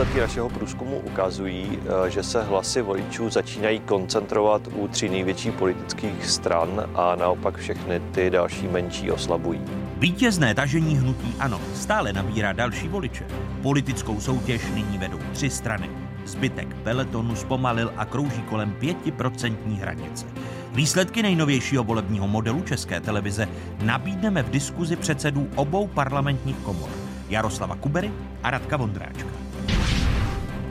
Výsledky 0.00 0.20
našeho 0.20 0.48
průzkumu 0.48 0.98
ukazují, 0.98 1.78
eh, 2.06 2.10
že 2.10 2.22
se 2.22 2.42
hlasy 2.42 2.82
voličů 2.82 3.30
začínají 3.30 3.80
koncentrovat 3.80 4.62
u 4.74 4.88
tří 4.88 5.08
největších 5.08 5.52
politických 5.52 6.26
stran 6.26 6.90
a 6.94 7.16
naopak 7.16 7.56
všechny 7.56 8.00
ty 8.00 8.30
další 8.30 8.68
menší 8.68 9.10
oslabují. 9.10 9.60
Vítězné 9.98 10.54
tažení 10.54 10.96
hnutí 10.96 11.34
ANO 11.38 11.60
stále 11.74 12.12
nabírá 12.12 12.52
další 12.52 12.88
voliče. 12.88 13.24
Politickou 13.62 14.20
soutěž 14.20 14.62
nyní 14.74 14.98
vedou 14.98 15.18
tři 15.32 15.50
strany. 15.50 15.90
Zbytek 16.24 16.74
peletonu 16.74 17.36
zpomalil 17.36 17.92
a 17.96 18.04
krouží 18.04 18.42
kolem 18.42 18.76
5% 18.80 19.78
hranice. 19.80 20.26
Výsledky 20.72 21.22
nejnovějšího 21.22 21.84
volebního 21.84 22.28
modelu 22.28 22.62
České 22.62 23.00
televize 23.00 23.48
nabídneme 23.82 24.42
v 24.42 24.50
diskuzi 24.50 24.96
předsedů 24.96 25.48
obou 25.54 25.86
parlamentních 25.86 26.56
komor 26.56 26.90
Jaroslava 27.28 27.76
Kubery 27.76 28.10
a 28.42 28.50
Radka 28.50 28.76
Vondráčka. 28.76 29.49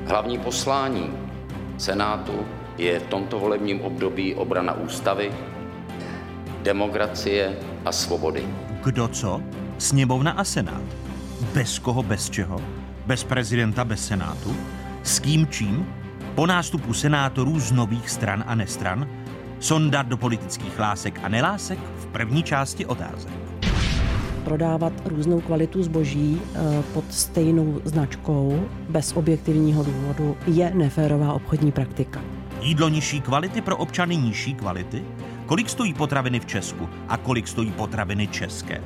Hlavní 0.09 0.37
poslání 0.37 1.09
Senátu 1.77 2.45
je 2.77 2.99
v 2.99 3.07
tomto 3.07 3.39
volebním 3.39 3.81
období 3.81 4.35
obrana 4.35 4.73
ústavy, 4.73 5.31
demokracie 6.63 7.57
a 7.85 7.91
svobody. 7.91 8.47
Kdo 8.83 9.07
co? 9.07 9.41
Sněmovna 9.77 10.31
a 10.31 10.43
Senát. 10.43 10.81
Bez 11.53 11.79
koho, 11.79 12.03
bez 12.03 12.29
čeho? 12.29 12.61
Bez 13.05 13.23
prezidenta, 13.23 13.85
bez 13.85 14.07
Senátu? 14.07 14.55
S 15.03 15.19
kým 15.19 15.47
čím? 15.47 15.93
Po 16.35 16.45
nástupu 16.45 16.93
senátorů 16.93 17.59
z 17.59 17.71
nových 17.71 18.09
stran 18.09 18.43
a 18.47 18.55
nestran? 18.55 19.09
Sondat 19.59 20.07
do 20.07 20.17
politických 20.17 20.79
lásek 20.79 21.19
a 21.23 21.27
nelásek 21.27 21.79
v 21.97 22.05
první 22.05 22.43
části 22.43 22.85
otázek. 22.85 23.33
Prodávat 24.43 24.93
různou 25.05 25.41
kvalitu 25.41 25.83
zboží 25.83 26.41
eh, 26.41 26.83
pod 26.93 27.03
stejnou 27.09 27.81
značkou 27.85 28.63
bez 28.89 29.13
objektivního 29.13 29.83
důvodu 29.83 30.37
je 30.47 30.71
neférová 30.75 31.33
obchodní 31.33 31.71
praktika. 31.71 32.21
Jídlo 32.61 32.89
nižší 32.89 33.21
kvality 33.21 33.61
pro 33.61 33.77
občany 33.77 34.17
nižší 34.17 34.53
kvality? 34.53 35.03
Kolik 35.45 35.69
stojí 35.69 35.93
potraviny 35.93 36.39
v 36.39 36.45
Česku 36.45 36.89
a 37.07 37.17
kolik 37.17 37.47
stojí 37.47 37.71
potraviny 37.71 38.27
české? 38.27 38.81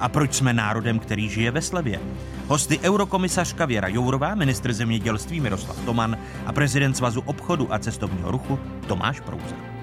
A 0.00 0.08
proč 0.08 0.34
jsme 0.34 0.52
národem, 0.52 0.98
který 0.98 1.28
žije 1.28 1.50
ve 1.50 1.62
slevě? 1.62 2.00
Hosty 2.48 2.78
eurokomisařka 2.82 3.66
Věra 3.66 3.88
Jourová, 3.88 4.34
ministr 4.34 4.72
zemědělství 4.72 5.40
Miroslav 5.40 5.84
Toman 5.84 6.18
a 6.46 6.52
prezident 6.52 6.94
Svazu 6.94 7.22
obchodu 7.26 7.74
a 7.74 7.78
cestovního 7.78 8.30
ruchu 8.30 8.58
Tomáš 8.86 9.20
Prouza. 9.20 9.73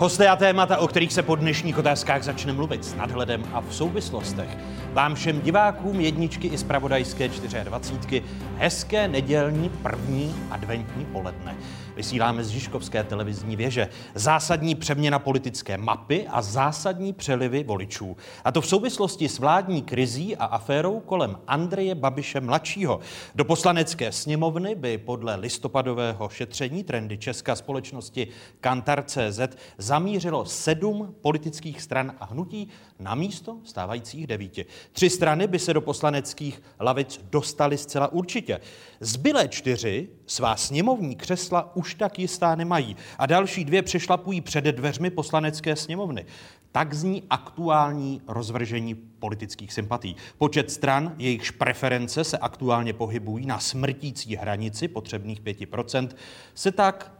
Hosté 0.00 0.28
a 0.28 0.36
témata, 0.36 0.78
o 0.78 0.88
kterých 0.88 1.12
se 1.12 1.22
po 1.22 1.36
dnešních 1.36 1.78
otázkách 1.78 2.22
začne 2.22 2.52
mluvit 2.52 2.84
s 2.84 2.94
nadhledem 2.94 3.44
a 3.52 3.60
v 3.60 3.74
souvislostech. 3.74 4.48
Vám 4.92 5.14
všem 5.14 5.40
divákům 5.40 6.00
jedničky 6.00 6.48
i 6.48 6.58
zpravodajské 6.58 7.28
24. 7.64 8.22
hezké 8.56 9.08
nedělní 9.08 9.68
první 9.68 10.34
adventní 10.50 11.04
poledne. 11.04 11.56
Vysíláme 12.00 12.44
z 12.44 12.48
Žižkovské 12.48 13.04
televizní 13.04 13.56
věže. 13.56 13.88
Zásadní 14.14 14.74
přeměna 14.74 15.18
politické 15.18 15.78
mapy 15.78 16.26
a 16.28 16.42
zásadní 16.42 17.12
přelivy 17.12 17.64
voličů. 17.64 18.16
A 18.44 18.52
to 18.52 18.60
v 18.60 18.66
souvislosti 18.66 19.28
s 19.28 19.38
vládní 19.38 19.82
krizí 19.82 20.36
a 20.36 20.44
aférou 20.44 21.00
kolem 21.00 21.38
Andreje 21.46 21.94
Babiše 21.94 22.40
mladšího. 22.40 23.00
Do 23.34 23.44
poslanecké 23.44 24.12
sněmovny 24.12 24.74
by 24.74 24.98
podle 24.98 25.36
listopadového 25.36 26.28
šetření 26.28 26.84
trendy 26.84 27.18
České 27.18 27.56
společnosti 27.56 28.28
Kantar.cz 28.60 29.40
zamířilo 29.78 30.44
sedm 30.44 31.14
politických 31.20 31.82
stran 31.82 32.12
a 32.20 32.24
hnutí 32.24 32.68
na 33.00 33.14
místo 33.14 33.56
stávajících 33.64 34.26
devíti. 34.26 34.66
Tři 34.92 35.10
strany 35.10 35.46
by 35.46 35.58
se 35.58 35.74
do 35.74 35.80
poslaneckých 35.80 36.62
lavic 36.80 37.20
dostaly 37.30 37.78
zcela 37.78 38.12
určitě. 38.12 38.60
Zbylé 39.00 39.48
čtyři 39.48 40.08
svá 40.26 40.56
sněmovní 40.56 41.16
křesla 41.16 41.76
už 41.76 41.94
tak 41.94 42.18
jistá 42.18 42.54
nemají 42.54 42.96
a 43.18 43.26
další 43.26 43.64
dvě 43.64 43.82
přešlapují 43.82 44.40
před 44.40 44.64
dveřmi 44.64 45.10
poslanecké 45.10 45.76
sněmovny. 45.76 46.26
Tak 46.72 46.94
zní 46.94 47.22
aktuální 47.30 48.22
rozvržení 48.26 48.94
politických 48.94 49.72
sympatí. 49.72 50.16
Počet 50.38 50.70
stran, 50.70 51.14
jejichž 51.18 51.50
preference 51.50 52.24
se 52.24 52.38
aktuálně 52.38 52.92
pohybují 52.92 53.46
na 53.46 53.58
smrtící 53.58 54.36
hranici 54.36 54.88
potřebných 54.88 55.42
5%, 55.42 56.08
se 56.54 56.72
tak 56.72 57.12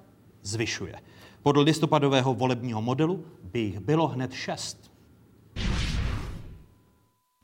zvyšuje. 0.43 0.95
Podle 1.43 1.63
listopadového 1.63 2.35
volebního 2.35 2.83
modelu 2.83 3.25
by 3.43 3.59
jich 3.61 3.81
bylo 3.81 4.09
hned 4.09 4.33
šest. 4.33 4.80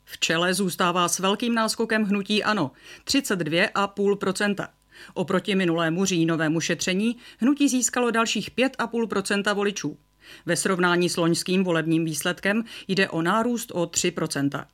V 0.05 0.19
čele 0.19 0.55
zůstává 0.55 1.09
s 1.09 1.19
velkým 1.19 1.55
náskokem 1.55 2.05
hnutí 2.05 2.45
ANO 2.45 2.71
32,5%. 3.05 4.69
Oproti 5.15 5.55
minulému 5.55 6.05
říjnovému 6.05 6.61
šetření 6.61 7.17
hnutí 7.39 7.69
získalo 7.69 8.11
dalších 8.11 8.51
5,5% 8.51 9.55
voličů. 9.55 9.99
Ve 10.47 10.57
srovnání 10.57 11.09
s 11.09 11.17
loňským 11.17 11.65
volebním 11.65 12.05
výsledkem 12.05 12.65
jde 12.89 13.09
o 13.09 13.23
nárůst 13.23 13.71
o 13.75 13.83
3% 13.85 14.65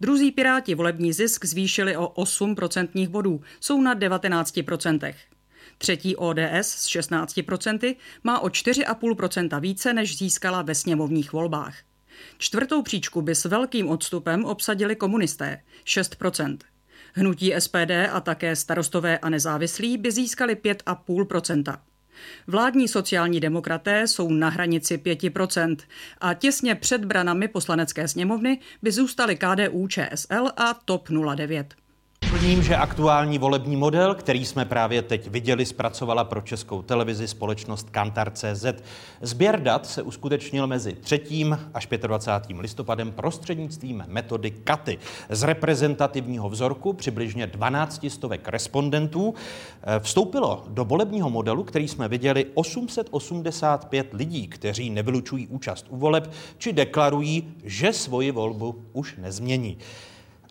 Druzí 0.00 0.30
piráti 0.30 0.74
volební 0.74 1.12
zisk 1.12 1.44
zvýšili 1.44 1.96
o 1.96 2.08
8 2.08 2.54
procentních 2.54 3.08
bodů, 3.08 3.40
jsou 3.60 3.80
na 3.80 3.94
19% 3.94 5.14
Třetí 5.78 6.16
ODS 6.16 6.68
s 6.68 6.86
16% 6.86 7.96
má 8.24 8.40
o 8.40 8.48
4,5% 8.48 9.60
více, 9.60 9.92
než 9.92 10.18
získala 10.18 10.62
ve 10.62 10.74
sněmovních 10.74 11.32
volbách. 11.32 11.74
Čtvrtou 12.42 12.82
příčku 12.82 13.22
by 13.22 13.34
s 13.34 13.44
velkým 13.44 13.88
odstupem 13.88 14.44
obsadili 14.44 14.96
komunisté. 14.96 15.62
6% 15.86 16.56
Hnutí 17.14 17.54
SPD 17.58 17.90
a 18.12 18.20
také 18.20 18.56
starostové 18.56 19.18
a 19.18 19.28
nezávislí 19.28 19.98
by 19.98 20.12
získali 20.12 20.54
5,5% 20.54 21.78
Vládní 22.46 22.88
sociální 22.88 23.40
demokraté 23.40 24.08
jsou 24.08 24.30
na 24.30 24.48
hranici 24.48 24.96
5% 24.96 25.76
a 26.20 26.34
těsně 26.34 26.74
před 26.74 27.04
branami 27.04 27.48
poslanecké 27.48 28.08
sněmovny 28.08 28.60
by 28.82 28.92
zůstaly 28.92 29.36
KDU, 29.36 29.88
ČSL 29.88 30.50
a 30.56 30.74
TOP 30.74 31.08
09. 31.34 31.81
Doplním, 32.32 32.62
že 32.62 32.76
aktuální 32.76 33.38
volební 33.38 33.76
model, 33.76 34.14
který 34.14 34.44
jsme 34.44 34.64
právě 34.64 35.02
teď 35.02 35.28
viděli, 35.28 35.66
zpracovala 35.66 36.24
pro 36.24 36.40
českou 36.40 36.82
televizi 36.82 37.28
společnost 37.28 37.90
Kantar.cz. 37.90 38.64
Sběr 39.20 39.60
dat 39.60 39.86
se 39.86 40.02
uskutečnil 40.02 40.66
mezi 40.66 40.92
3. 40.92 41.20
až 41.74 41.88
25. 42.00 42.60
listopadem 42.60 43.12
prostřednictvím 43.12 44.04
metody 44.06 44.50
KATY. 44.50 44.98
Z 45.28 45.42
reprezentativního 45.42 46.48
vzorku 46.48 46.92
přibližně 46.92 47.46
12 47.46 48.06
stovek 48.08 48.48
respondentů 48.48 49.34
eh, 49.82 50.00
vstoupilo 50.00 50.64
do 50.68 50.84
volebního 50.84 51.30
modelu, 51.30 51.64
který 51.64 51.88
jsme 51.88 52.08
viděli 52.08 52.46
885 52.54 54.06
lidí, 54.12 54.48
kteří 54.48 54.90
nevylučují 54.90 55.46
účast 55.46 55.86
u 55.88 55.96
voleb, 55.96 56.32
či 56.58 56.72
deklarují, 56.72 57.54
že 57.64 57.92
svoji 57.92 58.30
volbu 58.30 58.84
už 58.92 59.16
nezmění. 59.16 59.78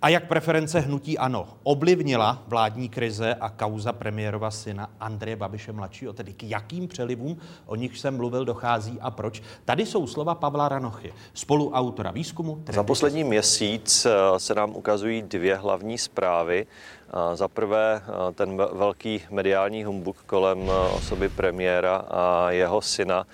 A 0.01 0.09
jak 0.09 0.27
preference 0.27 0.79
hnutí 0.79 1.17
ANO 1.17 1.47
ovlivnila 1.63 2.43
vládní 2.47 2.89
krize 2.89 3.35
a 3.35 3.49
kauza 3.49 3.93
premiérova 3.93 4.51
syna 4.51 4.89
Andreje 4.99 5.35
Babiše 5.35 5.71
mladšího, 5.71 6.13
tedy 6.13 6.33
k 6.33 6.43
jakým 6.43 6.87
přelivům, 6.87 7.37
o 7.65 7.75
nich 7.75 7.97
jsem 7.97 8.17
mluvil, 8.17 8.45
dochází 8.45 8.97
a 9.01 9.11
proč. 9.11 9.41
Tady 9.65 9.85
jsou 9.85 10.07
slova 10.07 10.35
Pavla 10.35 10.69
Ranochy, 10.69 11.13
spoluautora 11.33 12.11
výzkumu. 12.11 12.63
Za 12.71 12.83
poslední 12.83 13.23
měsíc 13.23 14.05
eh, 14.05 14.39
se 14.39 14.55
nám 14.55 14.75
ukazují 14.75 15.21
dvě 15.21 15.55
hlavní 15.55 15.97
zprávy. 15.97 16.65
Eh, 16.65 17.35
za 17.35 17.47
prvé 17.47 18.01
eh, 18.01 18.33
ten 18.33 18.57
velký 18.57 19.21
mediální 19.29 19.83
humbuk 19.83 20.17
kolem 20.25 20.71
osoby 20.95 21.29
premiéra 21.29 21.95
a 21.97 22.51
jeho 22.51 22.81
syna 22.81 23.25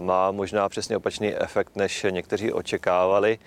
má 0.00 0.30
možná 0.30 0.68
přesně 0.68 0.96
opačný 0.96 1.34
efekt, 1.34 1.76
než 1.76 2.06
někteří 2.10 2.52
očekávali. 2.52 3.38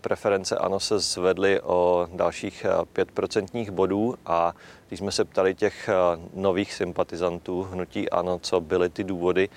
Preference 0.00 0.56
ANO 0.56 0.80
se 0.80 0.98
zvedly 0.98 1.60
o 1.60 2.08
dalších 2.12 2.66
5% 2.94 3.70
bodů 3.70 4.14
a 4.26 4.52
když 4.88 5.00
jsme 5.00 5.12
se 5.12 5.24
ptali 5.24 5.54
těch 5.54 5.90
nových 6.34 6.74
sympatizantů 6.74 7.62
hnutí 7.62 8.10
ANO, 8.10 8.38
co 8.38 8.60
byly 8.60 8.88
ty 8.88 9.04
důvody, 9.04 9.48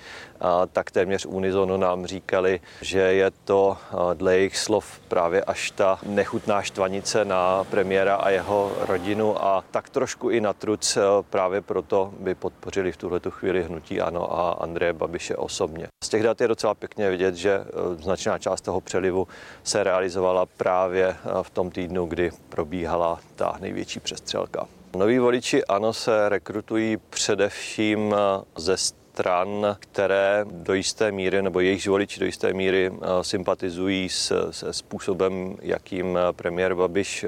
tak 0.72 0.90
téměř 0.90 1.26
unizono 1.26 1.76
nám 1.76 2.06
říkali, 2.06 2.60
že 2.80 2.98
je 2.98 3.30
to 3.44 3.76
dle 4.14 4.36
jejich 4.36 4.58
slov 4.58 5.00
právě 5.08 5.44
až 5.44 5.70
ta 5.70 5.98
nechutná 6.06 6.62
štvanice 6.62 7.24
na 7.24 7.64
premiéra 7.64 8.16
a 8.16 8.30
jeho 8.30 8.72
rodinu 8.78 9.44
a 9.44 9.64
tak 9.70 9.90
trošku 9.90 10.30
i 10.30 10.40
na 10.40 10.52
truc 10.52 10.98
právě 11.30 11.60
proto 11.60 12.12
by 12.18 12.34
podpořili 12.34 12.92
v 12.92 12.96
tuhle 12.96 13.20
chvíli 13.28 13.62
hnutí 13.62 14.00
ANO 14.00 14.38
a 14.38 14.52
Andreje 14.52 14.92
Babiše 14.92 15.36
osobně. 15.36 15.86
Z 16.04 16.08
těch 16.08 16.22
dat 16.22 16.40
je 16.40 16.48
docela 16.48 16.74
pěkně 16.74 17.10
vidět, 17.10 17.34
že 17.34 17.64
značná 17.98 18.38
část 18.38 18.60
toho 18.60 18.80
přelivu 18.80 19.28
se 19.62 19.84
realizovala 19.92 20.46
právě 20.46 21.16
v 21.42 21.50
tom 21.50 21.70
týdnu, 21.70 22.06
kdy 22.06 22.30
probíhala 22.48 23.20
ta 23.36 23.56
největší 23.60 24.00
přestřelka. 24.00 24.66
Noví 24.96 25.18
voliči 25.18 25.64
ANO 25.64 25.92
se 25.92 26.28
rekrutují 26.28 26.96
především 26.96 28.14
ze 28.56 28.76
stran, 28.76 29.76
které 29.78 30.44
do 30.50 30.74
jisté 30.74 31.12
míry, 31.12 31.42
nebo 31.42 31.60
jejich 31.60 31.88
voliči 31.88 32.20
do 32.20 32.26
jisté 32.26 32.52
míry 32.52 32.92
sympatizují 33.22 34.08
s, 34.08 34.50
se 34.50 34.72
způsobem, 34.72 35.56
jakým 35.62 36.18
premiér 36.32 36.74
Babiš 36.74 37.24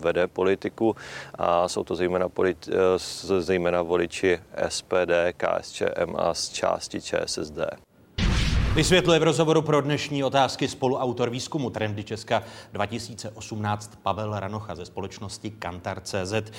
vede 0.00 0.26
politiku 0.26 0.96
a 1.34 1.68
jsou 1.68 1.84
to 1.84 1.96
zejména, 1.96 2.28
politi- 2.28 2.72
zejména 3.38 3.82
voliči 3.82 4.40
SPD, 4.68 5.32
KSČM 5.36 6.14
a 6.16 6.34
z 6.34 6.48
části 6.48 7.00
ČSSD. 7.00 7.87
Vysvětluje 8.78 9.18
v 9.18 9.22
rozhovoru 9.22 9.62
pro 9.62 9.80
dnešní 9.80 10.24
otázky 10.24 10.68
spoluautor 10.68 11.30
výzkumu 11.30 11.70
Trendy 11.70 12.04
Česka 12.04 12.42
2018 12.72 13.98
Pavel 14.02 14.40
Ranocha 14.40 14.74
ze 14.74 14.86
společnosti 14.86 15.50
Kantar.cz. 15.50 16.52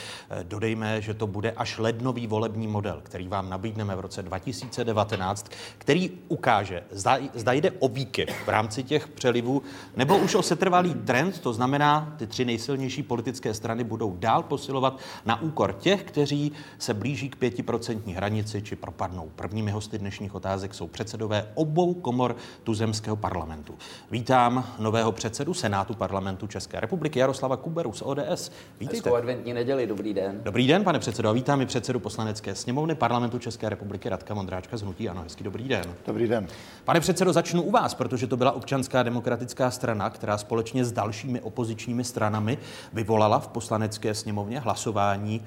Dodejme, 0.43 1.01
že 1.01 1.13
to 1.13 1.27
bude 1.27 1.51
až 1.51 1.77
lednový 1.77 2.27
volební 2.27 2.67
model, 2.67 2.99
který 3.03 3.27
vám 3.27 3.49
nabídneme 3.49 3.95
v 3.95 3.99
roce 3.99 4.23
2019, 4.23 5.51
který 5.77 6.11
ukáže, 6.27 6.83
zda, 6.91 7.17
zda 7.33 7.53
jde 7.53 7.71
o 7.71 7.87
výkyv 7.87 8.29
v 8.45 8.49
rámci 8.49 8.83
těch 8.83 9.07
přelivů, 9.07 9.61
nebo 9.95 10.17
už 10.17 10.35
o 10.35 10.41
setrvalý 10.41 10.93
trend, 10.93 11.39
to 11.39 11.53
znamená, 11.53 12.15
ty 12.17 12.27
tři 12.27 12.45
nejsilnější 12.45 13.03
politické 13.03 13.53
strany 13.53 13.83
budou 13.83 14.15
dál 14.19 14.43
posilovat 14.43 14.99
na 15.25 15.41
úkor 15.41 15.73
těch, 15.73 16.03
kteří 16.03 16.51
se 16.77 16.93
blíží 16.93 17.29
k 17.29 17.35
pětiprocentní 17.35 18.13
hranici 18.13 18.61
či 18.61 18.75
propadnou. 18.75 19.31
Prvními 19.35 19.71
hosty 19.71 19.97
dnešních 19.97 20.35
otázek 20.35 20.73
jsou 20.73 20.87
předsedové 20.87 21.51
obou 21.55 21.93
komor 22.09 22.35
tuzemského 22.63 23.15
parlamentu. 23.15 23.75
Vítám 24.11 24.65
nového 24.79 25.11
předsedu 25.11 25.53
Senátu 25.53 25.93
parlamentu 25.93 26.47
České 26.47 26.79
republiky 26.79 27.19
Jaroslava 27.19 27.57
Kuberu 27.57 27.93
z 27.93 28.01
ODS. 28.01 28.51
Vítejte. 28.79 29.09
adventní 29.09 29.53
neděli, 29.53 29.87
dobrý 29.87 30.13
den. 30.13 30.39
Dobrý 30.43 30.67
den, 30.67 30.83
pane 30.83 30.99
předsedo. 30.99 31.33
Vítám 31.33 31.61
i 31.61 31.65
předsedu 31.65 31.99
poslanecké 31.99 32.55
sněmovny 32.55 32.95
parlamentu 32.95 33.39
České 33.39 33.69
republiky 33.69 34.09
Radka 34.09 34.33
Mondráčka 34.33 34.77
z 34.77 34.81
Hnutí 34.81 35.09
Ano. 35.09 35.21
Hezký 35.21 35.43
dobrý 35.43 35.67
den. 35.67 35.83
Dobrý 36.07 36.27
den. 36.27 36.47
Pane 36.85 36.99
předsedo, 36.99 37.33
začnu 37.33 37.61
u 37.61 37.71
vás, 37.71 37.93
protože 37.93 38.27
to 38.27 38.37
byla 38.37 38.51
občanská 38.51 39.03
demokratická 39.03 39.71
strana, 39.71 40.09
která 40.09 40.37
společně 40.37 40.85
s 40.85 40.91
dalšími 40.91 41.41
opozičními 41.41 42.03
stranami 42.03 42.57
vyvolala 42.93 43.39
v 43.39 43.47
poslanecké 43.47 44.13
sněmovně 44.13 44.59
hlasování 44.59 45.41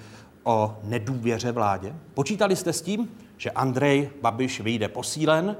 o 0.44 0.78
nedůvěře 0.84 1.52
vládě. 1.52 1.94
Počítali 2.14 2.56
jste 2.56 2.72
s 2.72 2.82
tím, 2.82 3.08
že 3.36 3.50
Andrej 3.50 4.10
Babiš 4.22 4.60
vyjde 4.60 4.88
posílen 4.88 5.56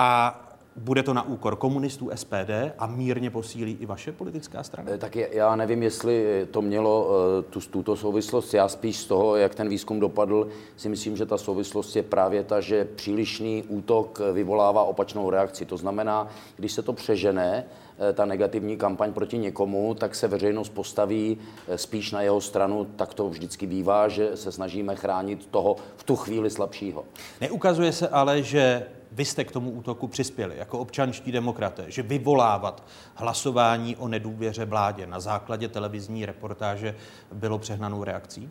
a 0.00 0.40
bude 0.76 1.02
to 1.02 1.14
na 1.14 1.22
úkor 1.22 1.56
komunistů 1.56 2.10
SPD 2.14 2.50
a 2.78 2.86
mírně 2.86 3.30
posílí 3.30 3.76
i 3.80 3.86
vaše 3.86 4.12
politická 4.12 4.62
strana? 4.62 4.90
Eh, 4.92 4.98
tak 4.98 5.16
já 5.16 5.56
nevím, 5.56 5.82
jestli 5.82 6.46
to 6.50 6.62
mělo 6.62 7.10
eh, 7.10 7.42
tu, 7.42 7.60
tuto 7.60 7.96
souvislost. 7.96 8.54
Já 8.54 8.68
spíš 8.68 8.96
z 8.96 9.04
toho, 9.04 9.36
jak 9.36 9.54
ten 9.54 9.68
výzkum 9.68 10.00
dopadl, 10.00 10.48
si 10.76 10.88
myslím, 10.88 11.16
že 11.16 11.26
ta 11.26 11.38
souvislost 11.38 11.96
je 11.96 12.02
právě 12.02 12.44
ta, 12.44 12.60
že 12.60 12.84
přílišný 12.84 13.64
útok 13.68 14.20
vyvolává 14.32 14.82
opačnou 14.82 15.30
reakci. 15.30 15.64
To 15.64 15.76
znamená, 15.76 16.28
když 16.56 16.72
se 16.72 16.82
to 16.82 16.92
přežené, 16.92 17.64
eh, 17.98 18.12
ta 18.12 18.24
negativní 18.24 18.76
kampaň 18.76 19.12
proti 19.12 19.38
někomu, 19.38 19.94
tak 19.94 20.14
se 20.14 20.28
veřejnost 20.28 20.68
postaví 20.68 21.38
spíš 21.76 22.12
na 22.12 22.22
jeho 22.22 22.40
stranu, 22.40 22.84
tak 22.96 23.14
to 23.14 23.28
vždycky 23.28 23.66
bývá, 23.66 24.08
že 24.08 24.36
se 24.36 24.52
snažíme 24.52 24.96
chránit 24.96 25.46
toho 25.46 25.76
v 25.96 26.04
tu 26.04 26.16
chvíli 26.16 26.50
slabšího. 26.50 27.04
Neukazuje 27.40 27.92
se 27.92 28.08
ale, 28.08 28.42
že 28.42 28.86
vy 29.12 29.24
jste 29.24 29.44
k 29.44 29.52
tomu 29.52 29.70
útoku 29.70 30.08
přispěli 30.08 30.56
jako 30.56 30.78
občanští 30.78 31.32
demokraté, 31.32 31.84
že 31.88 32.02
vyvolávat 32.02 32.84
hlasování 33.14 33.96
o 33.96 34.08
nedůvěře 34.08 34.64
vládě 34.64 35.06
na 35.06 35.20
základě 35.20 35.68
televizní 35.68 36.26
reportáže 36.26 36.94
bylo 37.32 37.58
přehnanou 37.58 38.04
reakcí? 38.04 38.50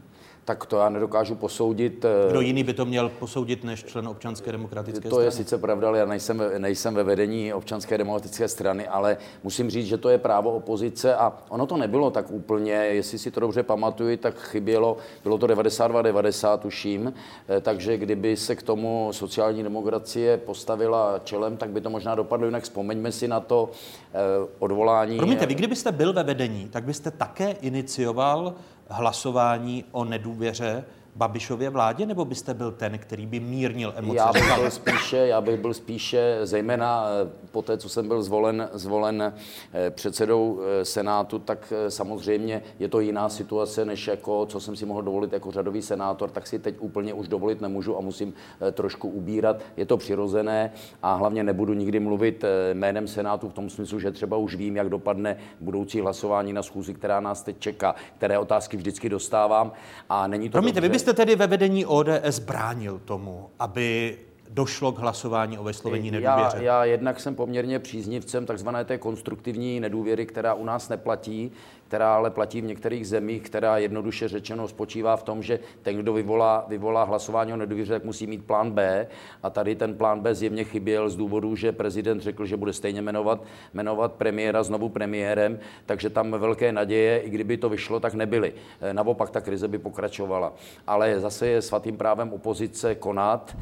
Tak 0.50 0.66
to 0.66 0.78
já 0.78 0.90
nedokážu 0.90 1.36
posoudit. 1.36 2.06
Eh, 2.06 2.30
Kdo 2.30 2.42
jiný 2.42 2.63
by 2.63 2.74
to 2.74 2.86
měl 2.86 3.10
posoudit 3.10 3.63
než 3.63 3.84
člen 3.84 4.07
občanské 4.07 4.51
demokratické 4.51 5.01
to 5.01 5.07
strany? 5.07 5.16
To 5.16 5.22
je 5.22 5.31
sice 5.31 5.57
pravda, 5.57 5.88
ale 5.88 6.00
já 6.00 6.06
nejsem, 6.06 6.44
nejsem 6.57 6.96
ve 6.96 7.04
vedení 7.04 7.54
občanské 7.54 7.98
demokratické 7.98 8.48
strany, 8.48 8.88
ale 8.88 9.18
musím 9.44 9.69
říct, 9.69 9.86
že 9.86 9.98
to 9.98 10.10
je 10.10 10.18
právo 10.18 10.51
opozice 10.51 11.16
a 11.16 11.34
ono 11.50 11.66
to 11.66 11.78
nebylo 11.78 12.12
tak 12.12 12.31
úplně, 12.31 12.74
jestli 12.74 13.18
si 13.18 13.31
to 13.31 13.40
dobře 13.40 13.63
pamatuju, 13.63 14.18
tak 14.18 14.40
chybělo, 14.40 14.98
bylo 15.24 15.38
to 15.38 15.48
92-90, 15.48 16.57
tuším, 16.57 17.13
eh, 17.50 17.62
takže 17.62 17.98
kdyby 17.98 18.38
se 18.38 18.56
k 18.56 18.63
tomu 18.63 19.10
sociální 19.12 19.63
demokracie 19.63 20.38
postavila 20.38 21.19
čelem, 21.24 21.57
tak 21.57 21.69
by 21.69 21.81
to 21.81 21.90
možná 21.90 22.16
dopadlo 22.16 22.46
jinak. 22.48 22.63
Vzpomeňme 22.63 23.12
si 23.12 23.28
na 23.28 23.40
to 23.40 23.69
eh, 24.13 24.18
odvolání. 24.60 25.18
Promiňte, 25.18 25.46
vy 25.46 25.56
kdybyste 25.56 25.92
byl 25.92 26.13
ve 26.13 26.24
vedení, 26.24 26.69
tak 26.72 26.84
byste 26.84 27.12
také 27.12 27.51
inicioval 27.51 28.56
hlasování 28.89 29.86
o 29.91 30.06
nedůvěře 30.06 30.86
Babišově 31.15 31.69
vládě, 31.69 32.06
nebo 32.06 32.25
byste 32.25 32.53
byl 32.53 32.71
ten, 32.71 32.97
který 32.97 33.25
by 33.25 33.39
mírnil 33.39 33.94
emoce? 33.95 34.17
Já 34.17 34.33
bych 34.33 34.56
byl 34.56 34.71
spíše, 34.71 35.17
já 35.17 35.41
bych 35.41 35.59
byl 35.59 35.73
spíše, 35.73 36.39
zejména 36.44 37.06
eh, 37.07 37.29
po 37.51 37.61
té, 37.61 37.77
co 37.77 37.89
jsem 37.89 38.07
byl 38.07 38.23
zvolen, 38.23 38.69
zvolen 38.73 39.33
eh, 39.73 39.89
předsedou 39.89 40.59
eh, 40.61 40.85
Senátu, 40.85 41.39
tak 41.39 41.73
samozřejmě 41.89 42.61
je 42.79 42.88
to 42.88 43.00
jiná 43.00 43.29
situace, 43.29 43.85
než 43.85 44.07
jako, 44.07 44.45
co 44.45 44.59
jsem 44.59 44.75
si 44.75 44.85
mohl 44.85 45.01
dovolit 45.01 45.33
jako 45.33 45.51
řadový 45.51 45.81
senátor, 45.81 46.29
tak 46.29 46.47
si 46.47 46.59
teď 46.59 46.75
úplně 46.79 47.13
už 47.13 47.27
dovolit 47.27 47.62
nemůžu 47.62 47.97
a 47.97 48.01
musím 48.01 48.33
trošku 48.71 49.09
ubírat. 49.09 49.62
Je 49.77 49.85
to 49.85 49.97
přirozené 49.97 50.71
a 51.03 51.13
hlavně 51.13 51.44
nebudu 51.44 51.73
nikdy 51.73 52.00
mluvit 52.00 52.45
jménem 52.73 53.07
Senátu 53.07 53.50
v 53.50 53.53
tom 53.53 53.69
smyslu, 53.69 54.00
že 54.00 54.12
třeba 54.12 54.38
už 54.38 54.55
vím, 54.55 54.75
jak 54.75 54.89
dopadne 54.89 55.38
budoucí 55.59 56.01
hlasování 56.01 56.53
na 56.53 56.63
schůzi, 56.63 56.94
která 56.94 57.19
nás 57.19 57.44
teď 57.44 57.59
čeká, 57.59 57.95
které 58.17 58.39
otázky 58.39 58.77
vždycky 58.77 59.09
dostávám 59.09 59.71
a 60.09 60.27
není 60.27 60.50
to 60.50 60.51
Promiňte, 60.51 60.81
vy 60.81 60.89
byste 60.89 61.08
jste 61.09 61.13
tedy 61.13 61.35
ve 61.35 61.47
vedení 61.47 61.85
ODS 61.85 62.39
bránil 62.39 63.00
tomu, 63.06 63.50
aby 63.59 64.17
došlo 64.50 64.92
k 64.92 65.00
hlasování 65.00 65.57
o 65.57 65.63
vyslovení 65.63 66.12
nedůvěře? 66.12 66.57
Já, 66.57 66.62
já 66.62 66.86
jednak 66.86 67.19
jsem 67.19 67.36
poměrně 67.36 67.80
příznivcem 67.80 68.46
takzvané 68.46 68.86
té 68.86 68.98
konstruktivní 68.98 69.80
nedůvěry, 69.80 70.25
která 70.25 70.54
u 70.54 70.66
nás 70.66 70.90
neplatí, 70.90 71.51
která 71.88 72.16
ale 72.16 72.30
platí 72.30 72.62
v 72.62 72.66
některých 72.66 73.07
zemích, 73.07 73.42
která 73.42 73.78
jednoduše 73.78 74.28
řečeno 74.28 74.68
spočívá 74.68 75.18
v 75.18 75.24
tom, 75.24 75.44
že 75.44 75.60
ten, 75.81 75.98
kdo 75.98 76.13
vyvolá, 76.13 76.66
vyvolá 76.68 77.04
hlasování 77.04 77.54
o 77.54 77.57
nedůvěře, 77.57 77.94
tak 77.94 78.04
musí 78.04 78.28
mít 78.28 78.46
plán 78.46 78.72
B. 78.72 79.07
A 79.44 79.50
tady 79.50 79.75
ten 79.75 79.96
plán 79.96 80.19
B 80.19 80.36
zjevně 80.36 80.63
chyběl 80.63 81.10
z 81.10 81.16
důvodu, 81.16 81.56
že 81.56 81.72
prezident 81.72 82.22
řekl, 82.22 82.46
že 82.46 82.57
bude 82.57 82.74
stejně 82.74 83.01
jmenovat, 83.01 83.44
jmenovat 83.74 84.13
premiéra 84.13 84.63
znovu 84.63 84.90
premiérem, 84.90 85.60
takže 85.86 86.10
tam 86.10 86.32
velké 86.32 86.72
naděje, 86.72 87.20
i 87.20 87.29
kdyby 87.29 87.58
to 87.58 87.70
vyšlo, 87.70 88.00
tak 88.00 88.13
nebyly. 88.13 88.53
E, 88.82 88.94
naopak 88.94 89.29
ta 89.29 89.41
krize 89.41 89.68
by 89.68 89.77
pokračovala. 89.77 90.53
Ale 90.88 91.20
zase 91.20 91.48
je 91.48 91.62
svatým 91.62 91.98
právem 91.98 92.34
opozice 92.34 92.96
konat, 92.96 93.56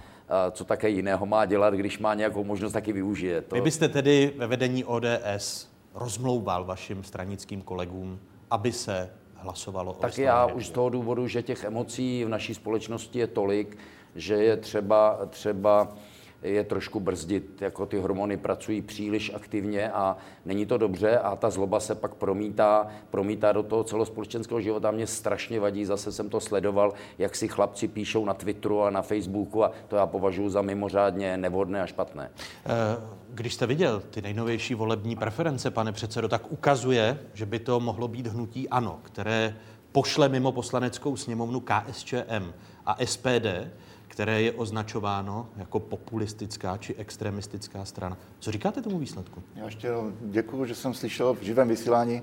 co 0.51 0.65
také 0.65 0.89
jiného 0.89 1.25
má 1.25 1.46
dělat, 1.46 1.74
když 1.74 2.00
má 2.00 2.13
nějakou 2.13 2.43
možnost, 2.43 2.74
taky 2.74 2.93
využije. 2.93 3.41
To... 3.41 3.55
Vy 3.55 3.62
byste 3.62 3.89
tedy 3.89 4.34
ve 4.38 4.48
vedení 4.48 4.86
ODS 4.86 5.69
rozmlouval 5.93 6.65
vašim 6.65 7.03
stranickým 7.03 7.62
kolegům, 7.62 8.19
aby 8.51 8.72
se 8.72 9.10
hlasovalo 9.36 9.91
o 9.91 9.96
Tak 9.96 10.17
já 10.17 10.46
už 10.46 10.67
z 10.67 10.69
toho 10.69 10.89
důvodu, 10.89 11.27
že 11.27 11.43
těch 11.43 11.63
emocí 11.63 12.24
v 12.25 12.29
naší 12.29 12.53
společnosti 12.53 13.19
je 13.19 13.27
tolik, 13.27 13.77
že 14.15 14.34
je 14.34 14.57
třeba, 14.57 15.19
třeba 15.29 15.93
je 16.41 16.63
trošku 16.63 17.00
brzdit, 17.00 17.62
jako 17.62 17.86
ty 17.86 17.98
hormony 17.98 18.38
pracují 18.38 18.82
příliš 18.82 19.32
aktivně 19.34 19.91
a 19.91 20.17
není 20.46 20.65
to 20.65 20.77
dobře 20.77 21.20
a 21.20 21.36
ta 21.36 21.50
zloba 21.50 21.79
se 21.79 21.96
pak 21.96 22.13
promítá, 22.13 22.88
promítá 23.10 23.51
do 23.51 23.63
toho 23.63 23.84
celospolečenského 23.84 24.62
života. 24.62 24.91
Mě 24.91 25.08
strašně 25.08 25.60
vadí, 25.60 25.86
zase 25.86 26.12
jsem 26.12 26.29
to 26.29 26.39
sledoval, 26.39 26.94
jak 27.17 27.36
si 27.36 27.48
chlapci 27.48 27.88
píšou 27.88 28.25
na 28.25 28.34
Twitteru 28.34 28.84
a 28.84 28.89
na 28.89 29.01
Facebooku 29.01 29.63
a 29.63 29.72
to 29.88 29.96
já 29.96 30.08
považuji 30.08 30.50
za 30.50 30.62
mimořádně 30.62 31.38
nevhodné 31.38 31.82
a 31.82 31.86
špatné. 31.86 32.29
Eh, 32.65 32.72
když 33.29 33.53
jste 33.53 33.65
viděl 33.65 34.03
ty 34.10 34.22
nejnovější 34.22 34.75
volební 34.75 35.15
preference, 35.15 35.72
pane 35.72 35.91
předsedo, 35.91 36.27
tak 36.27 36.51
ukazuje, 36.51 37.20
že 37.34 37.46
by 37.46 37.60
to 37.60 37.79
mohlo 37.79 38.08
být 38.08 38.27
hnutí 38.27 38.70
ANO, 38.70 39.00
které 39.03 39.56
pošle 39.91 40.29
mimo 40.29 40.51
poslaneckou 40.51 41.15
sněmovnu 41.15 41.60
KSČM 41.60 42.53
a 42.86 43.06
SPD, 43.06 43.48
které 44.17 44.41
je 44.41 44.51
označováno 44.51 45.50
jako 45.57 45.79
populistická 45.79 46.77
či 46.77 46.95
extremistická 46.95 47.86
strana. 47.86 48.17
Co 48.39 48.51
říkáte 48.51 48.81
tomu 48.81 49.00
výsledku? 49.00 49.43
Já 49.55 49.65
ještě 49.65 49.89
děkuji, 50.21 50.65
že 50.65 50.75
jsem 50.75 50.93
slyšel 50.93 51.33
v 51.33 51.41
živém 51.41 51.67
vysílání 51.67 52.21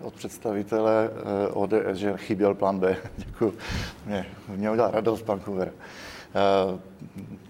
od 0.00 0.14
představitele 0.14 1.10
eh, 1.10 1.48
ODS, 1.48 1.98
že 1.98 2.16
chyběl 2.16 2.54
plán 2.54 2.78
B. 2.78 2.96
Děkuji. 3.16 3.54
Mě, 4.06 4.26
mě 4.56 4.70
udělal 4.70 4.90
radost 4.90 5.22
pan 5.22 5.40
Kuver. 5.40 5.72
Uh, 6.72 6.78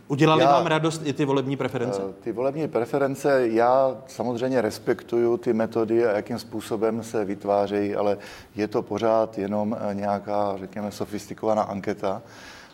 Udělali 0.09 0.43
já, 0.43 0.53
vám 0.53 0.67
radost 0.67 1.03
i 1.05 1.13
ty 1.13 1.25
volební 1.25 1.57
preference? 1.57 2.05
Uh, 2.05 2.13
ty 2.13 2.33
volební 2.33 2.69
preference, 2.69 3.49
já 3.49 3.97
samozřejmě 4.07 4.61
respektuju 4.61 5.37
ty 5.37 5.53
metody 5.53 6.07
a 6.07 6.17
jakým 6.17 6.39
způsobem 6.39 7.03
se 7.03 7.25
vytvářejí, 7.25 7.95
ale 7.95 8.19
je 8.57 8.69
to 8.69 8.83
pořád 8.83 9.39
jenom 9.39 9.77
nějaká, 9.93 10.57
řekněme, 10.59 10.91
sofistikovaná 10.91 11.63
anketa. 11.63 12.23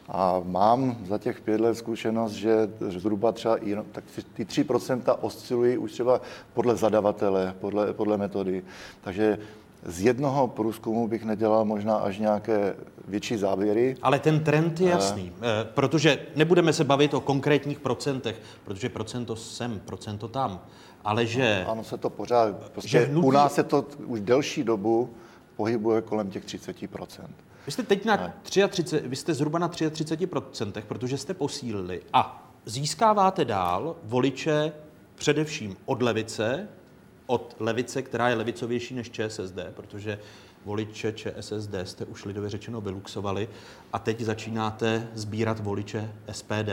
A 0.09 0.43
mám 0.45 0.97
za 1.09 1.19
těch 1.19 1.41
pět 1.41 1.61
let 1.61 1.75
zkušenost, 1.75 2.33
že 2.33 2.69
zhruba 2.81 3.33
třeba 3.33 3.57
i, 3.57 3.77
tak 3.93 4.05
ty 4.35 4.45
3% 4.45 5.17
oscilují 5.21 5.79
už 5.79 5.93
třeba 5.93 6.21
podle 6.55 6.77
zadavatele, 6.77 7.55
podle, 7.61 7.93
podle 7.93 8.17
metody. 8.17 8.63
Takže 9.01 9.39
z 9.87 10.03
jednoho 10.03 10.49
průzkumu 10.49 11.09
bych 11.09 11.25
nedělal 11.25 11.65
možná 11.65 11.97
až 11.97 12.19
nějaké 12.19 12.75
větší 13.09 13.37
závěry. 13.37 13.97
Ale 14.03 14.19
ten 14.19 14.45
trend 14.45 14.81
je 14.81 14.91
jasný, 14.91 15.33
e... 15.43 15.65
protože 15.65 16.19
nebudeme 16.37 16.73
se 16.73 16.85
bavit 16.85 17.15
o 17.15 17.21
konkrétních 17.21 17.81
procentech, 17.81 18.41
protože 18.65 18.89
procento 18.89 19.37
sem, 19.37 19.81
procento 19.85 20.29
tam, 20.29 20.61
ale 21.05 21.27
že... 21.27 21.65
Ano, 21.69 21.85
se 21.85 21.99
to 21.99 22.11
pořád, 22.11 22.57
prostě 22.73 22.99
hnutí... 22.99 23.27
u 23.27 23.31
nás 23.31 23.55
se 23.55 23.63
to 23.63 23.87
už 24.07 24.21
delší 24.21 24.65
dobu 24.65 25.11
pohybuje 25.57 26.03
kolem 26.03 26.31
těch 26.31 26.45
30%. 26.45 27.07
Vy 27.67 27.73
jste 27.73 27.83
teď 27.83 28.05
na 28.05 28.33
33, 28.43 29.03
vy 29.05 29.17
jste 29.17 29.35
zhruba 29.35 29.59
na 29.59 29.69
33%, 29.69 30.83
protože 30.89 31.19
jste 31.19 31.35
posílili 31.35 32.03
a 32.13 32.53
získáváte 32.65 33.45
dál 33.45 33.97
voliče 34.05 34.73
především 35.15 35.77
od 35.85 36.03
levice, 36.03 36.69
od 37.27 37.57
levice, 37.59 38.03
která 38.03 38.29
je 38.29 38.35
levicovější 38.35 38.95
než 38.95 39.11
ČSSD, 39.11 39.59
protože 39.75 40.19
voliče 40.65 41.13
ČSSD 41.13 41.75
jste 41.85 42.05
už 42.05 42.25
lidově 42.25 42.51
řečeno 42.51 42.81
vyluxovali 42.81 43.49
a 43.93 43.99
teď 43.99 44.21
začínáte 44.21 45.09
sbírat 45.15 45.61
voliče 45.61 46.13
SPD. 46.33 46.71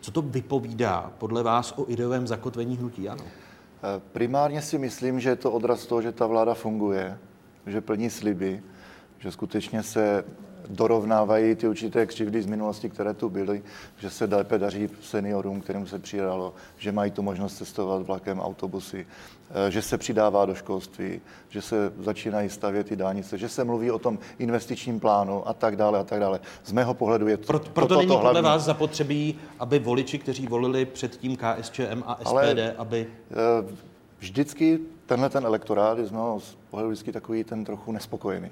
Co 0.00 0.10
to 0.10 0.22
vypovídá 0.22 1.12
podle 1.18 1.42
vás 1.42 1.74
o 1.76 1.90
ideovém 1.90 2.26
zakotvení 2.26 2.76
hnutí 2.76 3.08
ano? 3.08 3.24
Eh, 3.24 4.00
primárně 4.12 4.62
si 4.62 4.78
myslím, 4.78 5.20
že 5.20 5.28
je 5.28 5.36
to 5.36 5.52
odraz 5.52 5.86
toho, 5.86 6.02
že 6.02 6.12
ta 6.12 6.26
vláda 6.26 6.54
funguje, 6.54 7.18
že 7.66 7.80
plní 7.80 8.10
sliby, 8.10 8.62
že 9.18 9.32
skutečně 9.32 9.82
se 9.82 10.24
dorovnávají 10.68 11.54
ty 11.54 11.68
určité 11.68 12.06
křivdy 12.06 12.42
z 12.42 12.46
minulosti, 12.46 12.90
které 12.90 13.14
tu 13.14 13.28
byly, 13.28 13.62
že 13.96 14.10
se 14.10 14.24
lépe 14.24 14.58
daří 14.58 14.88
seniorům, 15.02 15.60
kterým 15.60 15.86
se 15.86 15.98
přidalo, 15.98 16.54
že 16.76 16.92
mají 16.92 17.10
tu 17.10 17.22
možnost 17.22 17.56
cestovat 17.56 18.06
vlakem, 18.06 18.40
autobusy, 18.40 19.06
eh, 19.50 19.70
že 19.70 19.82
se 19.82 19.98
přidává 19.98 20.46
do 20.46 20.54
školství, 20.54 21.20
že 21.48 21.62
se 21.62 21.92
začínají 21.98 22.48
stavět 22.48 22.86
ty 22.86 22.96
dálnice, 22.96 23.38
že 23.38 23.48
se 23.48 23.64
mluví 23.64 23.90
o 23.90 23.98
tom 23.98 24.18
investičním 24.38 25.00
plánu 25.00 25.48
a 25.48 25.52
tak 25.52 25.76
dále 25.76 25.98
a 25.98 26.04
tak 26.04 26.20
dále. 26.20 26.40
Z 26.64 26.72
mého 26.72 26.94
pohledu 26.94 27.28
je 27.28 27.36
to, 27.36 27.46
Pro, 27.46 27.58
Proto 27.58 27.94
to, 27.94 28.00
není 28.00 28.08
to 28.08 28.18
podle 28.18 28.42
vás 28.42 28.64
zapotřebí, 28.64 29.38
aby 29.58 29.78
voliči, 29.78 30.18
kteří 30.18 30.46
volili 30.46 30.84
předtím 30.84 31.36
KSČM 31.36 32.02
a 32.06 32.18
SPD, 32.20 32.28
Ale, 32.28 32.74
aby... 32.78 33.06
Eh, 33.30 33.74
vždycky 34.18 34.80
tenhle 35.06 35.30
ten 35.30 35.46
elektorát 35.46 35.98
je 35.98 36.06
z 36.06 36.10
mého 36.10 36.40
pohledu 36.70 36.90
vždycky 36.90 37.12
takový 37.12 37.44
ten 37.44 37.64
trochu 37.64 37.92
nespokojený. 37.92 38.50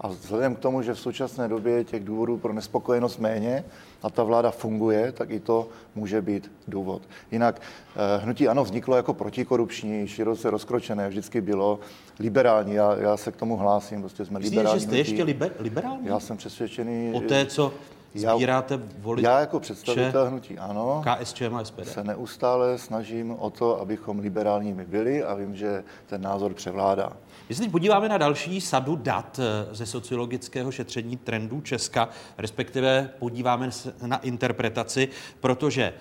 A 0.00 0.08
vzhledem 0.08 0.54
k 0.54 0.58
tomu, 0.58 0.82
že 0.82 0.94
v 0.94 1.00
současné 1.00 1.48
době 1.48 1.84
těch 1.84 2.04
důvodů 2.04 2.38
pro 2.38 2.52
nespokojenost 2.52 3.18
méně 3.18 3.64
a 4.02 4.10
ta 4.10 4.22
vláda 4.22 4.50
funguje, 4.50 5.12
tak 5.12 5.30
i 5.30 5.40
to 5.40 5.68
může 5.94 6.22
být 6.22 6.52
důvod. 6.68 7.02
Jinak 7.30 7.60
eh, 7.60 8.18
hnutí 8.24 8.48
ANO 8.48 8.64
vzniklo 8.64 8.96
jako 8.96 9.14
protikorupční, 9.14 10.08
široce 10.08 10.50
rozkročené, 10.50 11.08
vždycky 11.08 11.40
bylo 11.40 11.78
liberální. 12.18 12.74
Já, 12.74 12.96
já 12.96 13.16
se 13.16 13.32
k 13.32 13.36
tomu 13.36 13.56
hlásím, 13.56 14.00
prostě 14.00 14.24
jsme 14.24 14.38
Myslíte, 14.38 14.56
liberální. 14.60 14.80
že 14.80 14.86
jste 14.86 14.96
ještě 14.96 15.22
liber, 15.22 15.52
liberální? 15.58 16.06
Já 16.06 16.20
jsem 16.20 16.36
přesvědčený. 16.36 17.12
Po 17.12 17.20
té, 17.20 17.46
co 17.46 17.72
sbíráte 18.14 18.80
voliče? 18.98 19.28
Já 19.28 19.40
jako 19.40 19.60
představitel 19.60 20.26
hnutí 20.26 20.58
ANO 20.58 21.02
KSČM 21.04 21.54
a 21.54 21.64
SPD. 21.64 21.88
se 21.88 22.04
neustále 22.04 22.78
snažím 22.78 23.36
o 23.38 23.50
to, 23.50 23.80
abychom 23.80 24.18
liberálními 24.18 24.84
byli 24.84 25.24
a 25.24 25.34
vím, 25.34 25.56
že 25.56 25.84
ten 26.06 26.22
názor 26.22 26.54
převládá. 26.54 27.12
My 27.48 27.54
se 27.54 27.62
teď 27.62 27.70
podíváme 27.70 28.08
na 28.08 28.18
další 28.18 28.60
sadu 28.60 28.96
dat 28.96 29.40
eh, 29.42 29.74
ze 29.74 29.86
sociologického 29.86 30.72
šetření 30.72 31.16
trendů 31.16 31.60
Česka, 31.60 32.08
respektive 32.38 33.10
podíváme 33.18 33.72
se 33.72 33.94
na 34.06 34.16
interpretaci, 34.16 35.08
protože 35.40 35.94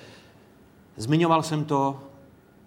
zmiňoval 0.98 1.44
jsem 1.44 1.66
to 1.66 2.04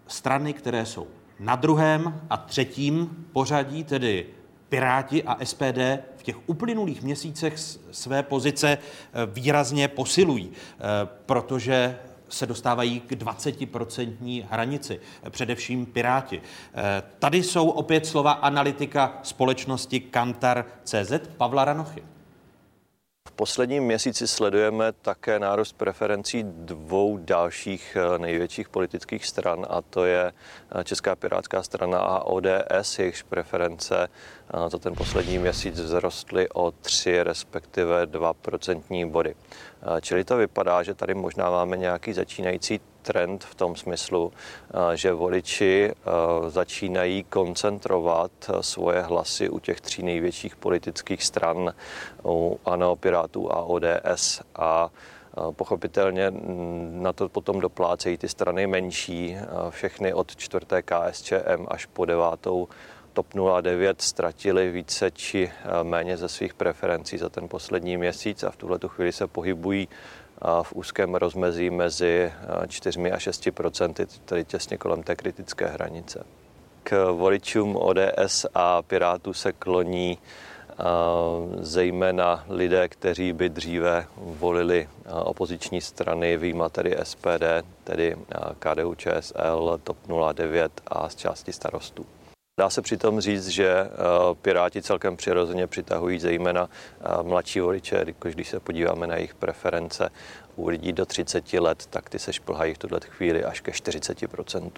strany, 0.07 0.52
které 0.52 0.87
jsou 0.87 1.07
na 1.40 1.57
druhém 1.57 2.21
a 2.31 2.37
třetím 2.37 3.26
pořadí, 3.33 3.85
tedy 3.85 4.26
Piráti 4.69 5.23
a 5.23 5.45
SPD 5.45 5.78
v 6.16 6.23
těch 6.23 6.37
uplynulých 6.49 7.02
měsících 7.02 7.52
své 7.90 8.23
pozice 8.23 8.78
eh, 8.78 9.26
výrazně 9.26 9.88
posilují, 9.88 10.50
eh, 10.50 10.81
protože 11.26 11.99
se 12.35 12.47
dostávají 12.47 13.00
k 13.00 13.12
20% 13.12 14.47
hranici, 14.50 15.00
především 15.31 15.87
Piráti. 15.87 16.43
Eh, 16.75 17.03
tady 17.19 17.43
jsou 17.43 17.69
opět 17.69 18.07
slova 18.07 18.33
analytika 18.33 19.19
společnosti 19.23 20.00
Kantar 20.00 20.64
CZ 20.85 21.12
Pavla 21.37 21.64
Ranochy. 21.64 22.03
V 23.29 23.33
posledním 23.33 23.85
měsíci 23.85 24.29
sledujeme 24.29 24.93
také 24.93 25.38
nárůst 25.38 25.73
preferencí 25.73 26.43
dvou 26.43 27.17
dalších 27.17 27.97
eh, 27.97 28.19
největších 28.19 28.69
politických 28.69 29.26
stran, 29.26 29.67
a 29.69 29.83
to 29.83 30.05
je 30.05 30.33
eh, 30.81 30.85
Česká 30.85 31.17
pirátská 31.17 31.62
strana 31.62 31.99
a 31.99 32.25
ODS, 32.25 32.99
jejichž 32.99 33.23
preference 33.23 34.09
za 34.69 34.79
ten 34.79 34.95
poslední 34.95 35.38
měsíc 35.38 35.81
vzrostly 35.81 36.49
o 36.49 36.71
3 36.71 37.23
respektive 37.23 38.07
2 38.07 38.35
procentní 38.35 39.11
body. 39.11 39.35
Čili 40.00 40.25
to 40.25 40.37
vypadá, 40.37 40.83
že 40.83 40.95
tady 40.95 41.14
možná 41.14 41.50
máme 41.50 41.76
nějaký 41.76 42.12
začínající 42.12 42.81
trend 43.03 43.45
v 43.45 43.55
tom 43.55 43.76
smyslu, 43.76 44.33
že 44.95 45.12
voliči 45.12 45.93
začínají 46.49 47.25
koncentrovat 47.25 48.31
svoje 48.61 49.03
hlasy 49.03 49.49
u 49.49 49.59
těch 49.59 49.81
tří 49.81 50.03
největších 50.03 50.57
politických 50.57 51.25
stran, 51.25 51.75
u 52.25 52.61
ANO, 52.64 52.97
Pirátů 52.97 53.53
a 53.53 53.62
ODS. 53.62 54.43
A 54.55 54.91
Pochopitelně 55.53 56.33
na 56.91 57.12
to 57.12 57.29
potom 57.29 57.61
doplácejí 57.61 58.19
ty 58.19 58.29
strany 58.29 58.67
menší, 58.67 59.37
všechny 59.71 60.14
od 60.14 60.37
čtvrté 60.37 60.83
KSČM 60.83 61.67
až 61.69 61.87
po 61.87 62.05
devátou 62.05 62.69
TOP 63.14 63.26
09 63.62 64.02
ztratili 64.02 64.71
více 64.71 65.11
či 65.11 65.50
eh, 65.50 65.85
méně 65.85 66.16
ze 66.16 66.28
svých 66.28 66.54
preferencí 66.54 67.18
za 67.18 67.28
ten 67.28 67.49
poslední 67.49 67.97
měsíc 67.97 68.42
a 68.42 68.50
v 68.50 68.56
tuhle 68.56 68.78
chvíli 68.87 69.12
se 69.12 69.26
pohybují 69.26 69.88
eh, 69.88 70.49
v 70.62 70.73
úzkém 70.73 71.14
rozmezí 71.14 71.71
mezi 71.71 72.33
4 72.68 73.12
a 73.12 73.18
6 73.18 73.49
procenty, 73.54 74.06
tedy 74.25 74.44
těsně 74.44 74.76
kolem 74.76 75.02
té 75.02 75.16
kritické 75.16 75.66
hranice. 75.66 76.25
K 76.83 77.12
voličům 77.12 77.76
ODS 77.76 78.47
a 78.54 78.83
Pirátů 78.83 79.33
se 79.33 79.52
kloní 79.52 80.18
eh, 80.18 80.85
zejména 81.61 82.44
lidé, 82.49 82.88
kteří 82.88 83.33
by 83.33 83.49
dříve 83.49 84.06
volili 84.16 84.88
opoziční 85.25 85.80
strany, 85.80 86.37
výjima 86.37 86.68
tedy 86.68 86.97
SPD, 87.02 87.44
tedy 87.85 88.16
KDU, 88.59 88.94
ČSL, 88.94 89.80
TOP 89.85 89.97
09 90.35 90.80
a 90.87 91.09
z 91.09 91.14
části 91.14 91.52
starostů. 91.52 92.06
Dá 92.58 92.70
se 92.70 92.82
přitom 92.82 93.20
říct, 93.20 93.49
že 93.49 93.68
eh, 93.68 93.90
Piráti 94.42 94.82
celkem 94.82 95.16
přirozeně 95.16 95.66
přitahují 95.66 96.20
zejména 96.20 96.68
eh, 97.00 97.23
mladší 97.23 97.61
voliče, 97.61 98.04
když 98.23 98.49
se 98.49 98.61
podíváme 98.61 99.06
na 99.06 99.14
jejich 99.14 99.34
preference 99.34 100.11
u 100.56 100.68
lidí 100.68 100.92
do 100.92 101.06
30 101.06 101.52
let, 101.52 101.87
tak 101.90 102.11
ty 102.11 102.18
se 102.18 102.32
šplhají 102.32 102.75
v 102.75 102.78
tuto 102.78 102.99
chvíli 103.00 103.44
až 103.44 103.61
ke 103.61 103.73
40% 103.73 104.70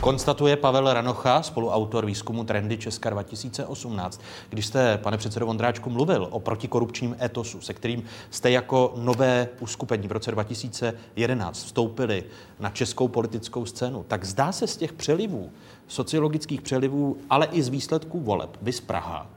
Konstatuje 0.00 0.56
Pavel 0.56 0.92
Ranocha, 0.92 1.42
spoluautor 1.42 2.06
výzkumu 2.06 2.44
Trendy 2.44 2.78
Česka 2.78 3.10
2018. 3.10 4.20
Když 4.48 4.66
jste, 4.66 4.98
pane 4.98 5.16
předsedo 5.16 5.46
Vondráčku, 5.46 5.90
mluvil 5.90 6.28
o 6.30 6.40
protikorupčním 6.40 7.16
etosu, 7.20 7.60
se 7.60 7.74
kterým 7.74 8.04
jste 8.30 8.50
jako 8.50 8.92
nové 8.96 9.48
uskupení 9.60 10.08
v 10.08 10.12
roce 10.12 10.30
2011 10.30 11.64
vstoupili 11.64 12.24
na 12.60 12.70
českou 12.70 13.08
politickou 13.08 13.66
scénu, 13.66 14.04
tak 14.08 14.24
zdá 14.24 14.52
se 14.52 14.66
z 14.66 14.76
těch 14.76 14.92
přelivů, 14.92 15.52
sociologických 15.88 16.62
přelivů, 16.62 17.16
ale 17.30 17.46
i 17.46 17.62
z 17.62 17.68
výsledků 17.68 18.20
voleb, 18.20 18.58
vys 18.62 18.80
Praha, 18.80 19.30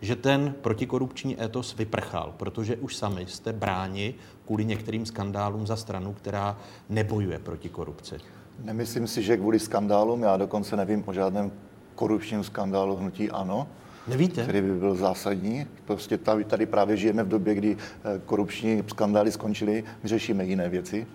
že 0.00 0.16
ten 0.16 0.54
protikorupční 0.60 1.42
etos 1.42 1.76
vyprchal, 1.76 2.34
protože 2.36 2.76
už 2.76 2.96
sami 2.96 3.26
jste 3.26 3.52
bráni 3.52 4.14
kvůli 4.46 4.64
některým 4.64 5.06
skandálům 5.06 5.66
za 5.66 5.76
stranu, 5.76 6.12
která 6.12 6.58
nebojuje 6.88 7.38
proti 7.38 7.68
korupci. 7.68 8.14
Nemyslím 8.58 9.06
si, 9.06 9.22
že 9.22 9.36
kvůli 9.36 9.58
skandálům, 9.58 10.22
já 10.22 10.36
dokonce 10.36 10.76
nevím 10.76 11.04
o 11.06 11.12
žádném 11.12 11.52
korupčním 11.94 12.44
skandálu 12.44 12.96
hnutí 12.96 13.30
ANO. 13.30 13.68
Nevíte? 14.08 14.42
Který 14.42 14.62
by 14.62 14.72
byl 14.72 14.94
zásadní. 14.94 15.66
Prostě 15.84 16.18
tady, 16.18 16.44
tady 16.44 16.66
právě 16.66 16.96
žijeme 16.96 17.22
v 17.24 17.28
době, 17.28 17.54
kdy 17.54 17.76
eh, 17.76 18.20
korupční 18.26 18.82
skandály 18.88 19.32
skončily, 19.32 19.84
řešíme 20.04 20.44
jiné 20.44 20.68
věci. 20.68 21.06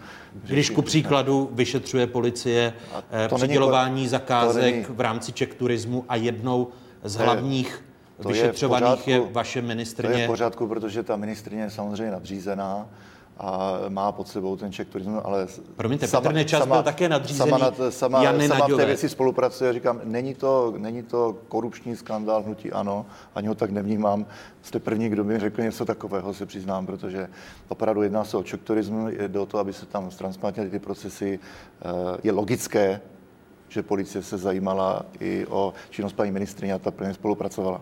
Řešíme, 0.42 0.54
Když 0.54 0.70
ku 0.70 0.82
příkladu 0.82 1.50
vyšetřuje 1.54 2.08
policie 2.08 2.74
eh, 3.12 3.28
to 3.28 3.36
přidělování 3.36 3.96
není, 3.96 4.08
zakázek 4.08 4.74
není, 4.74 4.86
v 4.90 5.00
rámci 5.00 5.32
ček 5.32 5.54
turismu 5.54 6.06
a 6.10 6.16
jednou 6.16 6.68
z 7.04 7.16
hlavních 7.16 7.84
to 8.22 8.30
vyšetřovaných 8.30 8.88
je, 8.90 8.96
pořádku, 8.96 9.10
je 9.10 9.34
vaše 9.34 9.62
ministrně. 9.62 10.12
To 10.12 10.18
je 10.18 10.26
v 10.26 10.28
pořádku, 10.28 10.68
protože 10.68 11.04
ta 11.04 11.16
ministrně 11.16 11.62
je 11.62 11.70
samozřejmě 11.70 12.12
nadřízená 12.12 12.88
a 13.38 13.80
má 13.90 14.12
pod 14.12 14.28
sebou 14.28 14.56
ten 14.56 14.72
ček 14.72 14.88
turismu, 14.88 15.28
ale 15.28 15.48
Promiňte, 15.76 16.08
sama, 16.08 16.22
Petr 16.22 16.34
Nečas 16.34 16.60
sama, 16.60 16.76
byl 16.76 16.84
také 16.84 17.10
nadřízený 17.10 17.50
sama, 17.50 17.58
na, 17.58 17.92
sama, 17.92 18.24
Jany 18.24 18.48
sama 18.48 18.68
v 18.68 18.76
té 18.76 18.86
věci 18.86 19.10
spolupracuje. 19.10 19.74
Říkám, 19.74 20.02
není 20.04 20.36
to, 20.36 20.74
není 20.78 21.04
to 21.04 21.38
korupční 21.48 21.96
skandál 21.96 22.44
hnutí 22.44 22.72
ano, 22.72 23.06
ani 23.36 23.48
ho 23.48 23.56
tak 23.56 23.72
nevnímám. 23.72 24.26
Jste 24.62 24.80
první, 24.80 25.10
kdo 25.10 25.24
mi 25.24 25.40
řekl 25.40 25.62
něco 25.62 25.86
takového, 25.86 26.34
se 26.34 26.46
přiznám, 26.46 26.86
protože 26.86 27.30
opravdu 27.68 28.02
jedná 28.02 28.24
se 28.24 28.38
o 28.38 28.44
ček 28.44 28.62
turismu, 28.62 29.10
je 29.10 29.28
do 29.28 29.46
toho, 29.46 29.62
aby 29.62 29.74
se 29.74 29.86
tam 29.86 30.12
ztransplantněly 30.12 30.70
ty 30.70 30.80
procesy. 30.80 31.40
Eh, 31.82 32.18
je 32.24 32.32
logické, 32.32 33.02
že 33.70 33.84
policie 33.84 34.24
se 34.24 34.38
zajímala 34.38 35.06
i 35.20 35.46
o 35.50 35.74
činnost 35.90 36.14
paní 36.14 36.32
ministrině 36.32 36.74
a 36.74 36.80
ta 36.80 36.92
plně 36.92 37.14
spolupracovala. 37.14 37.82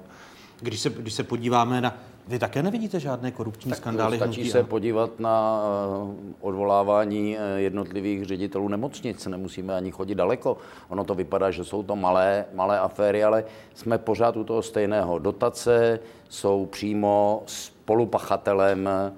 Když 0.60 0.79
se, 0.79 0.89
když 0.89 1.13
se 1.13 1.24
podíváme 1.24 1.81
na 1.81 1.98
vy 2.28 2.40
také 2.40 2.63
nevidíte 2.63 3.00
žádné 3.00 3.32
korupční 3.32 3.70
tak 3.70 3.78
skandály? 3.78 4.18
Stačí 4.18 4.50
se 4.50 4.63
podívat 4.63 5.20
na 5.20 5.63
eh, 5.63 6.34
odvolávání 6.40 7.38
eh, 7.38 7.60
jednotlivých 7.60 8.25
ředitelů 8.25 8.68
nemocnic. 8.68 9.25
Nemusíme 9.25 9.75
ani 9.75 9.92
chodit 9.92 10.16
daleko. 10.16 10.58
Ono 10.90 11.04
to 11.04 11.16
vypadá, 11.16 11.51
že 11.51 11.63
jsou 11.63 11.84
to 11.84 11.96
malé, 11.96 12.46
malé 12.54 12.80
aféry, 12.80 13.24
ale 13.24 13.44
jsme 13.74 13.98
pořád 13.98 14.38
u 14.38 14.44
toho 14.44 14.62
stejného. 14.62 15.20
Dotace 15.20 16.00
jsou 16.30 16.66
přímo 16.66 17.44
spolupachatelem 17.46 18.90
eh, 18.90 19.12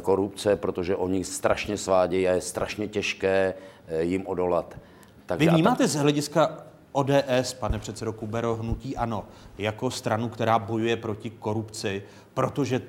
korupce, 0.00 0.56
protože 0.56 0.96
oni 0.96 1.24
strašně 1.24 1.76
svádějí 1.76 2.28
a 2.28 2.32
je 2.32 2.40
strašně 2.40 2.88
těžké 2.88 3.54
jim 4.00 4.26
odolat. 4.26 4.76
Takže 5.26 5.46
Vy 5.46 5.52
vnímáte 5.52 5.88
z 5.88 5.94
hlediska 5.94 6.68
ODS, 6.92 7.52
pane 7.58 7.78
předsedo 7.78 8.12
Kubero, 8.12 8.56
hnutí 8.56 8.96
ano, 8.96 9.24
jako 9.58 9.90
stranu, 9.90 10.28
která 10.28 10.58
bojuje 10.58 10.96
proti 10.96 11.30
korupci, 11.30 12.02
protože 12.38 12.82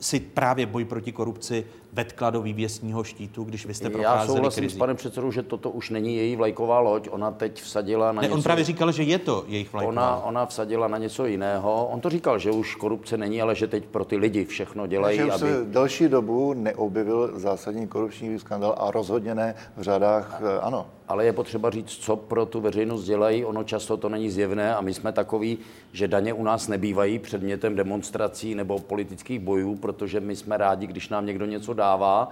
si 0.00 0.20
právě 0.20 0.66
boj 0.66 0.84
proti 0.84 1.12
korupci 1.12 1.64
vetkla 1.92 2.30
do 2.30 2.42
vývěsního 2.42 3.04
štítu, 3.04 3.44
když 3.44 3.66
vy 3.66 3.74
jste 3.74 3.90
procházeli 3.90 4.20
Já 4.20 4.26
souhlasím 4.26 4.62
krizi. 4.62 4.74
s 4.74 4.78
panem 4.78 4.96
předsedou, 4.96 5.30
že 5.30 5.42
toto 5.42 5.70
už 5.70 5.90
není 5.90 6.16
její 6.16 6.36
vlajková 6.36 6.80
loď. 6.80 7.08
Ona 7.10 7.30
teď 7.30 7.62
vsadila 7.62 8.12
na 8.12 8.20
ne, 8.20 8.26
něco... 8.26 8.34
on 8.34 8.42
právě 8.42 8.64
říkal, 8.64 8.92
že 8.92 9.02
je 9.02 9.18
to 9.18 9.44
jejich 9.46 9.72
vlajková 9.72 10.16
ona, 10.16 10.24
ona 10.24 10.46
vsadila 10.46 10.88
na 10.88 10.98
něco 10.98 11.26
jiného. 11.26 11.86
On 11.86 12.00
to 12.00 12.10
říkal, 12.10 12.38
že 12.38 12.50
už 12.50 12.74
korupce 12.74 13.16
není, 13.16 13.42
ale 13.42 13.54
že 13.54 13.66
teď 13.66 13.84
pro 13.84 14.04
ty 14.04 14.16
lidi 14.16 14.44
všechno 14.44 14.86
dělají, 14.86 15.16
že 15.18 15.22
aby... 15.22 15.38
se 15.38 15.64
další 15.64 16.08
dobu 16.08 16.52
neobjevil 16.54 17.30
zásadní 17.34 17.86
korupční 17.86 18.38
skandal 18.38 18.74
a 18.78 18.90
rozhodně 18.90 19.34
ne 19.34 19.54
v 19.76 19.82
řadách, 19.82 20.40
eh, 20.56 20.60
ano. 20.60 20.86
Ale 21.08 21.24
je 21.24 21.32
potřeba 21.32 21.70
říct, 21.70 21.90
co 21.90 22.16
pro 22.16 22.46
tu 22.46 22.60
veřejnost 22.60 23.04
dělají. 23.04 23.44
Ono 23.44 23.64
často 23.64 23.96
to 23.96 24.08
není 24.08 24.30
zjevné 24.30 24.76
a 24.76 24.80
my 24.80 24.94
jsme 24.94 25.12
takový, 25.12 25.58
že 25.92 26.08
daně 26.08 26.32
u 26.32 26.42
nás 26.42 26.68
nebývají 26.68 27.18
předmětem 27.18 27.76
demonstrací 27.76 28.54
nebo 28.54 28.78
politických 28.78 29.40
bojů, 29.40 29.76
protože 29.76 30.20
my 30.20 30.36
jsme 30.36 30.56
rádi, 30.56 30.86
když 30.86 31.08
nám 31.08 31.26
někdo 31.26 31.46
něco 31.46 31.74
dává. 31.78 32.28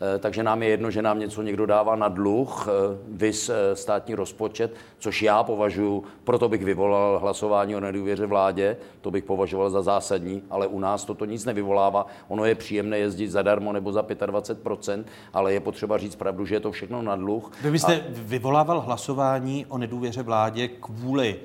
Eh, 0.00 0.18
takže 0.18 0.42
nám 0.42 0.62
je 0.62 0.68
jedno, 0.68 0.90
že 0.90 1.02
nám 1.02 1.18
něco 1.18 1.42
někdo 1.42 1.66
dává 1.66 1.96
na 1.96 2.08
dluh, 2.08 2.68
eh, 2.68 2.98
vys 3.08 3.48
eh, 3.48 3.76
státní 3.76 4.14
rozpočet, 4.14 4.74
což 4.98 5.22
já 5.22 5.42
považuji, 5.42 6.04
proto 6.24 6.48
bych 6.48 6.64
vyvolal 6.64 7.18
hlasování 7.18 7.76
o 7.76 7.80
nedůvěře 7.80 8.26
vládě, 8.26 8.76
to 9.00 9.10
bych 9.10 9.24
považoval 9.24 9.70
za 9.70 9.82
zásadní, 9.82 10.42
ale 10.50 10.66
u 10.66 10.78
nás 10.78 11.04
toto 11.04 11.24
nic 11.24 11.44
nevyvolává. 11.44 12.06
Ono 12.28 12.44
je 12.44 12.54
příjemné 12.54 12.98
jezdit 12.98 13.28
zadarmo 13.28 13.72
nebo 13.72 13.92
za 13.92 14.02
25%, 14.02 15.04
ale 15.32 15.52
je 15.52 15.60
potřeba 15.60 15.98
říct 15.98 16.16
pravdu, 16.16 16.46
že 16.46 16.54
je 16.54 16.60
to 16.60 16.72
všechno 16.72 17.02
na 17.02 17.16
dluh. 17.16 17.52
Vy 17.62 17.70
byste 17.70 17.96
a... 17.96 18.04
vyvolával 18.08 18.80
hlasování 18.80 19.66
o 19.66 19.78
nedůvěře 19.78 20.22
vládě 20.22 20.68
kvůli 20.68 21.36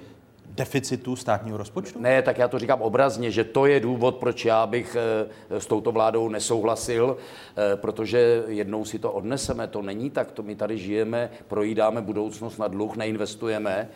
deficitu 0.56 1.16
státního 1.16 1.58
rozpočtu? 1.58 2.00
Ne, 2.02 2.22
tak 2.22 2.38
já 2.38 2.48
to 2.48 2.60
říkám 2.60 2.82
obrazně, 2.82 3.32
že 3.32 3.44
to 3.44 3.66
je 3.66 3.80
důvod, 3.80 4.16
proč 4.16 4.46
já 4.46 4.68
bych 4.68 4.98
eh, 5.50 5.60
s 5.60 5.66
touto 5.66 5.92
vládou 5.92 6.30
nesouhlasil, 6.30 7.18
eh, 7.18 7.76
protože 7.76 8.44
jednou 8.48 8.86
si 8.86 9.00
to 9.00 9.12
odneseme. 9.12 9.68
To 9.68 9.82
není 9.82 10.10
tak, 10.10 10.32
to 10.32 10.44
my 10.44 10.56
tady 10.56 10.78
žijeme, 10.78 11.30
projídáme 11.48 12.02
budoucnost 12.02 12.58
na 12.58 12.68
dluh, 12.68 12.96
neinvestujeme. 12.96 13.90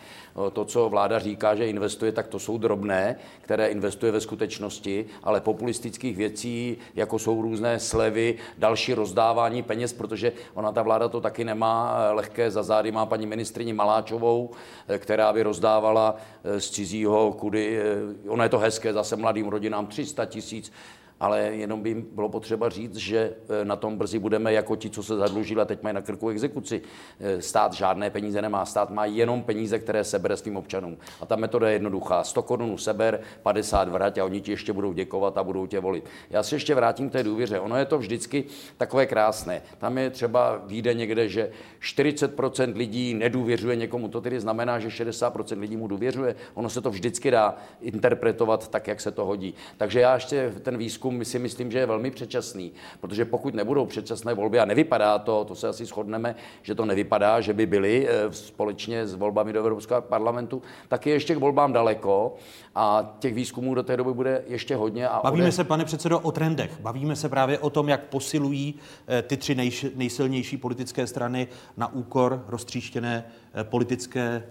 To, 0.52 0.64
co 0.64 0.88
vláda 0.88 1.18
říká, 1.18 1.54
že 1.54 1.68
investuje, 1.68 2.12
tak 2.12 2.26
to 2.26 2.38
jsou 2.38 2.58
drobné, 2.58 3.16
které 3.40 3.68
investuje 3.68 4.12
ve 4.12 4.20
skutečnosti, 4.20 5.06
ale 5.22 5.40
populistických 5.40 6.16
věcí, 6.16 6.76
jako 6.94 7.18
jsou 7.18 7.42
různé 7.42 7.78
slevy, 7.78 8.34
další 8.58 8.94
rozdávání 8.94 9.62
peněz, 9.62 9.92
protože 9.92 10.32
ona 10.54 10.72
ta 10.72 10.82
vláda 10.82 11.08
to 11.08 11.20
taky 11.20 11.44
nemá 11.44 11.96
eh, 11.98 12.12
lehké 12.12 12.50
za 12.50 12.62
zády, 12.62 12.92
má 12.92 13.06
paní 13.06 13.26
ministrině 13.26 13.74
Maláčovou, 13.74 14.50
která 14.98 15.32
by 15.32 15.42
rozdávala 15.42 16.16
z 16.58 16.70
cizího, 16.70 17.32
kudy, 17.32 17.78
eh, 17.78 18.28
ono 18.28 18.42
je 18.42 18.48
to 18.48 18.58
hezké, 18.58 18.92
zase 18.92 19.16
mladým 19.16 19.48
rodinám 19.48 19.86
300 19.86 20.24
tisíc, 20.24 20.72
ale 21.20 21.40
jenom 21.40 21.82
by 21.82 21.94
bylo 21.94 22.28
potřeba 22.28 22.68
říct, 22.68 22.96
že 22.96 23.34
e, 23.60 23.64
na 23.64 23.76
tom 23.76 23.98
brzy 23.98 24.18
budeme 24.18 24.52
jako 24.52 24.76
ti, 24.76 24.90
co 24.90 25.02
se 25.02 25.16
zadlužili 25.16 25.60
a 25.60 25.64
teď 25.64 25.82
mají 25.82 25.94
na 25.94 26.02
krku 26.02 26.28
exekuci. 26.28 26.82
E, 27.20 27.42
stát 27.42 27.72
žádné 27.72 28.10
peníze 28.10 28.42
nemá, 28.42 28.64
stát 28.66 28.90
má 28.90 29.04
jenom 29.04 29.42
peníze, 29.42 29.78
které 29.78 30.04
sebere 30.04 30.36
svým 30.36 30.56
občanům. 30.56 30.96
A 31.20 31.26
ta 31.26 31.36
metoda 31.36 31.68
je 31.68 31.74
jednoduchá. 31.74 32.24
100 32.24 32.42
korun 32.42 32.78
seber, 32.78 33.20
50 33.42 33.88
vrať 33.88 34.18
a 34.18 34.24
oni 34.24 34.40
ti 34.40 34.50
ještě 34.50 34.72
budou 34.72 34.92
děkovat 34.92 35.38
a 35.38 35.44
budou 35.44 35.66
tě 35.66 35.80
volit. 35.80 36.04
Já 36.30 36.42
se 36.42 36.56
ještě 36.56 36.74
vrátím 36.74 37.08
k 37.08 37.12
té 37.12 37.22
důvěře. 37.22 37.60
Ono 37.60 37.76
je 37.76 37.84
to 37.84 37.98
vždycky 37.98 38.44
takové 38.76 39.06
krásné. 39.06 39.62
Tam 39.78 39.98
je 39.98 40.10
třeba 40.10 40.62
výjde 40.66 40.94
někde, 40.94 41.28
že 41.28 41.50
40% 41.80 42.76
lidí 42.76 43.14
nedůvěřuje 43.14 43.76
někomu. 43.76 44.08
To 44.08 44.20
tedy 44.20 44.40
znamená, 44.40 44.78
že 44.78 44.88
60% 44.88 45.60
lidí 45.60 45.76
mu 45.76 45.88
důvěřuje. 45.88 46.34
Ono 46.54 46.70
se 46.70 46.80
to 46.80 46.90
vždycky 46.90 47.30
dá 47.30 47.56
interpretovat 47.80 48.68
tak, 48.68 48.86
jak 48.86 49.00
se 49.00 49.10
to 49.10 49.24
hodí. 49.24 49.54
Takže 49.76 50.00
já 50.00 50.14
ještě 50.14 50.52
ten 50.62 50.78
výzkum 50.78 51.07
výzkum 51.08 51.24
si 51.24 51.38
myslím, 51.38 51.70
že 51.70 51.78
je 51.78 51.86
velmi 51.86 52.10
předčasný, 52.10 52.72
protože 53.00 53.24
pokud 53.24 53.54
nebudou 53.54 53.86
předčasné 53.86 54.34
volby 54.34 54.60
a 54.60 54.64
nevypadá 54.64 55.18
to, 55.18 55.44
to 55.44 55.54
se 55.54 55.68
asi 55.68 55.84
shodneme, 55.84 56.34
že 56.62 56.74
to 56.74 56.84
nevypadá, 56.84 57.40
že 57.40 57.52
by 57.52 57.66
byly 57.66 58.08
eh, 58.08 58.32
společně 58.32 59.06
s 59.06 59.14
volbami 59.14 59.52
do 59.52 59.60
Evropského 59.60 60.02
parlamentu, 60.02 60.62
tak 60.88 61.06
je 61.06 61.12
ještě 61.12 61.34
k 61.34 61.38
volbám 61.38 61.72
daleko 61.72 62.36
a 62.74 63.16
těch 63.18 63.34
výzkumů 63.34 63.74
do 63.74 63.82
té 63.82 63.96
doby 63.96 64.12
bude 64.12 64.44
ještě 64.46 64.76
hodně. 64.76 65.08
A 65.08 65.20
Bavíme 65.24 65.44
ode... 65.44 65.52
se, 65.52 65.64
pane 65.64 65.84
předsedo, 65.84 66.20
o 66.20 66.32
trendech. 66.32 66.80
Bavíme 66.80 67.16
se 67.16 67.28
právě 67.28 67.58
o 67.58 67.70
tom, 67.70 67.88
jak 67.88 68.04
posilují 68.04 68.74
eh, 69.08 69.22
ty 69.22 69.36
tři 69.36 69.54
nejsilnější 69.94 70.56
politické 70.56 71.06
strany 71.06 71.48
na 71.76 71.92
úkor 71.92 72.44
roztříštěné 72.48 73.24
eh, 73.54 73.64
politické 73.64 74.42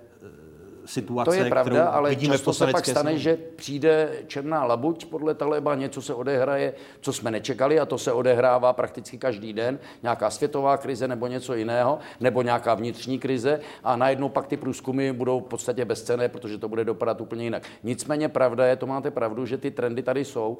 situace, 0.88 1.32
To 1.38 1.44
je 1.44 1.50
pravda, 1.50 1.88
ale 1.88 2.10
vidíme 2.10 2.34
často 2.34 2.54
se 2.54 2.68
pak 2.68 2.86
stane, 2.86 3.12
sněmu. 3.12 3.18
že 3.18 3.38
přijde 3.56 4.10
černá 4.28 4.64
labuť 4.64 5.06
podle 5.06 5.34
Taleba, 5.34 5.76
něco 5.76 6.02
se 6.02 6.14
odehraje, 6.14 6.74
co 7.02 7.14
jsme 7.14 7.32
nečekali 7.32 7.80
a 7.80 7.86
to 7.86 7.98
se 7.98 8.12
odehrává 8.12 8.74
prakticky 8.74 9.18
každý 9.18 9.54
den, 9.54 9.80
nějaká 10.04 10.30
světová 10.30 10.78
krize 10.78 11.08
nebo 11.08 11.28
něco 11.28 11.54
jiného, 11.56 12.00
nebo 12.20 12.42
nějaká 12.42 12.76
vnitřní 12.76 13.20
krize 13.20 13.60
a 13.84 13.96
najednou 13.96 14.30
pak 14.30 14.48
ty 14.48 14.58
průzkumy 14.58 15.12
budou 15.12 15.40
v 15.40 15.44
podstatě 15.44 15.86
bezcené, 15.86 16.30
protože 16.30 16.58
to 16.58 16.70
bude 16.70 16.86
dopadat 16.86 17.22
úplně 17.22 17.44
jinak. 17.44 17.64
Nicméně 17.84 18.30
pravda 18.30 18.66
je, 18.66 18.76
to 18.76 18.88
máte 18.88 19.12
pravdu, 19.12 19.46
že 19.46 19.58
ty 19.58 19.72
trendy 19.72 20.04
tady 20.04 20.26
jsou. 20.26 20.58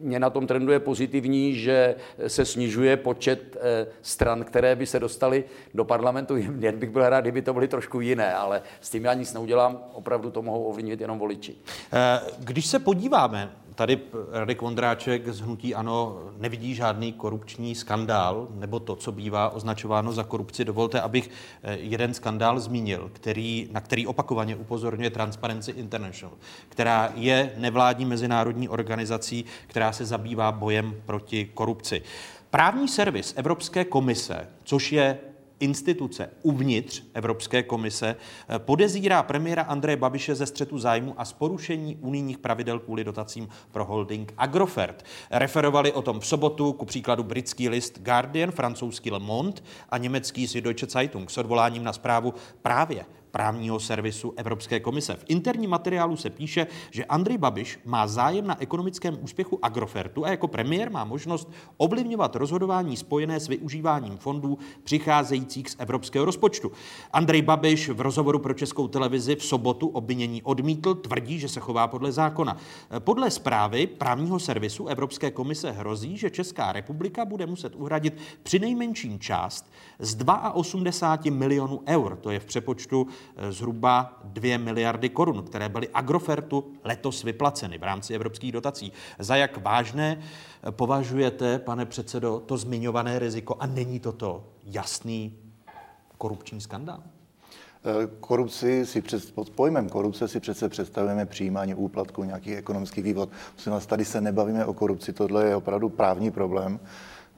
Mně 0.00 0.20
na 0.20 0.30
tom 0.30 0.46
trendu 0.46 0.72
je 0.72 0.80
pozitivní, 0.80 1.54
že 1.54 1.94
se 2.26 2.44
snižuje 2.44 2.96
počet 2.96 3.56
eh, 3.60 3.86
stran, 4.02 4.44
které 4.44 4.76
by 4.76 4.86
se 4.86 5.00
dostaly 5.00 5.44
do 5.74 5.84
parlamentu. 5.84 6.36
Jen 6.58 6.78
bych 6.78 6.90
byl 6.90 7.08
rád, 7.08 7.20
kdyby 7.20 7.42
to 7.42 7.52
byly 7.54 7.68
trošku 7.68 8.00
jiné, 8.00 8.34
ale 8.34 8.62
s 8.80 8.90
tím 8.90 9.04
já 9.04 9.14
nic 9.14 9.34
neudělám 9.34 9.69
tam 9.72 9.82
opravdu 9.92 10.30
to 10.30 10.42
mohou 10.42 10.64
ovlivnit 10.64 11.00
jenom 11.00 11.18
voliči. 11.18 11.56
Eh, 11.92 12.20
když 12.38 12.66
se 12.66 12.78
podíváme, 12.78 13.52
tady 13.74 14.00
Radek 14.32 14.62
Vondráček 14.62 15.28
z 15.28 15.40
Hnutí 15.40 15.74
Ano 15.74 16.18
nevidí 16.38 16.74
žádný 16.74 17.12
korupční 17.12 17.74
skandál, 17.74 18.48
nebo 18.54 18.80
to, 18.80 18.96
co 18.96 19.12
bývá 19.12 19.50
označováno 19.50 20.12
za 20.12 20.24
korupci. 20.24 20.64
Dovolte, 20.64 21.00
abych 21.00 21.30
eh, 21.62 21.76
jeden 21.80 22.14
skandál 22.14 22.60
zmínil, 22.60 23.10
který, 23.12 23.68
na 23.72 23.80
který 23.80 24.06
opakovaně 24.06 24.56
upozorňuje 24.56 25.10
Transparency 25.10 25.70
International, 25.70 26.36
která 26.68 27.12
je 27.14 27.52
nevládní 27.56 28.04
mezinárodní 28.04 28.68
organizací, 28.68 29.44
která 29.66 29.92
se 29.92 30.04
zabývá 30.04 30.52
bojem 30.52 30.94
proti 31.06 31.50
korupci. 31.54 32.02
Právní 32.50 32.88
servis 32.88 33.34
Evropské 33.36 33.84
komise, 33.84 34.48
což 34.64 34.92
je 34.92 35.18
instituce 35.60 36.30
uvnitř 36.42 37.02
Evropské 37.14 37.62
komise 37.62 38.16
eh, 38.48 38.58
podezírá 38.58 39.22
premiéra 39.22 39.62
Andreje 39.62 39.96
Babiše 39.96 40.34
ze 40.34 40.46
střetu 40.46 40.78
zájmu 40.78 41.14
a 41.16 41.24
z 41.24 41.32
porušení 41.32 41.96
unijních 41.96 42.38
pravidel 42.38 42.78
kvůli 42.78 43.04
dotacím 43.04 43.48
pro 43.70 43.84
holding 43.84 44.34
Agrofert. 44.38 45.04
Referovali 45.30 45.92
o 45.92 46.02
tom 46.02 46.20
v 46.20 46.26
sobotu, 46.26 46.72
ku 46.72 46.84
příkladu 46.84 47.22
britský 47.22 47.68
list 47.68 47.98
Guardian, 48.02 48.50
francouzský 48.50 49.10
Le 49.10 49.18
Monde 49.18 49.62
a 49.90 49.98
německý 49.98 50.48
Süddeutsche 50.48 50.86
Zeitung 50.86 51.30
s 51.30 51.38
odvoláním 51.38 51.84
na 51.84 51.92
zprávu 51.92 52.34
právě 52.62 53.04
právního 53.30 53.80
servisu 53.80 54.32
Evropské 54.36 54.80
komise. 54.80 55.14
V 55.14 55.24
interním 55.28 55.70
materiálu 55.70 56.16
se 56.16 56.30
píše, 56.30 56.66
že 56.90 57.04
Andrej 57.04 57.38
Babiš 57.38 57.78
má 57.84 58.06
zájem 58.06 58.46
na 58.46 58.62
ekonomickém 58.62 59.18
úspěchu 59.20 59.58
Agrofertu 59.62 60.24
a 60.24 60.30
jako 60.30 60.48
premiér 60.48 60.90
má 60.90 61.04
možnost 61.04 61.50
ovlivňovat 61.76 62.36
rozhodování 62.36 62.96
spojené 62.96 63.40
s 63.40 63.48
využíváním 63.48 64.16
fondů 64.16 64.58
přicházejících 64.84 65.70
z 65.70 65.76
evropského 65.78 66.24
rozpočtu. 66.24 66.72
Andrej 67.12 67.42
Babiš 67.42 67.88
v 67.88 68.00
rozhovoru 68.00 68.38
pro 68.38 68.54
českou 68.54 68.88
televizi 68.88 69.36
v 69.36 69.44
sobotu 69.44 69.86
obvinění 69.86 70.42
odmítl, 70.42 70.94
tvrdí, 70.94 71.38
že 71.38 71.48
se 71.48 71.60
chová 71.60 71.88
podle 71.88 72.12
zákona. 72.12 72.56
Podle 72.98 73.30
zprávy 73.30 73.86
právního 73.86 74.38
servisu 74.38 74.86
Evropské 74.86 75.30
komise 75.30 75.70
hrozí, 75.70 76.16
že 76.16 76.30
Česká 76.30 76.72
republika 76.72 77.24
bude 77.24 77.46
muset 77.46 77.74
uhradit 77.76 78.16
při 78.42 78.58
nejmenším 78.58 79.18
část 79.18 79.72
z 80.00 80.16
82 80.52 81.32
milionů 81.32 81.80
eur, 81.86 82.16
to 82.16 82.30
je 82.30 82.40
v 82.40 82.44
přepočtu 82.44 83.06
Eh, 83.36 83.52
zhruba 83.52 84.20
2 84.24 84.58
miliardy 84.58 85.08
korun, 85.08 85.42
které 85.42 85.68
byly 85.68 85.88
Agrofertu 85.88 86.72
letos 86.84 87.22
vyplaceny 87.22 87.78
v 87.78 87.82
rámci 87.82 88.14
evropských 88.14 88.52
dotací. 88.52 88.92
Za 89.18 89.36
jak 89.36 89.64
vážné 89.64 90.18
eh, 90.18 90.72
považujete, 90.72 91.58
pane 91.58 91.86
předsedo, 91.86 92.42
to 92.46 92.56
zmiňované 92.56 93.18
riziko 93.18 93.56
a 93.60 93.66
není 93.66 94.00
toto 94.00 94.44
jasný 94.64 95.36
korupční 96.18 96.60
skandál? 96.60 97.02
Korupci 98.20 98.86
si 98.86 99.02
před, 99.02 99.32
pod 99.32 99.50
pojmem 99.50 99.88
korupce 99.88 100.28
si 100.28 100.40
přece 100.40 100.68
představujeme 100.68 101.26
přijímání 101.26 101.74
úplatku, 101.74 102.24
nějaký 102.24 102.56
ekonomický 102.56 103.02
vývod. 103.02 103.28
Musím 103.54 103.72
vás, 103.72 103.86
tady 103.86 104.04
se 104.04 104.20
nebavíme 104.20 104.64
o 104.64 104.72
korupci, 104.72 105.12
tohle 105.12 105.46
je 105.46 105.56
opravdu 105.56 105.88
právní 105.88 106.30
problém 106.30 106.80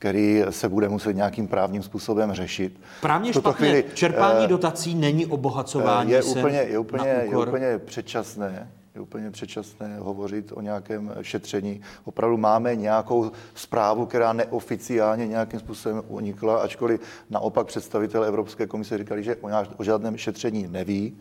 který 0.02 0.42
se 0.50 0.68
bude 0.68 0.88
muset 0.88 1.12
nějakým 1.12 1.48
právním 1.48 1.82
způsobem 1.82 2.32
řešit. 2.32 2.80
Právně 3.00 3.32
špatně. 3.32 3.52
Chvíli, 3.52 3.84
Čerpání 3.94 4.44
uh, 4.44 4.46
dotací 4.46 4.94
není 4.94 5.26
obohacování 5.26 6.10
je 6.10 6.22
se 6.22 6.38
úplně, 6.38 6.58
je 6.58 6.78
úplně, 6.78 7.08
je 7.08 7.36
úplně 7.36 7.78
předčasné 7.78 8.68
je 8.94 9.00
úplně 9.00 9.30
předčasné 9.30 9.98
hovořit 9.98 10.52
o 10.54 10.60
nějakém 10.60 11.12
šetření. 11.22 11.80
Opravdu 12.04 12.36
máme 12.36 12.76
nějakou 12.76 13.30
zprávu, 13.54 14.06
která 14.06 14.32
neoficiálně 14.32 15.26
nějakým 15.26 15.60
způsobem 15.60 16.02
unikla, 16.08 16.56
ačkoliv 16.56 17.00
naopak 17.30 17.66
představitel 17.66 18.24
Evropské 18.24 18.66
komise 18.66 18.98
říkali, 18.98 19.22
že 19.22 19.36
o 19.76 19.84
žádném 19.84 20.16
šetření 20.16 20.66
neví. 20.70 21.16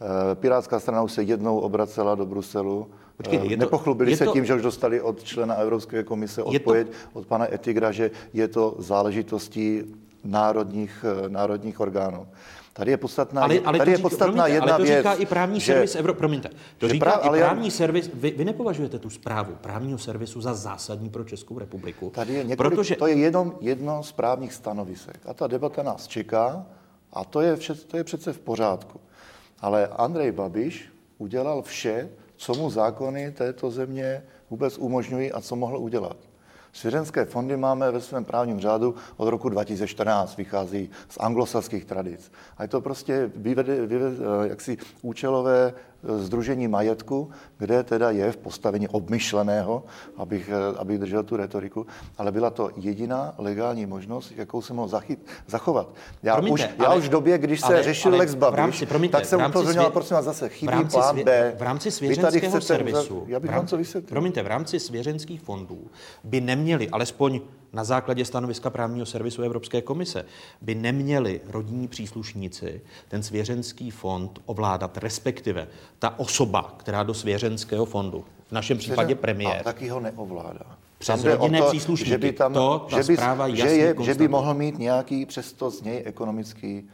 Eh, 0.00 0.34
Pirátská 0.34 0.80
strana 0.80 1.02
už 1.02 1.12
se 1.12 1.22
jednou 1.22 1.58
obracela 1.58 2.14
do 2.14 2.26
Bruselu. 2.26 2.88
Počkejte, 3.16 3.46
je 3.46 3.56
to, 3.56 3.60
Nepochlubili 3.60 4.10
je 4.10 4.16
se 4.16 4.24
to, 4.24 4.32
tím, 4.32 4.44
že 4.44 4.54
už 4.54 4.62
dostali 4.62 5.00
od 5.00 5.24
člena 5.24 5.54
Evropské 5.54 6.02
komise 6.02 6.42
odpověď 6.42 6.86
to, 6.88 7.18
od 7.18 7.26
pana 7.26 7.54
Etigra, 7.54 7.92
že 7.92 8.10
je 8.32 8.48
to 8.48 8.74
záležitostí 8.78 9.82
národních, 10.24 11.04
eh, 11.24 11.28
národních 11.28 11.80
orgánů. 11.80 12.26
Tady 12.74 12.90
je 12.90 12.96
podstatná, 12.96 13.42
ale, 13.42 13.60
ale 13.64 13.78
tady 13.78 13.90
je 13.90 13.98
podstatná 13.98 14.26
promiňte, 14.26 14.50
jedna 14.50 14.74
ale 14.74 14.82
to 14.82 14.82
věc. 14.82 14.98
říká 14.98 15.14
i 15.14 15.26
právní 15.26 15.60
že, 15.60 15.72
servis 15.72 15.94
Evro, 15.94 16.14
promiňte, 16.14 16.50
to 16.78 16.88
říká 16.88 17.04
prav, 17.04 17.24
i 17.24 17.38
právní 17.38 17.66
já, 17.66 17.70
servis, 17.70 18.10
vy, 18.14 18.30
vy 18.30 18.44
nepovažujete 18.44 18.98
tu 18.98 19.10
zprávu 19.10 19.54
právního 19.60 19.98
servisu 19.98 20.40
za 20.40 20.54
zásadní 20.54 21.10
pro 21.10 21.24
Českou 21.24 21.58
republiku? 21.58 22.10
Tady 22.10 22.32
je 22.32 22.44
několik, 22.44 22.72
protože... 22.72 22.96
to 22.96 23.06
je 23.06 23.14
jenom 23.14 23.54
jedno 23.60 24.02
z 24.02 24.12
právních 24.12 24.52
stanovisek 24.52 25.18
a 25.26 25.34
ta 25.34 25.46
debata 25.46 25.82
nás 25.82 26.06
čeká 26.06 26.66
a 27.12 27.24
to 27.24 27.40
je, 27.40 27.56
vše, 27.56 27.74
to 27.74 27.96
je 27.96 28.04
přece 28.04 28.32
v 28.32 28.38
pořádku. 28.38 29.00
Ale 29.60 29.86
Andrej 29.86 30.32
Babiš 30.32 30.88
udělal 31.18 31.62
vše, 31.62 32.08
co 32.42 32.54
mu 32.54 32.70
zákony 32.70 33.30
této 33.30 33.70
země 33.70 34.22
vůbec 34.50 34.78
umožňují 34.78 35.32
a 35.32 35.40
co 35.40 35.56
mohl 35.56 35.78
udělat. 35.78 36.16
Svěřenské 36.72 37.24
fondy 37.24 37.56
máme 37.56 37.90
ve 37.90 38.00
svém 38.00 38.24
právním 38.24 38.60
řádu 38.60 38.94
od 39.16 39.28
roku 39.28 39.48
2014, 39.48 40.36
vychází 40.36 40.90
z 41.08 41.18
anglosaských 41.20 41.84
tradic. 41.84 42.32
A 42.56 42.62
je 42.62 42.68
to 42.68 42.80
prostě 42.80 43.30
vyvede, 43.36 43.86
vyvede, 43.86 44.16
jaksi 44.48 44.76
účelové 45.02 45.74
Združení 46.18 46.68
majetku, 46.68 47.30
kde 47.58 47.82
teda 47.82 48.10
je 48.10 48.32
v 48.32 48.36
postavení 48.36 48.88
obmyšleného, 48.88 49.82
abych, 50.16 50.50
abych 50.78 50.98
držel 50.98 51.22
tu 51.22 51.36
retoriku, 51.36 51.86
ale 52.18 52.32
byla 52.32 52.50
to 52.50 52.70
jediná 52.76 53.34
legální 53.38 53.86
možnost, 53.86 54.32
jakou 54.36 54.62
se 54.62 54.74
mohl 54.74 54.88
zachyt, 54.88 55.26
zachovat. 55.46 55.88
Já, 56.22 56.34
promiňte, 56.34 56.64
už, 56.64 56.70
já 56.78 56.86
ale, 56.86 56.96
už 56.96 57.08
v 57.08 57.10
době, 57.10 57.38
když 57.38 57.60
se 57.60 57.66
ale, 57.66 57.82
řešil 57.82 58.10
ale 58.10 58.18
Lex 58.18 58.34
Babiš, 58.34 58.56
rámci, 58.56 58.86
promiňte, 58.86 59.16
tak 59.16 59.26
jsem 59.26 59.40
upozorňoval, 59.48 59.86
svě... 59.86 59.92
prosím 59.92 60.14
vás, 60.14 60.24
zase 60.24 60.48
chybí 60.48 60.84
plán 60.90 61.24
B. 61.24 61.54
V 61.58 61.62
rámci 61.62 61.90
svěřenského 61.90 62.60
servisu, 62.60 63.24
já 63.26 63.40
bych 63.40 63.50
vám 63.50 63.66
co 63.66 63.76
vysvětlil. 63.76 64.08
Promiňte, 64.08 64.42
v 64.42 64.46
rámci 64.46 64.80
svěřenských 64.80 65.40
fondů 65.40 65.86
by 66.24 66.40
neměli, 66.40 66.90
alespoň 66.90 67.40
na 67.72 67.84
základě 67.84 68.24
stanoviska 68.24 68.70
právního 68.70 69.06
servisu 69.06 69.42
Evropské 69.42 69.82
komise 69.82 70.24
by 70.60 70.74
neměli 70.74 71.40
rodinní 71.48 71.88
příslušníci 71.88 72.80
ten 73.08 73.22
svěřenský 73.22 73.90
fond 73.90 74.40
ovládat, 74.46 74.98
respektive 74.98 75.68
ta 75.98 76.18
osoba, 76.18 76.74
která 76.76 77.02
do 77.02 77.14
svěřenského 77.14 77.84
fondu, 77.84 78.24
v 78.48 78.52
našem 78.52 78.76
Svěřen, 78.76 78.92
případě 78.92 79.14
premiér. 79.14 79.60
A 79.60 79.62
taky 79.62 79.88
ho 79.88 80.00
neovládá. 80.00 80.78
Přes 80.98 81.24
rodinné 81.24 81.58
to, 81.58 81.66
příslušníky. 81.66 82.10
Že 82.10 82.18
by, 82.18 82.32
tam, 82.32 82.52
to, 82.52 82.86
že, 82.90 83.02
by, 83.02 83.16
že, 83.56 83.68
je, 83.68 83.94
že 84.02 84.14
by 84.14 84.28
mohl 84.28 84.54
mít 84.54 84.78
nějaký 84.78 85.26
přesto 85.26 85.70
z 85.70 85.82
něj 85.82 86.02
ekonomický 86.04 86.88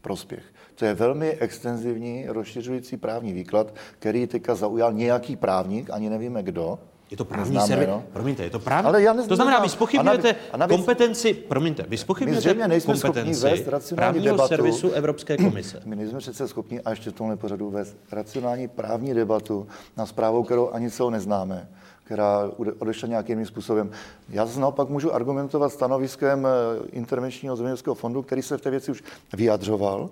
prospěch. 0.00 0.42
To 0.74 0.84
je 0.84 0.94
velmi 0.94 1.30
extenzivní, 1.30 2.24
rozšiřující 2.28 2.96
právní 2.96 3.32
výklad, 3.32 3.74
který 3.98 4.26
teďka 4.26 4.54
zaujal 4.54 4.92
nějaký 4.92 5.36
právník, 5.36 5.90
ani 5.90 6.10
nevíme 6.10 6.42
kdo, 6.42 6.78
je 7.10 7.16
to 7.16 7.24
právní 7.24 7.60
servis. 7.60 7.88
No? 7.88 8.04
Promiňte, 8.12 8.42
je 8.42 8.50
to 8.50 8.58
právní. 8.58 8.88
Ale 8.88 9.02
já 9.02 9.14
to 9.14 9.36
znamená, 9.36 9.60
vy 9.60 9.68
spochybňujete 9.68 10.36
kompetenci, 10.68 11.34
promiňte, 11.34 11.84
vy 11.88 11.96
spochybňujete 11.96 12.80
kompetenci 12.80 13.66
právního 13.94 14.24
debatu. 14.24 14.48
servisu 14.48 14.90
Evropské 14.90 15.36
komise. 15.36 15.82
My 15.84 15.96
nejsme 15.96 16.18
přece 16.18 16.48
schopni 16.48 16.80
a 16.80 16.90
ještě 16.90 17.10
v 17.10 17.12
tomhle 17.12 17.36
pořadu 17.36 17.70
vést 17.70 17.96
racionální 18.12 18.68
právní 18.68 19.14
debatu 19.14 19.66
na 19.96 20.06
zprávou, 20.06 20.42
kterou 20.42 20.70
ani 20.70 20.90
celou 20.90 21.10
neznáme 21.10 21.68
která 22.04 22.50
odešla 22.78 23.08
nějakým 23.08 23.46
způsobem. 23.46 23.90
Já 24.28 24.46
zase 24.46 24.60
naopak 24.60 24.88
můžu 24.88 25.14
argumentovat 25.14 25.72
stanoviskem 25.72 26.46
eh, 26.46 26.50
intervenčního 26.92 27.56
zemědělského 27.56 27.94
fondu, 27.94 28.22
který 28.22 28.42
se 28.42 28.58
v 28.58 28.60
té 28.60 28.70
věci 28.70 28.90
už 28.90 29.02
vyjadřoval, 29.36 30.10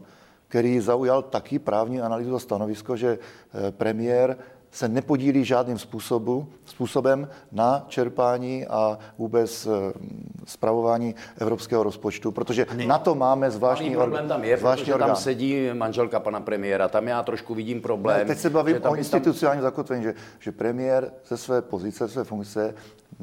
který 0.49 0.81
zaujal 0.81 1.23
taky 1.23 1.59
právní 1.59 2.01
analýzu 2.01 2.35
a 2.35 2.39
stanovisko, 2.39 2.97
že 2.97 3.19
eh, 3.19 3.71
premiér 3.71 4.37
se 4.71 4.89
nepodílí 4.89 5.45
žádným 5.45 5.79
způsobu, 5.79 6.49
způsobem 6.65 7.29
na 7.53 7.85
čerpání 7.89 8.67
a 8.67 8.99
vůbec 9.19 9.69
zpravování 10.45 11.15
eh, 11.19 11.43
evropského 11.43 11.83
rozpočtu, 11.83 12.33
protože 12.33 12.67
ne. 12.75 12.87
na 12.87 12.99
to 12.99 13.15
máme 13.15 13.51
zvláštní 13.51 13.91
problém 13.91 14.29
tam 14.29 14.45
je, 14.45 14.57
protože 14.57 14.95
orgán. 14.95 15.09
tam 15.09 15.17
sedí 15.17 15.69
manželka 15.73 16.21
pana 16.21 16.41
premiéra, 16.41 16.89
tam 16.89 17.09
já 17.09 17.23
trošku 17.23 17.55
vidím 17.55 17.81
problém. 17.81 18.19
Ne, 18.19 18.25
teď 18.25 18.39
se 18.39 18.51
bavím 18.51 18.77
o 18.89 18.95
institucionálním 18.95 19.63
tam... 19.63 19.71
zakotvení, 19.71 20.03
že, 20.03 20.15
že 20.39 20.53
premiér 20.53 21.13
ze 21.27 21.37
své 21.37 21.63
pozice, 21.63 22.07
ze 22.07 22.13
své 22.13 22.25
funkce 22.25 22.75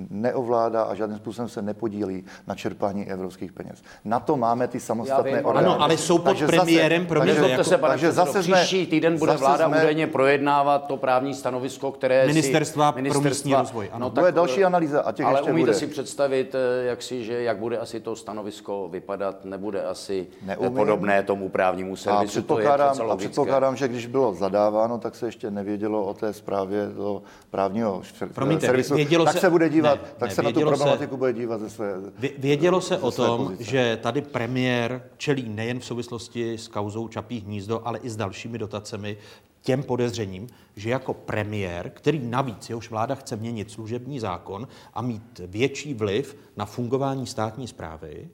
neovládá 0.10 0.84
a 0.84 0.96
žádným 0.96 1.20
způsobem 1.20 1.50
se 1.50 1.62
nepodílí 1.62 2.26
na 2.48 2.56
čerpání 2.56 3.10
evropských 3.10 3.54
peněz. 3.54 3.84
Na 4.06 4.20
to 4.20 4.38
máme 4.38 4.68
ty 4.68 4.80
samostatné 4.80 5.42
orgány. 5.44 5.68
Ano, 5.68 5.82
ale 5.82 5.98
jsou 5.98 6.18
pod 6.18 6.24
takže 6.24 6.48
premiérem, 6.48 7.08
zase, 7.10 7.20
takže, 7.20 7.50
jako, 7.50 7.64
se, 7.64 7.78
pane 7.78 7.94
takže 7.94 8.12
zase 8.12 8.44
jsme, 8.44 8.64
příští 8.64 8.86
týden 8.86 9.18
bude 9.18 9.38
vláda 9.38 9.68
jsme, 9.68 9.80
údajně 9.80 10.08
projednávat 10.08 10.88
to 10.88 10.98
právní 10.98 11.34
stanovisko, 11.36 11.92
které 11.92 12.28
ministerstva, 12.28 12.92
si, 12.92 12.96
ministerstva 12.96 13.22
pro 13.22 13.30
místní 13.30 13.54
rozvoj. 13.54 13.90
Ano, 13.92 14.06
no, 14.06 14.10
tak, 14.10 14.22
to 14.22 14.26
je 14.26 14.32
další 14.32 14.64
analýza. 14.64 15.02
A 15.02 15.12
těch 15.12 15.26
ale 15.26 15.40
ještě 15.40 15.52
umíte 15.52 15.66
bude. 15.66 15.80
si 15.80 15.88
představit, 15.88 16.56
eh, 16.56 16.86
jak, 16.86 17.02
si, 17.02 17.24
že, 17.24 17.44
jak 17.44 17.58
bude 17.58 17.78
asi 17.78 18.00
to 18.00 18.16
stanovisko 18.16 18.90
vypadat, 18.92 19.46
nebude 19.46 19.84
asi 19.84 20.28
Neumím. 20.46 20.74
podobné 20.74 21.24
tomu 21.24 21.50
právnímu 21.50 21.96
servisu. 21.96 22.24
A 22.24 22.28
předpokládám, 22.28 22.98
to 22.98 23.04
je 23.04 23.10
a 23.10 23.16
předpokládám, 23.16 23.76
že 23.76 23.88
když 23.88 24.06
bylo 24.06 24.34
zadáváno, 24.34 24.98
tak 24.98 25.16
se 25.16 25.26
ještě 25.26 25.52
nevědělo 25.52 26.06
o 26.06 26.14
té 26.14 26.34
zprávě 26.34 26.90
do 26.96 27.22
právního 27.52 28.02
Promiňte, 28.34 28.66
servisu. 28.66 28.96
tak 29.26 29.38
se 29.38 29.50
bude 29.50 29.70
dívat, 29.70 30.00
tak 30.18 30.32
se 30.32 30.44
na 30.44 30.52
tu 30.52 30.60
problematiku 30.60 31.14
se, 31.14 31.18
bude 31.18 31.34
dívat 31.34 31.60
ze 31.60 31.70
své 31.70 31.94
Vědělo 32.38 32.82
se 32.82 32.98
o 32.98 33.12
tom, 33.12 33.44
pozice. 33.48 33.64
že 33.64 34.00
tady 34.02 34.22
premiér 34.22 35.04
čelí 35.18 35.50
nejen 35.50 35.80
v 35.80 35.86
souvislosti 35.86 36.54
s 36.58 36.68
kauzou 36.68 37.08
Čapí 37.08 37.40
hnízdo, 37.40 37.82
ale 37.86 38.00
i 38.00 38.10
s 38.10 38.16
dalšími 38.16 38.58
dotacemi 38.58 39.18
těm 39.66 39.84
podezřením, 39.84 40.48
že 40.76 40.90
jako 40.90 41.14
premiér, 41.14 41.90
který 41.90 42.20
navíc 42.20 42.70
jehož 42.70 42.90
vláda 42.90 43.16
chce 43.16 43.36
měnit 43.36 43.72
služební 43.72 44.20
zákon 44.20 44.68
a 44.94 45.02
mít 45.02 45.42
větší 45.48 45.94
vliv 45.94 46.38
na 46.58 46.66
fungování 46.66 47.28
státní 47.28 47.68
zprávy, 47.68 48.30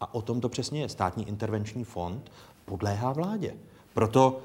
a 0.00 0.14
o 0.14 0.22
tom 0.22 0.40
to 0.40 0.48
přesně 0.48 0.80
je, 0.80 0.88
státní 0.88 1.28
intervenční 1.28 1.84
fond 1.84 2.32
podléhá 2.64 3.12
vládě. 3.12 3.54
Proto 3.94 4.40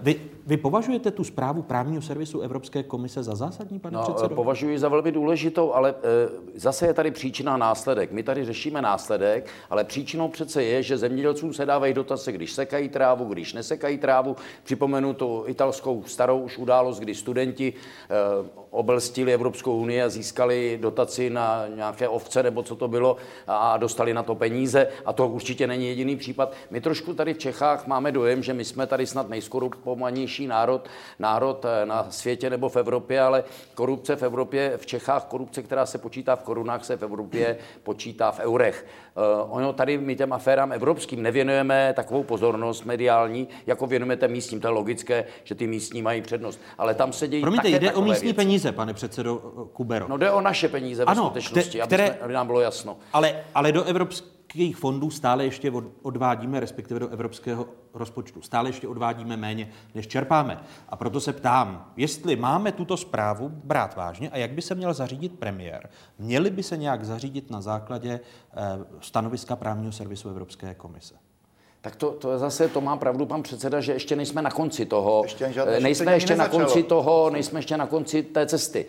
vy, 0.00 0.20
vy 0.46 0.56
považujete 0.56 1.10
tu 1.10 1.24
zprávu 1.24 1.62
právního 1.62 2.02
servisu 2.02 2.40
Evropské 2.40 2.82
komise 2.82 3.22
za 3.22 3.34
zásadní, 3.34 3.78
pane 3.78 3.96
no, 3.96 4.02
předsedo? 4.02 4.34
Považuji 4.34 4.78
za 4.78 4.88
velmi 4.88 5.12
důležitou, 5.12 5.72
ale 5.72 5.90
e, 5.90 6.28
zase 6.54 6.86
je 6.86 6.94
tady 6.94 7.10
příčina 7.10 7.54
a 7.54 7.56
následek. 7.56 8.12
My 8.12 8.22
tady 8.22 8.44
řešíme 8.44 8.82
následek, 8.82 9.46
ale 9.70 9.84
příčinou 9.84 10.28
přece 10.28 10.64
je, 10.64 10.82
že 10.82 10.98
zemědělcům 10.98 11.52
se 11.52 11.66
dávají 11.66 11.94
dotace, 11.94 12.32
když 12.32 12.52
sekají 12.52 12.88
trávu, 12.88 13.24
když 13.24 13.52
nesekají 13.52 13.98
trávu. 13.98 14.36
Připomenu 14.64 15.14
tu 15.14 15.44
italskou 15.46 16.02
starou 16.06 16.38
už 16.38 16.58
událost, 16.58 16.98
kdy 16.98 17.14
studenti 17.14 17.72
e, 17.72 18.65
obelstili 18.70 19.34
Evropskou 19.34 19.78
unii 19.78 20.02
a 20.02 20.08
získali 20.08 20.78
dotaci 20.82 21.30
na 21.30 21.64
nějaké 21.74 22.08
ovce 22.08 22.42
nebo 22.42 22.62
co 22.62 22.76
to 22.76 22.88
bylo 22.88 23.16
a 23.46 23.76
dostali 23.76 24.14
na 24.14 24.22
to 24.22 24.34
peníze. 24.34 24.88
A 25.04 25.12
to 25.12 25.28
určitě 25.28 25.66
není 25.66 25.88
jediný 25.88 26.16
případ. 26.16 26.52
My 26.70 26.80
trošku 26.80 27.14
tady 27.14 27.34
v 27.34 27.38
Čechách 27.38 27.86
máme 27.86 28.12
dojem, 28.12 28.42
že 28.42 28.54
my 28.54 28.64
jsme 28.64 28.86
tady 28.86 29.06
snad 29.06 29.28
nejskorupovanější 29.28 30.46
národ, 30.46 30.88
národ 31.18 31.64
eh, 31.64 31.86
na 31.86 32.06
světě 32.10 32.50
nebo 32.50 32.68
v 32.68 32.76
Evropě, 32.76 33.20
ale 33.20 33.44
korupce 33.74 34.16
v 34.16 34.22
Evropě, 34.22 34.76
v 34.76 34.86
Čechách 34.86 35.24
korupce, 35.24 35.62
která 35.62 35.86
se 35.86 35.98
počítá 35.98 36.36
v 36.36 36.42
korunách, 36.42 36.84
se 36.84 36.96
v 36.96 37.02
Evropě 37.02 37.58
počítá 37.82 38.30
v 38.30 38.38
eurech. 38.38 38.86
Uh, 39.16 39.56
ono 39.56 39.72
tady 39.72 39.98
my 39.98 40.16
těm 40.16 40.32
aférám 40.32 40.72
evropským 40.72 41.22
nevěnujeme 41.22 41.92
takovou 41.96 42.22
pozornost 42.22 42.84
mediální, 42.84 43.48
jako 43.66 43.86
věnujeme 43.86 44.16
těm 44.16 44.30
místním. 44.30 44.60
To 44.60 44.68
je 44.68 44.72
logické, 44.72 45.24
že 45.44 45.54
ty 45.54 45.66
místní 45.66 46.02
mají 46.02 46.22
přednost. 46.22 46.60
Ale 46.78 46.94
tam 46.94 47.12
se 47.12 47.28
dějí 47.28 47.42
Promiňte, 47.42 47.68
jde 47.70 47.92
o 47.92 48.02
místní 48.02 48.26
věci. 48.26 48.36
peníze, 48.36 48.72
pane 48.72 48.94
předsedo 48.94 49.36
Kubero. 49.72 50.08
No 50.08 50.16
jde 50.16 50.30
o 50.30 50.40
naše 50.40 50.68
peníze 50.68 51.04
ano, 51.04 51.24
skutečnosti, 51.24 51.80
které, 51.80 52.04
aby, 52.04 52.12
jsme, 52.14 52.24
aby 52.24 52.32
nám 52.32 52.46
bylo 52.46 52.60
jasno. 52.60 52.96
Ale, 53.12 53.44
ale 53.54 53.72
do 53.72 53.84
evropských 54.56 54.76
fondů 54.76 55.10
stále 55.10 55.44
ještě 55.44 55.72
odvádíme, 56.02 56.60
respektive 56.60 57.00
do 57.00 57.08
evropského 57.08 57.66
rozpočtu, 57.94 58.42
stále 58.42 58.68
ještě 58.68 58.88
odvádíme 58.88 59.36
méně, 59.36 59.68
než 59.94 60.06
čerpáme. 60.06 60.60
A 60.88 60.96
proto 60.96 61.20
se 61.20 61.32
ptám, 61.32 61.92
jestli 61.96 62.36
máme 62.36 62.72
tuto 62.72 62.96
zprávu 62.96 63.48
brát 63.48 63.96
vážně 63.96 64.30
a 64.30 64.36
jak 64.36 64.50
by 64.50 64.62
se 64.62 64.74
měl 64.74 64.94
zařídit 64.94 65.38
premiér. 65.38 65.88
Měli 66.18 66.50
by 66.50 66.62
se 66.62 66.76
nějak 66.76 67.04
zařídit 67.04 67.50
na 67.50 67.60
základě 67.60 68.20
eh, 68.20 68.84
stanoviska 69.00 69.56
právního 69.56 69.92
servisu 69.92 70.28
Evropské 70.28 70.74
komise? 70.74 71.14
Tak 71.80 71.96
to, 71.96 72.10
to 72.10 72.38
zase, 72.38 72.68
to 72.68 72.80
má 72.80 72.96
pravdu 72.96 73.26
pan 73.26 73.42
předseda, 73.42 73.80
že 73.80 73.92
ještě 73.92 74.16
nejsme 74.16 74.42
na 74.42 74.50
konci 74.50 74.86
toho. 74.86 75.22
Ještě 75.24 75.52
žádné 75.52 75.80
nejsme 75.80 76.12
ještě 76.12 76.36
na 76.36 76.48
konci 76.48 76.82
toho, 76.82 77.30
nejsme 77.30 77.58
ještě 77.58 77.76
na 77.76 77.86
konci 77.86 78.22
té 78.22 78.46
cesty 78.46 78.86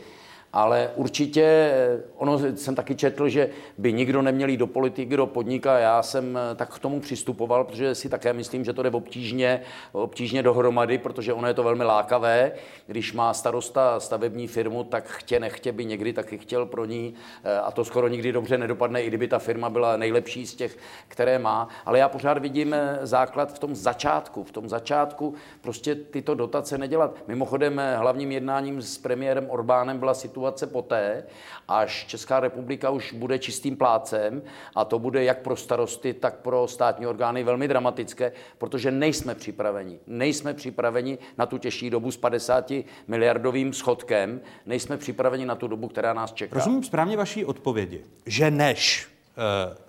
ale 0.58 0.90
určitě, 0.96 1.74
ono 2.16 2.40
jsem 2.56 2.76
taky 2.76 2.96
četl, 2.96 3.30
že 3.30 3.50
by 3.78 3.94
nikdo 3.94 4.22
neměl 4.22 4.50
jít 4.50 4.58
do 4.58 4.68
politiky, 4.68 5.18
do 5.18 5.26
podniká. 5.28 5.80
Já 5.80 6.04
jsem 6.04 6.38
eh, 6.38 6.56
tak 6.56 6.76
k 6.76 6.80
tomu 6.80 7.00
přistupoval, 7.00 7.64
protože 7.64 7.96
si 7.96 8.10
také 8.10 8.34
myslím, 8.34 8.66
že 8.66 8.74
to 8.74 8.84
jde 8.84 8.90
obtížně, 8.90 9.62
obtížně 9.92 10.44
dohromady, 10.44 10.98
protože 10.98 11.34
ono 11.34 11.48
je 11.48 11.54
to 11.54 11.64
velmi 11.64 11.84
lákavé. 11.84 12.52
Když 12.88 13.14
má 13.14 13.34
starosta 13.34 14.00
stavební 14.00 14.48
firmu, 14.48 14.84
tak 14.84 15.08
chtě 15.08 15.40
nechtě 15.40 15.72
by 15.72 15.86
někdy 15.86 16.14
taky 16.14 16.38
chtěl 16.38 16.66
pro 16.66 16.86
ní, 16.86 17.14
eh, 17.44 17.60
a 17.60 17.72
to 17.72 17.86
skoro 17.86 18.08
nikdy 18.08 18.32
dobře 18.32 18.58
nedopadne, 18.58 19.04
i 19.04 19.08
kdyby 19.08 19.28
ta 19.28 19.40
firma 19.40 19.70
byla 19.70 19.98
nejlepší 19.98 20.48
z 20.48 20.56
těch, 20.56 20.78
které 21.08 21.40
má. 21.40 21.68
Ale 21.86 22.00
já 22.00 22.10
pořád 22.10 22.38
vidím 22.38 22.74
eh, 22.74 23.00
základ 23.02 23.54
v 23.54 23.60
tom 23.60 23.76
začátku. 23.76 24.44
V 24.44 24.52
tom 24.52 24.70
začátku 24.70 25.34
prostě 25.62 25.96
tyto 25.96 26.36
dotace 26.36 26.78
nedělat. 26.78 27.18
Mimochodem 27.28 27.82
hlavním 27.96 28.32
jednáním 28.32 28.82
s 28.82 28.98
premiérem 28.98 29.50
Orbánem 29.50 30.00
byla 30.00 30.14
situace, 30.14 30.47
situace 30.48 30.68
poté, 30.68 31.24
až 31.68 32.06
Česká 32.06 32.40
republika 32.40 32.90
už 32.90 33.14
bude 33.14 33.40
čistým 33.40 33.78
plácem 33.78 34.42
a 34.76 34.86
to 34.86 35.00
bude 35.00 35.24
jak 35.24 35.42
pro 35.42 35.56
starosty, 35.56 36.14
tak 36.14 36.40
pro 36.40 36.68
státní 36.68 37.08
orgány 37.08 37.44
velmi 37.44 37.68
dramatické, 37.68 38.32
protože 38.58 38.92
nejsme 38.92 39.36
připraveni. 39.36 40.00
Nejsme 40.08 40.54
připraveni 40.54 41.18
na 41.38 41.46
tu 41.46 41.58
těžší 41.58 41.90
dobu 41.90 42.12
s 42.12 42.18
50 42.18 42.72
miliardovým 43.08 43.74
schodkem, 43.74 44.42
nejsme 44.66 44.98
připraveni 44.98 45.46
na 45.46 45.56
tu 45.56 45.68
dobu, 45.68 45.88
která 45.88 46.14
nás 46.14 46.34
čeká. 46.34 46.56
Rozumím 46.56 46.84
správně 46.84 47.18
vaší 47.18 47.46
odpovědi, 47.46 48.04
že 48.26 48.52
než 48.52 49.08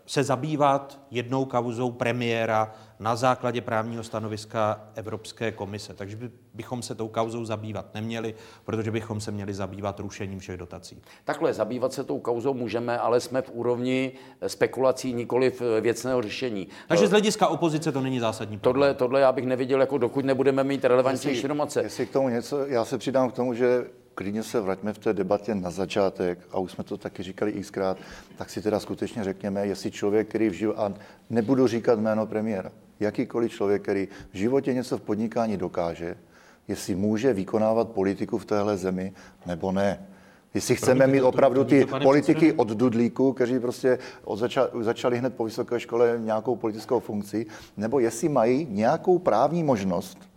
se 0.06 0.22
zabývat 0.22 1.00
jednou 1.10 1.44
kauzou 1.44 1.90
premiéra 1.90 2.74
na 3.00 3.16
základě 3.16 3.60
právního 3.60 4.02
stanoviska 4.02 4.80
Evropské 4.94 5.52
komise. 5.52 5.94
Takže 5.94 6.18
bychom 6.54 6.82
se 6.82 6.94
tou 6.94 7.08
kauzou 7.08 7.44
zabývat 7.44 7.94
neměli, 7.94 8.34
protože 8.64 8.90
bychom 8.90 9.20
se 9.20 9.30
měli 9.30 9.54
zabývat 9.54 10.00
rušením 10.00 10.38
všech 10.38 10.56
dotací. 10.56 11.02
Takhle, 11.24 11.54
zabývat 11.54 11.92
se 11.92 12.04
tou 12.04 12.18
kauzou 12.18 12.54
můžeme, 12.54 12.98
ale 12.98 13.20
jsme 13.20 13.42
v 13.42 13.50
úrovni 13.50 14.12
spekulací, 14.46 15.12
nikoli 15.12 15.50
v 15.50 15.80
věcného 15.80 16.22
řešení. 16.22 16.68
Takže 16.88 17.06
z 17.06 17.10
hlediska 17.10 17.48
opozice 17.48 17.92
to 17.92 18.00
není 18.00 18.20
zásadní 18.20 18.58
problém. 18.58 18.80
Tohle, 18.80 18.94
tohle 18.94 19.20
já 19.20 19.32
bych 19.32 19.46
neviděl, 19.46 19.80
jako 19.80 19.98
dokud 19.98 20.24
nebudeme 20.24 20.64
mít 20.64 20.84
relevantní 20.84 21.30
informace. 21.30 21.82
Jestli 21.82 22.06
k 22.06 22.12
tomu 22.12 22.28
něco, 22.28 22.66
já 22.66 22.84
se 22.84 22.98
přidám 22.98 23.30
k 23.30 23.34
tomu, 23.34 23.54
že 23.54 23.84
klidně 24.18 24.42
se 24.42 24.60
vraťme 24.60 24.92
v 24.92 24.98
té 24.98 25.12
debatě 25.12 25.54
na 25.54 25.70
začátek, 25.70 26.38
a 26.50 26.58
už 26.58 26.72
jsme 26.72 26.84
to 26.84 26.96
taky 26.96 27.22
říkali 27.22 27.52
xkrát, 27.52 27.96
tak 28.38 28.50
si 28.50 28.62
teda 28.62 28.80
skutečně 28.80 29.24
řekněme, 29.24 29.66
jestli 29.66 29.90
člověk, 29.90 30.28
který 30.28 30.48
v 30.48 30.52
životě, 30.52 30.80
a 30.80 30.92
nebudu 31.30 31.66
říkat 31.66 31.98
jméno 31.98 32.26
premiéra, 32.26 32.72
jakýkoliv 33.00 33.52
člověk, 33.52 33.82
který 33.82 34.08
v 34.32 34.36
životě 34.38 34.74
něco 34.74 34.98
v 34.98 35.00
podnikání 35.00 35.56
dokáže, 35.56 36.16
jestli 36.68 36.94
může 36.94 37.32
vykonávat 37.32 37.88
politiku 37.88 38.38
v 38.38 38.44
téhle 38.44 38.76
zemi 38.76 39.12
nebo 39.46 39.72
ne. 39.72 40.06
Jestli 40.54 40.76
chceme 40.76 41.06
mít 41.06 41.22
opravdu 41.22 41.64
ty 41.64 41.86
politiky 42.02 42.52
od 42.52 42.68
dudlíku, 42.68 43.32
kteří 43.32 43.58
prostě 43.58 43.98
od 44.24 44.36
zača, 44.36 44.68
začali 44.80 45.18
hned 45.18 45.34
po 45.34 45.44
vysoké 45.44 45.80
škole 45.80 46.18
nějakou 46.18 46.56
politickou 46.56 47.00
funkci, 47.00 47.46
nebo 47.76 47.98
jestli 47.98 48.28
mají 48.28 48.66
nějakou 48.70 49.18
právní 49.18 49.62
možnost 49.64 50.27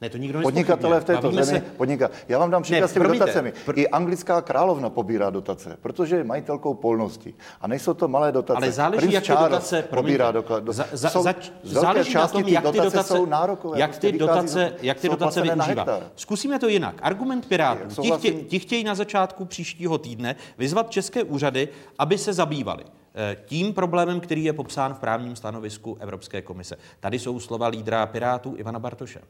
ne, 0.00 0.10
to 0.10 0.18
nikdo 0.18 0.40
Podnikatelé 0.40 1.00
v 1.00 1.04
této 1.04 1.32
zemi 1.32 1.44
se... 1.44 1.60
podniká. 1.60 2.10
Já 2.28 2.38
vám 2.38 2.50
dám 2.50 2.62
příklad 2.62 2.88
s 2.88 2.92
těmi 2.92 3.08
dotacemi. 3.08 3.52
Pr... 3.64 3.78
I 3.78 3.88
anglická 3.88 4.42
královna 4.42 4.90
pobírá 4.90 5.30
dotace, 5.30 5.76
protože 5.82 6.16
je 6.16 6.24
majitelkou 6.24 6.74
polnosti. 6.74 7.34
A 7.60 7.68
nejsou 7.68 7.94
to 7.94 8.08
malé 8.08 8.32
dotace. 8.32 8.56
Ale 8.56 8.72
záleží, 8.72 8.98
Prince 8.98 9.14
jak 9.14 9.24
ty 9.24 9.44
dotace 9.44 9.82
pobírá 9.82 10.32
doklad. 10.32 10.64
Do... 10.64 10.72
Za, 10.72 10.86
za, 10.92 11.10
jsou, 11.10 11.24
záleží 11.62 12.14
na 12.14 12.28
tom, 12.28 12.48
jak 12.48 12.70
ty 12.70 12.80
dotace, 12.80 13.14
jsou 13.14 13.26
nárokové. 13.26 13.78
Jak 13.78 13.98
ty 13.98 14.12
dotace, 14.12 14.72
jak 14.82 15.00
ty 15.00 15.08
dotace 15.08 15.42
využívá. 15.42 16.00
Zkusíme 16.16 16.58
to 16.58 16.68
jinak. 16.68 16.94
Argument 17.02 17.46
Pirátů. 17.46 18.02
Ti, 18.02 18.10
chtě, 18.10 18.32
ti 18.32 18.58
chtějí 18.58 18.84
na 18.84 18.94
začátku 18.94 19.44
příštího 19.44 19.98
týdne 19.98 20.36
vyzvat 20.58 20.90
české 20.90 21.22
úřady, 21.22 21.68
aby 21.98 22.18
se 22.18 22.32
zabývali 22.32 22.84
eh, 23.14 23.36
tím 23.46 23.74
problémem, 23.74 24.20
který 24.20 24.44
je 24.44 24.52
popsán 24.52 24.94
v 24.94 24.98
právním 24.98 25.36
stanovisku 25.36 25.96
Evropské 26.00 26.42
komise. 26.42 26.76
Tady 27.00 27.18
jsou 27.18 27.40
slova 27.40 27.68
lídra 27.68 28.06
Pirátů 28.06 28.54
Ivana 28.56 28.78
Bartoše. 28.78 29.20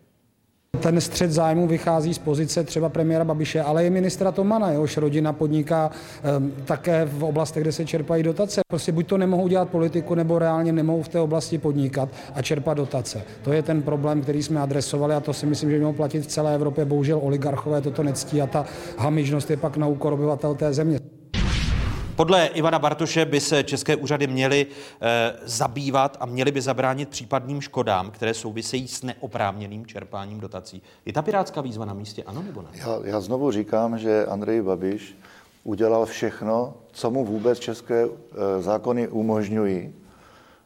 Ten 0.80 1.00
střed 1.00 1.30
zájmu 1.30 1.66
vychází 1.66 2.14
z 2.14 2.18
pozice 2.18 2.64
třeba 2.64 2.88
premiéra 2.88 3.24
Babiše, 3.24 3.62
ale 3.62 3.86
i 3.86 3.90
ministra 3.90 4.32
Tomana, 4.32 4.70
jehož 4.70 4.96
rodina 4.96 5.32
podniká 5.32 5.90
um, 6.38 6.52
také 6.64 7.04
v 7.04 7.24
oblastech, 7.24 7.62
kde 7.62 7.72
se 7.72 7.84
čerpají 7.84 8.22
dotace. 8.22 8.60
Prostě 8.70 8.92
buď 8.92 9.06
to 9.06 9.18
nemohou 9.18 9.48
dělat 9.48 9.68
politiku, 9.68 10.14
nebo 10.14 10.38
reálně 10.38 10.72
nemohou 10.72 11.02
v 11.02 11.08
té 11.08 11.20
oblasti 11.20 11.58
podnikat 11.58 12.08
a 12.34 12.42
čerpat 12.42 12.76
dotace. 12.76 13.22
To 13.42 13.52
je 13.52 13.62
ten 13.62 13.82
problém, 13.82 14.22
který 14.22 14.42
jsme 14.42 14.60
adresovali 14.60 15.14
a 15.14 15.20
to 15.20 15.32
si 15.32 15.46
myslím, 15.46 15.70
že 15.70 15.76
mělo 15.76 15.92
platit 15.92 16.20
v 16.20 16.26
celé 16.26 16.54
Evropě. 16.54 16.84
Bohužel 16.84 17.20
oligarchové 17.22 17.80
toto 17.80 18.02
nectí 18.02 18.42
a 18.42 18.46
ta 18.46 18.64
hamižnost 18.98 19.50
je 19.50 19.56
pak 19.56 19.76
na 19.76 19.86
úkor 19.86 20.12
obyvatel 20.12 20.54
té 20.54 20.72
země. 20.72 21.17
Podle 22.18 22.46
Ivana 22.46 22.78
Bartoše 22.78 23.24
by 23.24 23.40
se 23.40 23.64
české 23.64 23.96
úřady 23.96 24.26
měly 24.26 24.66
e, 25.00 25.32
zabývat 25.44 26.16
a 26.20 26.26
měly 26.26 26.52
by 26.52 26.60
zabránit 26.60 27.08
případným 27.08 27.60
škodám, 27.60 28.10
které 28.10 28.34
souvisejí 28.34 28.88
s 28.88 29.02
neoprávněným 29.02 29.86
čerpáním 29.86 30.40
dotací. 30.40 30.82
Je 31.06 31.12
ta 31.12 31.22
pirátská 31.22 31.60
výzva 31.60 31.84
na 31.84 31.94
místě, 31.94 32.22
ano 32.22 32.42
nebo 32.42 32.62
ne? 32.62 32.68
Já, 32.74 32.98
já 33.04 33.20
znovu 33.20 33.50
říkám, 33.50 33.98
že 33.98 34.26
Andrej 34.26 34.62
Babiš 34.62 35.16
udělal 35.64 36.06
všechno, 36.06 36.74
co 36.92 37.10
mu 37.10 37.24
vůbec 37.24 37.58
české 37.58 38.04
e, 38.04 38.08
zákony 38.62 39.08
umožňují, 39.08 39.92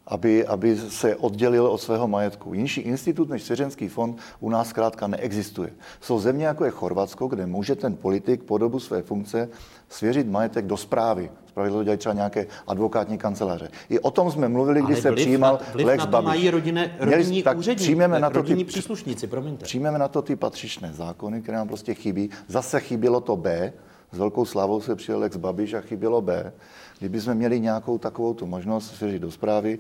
aby, 0.06 0.46
aby 0.46 0.76
se 0.76 1.16
oddělil 1.16 1.66
od 1.66 1.78
svého 1.78 2.08
majetku. 2.08 2.54
Jinší 2.54 2.80
institut 2.80 3.28
než 3.28 3.42
Svěřenský 3.42 3.88
fond 3.88 4.18
u 4.40 4.50
nás 4.50 4.68
zkrátka 4.68 5.06
neexistuje. 5.06 5.70
Jsou 6.00 6.18
země, 6.18 6.46
jako 6.46 6.64
je 6.64 6.70
Chorvatsko, 6.70 7.26
kde 7.26 7.46
může 7.46 7.74
ten 7.74 7.96
politik 7.96 8.42
po 8.42 8.58
dobu 8.58 8.80
své 8.80 9.02
funkce 9.02 9.48
svěřit 9.92 10.26
majetek 10.26 10.66
do 10.66 10.76
zprávy. 10.76 11.30
Zpravidlo 11.46 11.78
to 11.78 11.84
dělají 11.84 11.98
třeba 11.98 12.14
nějaké 12.14 12.46
advokátní 12.66 13.18
kanceláře. 13.18 13.68
I 13.88 14.00
o 14.00 14.10
tom 14.10 14.32
jsme 14.32 14.48
mluvili, 14.48 14.82
když 14.82 14.98
se 14.98 15.12
přijímal 15.12 15.52
na, 15.52 15.72
vliv 15.72 15.86
Lex 15.86 15.98
na 15.98 16.06
to 16.06 16.10
Babiš. 16.10 16.26
mají 16.26 16.50
rodinné, 16.50 16.96
rodinní 16.98 17.30
Měli, 17.30 17.42
tak 17.42 17.58
úřední, 17.58 17.84
přijmeme 17.84 18.20
na 18.20 18.30
to 18.30 18.42
ty, 18.42 18.64
příslušníci, 18.64 19.26
promiňte. 19.26 19.64
Přijmeme 19.64 19.98
na 19.98 20.08
to 20.08 20.22
ty 20.22 20.36
patřičné 20.36 20.92
zákony, 20.92 21.42
které 21.42 21.58
nám 21.58 21.68
prostě 21.68 21.94
chybí. 21.94 22.30
Zase 22.48 22.80
chybělo 22.80 23.20
to 23.20 23.36
B, 23.36 23.72
s 24.12 24.18
velkou 24.18 24.44
slavou 24.44 24.80
se 24.80 24.96
přijel 24.96 25.20
Lex 25.20 25.36
Babiš 25.36 25.74
a 25.74 25.80
chybělo 25.80 26.22
B. 26.22 26.52
Kdyby 26.98 27.20
jsme 27.20 27.34
měli 27.34 27.60
nějakou 27.60 27.98
takovou 27.98 28.34
tu 28.34 28.46
možnost 28.46 28.96
svěřit 28.96 29.22
do 29.22 29.30
zprávy, 29.30 29.78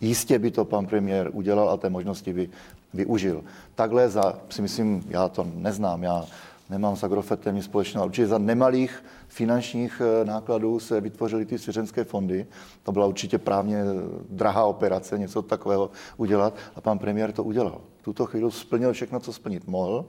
jistě 0.00 0.38
by 0.38 0.50
to 0.50 0.64
pan 0.64 0.86
premiér 0.86 1.30
udělal 1.32 1.70
a 1.70 1.76
té 1.76 1.90
možnosti 1.90 2.32
by 2.32 2.50
využil. 2.94 3.44
Takhle 3.74 4.08
za, 4.08 4.38
si 4.50 4.62
myslím, 4.62 5.04
já 5.08 5.28
to 5.28 5.46
neznám, 5.54 6.02
já 6.02 6.24
nemám 6.70 6.96
s 6.96 7.04
Agrofetem 7.04 7.54
nic 7.54 7.64
společného, 7.64 8.06
určitě 8.06 8.26
za 8.26 8.38
nemalých 8.38 9.04
finančních 9.28 10.02
eh, 10.04 10.24
nákladů 10.24 10.80
se 10.80 11.00
vytvořily 11.00 11.46
ty 11.46 11.58
svěřenské 11.58 12.04
fondy. 12.04 12.46
To 12.82 12.92
byla 12.92 13.06
určitě 13.06 13.38
právně 13.38 13.82
drahá 14.28 14.64
operace, 14.64 15.18
něco 15.18 15.42
takového 15.42 15.90
udělat 16.16 16.54
a 16.76 16.80
pan 16.80 16.98
premiér 16.98 17.32
to 17.32 17.44
udělal. 17.44 17.80
V 17.96 18.02
tuto 18.02 18.26
chvíli 18.26 18.50
splnil 18.50 18.92
všechno, 18.92 19.20
co 19.20 19.32
splnit 19.32 19.66
mohl 19.66 20.04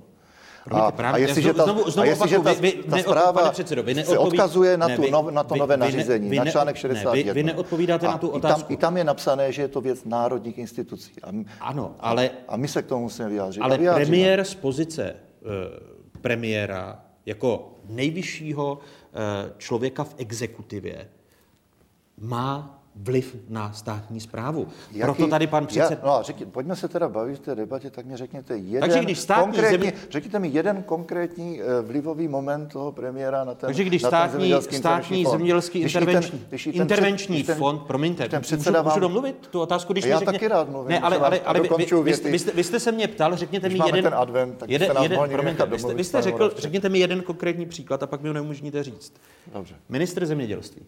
a, 0.72 0.88
a 0.88 1.18
jestliže 1.18 1.54
ta, 1.54 1.64
znovu, 1.64 1.92
znovu 1.92 2.08
a 2.08 2.10
jestliže 2.10 2.40
ta, 2.40 2.54
vy, 2.54 2.62
vy, 2.62 2.72
ta 2.72 2.98
zpráva 2.98 3.52
předsedo, 3.52 3.84
vy 3.84 4.04
se 4.04 4.18
odkazuje 4.18 4.78
na, 4.78 4.90
tu, 4.90 5.02
ne, 5.02 5.08
vy, 5.08 5.32
na 5.32 5.44
to 5.44 5.56
nové 5.56 5.76
vy, 5.76 5.80
nařízení, 5.80 6.30
vy, 6.30 6.36
na 6.36 6.46
článek 6.46 6.76
61. 6.76 7.14
Ne, 7.14 7.24
vy, 7.24 7.34
vy 7.34 7.44
neodpovídáte 7.44 8.08
a 8.08 8.12
na 8.12 8.18
tu 8.18 8.30
otázku. 8.30 8.60
I 8.60 8.66
tam, 8.66 8.74
I 8.74 8.78
tam 8.78 8.98
je 8.98 9.04
napsané, 9.04 9.52
že 9.52 9.62
je 9.62 9.68
to 9.68 9.82
věc 9.82 10.06
národních 10.06 10.58
institucí. 10.58 11.12
A, 11.24 11.28
ano, 11.62 11.96
ale... 12.00 12.30
A 12.48 12.58
my 12.58 12.68
se 12.68 12.82
k 12.82 12.86
tomu 12.86 13.02
musíme 13.02 13.30
vyjádřit. 13.30 13.62
Ale 13.62 13.78
premiér 13.78 14.44
z 14.44 14.56
pozice 14.56 15.16
uh, 15.42 15.99
premiéra 16.22 17.06
jako 17.26 17.76
nejvyššího 17.86 18.74
uh, 18.74 19.58
člověka 19.58 20.04
v 20.04 20.16
exekutivě 20.18 21.10
má 22.18 22.79
vliv 23.04 23.36
na 23.50 23.74
státní 23.74 24.20
zprávu. 24.20 24.68
Jaký, 24.92 25.02
Proto 25.02 25.28
tady 25.28 25.48
pan 25.48 25.68
předseda... 25.68 26.02
No 26.04 26.16
a 26.16 26.22
řekni, 26.22 26.46
pojďme 26.46 26.76
se 26.76 26.88
teda 26.88 27.10
bavit 27.10 27.36
v 27.36 27.40
té 27.40 27.56
debatě, 27.56 27.90
tak 27.90 28.06
mi 28.06 28.18
řekněte 28.18 28.58
jeden 28.58 28.90
Takže 28.90 29.04
když 29.04 29.20
státní 29.20 29.44
konkrétní, 29.44 29.78
země... 29.78 29.94
řekněte 30.10 30.40
mi 30.40 30.48
jeden 30.48 30.84
konkrétní 30.84 31.62
eh, 31.62 31.82
vlivový 31.82 32.28
moment 32.28 32.68
toho 32.68 32.92
premiéra 32.92 33.44
na 33.44 33.54
ten 33.54 33.68
Takže 33.68 33.84
když 33.84 34.02
státní, 34.02 34.50
ten 34.50 34.62
státní 34.62 35.26
zemědělský 35.26 35.80
intervenční, 35.80 36.46
když 36.50 36.64
ten, 36.64 36.74
intervenční 36.74 37.44
ten, 37.44 37.58
fond, 37.58 37.82
promiňte, 37.82 38.30
ten 38.30 38.42
můžu, 38.50 38.72
vám... 38.72 38.86
můžu 38.86 39.00
domluvit 39.00 39.48
tu 39.48 39.60
otázku, 39.62 39.94
když 39.94 40.06
já 40.06 40.20
mi 40.20 40.26
taky 40.26 40.48
rád 40.48 40.70
mluvím. 40.70 40.90
Ne, 40.90 41.00
ale, 41.00 41.18
ale, 41.18 41.40
ale 41.40 41.60
vy, 41.60 41.70
vy, 41.78 42.04
vy, 42.04 42.14
jste, 42.14 42.32
vy, 42.32 42.40
jste, 42.40 42.52
vy 42.52 42.64
jste 42.64 42.80
se 42.80 42.92
mě 42.92 43.08
ptal, 43.08 43.36
řekněte 43.36 43.70
když 43.70 43.82
mi 43.82 43.88
jeden... 43.88 44.04
ten 44.04 44.14
advent, 44.14 44.58
tak 44.58 44.70
jeden, 44.70 44.92
jeden 45.02 45.20
promiňte, 45.30 45.66
vy 45.66 45.80
jste, 45.80 45.94
vy 45.94 46.04
jste 46.04 46.22
řekl, 46.22 46.54
řekněte 46.58 46.90
mi 46.90 47.00
jeden 47.00 47.22
konkrétní 47.22 47.66
příklad 47.66 48.04
a 48.04 48.08
pak 48.08 48.22
mi 48.22 48.28
ho 48.28 48.34
neumožníte 48.34 48.84
říct. 48.84 49.14
Dobře. 49.54 49.76
Ministr 49.90 50.26
zemědělství, 50.26 50.82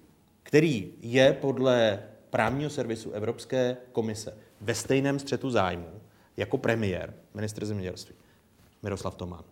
který 0.51 0.93
je 1.01 1.33
podle 1.33 2.03
právního 2.29 2.69
servisu 2.69 3.11
Evropské 3.11 3.77
komise 3.91 4.37
ve 4.61 4.75
stejném 4.75 5.19
střetu 5.19 5.49
zájmu 5.49 6.01
jako 6.37 6.57
premiér, 6.57 7.13
ministr 7.33 7.65
zemědělství, 7.65 8.15
Miroslav 8.83 9.15
Tomán. 9.15 9.43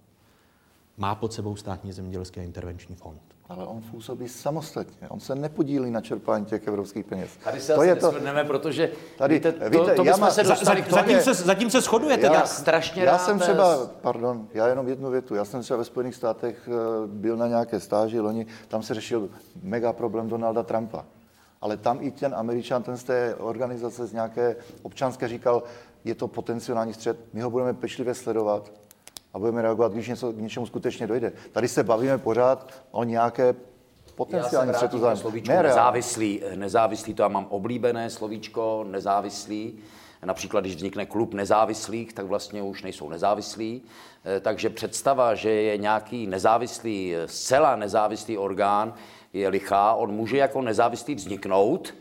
má 0.98 1.16
pod 1.16 1.34
sebou 1.34 1.56
státní 1.56 1.92
zemědělský 1.92 2.40
intervenční 2.40 2.96
fond. 2.96 3.22
Ale 3.50 3.66
on 3.66 3.82
působí 3.92 4.30
samostatně. 4.30 5.10
On 5.10 5.20
se 5.20 5.36
nepodílí 5.36 5.92
na 5.92 6.02
čerpání 6.02 6.46
těch 6.46 6.68
evropských 6.68 7.06
peněz. 7.06 7.30
Tady 7.44 7.60
se 7.62 7.74
to 7.74 7.80
asi 7.80 7.90
je 7.90 7.96
to... 7.96 8.14
protože 8.48 8.92
tady, 9.18 9.34
víte, 9.34 9.52
to, 9.52 9.70
víte, 9.70 9.96
to, 9.96 9.96
to 9.96 10.04
já 10.04 10.32
se 10.32 10.44
dostali 10.44 10.86
za, 10.90 10.96
zatím, 10.96 11.20
se, 11.22 11.34
zatím 11.34 11.70
se 11.70 11.82
shodujete. 11.82 12.26
Já, 12.26 12.34
já 12.34 12.46
strašně 12.46 13.04
já 13.04 13.12
rád 13.12 13.18
jsem 13.18 13.40
třeba, 13.40 13.88
pardon, 14.02 14.48
já 14.54 14.68
jenom 14.68 14.88
jednu 14.88 15.10
větu. 15.10 15.36
Já 15.36 15.46
jsem 15.46 15.62
třeba 15.62 15.78
ve 15.78 15.86
Spojených 15.86 16.16
státech 16.16 16.70
eh, 16.72 17.08
byl 17.08 17.38
na 17.38 17.48
nějaké 17.48 17.80
stáži 17.80 18.20
loni, 18.20 18.46
tam 18.68 18.84
se 18.84 18.94
řešil 18.94 19.30
mega 19.64 19.94
problém 19.94 20.30
Donalda 20.30 20.64
Trumpa. 20.64 21.06
Ale 21.62 21.78
tam 21.78 21.98
i 22.02 22.12
ten 22.12 22.36
američan, 22.36 22.84
ten 22.84 22.98
z 22.98 23.04
té 23.04 23.36
organizace, 23.36 24.08
z 24.08 24.14
nějaké 24.14 24.56
občanské 24.82 25.28
říkal, 25.28 25.64
je 26.04 26.16
to 26.16 26.28
potenciální 26.28 26.94
střed, 26.94 27.18
my 27.34 27.42
ho 27.42 27.50
budeme 27.50 27.74
pečlivě 27.74 28.14
sledovat 28.14 28.72
a 29.34 29.40
budeme 29.40 29.62
reagovat, 29.62 29.94
když 29.94 30.08
něco, 30.08 30.34
k 30.34 30.38
něčemu 30.38 30.66
skutečně 30.66 31.08
dojde. 31.08 31.32
Tady 31.52 31.68
se 31.68 31.84
bavíme 31.84 32.18
pořád 32.18 32.74
o 32.92 33.04
nějaké 33.04 33.56
potenciální 34.16 34.74
střetu 34.74 35.00
zájmu. 35.00 35.22
Slovíčko 35.22 35.52
ne, 35.52 35.64
nezávislý, 35.64 36.42
nezávislý, 36.56 37.14
to 37.14 37.22
já 37.22 37.28
mám 37.28 37.46
oblíbené 37.50 38.10
slovíčko, 38.10 38.86
nezávislý. 38.88 39.80
Například, 40.26 40.62
když 40.62 40.76
vznikne 40.76 41.06
klub 41.06 41.34
nezávislých, 41.34 42.14
tak 42.14 42.26
vlastně 42.26 42.62
už 42.62 42.84
nejsou 42.84 43.10
nezávislí. 43.10 43.82
Eh, 44.26 44.40
takže 44.40 44.70
představa, 44.70 45.36
že 45.36 45.50
je 45.50 45.78
nějaký 45.78 46.28
nezávislý, 46.28 47.16
zcela 47.26 47.76
nezávislý 47.76 48.38
orgán, 48.38 48.94
je 49.34 49.48
lichá. 49.48 49.94
On 49.94 50.12
může 50.12 50.38
jako 50.38 50.62
nezávislý 50.62 51.16
vzniknout, 51.16 51.94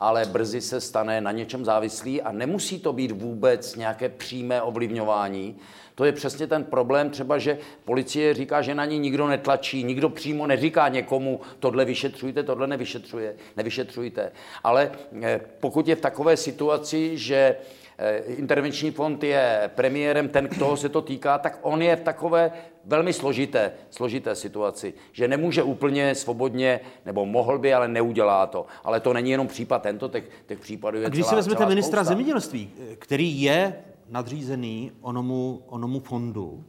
ale 0.00 0.26
brzy 0.26 0.60
se 0.60 0.80
stane 0.80 1.20
na 1.20 1.32
něčem 1.32 1.64
závislý 1.64 2.22
a 2.22 2.32
nemusí 2.32 2.80
to 2.80 2.92
být 2.92 3.12
vůbec 3.12 3.76
nějaké 3.76 4.08
přímé 4.08 4.62
ovlivňování. 4.62 5.56
To 5.96 6.04
je 6.04 6.12
přesně 6.12 6.46
ten 6.46 6.64
problém, 6.64 7.10
třeba, 7.10 7.38
že 7.38 7.58
policie 7.84 8.34
říká, 8.34 8.62
že 8.62 8.74
na 8.74 8.84
ní 8.84 8.98
nikdo 8.98 9.26
netlačí, 9.26 9.84
nikdo 9.84 10.08
přímo 10.08 10.46
neříká 10.46 10.88
někomu, 10.88 11.40
tohle 11.60 11.84
vyšetřujte, 11.84 12.42
tohle 12.42 12.66
nevyšetřuje, 12.66 13.34
nevyšetřujte. 13.56 14.32
Ale 14.64 14.92
eh, 15.22 15.40
pokud 15.60 15.88
je 15.88 15.96
v 15.96 16.00
takové 16.00 16.36
situaci, 16.36 17.18
že 17.18 17.56
eh, 17.98 18.18
intervenční 18.18 18.90
fond 18.90 19.24
je 19.24 19.70
premiérem, 19.74 20.28
ten, 20.28 20.44
kdo 20.44 20.76
se 20.76 20.88
to 20.88 21.02
týká, 21.02 21.38
tak 21.38 21.58
on 21.62 21.82
je 21.82 21.96
v 21.96 22.00
takové 22.00 22.52
velmi 22.84 23.12
složité, 23.12 23.72
složité 23.90 24.34
situaci, 24.34 24.94
že 25.12 25.28
nemůže 25.28 25.62
úplně 25.62 26.14
svobodně, 26.14 26.80
nebo 27.06 27.26
mohl 27.26 27.58
by, 27.58 27.74
ale 27.74 27.88
neudělá 27.88 28.46
to. 28.46 28.66
Ale 28.84 29.00
to 29.00 29.12
není 29.12 29.30
jenom 29.30 29.48
případ 29.48 29.82
tento, 29.82 30.08
těch, 30.08 30.24
těch 30.46 30.58
případů 30.58 30.98
je 30.98 31.06
A 31.06 31.08
když 31.08 31.20
celá, 31.20 31.30
si 31.30 31.36
vezmete 31.36 31.66
ministra 31.66 31.98
spousta. 31.98 32.08
zemědělství, 32.08 32.70
který 32.98 33.42
je 33.42 33.74
nadřízený 34.08 34.92
onomu, 35.00 35.62
onomu 35.66 36.00
fondu, 36.00 36.64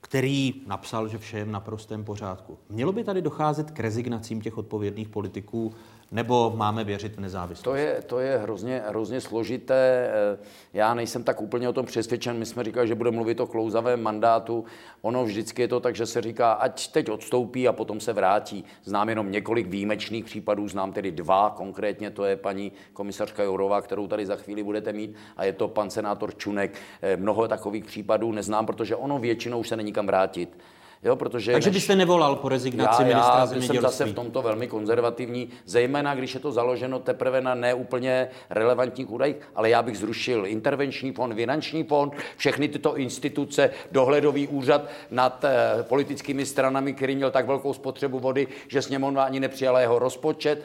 který 0.00 0.54
napsal, 0.66 1.08
že 1.08 1.18
vše 1.18 1.38
je 1.38 1.44
v 1.44 1.50
naprostém 1.50 2.04
pořádku. 2.04 2.58
Mělo 2.68 2.92
by 2.92 3.04
tady 3.04 3.22
docházet 3.22 3.70
k 3.70 3.80
rezignacím 3.80 4.40
těch 4.40 4.58
odpovědných 4.58 5.08
politiků 5.08 5.72
nebo 6.14 6.52
máme 6.56 6.84
věřit 6.84 7.16
v 7.16 7.20
nezávislost? 7.20 7.62
To 7.62 7.74
je, 7.74 8.02
to 8.06 8.20
je 8.20 8.38
hrozně, 8.38 8.82
hrozně 8.88 9.20
složité. 9.20 10.10
Já 10.72 10.94
nejsem 10.94 11.24
tak 11.24 11.40
úplně 11.40 11.68
o 11.68 11.72
tom 11.72 11.86
přesvědčen. 11.86 12.38
My 12.38 12.46
jsme 12.46 12.64
říkali, 12.64 12.88
že 12.88 12.94
budeme 12.94 13.14
mluvit 13.14 13.40
o 13.40 13.46
klouzavém 13.46 14.02
mandátu. 14.02 14.64
Ono 15.02 15.24
vždycky 15.24 15.62
je 15.62 15.68
to 15.68 15.80
tak, 15.80 15.96
že 15.96 16.06
se 16.06 16.22
říká, 16.22 16.52
ať 16.52 16.92
teď 16.92 17.10
odstoupí 17.10 17.68
a 17.68 17.72
potom 17.72 18.00
se 18.00 18.12
vrátí. 18.12 18.64
Znám 18.84 19.08
jenom 19.08 19.30
několik 19.30 19.66
výjimečných 19.66 20.24
případů, 20.24 20.68
znám 20.68 20.92
tedy 20.92 21.10
dva 21.10 21.50
konkrétně, 21.50 22.10
to 22.10 22.24
je 22.24 22.36
paní 22.36 22.72
komisařka 22.92 23.42
Jourová, 23.42 23.82
kterou 23.82 24.06
tady 24.06 24.26
za 24.26 24.36
chvíli 24.36 24.62
budete 24.62 24.92
mít, 24.92 25.14
a 25.36 25.44
je 25.44 25.52
to 25.52 25.68
pan 25.68 25.90
senátor 25.90 26.34
Čunek. 26.36 26.78
Mnoho 27.16 27.48
takových 27.48 27.84
případů 27.84 28.32
neznám, 28.32 28.66
protože 28.66 28.96
ono 28.96 29.18
většinou 29.18 29.58
už 29.58 29.68
se 29.68 29.76
není 29.76 29.92
kam 29.92 30.06
vrátit. 30.06 30.58
Jo, 31.04 31.16
protože 31.16 31.52
Takže 31.52 31.70
než... 31.70 31.76
byste 31.76 31.96
nevolal 31.96 32.36
po 32.36 32.48
rezignaci 32.48 33.02
já, 33.02 33.08
ministra 33.08 33.38
já 33.38 33.46
zemědělství? 33.46 33.76
jsem 33.76 33.82
zase 33.82 34.04
v 34.04 34.14
tomto 34.14 34.42
velmi 34.42 34.66
konzervativní, 34.66 35.48
zejména 35.66 36.14
když 36.14 36.34
je 36.34 36.40
to 36.40 36.52
založeno 36.52 36.98
teprve 36.98 37.40
na 37.40 37.54
neúplně 37.54 38.28
relevantních 38.50 39.10
údajích, 39.10 39.36
ale 39.54 39.70
já 39.70 39.82
bych 39.82 39.98
zrušil 39.98 40.46
intervenční 40.46 41.12
fond, 41.12 41.34
finanční 41.34 41.84
fond, 41.84 42.12
všechny 42.36 42.68
tyto 42.68 42.96
instituce, 42.96 43.70
dohledový 43.92 44.48
úřad 44.48 44.88
nad 45.10 45.44
eh, 45.44 45.82
politickými 45.82 46.46
stranami, 46.46 46.92
který 46.92 47.16
měl 47.16 47.30
tak 47.30 47.46
velkou 47.46 47.72
spotřebu 47.72 48.18
vody, 48.20 48.48
že 48.68 48.82
sněmovna 48.82 49.22
ani 49.22 49.40
nepřijala 49.40 49.80
jeho 49.80 49.98
rozpočet, 49.98 50.62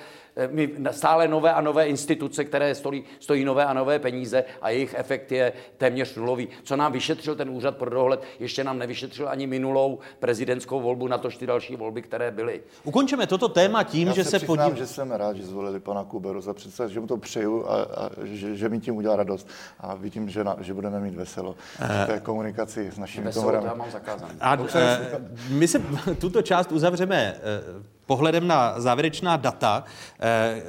my 0.48 0.70
stále 0.92 1.28
nové 1.28 1.54
a 1.54 1.62
nové 1.62 1.88
instituce, 1.88 2.44
které 2.46 2.76
stojí, 2.76 3.04
stojí 3.20 3.46
nové 3.46 3.66
a 3.66 3.74
nové 3.74 4.00
peníze 4.00 4.44
a 4.62 4.70
jejich 4.70 4.96
efekt 4.98 5.32
je 5.32 5.54
téměř 5.78 6.16
nulový. 6.16 6.48
Co 6.64 6.76
nám 6.76 6.92
vyšetřil 6.92 7.36
ten 7.36 7.50
úřad 7.50 7.78
pro 7.78 7.90
dohled, 7.90 8.24
ještě 8.40 8.64
nám 8.64 8.80
nevyšetřil 8.80 9.30
ani 9.30 9.48
minulou 9.48 10.00
prezidentskou 10.20 10.82
volbu, 10.82 11.08
na 11.08 11.18
to 11.18 11.30
ty 11.30 11.48
další 11.48 11.76
volby, 11.76 12.02
které 12.02 12.32
byly. 12.32 12.62
Ukončeme 12.84 13.28
toto 13.28 13.50
téma 13.50 13.84
tím, 13.84 14.08
Já 14.08 14.14
že 14.14 14.24
se, 14.24 14.40
se 14.40 14.46
podívám. 14.46 14.76
že 14.76 14.88
jsem 14.88 15.12
rád, 15.12 15.36
že 15.38 15.44
zvolili 15.44 15.80
pana 15.80 16.04
Kuberu 16.04 16.42
za 16.42 16.54
představu, 16.54 16.90
že 16.90 17.00
mu 17.00 17.08
to 17.08 17.18
přeju 17.18 17.66
a, 17.68 17.82
a 17.82 18.10
že, 18.24 18.56
že, 18.56 18.70
mi 18.70 18.80
tím 18.80 18.96
udělá 18.96 19.16
radost. 19.16 19.48
A 19.80 19.96
vidím, 19.96 20.30
že, 20.30 20.44
na, 20.44 20.56
že 20.60 20.74
budeme 20.74 21.00
mít 21.00 21.16
veselo 21.16 21.56
v 21.80 22.08
té 22.08 22.20
komunikaci 22.20 22.92
s 22.94 22.98
našimi 22.98 23.34
komorami. 23.34 23.68
já 23.68 23.74
mám 23.74 23.92
zakázané. 23.92 24.34
A, 24.42 24.58
my 25.50 25.68
se 25.68 25.82
tuto 26.20 26.42
část 26.42 26.72
uzavřeme 26.72 27.36
pohledem 28.10 28.48
na 28.48 28.80
závěrečná 28.82 29.38
data 29.38 29.84
eh, 30.20 30.64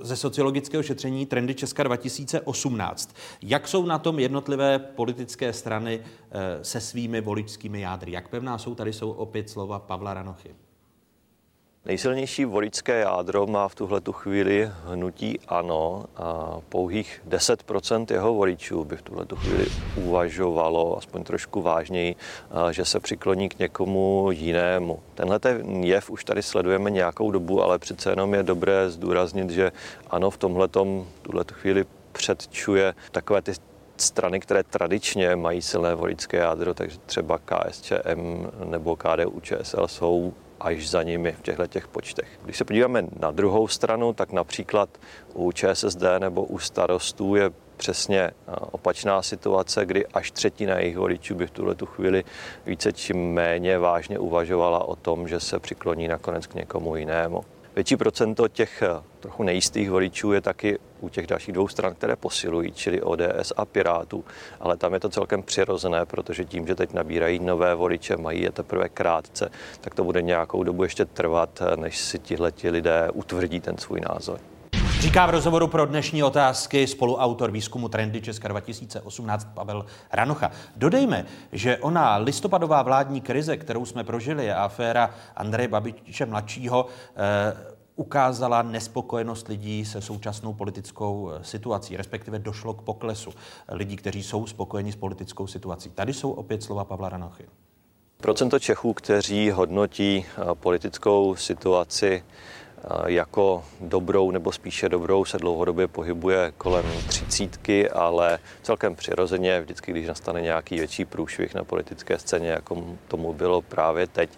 ze 0.00 0.16
sociologického 0.16 0.82
šetření 0.82 1.26
Trendy 1.26 1.54
Česka 1.54 1.82
2018. 1.82 3.14
Jak 3.42 3.68
jsou 3.68 3.86
na 3.86 3.98
tom 3.98 4.18
jednotlivé 4.18 4.78
politické 4.78 5.52
strany 5.52 6.00
eh, 6.00 6.64
se 6.64 6.80
svými 6.80 7.20
voličskými 7.20 7.80
jádry? 7.80 8.12
Jak 8.12 8.28
pevná 8.28 8.58
jsou? 8.58 8.74
Tady 8.74 8.92
jsou 8.92 9.10
opět 9.10 9.50
slova 9.50 9.78
Pavla 9.78 10.14
Ranochy. 10.14 10.54
Nejsilnější 11.86 12.44
voličské 12.44 13.00
jádro 13.00 13.46
má 13.46 13.68
v 13.68 13.74
tuhle 13.74 14.00
tu 14.00 14.12
chvíli 14.12 14.70
hnutí 14.84 15.40
ANO 15.48 16.04
a 16.16 16.56
pouhých 16.68 17.22
10% 17.28 18.06
jeho 18.10 18.34
voličů 18.34 18.84
by 18.84 18.96
v 18.96 19.02
tuhle 19.02 19.24
tu 19.24 19.36
chvíli 19.36 19.66
uvažovalo 19.96 20.98
aspoň 20.98 21.24
trošku 21.24 21.62
vážněji, 21.62 22.16
že 22.70 22.84
se 22.84 23.00
přikloní 23.00 23.48
k 23.48 23.58
někomu 23.58 24.28
jinému. 24.30 25.00
Tenhle 25.14 25.38
ten 25.38 25.84
jev 25.84 26.10
už 26.10 26.24
tady 26.24 26.42
sledujeme 26.42 26.90
nějakou 26.90 27.30
dobu, 27.30 27.62
ale 27.62 27.78
přece 27.78 28.10
jenom 28.10 28.34
je 28.34 28.42
dobré 28.42 28.90
zdůraznit, 28.90 29.50
že 29.50 29.72
ANO 30.10 30.30
v 30.30 30.38
tomhletom 30.38 31.06
tuhle 31.22 31.44
tu 31.44 31.54
chvíli 31.54 31.84
předčuje 32.12 32.94
takové 33.12 33.42
ty 33.42 33.52
strany, 33.96 34.40
které 34.40 34.62
tradičně 34.62 35.36
mají 35.36 35.62
silné 35.62 35.94
voličské 35.94 36.36
jádro, 36.36 36.74
takže 36.74 36.98
třeba 37.06 37.38
KSČM 37.38 38.46
nebo 38.64 38.96
KDU 38.96 39.40
ČSL 39.40 39.88
jsou 39.88 40.32
až 40.62 40.90
za 40.90 41.02
nimi 41.02 41.32
v 41.32 41.42
těchto 41.42 41.66
těch 41.66 41.88
počtech. 41.88 42.28
Když 42.44 42.56
se 42.56 42.64
podíváme 42.64 43.04
na 43.20 43.30
druhou 43.30 43.68
stranu, 43.68 44.12
tak 44.12 44.32
například 44.32 44.88
u 45.34 45.52
ČSSD 45.52 46.02
nebo 46.18 46.44
u 46.44 46.58
starostů 46.58 47.34
je 47.34 47.50
přesně 47.76 48.30
opačná 48.70 49.22
situace, 49.22 49.86
kdy 49.86 50.06
až 50.06 50.30
třetina 50.30 50.78
jejich 50.78 50.96
voličů 50.96 51.34
by 51.34 51.46
v 51.46 51.50
tuhle 51.50 51.74
tu 51.74 51.86
chvíli 51.86 52.24
více 52.66 52.92
či 52.92 53.14
méně 53.14 53.78
vážně 53.78 54.18
uvažovala 54.18 54.84
o 54.84 54.96
tom, 54.96 55.28
že 55.28 55.40
se 55.40 55.58
přikloní 55.58 56.08
nakonec 56.08 56.46
k 56.46 56.54
někomu 56.54 56.96
jinému. 56.96 57.44
Větší 57.74 57.96
procento 57.96 58.48
těch 58.48 58.82
eh, 58.82 59.02
trochu 59.20 59.42
nejistých 59.42 59.90
voličů 59.90 60.32
je 60.32 60.40
taky 60.40 60.78
u 61.00 61.08
těch 61.08 61.26
dalších 61.26 61.54
dvou 61.54 61.68
stran, 61.68 61.94
které 61.94 62.16
posilují, 62.16 62.72
čili 62.72 63.02
ODS 63.02 63.52
a 63.56 63.64
Pirátů. 63.64 64.24
Ale 64.60 64.76
tam 64.76 64.94
je 64.94 65.00
to 65.00 65.08
celkem 65.08 65.42
přirozené, 65.42 66.06
protože 66.06 66.44
tím, 66.44 66.66
že 66.66 66.74
teď 66.74 66.92
nabírají 66.92 67.38
nové 67.38 67.74
voliče, 67.74 68.16
mají 68.16 68.42
je 68.42 68.52
teprve 68.52 68.88
krátce, 68.88 69.50
tak 69.80 69.94
to 69.94 70.04
bude 70.04 70.22
nějakou 70.22 70.62
dobu 70.62 70.82
ještě 70.82 71.04
trvat, 71.04 71.62
eh, 71.62 71.76
než 71.76 71.98
si 71.98 72.18
tihleti 72.18 72.70
lidé 72.70 73.08
utvrdí 73.12 73.60
ten 73.60 73.78
svůj 73.78 74.00
názor. 74.00 74.51
Říká 75.02 75.26
v 75.26 75.30
rozhovoru 75.30 75.68
pro 75.68 75.86
dnešní 75.86 76.22
otázky 76.22 76.86
spoluautor 76.86 77.50
výzkumu 77.50 77.88
Trendy 77.88 78.20
Česka 78.20 78.48
2018 78.48 79.48
Pavel 79.54 79.86
Ranocha. 80.12 80.50
Dodejme, 80.76 81.26
že 81.52 81.76
ona 81.76 82.16
listopadová 82.16 82.82
vládní 82.82 83.20
krize, 83.20 83.56
kterou 83.56 83.84
jsme 83.84 84.04
prožili, 84.04 84.52
a 84.52 84.64
aféra 84.64 85.14
Andreje 85.36 85.68
Babiče 85.68 86.26
mladšího, 86.26 86.86
eh, 86.86 87.74
ukázala 87.96 88.62
nespokojenost 88.62 89.48
lidí 89.48 89.84
se 89.84 90.00
současnou 90.00 90.52
politickou 90.52 91.30
eh, 91.30 91.44
situací, 91.44 91.96
respektive 91.96 92.38
došlo 92.38 92.74
k 92.74 92.82
poklesu 92.82 93.30
lidí, 93.68 93.96
kteří 93.96 94.22
jsou 94.22 94.46
spokojeni 94.46 94.92
s 94.92 94.96
politickou 94.96 95.46
situací. 95.46 95.90
Tady 95.90 96.14
jsou 96.14 96.30
opět 96.30 96.62
slova 96.62 96.84
Pavla 96.84 97.08
Ranochy. 97.08 97.44
Procento 98.16 98.58
Čechů, 98.58 98.94
kteří 98.94 99.50
hodnotí 99.50 100.24
eh, 100.24 100.54
politickou 100.54 101.34
situaci 101.34 102.22
jako 103.06 103.64
dobrou 103.80 104.30
nebo 104.30 104.52
spíše 104.52 104.88
dobrou 104.88 105.24
se 105.24 105.38
dlouhodobě 105.38 105.88
pohybuje 105.88 106.52
kolem 106.58 106.84
třicítky, 107.08 107.90
ale 107.90 108.38
celkem 108.62 108.94
přirozeně 108.94 109.60
vždycky, 109.60 109.92
když 109.92 110.08
nastane 110.08 110.40
nějaký 110.40 110.76
větší 110.76 111.04
průšvih 111.04 111.54
na 111.54 111.64
politické 111.64 112.18
scéně, 112.18 112.48
jako 112.48 112.84
tomu 113.08 113.32
bylo 113.32 113.62
právě 113.62 114.06
teď, 114.06 114.30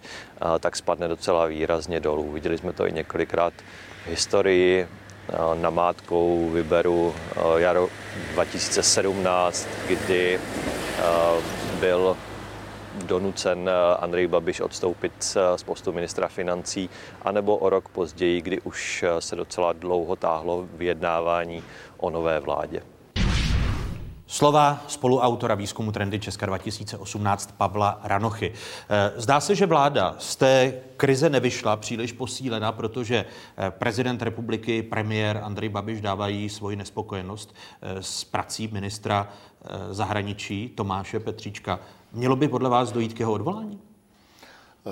tak 0.59 0.75
spadne 0.75 1.07
docela 1.07 1.45
výrazně 1.45 1.99
dolů. 1.99 2.31
Viděli 2.31 2.57
jsme 2.57 2.73
to 2.73 2.87
i 2.87 2.91
několikrát 2.91 3.53
v 4.05 4.07
historii. 4.09 4.87
Namátkou 5.53 6.49
vyberu 6.49 7.15
jaro 7.57 7.89
2017, 8.33 9.67
kdy 9.87 10.39
byl 11.79 12.17
donucen 13.05 13.69
Andrej 13.99 14.27
Babiš 14.27 14.61
odstoupit 14.61 15.37
z 15.55 15.63
postu 15.63 15.91
ministra 15.91 16.27
financí, 16.27 16.89
anebo 17.21 17.57
o 17.57 17.69
rok 17.69 17.89
později, 17.89 18.41
kdy 18.41 18.61
už 18.61 19.05
se 19.19 19.35
docela 19.35 19.73
dlouho 19.73 20.15
táhlo 20.15 20.67
vyjednávání 20.73 21.63
o 21.97 22.09
nové 22.09 22.39
vládě. 22.39 22.81
Slova 24.27 24.83
spoluautora 24.87 25.55
výzkumu 25.55 25.91
Trendy 25.91 26.19
Česka 26.19 26.45
2018 26.45 27.53
Pavla 27.57 27.99
Ranochy. 28.03 28.53
Eh, 28.89 29.11
zdá 29.15 29.39
se, 29.39 29.55
že 29.55 29.65
vláda 29.65 30.15
z 30.19 30.35
té 30.35 30.73
krize 30.97 31.29
nevyšla 31.29 31.75
příliš 31.75 32.11
posílena, 32.11 32.71
protože 32.71 33.25
eh, 33.57 33.71
prezident 33.71 34.21
republiky, 34.21 34.83
premiér 34.83 35.41
Andrej 35.43 35.69
Babiš 35.69 36.01
dávají 36.01 36.49
svoji 36.49 36.75
nespokojenost 36.75 37.55
eh, 37.81 38.03
s 38.03 38.23
prací 38.23 38.69
ministra 38.71 39.29
zahraničí 39.91 40.69
Tomáše 40.75 41.19
Petříčka. 41.19 41.79
Mělo 42.15 42.35
by 42.35 42.47
podle 42.47 42.69
vás 42.69 42.91
dojít 42.91 43.13
k 43.13 43.19
jeho 43.19 43.31
odvolání? 43.31 43.79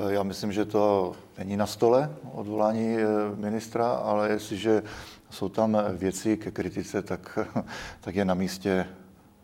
Já 0.07 0.23
myslím, 0.23 0.51
že 0.51 0.65
to 0.65 1.11
není 1.37 1.57
na 1.57 1.65
stole 1.65 2.15
odvolání 2.33 2.97
ministra, 3.35 3.91
ale 3.91 4.29
jestliže 4.29 4.83
jsou 5.29 5.49
tam 5.49 5.77
věci 5.93 6.37
ke 6.37 6.51
kritice, 6.51 7.01
tak, 7.01 7.39
tak 8.01 8.15
je 8.15 8.25
na 8.25 8.33
místě 8.33 8.85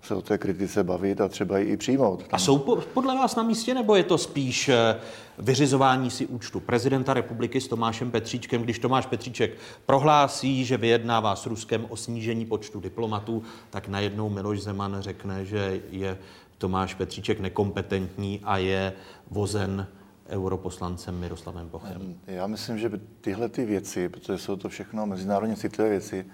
se 0.02 0.16
o 0.16 0.22
té 0.22 0.38
kritice 0.38 0.84
bavit 0.84 1.22
a 1.22 1.28
třeba 1.28 1.58
ji 1.58 1.66
i 1.66 1.78
přijmout. 1.78 2.26
A 2.32 2.40
jsou 2.40 2.58
podle 2.94 3.16
vás 3.16 3.36
na 3.36 3.44
místě, 3.44 3.74
nebo 3.74 3.96
je 3.96 4.04
to 4.04 4.18
spíš 4.18 4.70
eh, 4.70 4.96
vyřizování 5.38 6.12
si 6.12 6.26
účtu 6.26 6.60
prezidenta 6.60 7.14
republiky 7.14 7.62
s 7.62 7.68
Tomášem 7.68 8.12
Petříčkem, 8.12 8.62
když 8.62 8.80
Tomáš 8.80 9.06
Petříček 9.06 9.58
prohlásí, 9.86 10.66
že 10.66 10.78
vyjednává 10.78 11.36
s 11.36 11.46
Ruskem 11.46 11.86
o 11.90 11.96
snížení 11.96 12.46
počtu 12.46 12.80
diplomatů, 12.80 13.44
tak 13.70 13.88
najednou 13.88 14.30
Miloš 14.30 14.62
Zeman 14.62 14.98
řekne, 15.00 15.46
že 15.46 15.82
je 15.92 16.18
Tomáš 16.60 16.94
Petříček 16.94 17.40
nekompetentní 17.40 18.42
a 18.44 18.58
je 18.58 18.94
vozen 19.32 19.88
europoslancem 20.30 21.20
Miroslavem 21.20 21.70
Bochem. 21.70 22.16
Já 22.28 22.48
myslím, 22.48 22.78
že 22.78 22.92
tyhle 23.22 23.50
ty 23.50 23.66
věci, 23.66 24.10
protože 24.10 24.38
jsou 24.38 24.56
to 24.56 24.70
všechno 24.70 25.06
mezinárodně 25.06 25.56
citlivé 25.56 25.90
věci, 25.90 26.26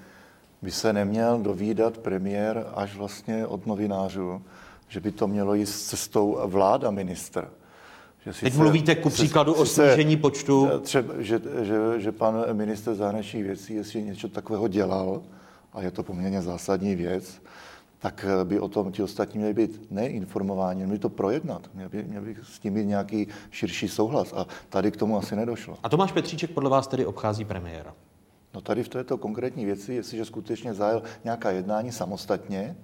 by 0.61 0.71
se 0.71 0.93
neměl 0.93 1.39
dovídat 1.39 1.97
premiér 1.97 2.67
až 2.75 2.95
vlastně 2.95 3.47
od 3.47 3.65
novinářů, 3.65 4.41
že 4.87 4.99
by 4.99 5.11
to 5.11 5.27
mělo 5.27 5.53
jít 5.53 5.65
s 5.65 5.85
cestou 5.85 6.39
vláda 6.45 6.91
ministr. 6.91 7.47
Že 8.25 8.33
Teď 8.33 8.53
se, 8.53 8.59
mluvíte 8.59 8.95
ku 8.95 9.09
příkladu 9.09 9.53
se, 9.53 9.59
o 9.59 9.65
snížení 9.65 10.17
počtu. 10.17 10.69
Třeba, 10.81 11.13
že, 11.17 11.41
že, 11.61 11.77
že 11.97 12.11
pan 12.11 12.45
minister 12.53 12.95
zahraničních 12.95 13.43
věcí, 13.43 13.73
jestli 13.73 14.03
něco 14.03 14.29
takového 14.29 14.67
dělal, 14.67 15.21
a 15.73 15.81
je 15.81 15.91
to 15.91 16.03
poměrně 16.03 16.41
zásadní 16.41 16.95
věc, 16.95 17.41
tak 18.05 18.25
by 18.43 18.59
o 18.59 18.67
tom 18.67 18.91
ti 18.91 19.03
ostatní 19.03 19.37
měli 19.37 19.53
být 19.53 19.91
neinformováni, 19.91 20.83
měli 20.83 20.99
to 20.99 21.09
projednat, 21.09 21.69
měli 21.73 21.89
by, 21.89 22.03
měli 22.03 22.25
by 22.33 22.37
s 22.43 22.59
tím 22.59 22.73
mít 22.73 22.85
nějaký 22.85 23.27
širší 23.51 23.87
souhlas. 23.87 24.33
A 24.33 24.45
tady 24.69 24.91
k 24.91 24.97
tomu 24.97 25.17
asi 25.17 25.35
nedošlo. 25.35 25.77
A 25.83 25.89
Tomáš 25.89 26.11
Petříček 26.11 26.51
podle 26.51 26.69
vás 26.69 26.87
tedy 26.87 27.05
obchází 27.05 27.45
premiéra? 27.45 27.93
No 28.53 28.61
tady 28.61 28.83
v 28.83 28.89
této 28.89 29.17
konkrétní 29.17 29.65
věci, 29.65 29.93
jestliže 29.93 30.25
skutečně 30.25 30.73
zajel 30.73 31.03
nějaká 31.23 31.51
jednání 31.51 31.91
samostatně, 31.91 32.75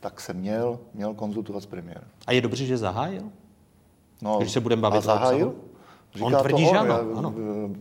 tak 0.00 0.20
se 0.20 0.32
měl, 0.32 0.78
měl 0.94 1.14
konzultovat 1.14 1.62
s 1.62 1.66
premiérem. 1.66 2.08
A 2.26 2.32
je 2.32 2.40
dobře, 2.40 2.64
že 2.64 2.76
zahájil? 2.76 3.30
No, 4.22 4.38
Když 4.38 4.52
se 4.52 4.60
budeme 4.60 4.82
bavit 4.82 4.98
a 4.98 5.00
zahájil? 5.00 5.54
Říká 6.16 6.26
on 6.26 6.36
tvrdí, 6.36 6.64
to 6.64 6.70
on, 6.70 6.74
že 6.74 6.78
ano. 6.78 7.00
ano. 7.16 7.34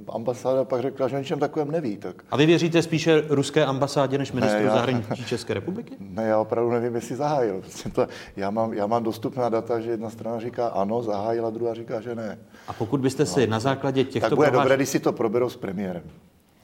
Ambasáda 0.09 0.63
pak 0.63 0.81
řekla, 0.81 1.07
že 1.07 1.15
o 1.15 1.19
ničem 1.19 1.39
takovém 1.39 1.71
neví. 1.71 1.97
Tak. 1.97 2.15
A 2.31 2.37
vy 2.37 2.45
věříte 2.45 2.81
spíše 2.81 3.23
ruské 3.29 3.65
ambasádě 3.65 4.17
než 4.17 4.31
ministru 4.31 4.59
ne, 4.59 4.65
já, 4.65 4.73
zahraničí 4.73 5.25
České 5.25 5.53
republiky? 5.53 5.93
Ne, 5.99 6.23
já 6.23 6.39
opravdu 6.39 6.71
nevím, 6.71 6.95
jestli 6.95 7.15
zahájil. 7.15 7.61
Prostě 7.61 7.89
to, 7.89 8.07
já, 8.35 8.49
mám, 8.49 8.73
já 8.73 8.87
mám 8.87 9.03
dostupná 9.03 9.49
data, 9.49 9.79
že 9.79 9.91
jedna 9.91 10.09
strana 10.09 10.39
říká 10.39 10.67
ano, 10.67 11.01
zahájila, 11.01 11.49
druhá 11.49 11.73
říká, 11.73 12.01
že 12.01 12.15
ne. 12.15 12.37
A 12.67 12.73
pokud 12.73 12.99
byste 12.99 13.25
si 13.25 13.47
no. 13.47 13.51
na 13.51 13.59
základě 13.59 14.03
těchto... 14.03 14.29
Tak 14.29 14.35
bude 14.35 14.47
prohláš... 14.47 14.65
dobré, 14.65 14.75
když 14.75 14.89
si 14.89 14.99
to 14.99 15.13
proberou 15.13 15.49
s 15.49 15.55
premiérem. 15.55 16.03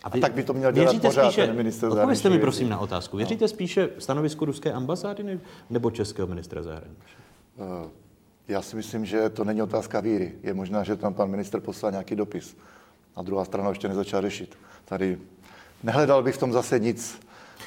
A, 0.03 0.09
vy, 0.09 0.19
a 0.19 0.21
tak 0.21 0.33
by 0.33 0.43
to 0.43 0.53
měl 0.53 0.71
dělat 0.71 1.01
pořád 1.01 1.25
spíše, 1.25 1.47
ten 1.47 1.55
minister 1.55 1.89
Odpovězte 1.89 2.29
mi 2.29 2.39
prosím 2.39 2.69
na 2.69 2.79
otázku. 2.79 3.17
Věříte 3.17 3.43
no. 3.43 3.49
spíše 3.49 3.89
stanovisku 3.99 4.45
ruské 4.45 4.71
ambasády 4.71 5.39
nebo 5.69 5.91
českého 5.91 6.27
ministra 6.27 6.63
zahraničí? 6.63 7.15
Uh, 7.57 7.89
já 8.51 8.61
si 8.61 8.75
myslím, 8.75 9.05
že 9.05 9.29
to 9.29 9.43
není 9.43 9.61
otázka 9.61 9.99
víry. 9.99 10.33
Je 10.43 10.53
možná, 10.53 10.83
že 10.83 10.95
tam 10.95 11.13
pan 11.13 11.29
minister 11.29 11.59
poslal 11.59 11.91
nějaký 11.91 12.15
dopis. 12.15 12.57
A 13.15 13.21
druhá 13.21 13.45
strana 13.45 13.69
ještě 13.69 13.87
nezačala 13.87 14.21
řešit. 14.21 14.57
Tady 14.85 15.17
nehledal 15.83 16.23
bych 16.23 16.35
v 16.35 16.39
tom 16.39 16.53
zase 16.53 16.79
nic, 16.79 17.19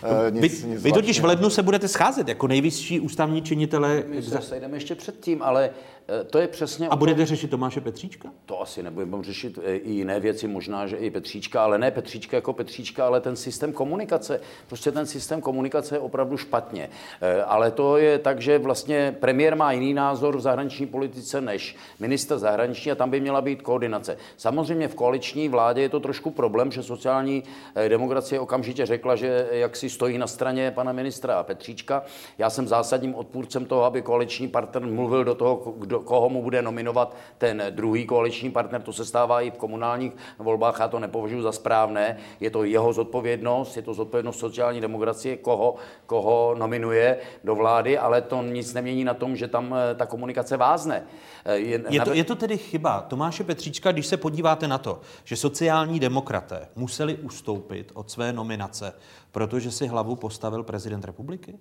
Uh, 0.03 0.35
nic, 0.35 0.63
vy, 0.63 0.69
nic 0.69 0.83
vy 0.83 0.93
totiž 0.93 1.21
v 1.21 1.25
lednu 1.25 1.51
se 1.51 1.63
budete 1.63 1.89
scházet 1.89 2.29
jako 2.29 2.47
nejvyšší 2.47 3.01
ústavní 3.01 3.43
činitele. 3.43 4.05
My 4.09 4.23
se 4.23 4.41
sejdeme 4.41 4.77
ještě 4.77 4.95
předtím, 4.95 5.43
ale 5.43 5.71
Eh, 5.71 5.94
to 6.31 6.39
je 6.39 6.49
přesně... 6.49 6.89
A 6.89 6.97
budete 6.97 7.27
řešit 7.27 7.51
Tomáše 7.51 7.81
Petříčka? 7.81 8.29
To 8.47 8.61
asi 8.61 8.83
nebudeme 8.83 9.25
řešit 9.25 9.59
eh, 9.65 9.77
i 9.77 9.91
jiné 9.91 10.21
věci, 10.21 10.49
možná, 10.49 10.87
že 10.87 10.97
i 10.97 11.11
Petříčka, 11.11 11.65
ale 11.65 11.79
ne 11.79 11.91
Petříčka 11.91 12.37
jako 12.37 12.53
Petříčka, 12.53 13.07
ale 13.07 13.21
ten 13.21 13.37
systém 13.37 13.73
komunikace. 13.73 14.41
Prostě 14.67 14.93
ten 14.93 15.07
systém 15.07 15.41
komunikace 15.41 15.95
je 15.95 15.99
opravdu 15.99 16.37
špatně. 16.37 16.91
Eh, 17.21 17.43
ale 17.43 17.71
to 17.71 17.97
je 17.97 18.19
tak, 18.19 18.41
že 18.41 18.59
vlastně 18.59 19.17
premiér 19.21 19.57
má 19.57 19.73
jiný 19.73 19.95
názor 19.95 20.37
v 20.37 20.41
zahraniční 20.41 20.87
politice 20.87 21.41
než 21.41 21.77
minister 22.01 22.39
zahraniční 22.39 22.93
a 22.93 22.95
tam 22.95 23.11
by 23.11 23.21
měla 23.21 23.41
být 23.41 23.63
koordinace. 23.63 24.17
Samozřejmě 24.37 24.89
v 24.89 24.95
koaliční 24.95 25.49
vládě 25.49 25.83
je 25.83 25.89
to 25.89 26.01
trošku 26.01 26.31
problém, 26.31 26.73
že 26.73 26.83
sociální 26.83 27.43
demokracie 27.89 28.41
okamžitě 28.41 28.87
řekla, 28.87 29.17
že 29.17 29.49
jak 29.51 29.77
si 29.77 29.91
stojí 29.91 30.19
na 30.19 30.27
straně 30.27 30.71
pana 30.71 30.93
ministra 30.93 31.43
Petříčka. 31.43 32.03
Já 32.39 32.51
jsem 32.51 32.69
zásadním 32.69 33.15
odpůrcem 33.15 33.65
toho, 33.65 33.85
aby 33.85 34.03
koaliční 34.03 34.49
partner 34.49 34.87
mluvil 34.87 35.25
do 35.25 35.35
toho, 35.35 35.75
kdo 35.77 35.94
kdo, 35.95 36.01
koho 36.01 36.29
mu 36.29 36.43
bude 36.43 36.63
nominovat 36.63 37.17
ten 37.39 37.63
druhý 37.71 38.07
koaliční 38.07 38.51
partner. 38.51 38.83
To 38.83 38.93
se 38.93 39.05
stává 39.05 39.41
i 39.41 39.51
v 39.51 39.59
komunálních 39.59 40.13
volbách, 40.39 40.77
já 40.81 40.89
to 40.89 40.99
nepovažuji 40.99 41.43
za 41.43 41.53
správné. 41.53 42.17
Je 42.41 42.51
to 42.51 42.65
jeho 42.65 42.93
zodpovědnost, 42.93 43.77
je 43.77 43.83
to 43.83 43.95
zodpovědnost 43.95 44.39
sociální 44.39 44.81
demokracie, 44.81 45.37
koho, 45.37 45.75
koho 46.07 46.55
nominuje 46.59 47.19
do 47.45 47.55
vlády, 47.55 47.99
ale 47.99 48.23
to 48.23 48.43
nic 48.43 48.75
nemění 48.75 49.05
na 49.05 49.15
tom, 49.15 49.37
že 49.37 49.49
tam 49.49 49.75
eh, 49.75 49.95
ta 49.95 50.07
komunikace 50.07 50.57
vázne. 50.57 51.07
Eh, 51.45 51.57
je, 51.57 51.85
je, 51.89 52.01
to, 52.01 52.13
je 52.13 52.25
to 52.25 52.35
tedy 52.35 52.59
chyba 52.59 53.01
Tomáše 53.01 53.45
Petříčka, 53.45 53.93
když 53.93 54.07
se 54.07 54.17
podíváte 54.17 54.69
na 54.69 54.79
to, 54.79 55.01
že 55.25 55.37
sociální 55.37 56.01
demokraté 56.01 56.69
museli 56.77 57.15
ustoupit 57.15 57.93
od 57.95 58.11
své 58.11 58.33
nominace, 58.33 58.93
protože 59.33 59.71
si 59.71 59.87
hlavu 59.87 60.17
postavil 60.17 60.63
prezident 60.63 61.05
republiky? 61.05 61.59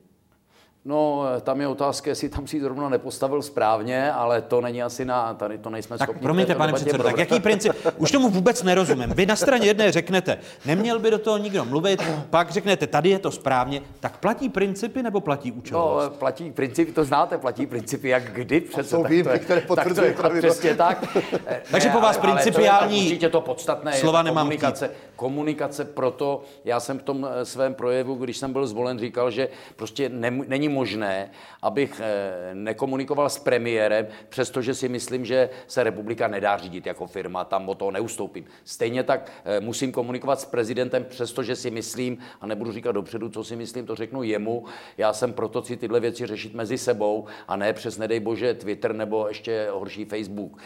No, 0.85 1.23
tam 1.41 1.61
je 1.61 1.67
otázka, 1.67 2.09
jestli 2.09 2.29
tam 2.29 2.47
si 2.47 2.59
zrovna 2.59 2.89
nepostavil 2.89 3.41
správně, 3.41 4.11
ale 4.11 4.41
to 4.41 4.61
není 4.61 4.83
asi 4.83 5.05
na, 5.05 5.33
tady 5.33 5.57
to 5.57 5.69
nejsme 5.69 5.97
tak 5.97 6.05
schopni. 6.09 6.21
Promiňte, 6.21 6.55
pane 6.55 6.73
předsedo, 6.73 7.03
tak 7.03 7.17
jaký 7.17 7.39
princip? 7.39 7.71
Už 7.97 8.11
tomu 8.11 8.29
vůbec 8.29 8.63
nerozumím. 8.63 9.09
Vy 9.09 9.25
na 9.25 9.35
straně 9.35 9.67
jedné 9.67 9.91
řeknete, 9.91 10.37
neměl 10.65 10.99
by 10.99 11.11
do 11.11 11.19
toho 11.19 11.37
nikdo 11.37 11.65
mluvit, 11.65 12.03
pak 12.29 12.51
řeknete, 12.51 12.87
tady 12.87 13.09
je 13.09 13.19
to 13.19 13.31
správně, 13.31 13.81
tak 13.99 14.17
platí 14.17 14.49
principy 14.49 15.03
nebo 15.03 15.21
platí 15.21 15.51
účelovost? 15.51 16.09
No, 16.11 16.17
platí 16.17 16.51
principy, 16.51 16.91
to 16.91 17.03
znáte, 17.03 17.37
platí 17.37 17.65
principy, 17.65 18.09
jak 18.09 18.23
kdy 18.23 18.61
přece. 18.61 18.89
Jsou 18.89 19.03
výjimky, 19.03 19.39
které 19.39 19.61
potvrzují 19.61 20.13
tak 20.21 20.37
Přesně 20.37 20.75
tak. 20.75 21.17
Takže 21.71 21.89
po 21.89 22.01
vás 22.01 22.17
principiální 22.17 22.97
to 22.99 23.03
určitě 23.05 23.29
to 23.29 23.41
podstatné 23.41 23.93
slova 23.93 24.21
je 24.21 24.31
komunikace. 24.31 24.89
Komunikace 25.23 25.85
proto, 25.85 26.41
já 26.65 26.79
jsem 26.79 26.99
v 26.99 27.03
tom 27.03 27.27
eh, 27.31 27.45
svém 27.45 27.73
projevu, 27.73 28.15
když 28.15 28.37
jsem 28.37 28.53
byl 28.53 28.67
zvolen, 28.67 28.99
říkal, 28.99 29.31
že 29.31 29.49
prostě 29.75 30.09
není 30.47 30.69
možné, 30.69 31.31
abych 31.61 32.01
eh, 32.03 32.55
nekomunikoval 32.55 33.29
s 33.29 33.39
premiérem, 33.39 34.07
přestože 34.29 34.73
si 34.73 34.89
myslím, 34.89 35.25
že 35.25 35.49
se 35.67 35.83
republika 35.83 36.27
nedá 36.27 36.57
řídit 36.57 36.85
jako 36.85 37.07
firma, 37.07 37.45
tam 37.45 37.69
o 37.69 37.75
toho 37.75 37.91
neustoupím. 37.91 38.45
Stejně 38.63 39.03
tak 39.03 39.31
eh, 39.45 39.59
musím 39.59 39.91
komunikovat 39.91 40.39
s 40.39 40.45
prezidentem, 40.45 41.03
přestože 41.03 41.55
si 41.55 41.71
myslím, 41.71 42.17
a 42.41 42.47
nebudu 42.47 42.71
říkat 42.71 42.91
dopředu, 42.91 43.29
co 43.29 43.43
si 43.43 43.55
myslím, 43.55 43.85
to 43.85 43.95
řeknu 43.95 44.23
jemu. 44.23 44.65
Já 44.97 45.13
jsem 45.13 45.33
proto 45.33 45.63
si 45.63 45.77
tyhle 45.77 45.99
věci 45.99 46.25
řešit 46.25 46.53
mezi 46.53 46.77
sebou 46.77 47.25
a 47.47 47.55
ne 47.55 47.73
přes, 47.73 47.97
nedej 47.97 48.19
bože, 48.19 48.53
Twitter 48.53 48.95
nebo 48.95 49.27
ještě 49.27 49.67
horší 49.71 50.05
Facebook. 50.05 50.57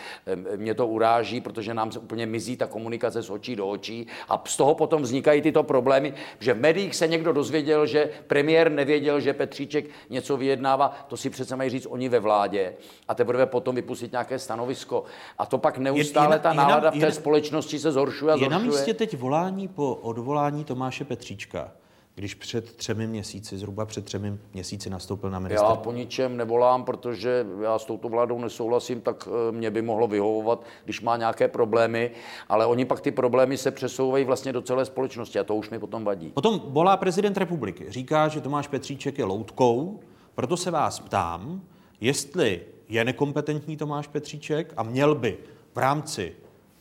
Mě 0.55 0.73
to 0.73 0.87
uráží, 0.87 1.41
protože 1.41 1.73
nám 1.73 1.91
se 1.91 1.99
úplně 1.99 2.25
mizí 2.25 2.57
ta 2.57 2.67
komunikace 2.67 3.21
z 3.21 3.29
očí 3.29 3.55
do 3.55 3.67
očí 3.67 4.07
a 4.29 4.46
z 4.47 4.57
toho 4.57 4.75
potom 4.75 5.01
vznikají 5.01 5.41
tyto 5.41 5.63
problémy, 5.63 6.13
že 6.39 6.53
v 6.53 6.59
médiích 6.59 6.95
se 6.95 7.07
někdo 7.07 7.33
dozvěděl, 7.33 7.85
že 7.85 8.09
premiér 8.27 8.71
nevěděl, 8.71 9.19
že 9.19 9.33
Petříček 9.33 9.85
něco 10.09 10.37
vyjednává, 10.37 11.05
to 11.07 11.17
si 11.17 11.29
přece 11.29 11.55
mají 11.55 11.69
říct 11.69 11.87
oni 11.89 12.09
ve 12.09 12.19
vládě 12.19 12.73
a 13.07 13.15
teprve 13.15 13.45
potom 13.45 13.75
vypustit 13.75 14.11
nějaké 14.11 14.39
stanovisko. 14.39 15.03
A 15.37 15.45
to 15.45 15.57
pak 15.57 15.77
neustále 15.77 16.35
je, 16.35 16.39
ta 16.39 16.53
nálada 16.53 16.91
v 16.91 16.99
té 16.99 17.11
společnosti 17.11 17.79
se 17.79 17.91
zhoršuje 17.91 18.33
a 18.33 18.37
zhoršuje. 18.37 18.57
Je 18.57 18.63
na 18.63 18.71
místě 18.71 18.93
teď 18.93 19.17
volání 19.17 19.67
po 19.67 19.95
odvolání 19.95 20.63
Tomáše 20.63 21.05
Petříčka 21.05 21.71
když 22.17 22.35
před 22.35 22.75
třemi 22.75 23.07
měsíci, 23.07 23.57
zhruba 23.57 23.85
před 23.85 24.05
třemi 24.05 24.37
měsíci 24.53 24.89
nastoupil 24.89 25.29
na 25.29 25.39
ministerstvo? 25.39 25.75
Já 25.75 25.75
po 25.75 25.91
ničem 25.91 26.37
nevolám, 26.37 26.83
protože 26.83 27.45
já 27.63 27.79
s 27.79 27.85
touto 27.85 28.09
vládou 28.09 28.39
nesouhlasím, 28.39 29.01
tak 29.01 29.27
eh, 29.27 29.51
mě 29.51 29.71
by 29.71 29.81
mohlo 29.81 30.07
vyhovovat, 30.07 30.63
když 30.85 31.01
má 31.01 31.17
nějaké 31.17 31.47
problémy, 31.47 32.11
ale 32.49 32.65
oni 32.65 32.85
pak 32.85 33.01
ty 33.01 33.11
problémy 33.11 33.57
se 33.57 33.71
přesouvají 33.71 34.25
vlastně 34.25 34.53
do 34.53 34.61
celé 34.61 34.85
společnosti 34.85 35.39
a 35.39 35.43
to 35.43 35.55
už 35.55 35.69
mi 35.69 35.79
potom 35.79 36.03
vadí. 36.03 36.29
Potom 36.29 36.61
volá 36.65 36.97
prezident 36.97 37.37
republiky. 37.37 37.85
Říká, 37.89 38.27
že 38.27 38.41
Tomáš 38.41 38.67
Petříček 38.67 39.17
je 39.17 39.25
loutkou, 39.25 39.99
proto 40.35 40.57
se 40.57 40.71
vás 40.71 40.99
ptám, 40.99 41.61
jestli 42.01 42.61
je 42.89 43.05
nekompetentní 43.05 43.77
Tomáš 43.77 44.07
Petříček 44.07 44.73
a 44.77 44.83
měl 44.83 45.15
by 45.15 45.37
v 45.73 45.77
rámci 45.77 46.35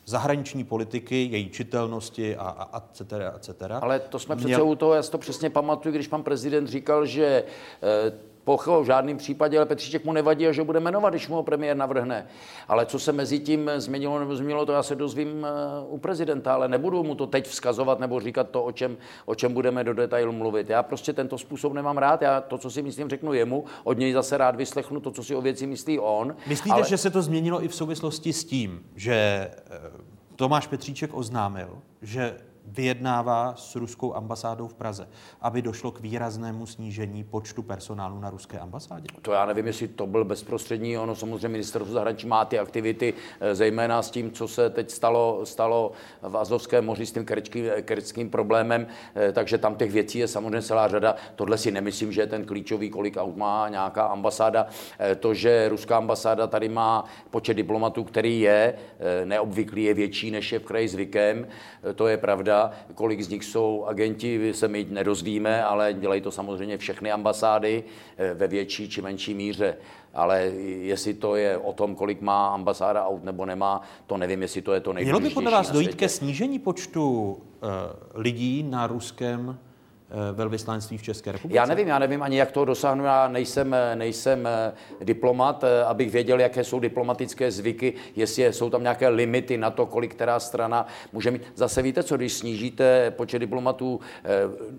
zahraniční 0.06 0.64
politiky, 0.64 1.28
její 1.30 1.50
čitelnosti 1.50 2.36
a, 2.36 2.42
a, 2.48 2.62
a 2.62 2.82
cetera, 2.92 3.30
a 3.30 3.38
cetera. 3.38 3.78
Ale 3.78 4.00
to 4.00 4.18
jsme 4.18 4.36
přece 4.36 4.62
u 4.62 4.74
toho, 4.74 4.94
já 4.94 5.02
si 5.02 5.10
to 5.10 5.18
přesně 5.18 5.50
pamatuju, 5.50 5.94
když 5.94 6.08
pan 6.08 6.22
prezident 6.22 6.66
říkal, 6.66 7.06
že 7.06 7.24
e, 7.26 8.12
Pocho 8.46 8.82
v 8.82 8.86
žádném 8.86 9.16
případě, 9.16 9.56
ale 9.56 9.66
Petříček 9.66 10.04
mu 10.04 10.12
nevadí 10.12 10.46
a 10.46 10.52
že 10.52 10.64
bude 10.64 10.80
jmenovat, 10.80 11.10
když 11.10 11.28
mu 11.28 11.34
ho 11.34 11.42
premiér 11.42 11.76
navrhne. 11.76 12.26
Ale 12.68 12.86
co 12.86 12.98
se 12.98 13.12
mezi 13.12 13.38
tím 13.38 13.70
změnilo 13.76 14.18
nebo 14.18 14.36
změnilo, 14.36 14.66
to 14.66 14.72
já 14.72 14.82
se 14.82 14.94
dozvím 14.94 15.46
eh, 15.46 15.50
u 15.88 15.98
prezidenta, 15.98 16.54
ale 16.54 16.68
nebudu 16.68 17.02
mu 17.02 17.14
to 17.14 17.26
teď 17.26 17.46
vzkazovat 17.46 18.00
nebo 18.00 18.20
říkat 18.20 18.50
to, 18.50 18.64
o 18.64 18.72
čem, 18.72 18.96
o 19.24 19.34
čem 19.34 19.52
budeme 19.52 19.84
do 19.84 19.94
detailu 19.94 20.32
mluvit. 20.32 20.70
Já 20.70 20.82
prostě 20.82 21.12
tento 21.12 21.38
způsob 21.38 21.72
nemám 21.72 21.98
rád. 21.98 22.22
Já 22.22 22.40
to, 22.40 22.58
co 22.58 22.70
si 22.70 22.82
myslím, 22.82 23.08
řeknu 23.08 23.32
jemu, 23.32 23.64
od 23.84 23.98
něj 23.98 24.12
zase 24.12 24.38
rád 24.38 24.56
vyslechnu 24.56 25.00
to, 25.00 25.10
co 25.10 25.24
si 25.24 25.34
o 25.34 25.40
věci 25.40 25.66
myslí 25.66 25.98
on. 25.98 26.36
Myslíte, 26.46 26.74
ale... 26.74 26.88
že 26.88 26.96
se 26.96 27.10
to 27.10 27.22
změnilo 27.22 27.64
i 27.64 27.68
v 27.68 27.74
souvislosti 27.74 28.32
s 28.32 28.44
tím, 28.44 28.86
že 28.96 29.14
eh, 29.14 29.78
Tomáš 30.36 30.66
Petříček 30.66 31.14
oznámil, 31.14 31.78
že 32.02 32.36
vyjednává 32.66 33.54
s 33.56 33.76
ruskou 33.76 34.14
ambasádou 34.14 34.68
v 34.68 34.74
Praze, 34.74 35.08
aby 35.40 35.62
došlo 35.62 35.90
k 35.90 36.00
výraznému 36.00 36.66
snížení 36.66 37.24
počtu 37.24 37.62
personálu 37.62 38.20
na 38.20 38.30
ruské 38.30 38.58
ambasádě? 38.58 39.06
To 39.22 39.32
já 39.32 39.46
nevím, 39.46 39.66
jestli 39.66 39.88
to 39.88 40.06
byl 40.06 40.24
bezprostřední. 40.24 40.98
Ono 40.98 41.14
samozřejmě 41.14 41.48
ministerstvo 41.48 41.92
zahraničí 41.92 42.26
má 42.26 42.44
ty 42.44 42.58
aktivity, 42.58 43.14
eh, 43.40 43.54
zejména 43.54 44.02
s 44.02 44.10
tím, 44.10 44.30
co 44.30 44.48
se 44.48 44.70
teď 44.70 44.90
stalo, 44.90 45.40
stalo 45.44 45.92
v 46.22 46.36
Azovském 46.36 46.84
moři 46.84 47.06
s 47.06 47.12
tím 47.12 47.26
kerčským 47.82 48.30
problémem, 48.30 48.86
eh, 49.14 49.32
takže 49.32 49.58
tam 49.58 49.74
těch 49.74 49.90
věcí 49.90 50.18
je 50.18 50.28
samozřejmě 50.28 50.62
celá 50.62 50.88
řada. 50.88 51.14
Tohle 51.36 51.58
si 51.58 51.70
nemyslím, 51.70 52.12
že 52.12 52.20
je 52.20 52.26
ten 52.26 52.44
klíčový, 52.44 52.90
kolik 52.90 53.16
aut 53.16 53.36
má 53.36 53.68
nějaká 53.68 54.06
ambasáda. 54.06 54.66
Eh, 54.98 55.14
to, 55.14 55.34
že 55.34 55.68
ruská 55.68 55.96
ambasáda 55.96 56.46
tady 56.46 56.68
má 56.68 57.04
počet 57.30 57.54
diplomatů, 57.54 58.04
který 58.04 58.40
je 58.40 58.74
neobvyklý, 59.24 59.84
je 59.84 59.94
větší, 59.94 60.30
než 60.30 60.52
je 60.52 60.58
v 60.58 60.64
kraji 60.64 60.88
zvykem, 60.88 61.46
to 61.94 62.08
je 62.08 62.16
pravda 62.16 62.55
pravda. 62.56 62.72
Kolik 62.94 63.20
z 63.22 63.28
nich 63.28 63.44
jsou 63.44 63.84
agenti, 63.84 64.54
se 64.54 64.68
my 64.68 64.86
nedozvíme, 64.90 65.64
ale 65.64 65.94
dělají 65.94 66.20
to 66.20 66.30
samozřejmě 66.30 66.78
všechny 66.78 67.12
ambasády 67.12 67.84
eh, 68.16 68.34
ve 68.34 68.48
větší 68.48 68.88
či 68.88 69.02
menší 69.02 69.34
míře. 69.34 69.76
Ale 70.14 70.42
jestli 70.80 71.14
to 71.14 71.36
je 71.36 71.58
o 71.58 71.72
tom, 71.72 71.94
kolik 71.94 72.20
má 72.20 72.48
ambasáda 72.48 73.06
aut 73.06 73.24
nebo 73.24 73.46
nemá, 73.46 73.80
to 74.06 74.16
nevím, 74.16 74.42
jestli 74.42 74.62
to 74.62 74.72
je 74.74 74.80
to 74.80 74.92
nejdůležitější 74.92 75.20
Mělo 75.20 75.30
by 75.30 75.34
podle 75.34 75.50
vás 75.50 75.70
dojít 75.70 75.94
ke 75.94 76.08
snížení 76.08 76.58
počtu 76.58 77.30
uh, 77.30 77.38
lidí 78.14 78.62
na 78.62 78.86
ruském 78.86 79.58
Eh, 80.10 80.32
velvyslanectví 80.32 80.98
v 80.98 81.02
České 81.02 81.32
republice? 81.32 81.56
Já 81.56 81.66
nevím, 81.66 81.88
já 81.88 81.98
nevím 81.98 82.22
ani, 82.22 82.38
jak 82.38 82.52
toho 82.52 82.64
dosáhnu. 82.64 83.04
Já 83.04 83.28
nejsem, 83.28 83.76
nejsem 83.94 84.46
eh, 84.46 84.72
diplomat, 85.04 85.64
eh, 85.64 85.84
abych 85.84 86.10
věděl, 86.10 86.40
jaké 86.40 86.64
jsou 86.64 86.80
diplomatické 86.80 87.50
zvyky, 87.50 87.94
jestli 88.16 88.52
jsou 88.52 88.70
tam 88.70 88.82
nějaké 88.82 89.08
limity 89.08 89.58
na 89.58 89.70
to, 89.70 89.86
kolik 89.86 90.14
která 90.14 90.40
strana 90.40 90.86
může 91.12 91.30
mít. 91.30 91.42
Zase 91.54 91.82
víte 91.82 92.02
co, 92.02 92.16
když 92.16 92.32
snížíte 92.32 93.10
počet 93.10 93.38
diplomatů 93.38 94.00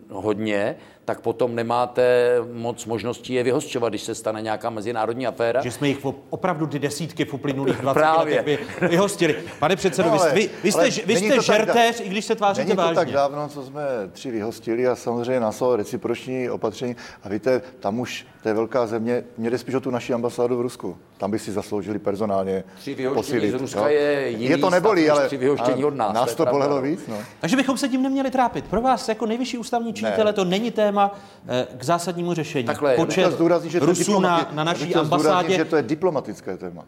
hodně, 0.09 0.75
tak 1.07 1.21
potom 1.21 1.55
nemáte 1.55 2.35
moc 2.53 2.85
možností 2.85 3.33
je 3.33 3.43
vyhostovat, 3.43 3.89
když 3.89 4.01
se 4.01 4.15
stane 4.15 4.41
nějaká 4.41 4.69
mezinárodní 4.69 5.27
aféra. 5.27 5.61
Že 5.61 5.71
jsme 5.71 5.87
jich 5.87 6.05
opravdu 6.29 6.67
ty 6.67 6.79
desítky 6.79 7.25
v 7.25 7.33
uplynulých 7.33 7.77
20 7.77 7.99
Právě. 7.99 8.35
letech 8.37 8.81
vyhostili. 8.81 9.35
Pane 9.59 9.75
předsedo, 9.75 10.09
no, 10.09 10.21
ale, 10.21 10.33
vy, 10.33 10.49
vy 10.63 10.71
jste, 10.71 10.89
vy 11.05 11.15
jste 11.15 11.41
žertéř, 11.41 12.01
i 12.01 12.09
když 12.09 12.25
se 12.25 12.35
tváříte 12.35 12.65
není 12.65 12.77
vážně. 12.77 12.93
to 12.93 12.99
tak 12.99 13.11
dávno, 13.11 13.49
co 13.49 13.63
jsme 13.63 13.81
tři 14.11 14.31
vyhostili 14.31 14.87
a 14.87 14.95
samozřejmě 14.95 15.39
následovalo 15.39 15.77
reciproční 15.77 16.49
opatření. 16.49 16.95
A 17.23 17.29
víte, 17.29 17.61
tam 17.79 17.99
už 17.99 18.25
to 18.43 18.49
je 18.49 18.53
velká 18.53 18.87
země, 18.87 19.23
mě 19.37 19.49
jde 19.49 19.57
spíš 19.57 19.75
o 19.75 19.79
tu 19.79 19.91
naši 19.91 20.13
ambasádu 20.13 20.57
v 20.57 20.61
Rusku. 20.61 20.97
Tam 21.17 21.31
by 21.31 21.39
si 21.39 21.51
zasloužili 21.51 21.99
personálně 21.99 22.63
Při 22.79 23.09
posílit. 23.13 23.51
z 23.51 23.53
Ruska 23.53 23.81
no. 23.81 23.87
je 23.87 24.29
jiný 24.29 24.45
Je 24.45 24.57
to 24.57 24.69
nebolí, 24.69 25.09
ale 25.09 25.27
při 25.27 25.37
vyhoštění 25.37 25.85
od 25.85 25.95
nás. 25.95 26.13
Nás 26.13 26.35
to, 26.35 26.45
to 26.45 26.51
bolelo 26.51 26.81
víc. 26.81 27.07
No. 27.07 27.17
Takže 27.39 27.55
bychom 27.55 27.77
se 27.77 27.89
tím 27.89 28.01
neměli 28.01 28.31
trápit. 28.31 28.65
Pro 28.65 28.81
vás 28.81 29.09
jako 29.09 29.25
nejvyšší 29.25 29.57
ústavní 29.57 29.93
činitele 29.93 30.31
ne. 30.31 30.33
to 30.33 30.45
není 30.45 30.71
téma 30.71 30.96
eh, 31.05 31.67
k 31.77 31.83
zásadnímu 31.83 32.33
řešení. 32.33 32.65
Takhle, 32.65 32.95
Počet 32.95 33.31
zdůraznit, 33.31 33.69
že 33.69 33.79
Rusů 33.79 34.19
na, 34.19 34.49
na 34.53 34.63
naší 34.63 34.95
ambasádě. 34.95 35.55
že 35.55 35.65
to 35.65 35.75
je 35.75 35.83
diplomatické 35.83 36.57
téma. 36.57 36.85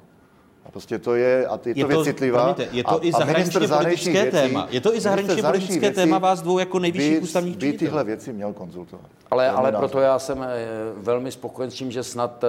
A 0.70 0.72
prostě 0.72 1.00
to 1.00 1.16
je, 1.16 1.48
a 1.48 1.58
ty, 1.58 1.70
je 1.70 1.76
to, 1.76 1.82
to 1.82 1.88
věc 1.88 2.04
citlivá. 2.04 2.54
Promiňte, 2.54 2.78
je 2.78 2.84
to 2.84 2.92
a, 2.92 3.00
i 3.02 3.12
zahraničně 3.12 3.68
politické 3.68 4.12
věcí, 4.12 4.32
téma. 4.32 4.68
Je 4.72 4.82
to 4.82 4.96
i 4.96 5.02
zahraničně 5.02 5.44
politické 5.44 5.80
věcí, 5.80 5.96
téma 5.96 6.18
vás 6.18 6.42
dvou 6.42 6.60
jako 6.60 6.80
nejvyšší 6.80 7.10
by, 7.10 7.20
ústavních 7.20 7.58
by 7.58 7.74
tyhle 7.74 8.04
věci 8.04 8.34
měl 8.34 8.54
konzultovat. 8.54 9.06
Ale, 9.32 9.50
ale 9.50 9.72
proto 9.72 10.00
já 10.00 10.20
jsem 10.20 10.44
eh, 10.44 10.66
velmi 10.98 11.32
spokojen 11.32 11.72
s 11.72 11.74
tím, 11.74 11.92
že 11.92 12.04
snad 12.04 12.44
eh, 12.44 12.48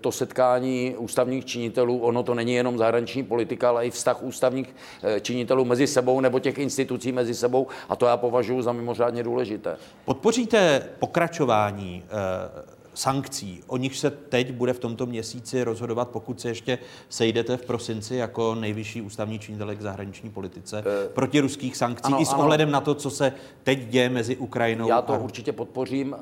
to 0.00 0.12
setkání 0.12 0.94
ústavních 0.98 1.44
činitelů, 1.44 1.98
ono 1.98 2.22
to 2.22 2.34
není 2.34 2.54
jenom 2.54 2.78
zahraniční 2.78 3.22
politika, 3.22 3.68
ale 3.68 3.86
i 3.86 3.90
vztah 3.90 4.22
ústavních 4.22 4.74
eh, 5.02 5.20
činitelů 5.20 5.64
mezi 5.64 5.86
sebou 5.86 6.20
nebo 6.20 6.38
těch 6.38 6.58
institucí 6.58 7.12
mezi 7.12 7.34
sebou 7.34 7.66
a 7.88 7.96
to 7.96 8.06
já 8.06 8.16
považuji 8.16 8.62
za 8.62 8.72
mimořádně 8.72 9.22
důležité. 9.22 9.76
Podpoříte 10.04 10.88
pokračování 10.98 12.04
sankcí. 12.96 13.62
O 13.66 13.76
nich 13.76 13.96
se 13.96 14.10
teď 14.10 14.52
bude 14.52 14.72
v 14.72 14.78
tomto 14.78 15.06
měsíci 15.06 15.64
rozhodovat, 15.64 16.08
pokud 16.08 16.40
se 16.40 16.48
ještě 16.48 16.78
sejdete 17.08 17.56
v 17.56 17.66
prosinci 17.66 18.16
jako 18.16 18.54
nejvyšší 18.54 19.02
ústavní 19.02 19.38
činitel 19.38 19.74
k 19.74 19.80
zahraniční 19.80 20.30
politice 20.30 20.78
e, 20.78 21.08
proti 21.08 21.40
ruských 21.40 21.76
sankcí 21.76 22.12
ano, 22.12 22.22
i 22.22 22.26
s 22.26 22.32
ano. 22.32 22.42
ohledem 22.42 22.70
na 22.70 22.80
to, 22.80 22.94
co 22.94 23.10
se 23.10 23.32
teď 23.62 23.78
děje 23.88 24.08
mezi 24.08 24.36
Ukrajinou 24.36 24.88
Já 24.88 25.02
to 25.02 25.12
a... 25.12 25.18
určitě 25.18 25.52
podpořím 25.52 26.14
e, 26.14 26.18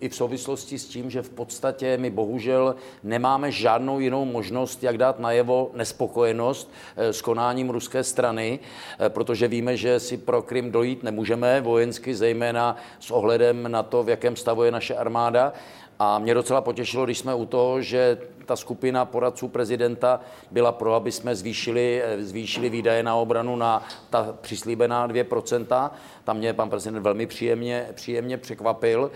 i 0.00 0.08
v 0.08 0.14
souvislosti 0.14 0.78
s 0.78 0.86
tím, 0.86 1.10
že 1.10 1.22
v 1.22 1.30
podstatě 1.30 1.98
my 1.98 2.10
bohužel 2.10 2.74
nemáme 3.02 3.52
žádnou 3.52 4.00
jinou 4.00 4.24
možnost, 4.24 4.82
jak 4.82 4.98
dát 4.98 5.18
najevo 5.18 5.70
nespokojenost 5.74 6.72
e, 6.96 7.12
s 7.12 7.22
konáním 7.22 7.70
ruské 7.70 8.04
strany, 8.04 8.58
e, 9.00 9.08
protože 9.08 9.48
víme, 9.48 9.76
že 9.76 10.00
si 10.00 10.16
pro 10.16 10.42
Krym 10.42 10.72
dojít 10.72 11.02
nemůžeme 11.02 11.60
vojensky, 11.60 12.14
zejména 12.14 12.76
s 13.00 13.10
ohledem 13.10 13.70
na 13.70 13.82
to, 13.82 14.02
v 14.02 14.08
jakém 14.08 14.36
stavu 14.36 14.62
je 14.62 14.70
naše 14.70 14.94
armáda. 14.94 15.52
A 15.98 16.18
mě 16.18 16.34
docela 16.34 16.60
potěšilo, 16.60 17.04
když 17.04 17.18
jsme 17.18 17.34
u 17.34 17.46
toho, 17.46 17.82
že 17.82 18.18
ta 18.46 18.56
skupina 18.56 19.04
poradců 19.04 19.48
prezidenta 19.48 20.20
byla 20.50 20.72
pro, 20.72 20.94
aby 20.94 21.12
jsme 21.12 21.36
zvýšili, 21.36 22.02
zvýšili 22.18 22.68
výdaje 22.68 23.02
na 23.02 23.14
obranu 23.14 23.56
na 23.56 23.82
ta 24.10 24.34
přislíbená 24.40 25.08
2%. 25.08 25.90
Tam 26.24 26.36
mě 26.36 26.52
pan 26.52 26.70
prezident 26.70 27.02
velmi 27.02 27.26
příjemně, 27.26 27.88
příjemně 27.94 28.36
překvapil. 28.36 29.10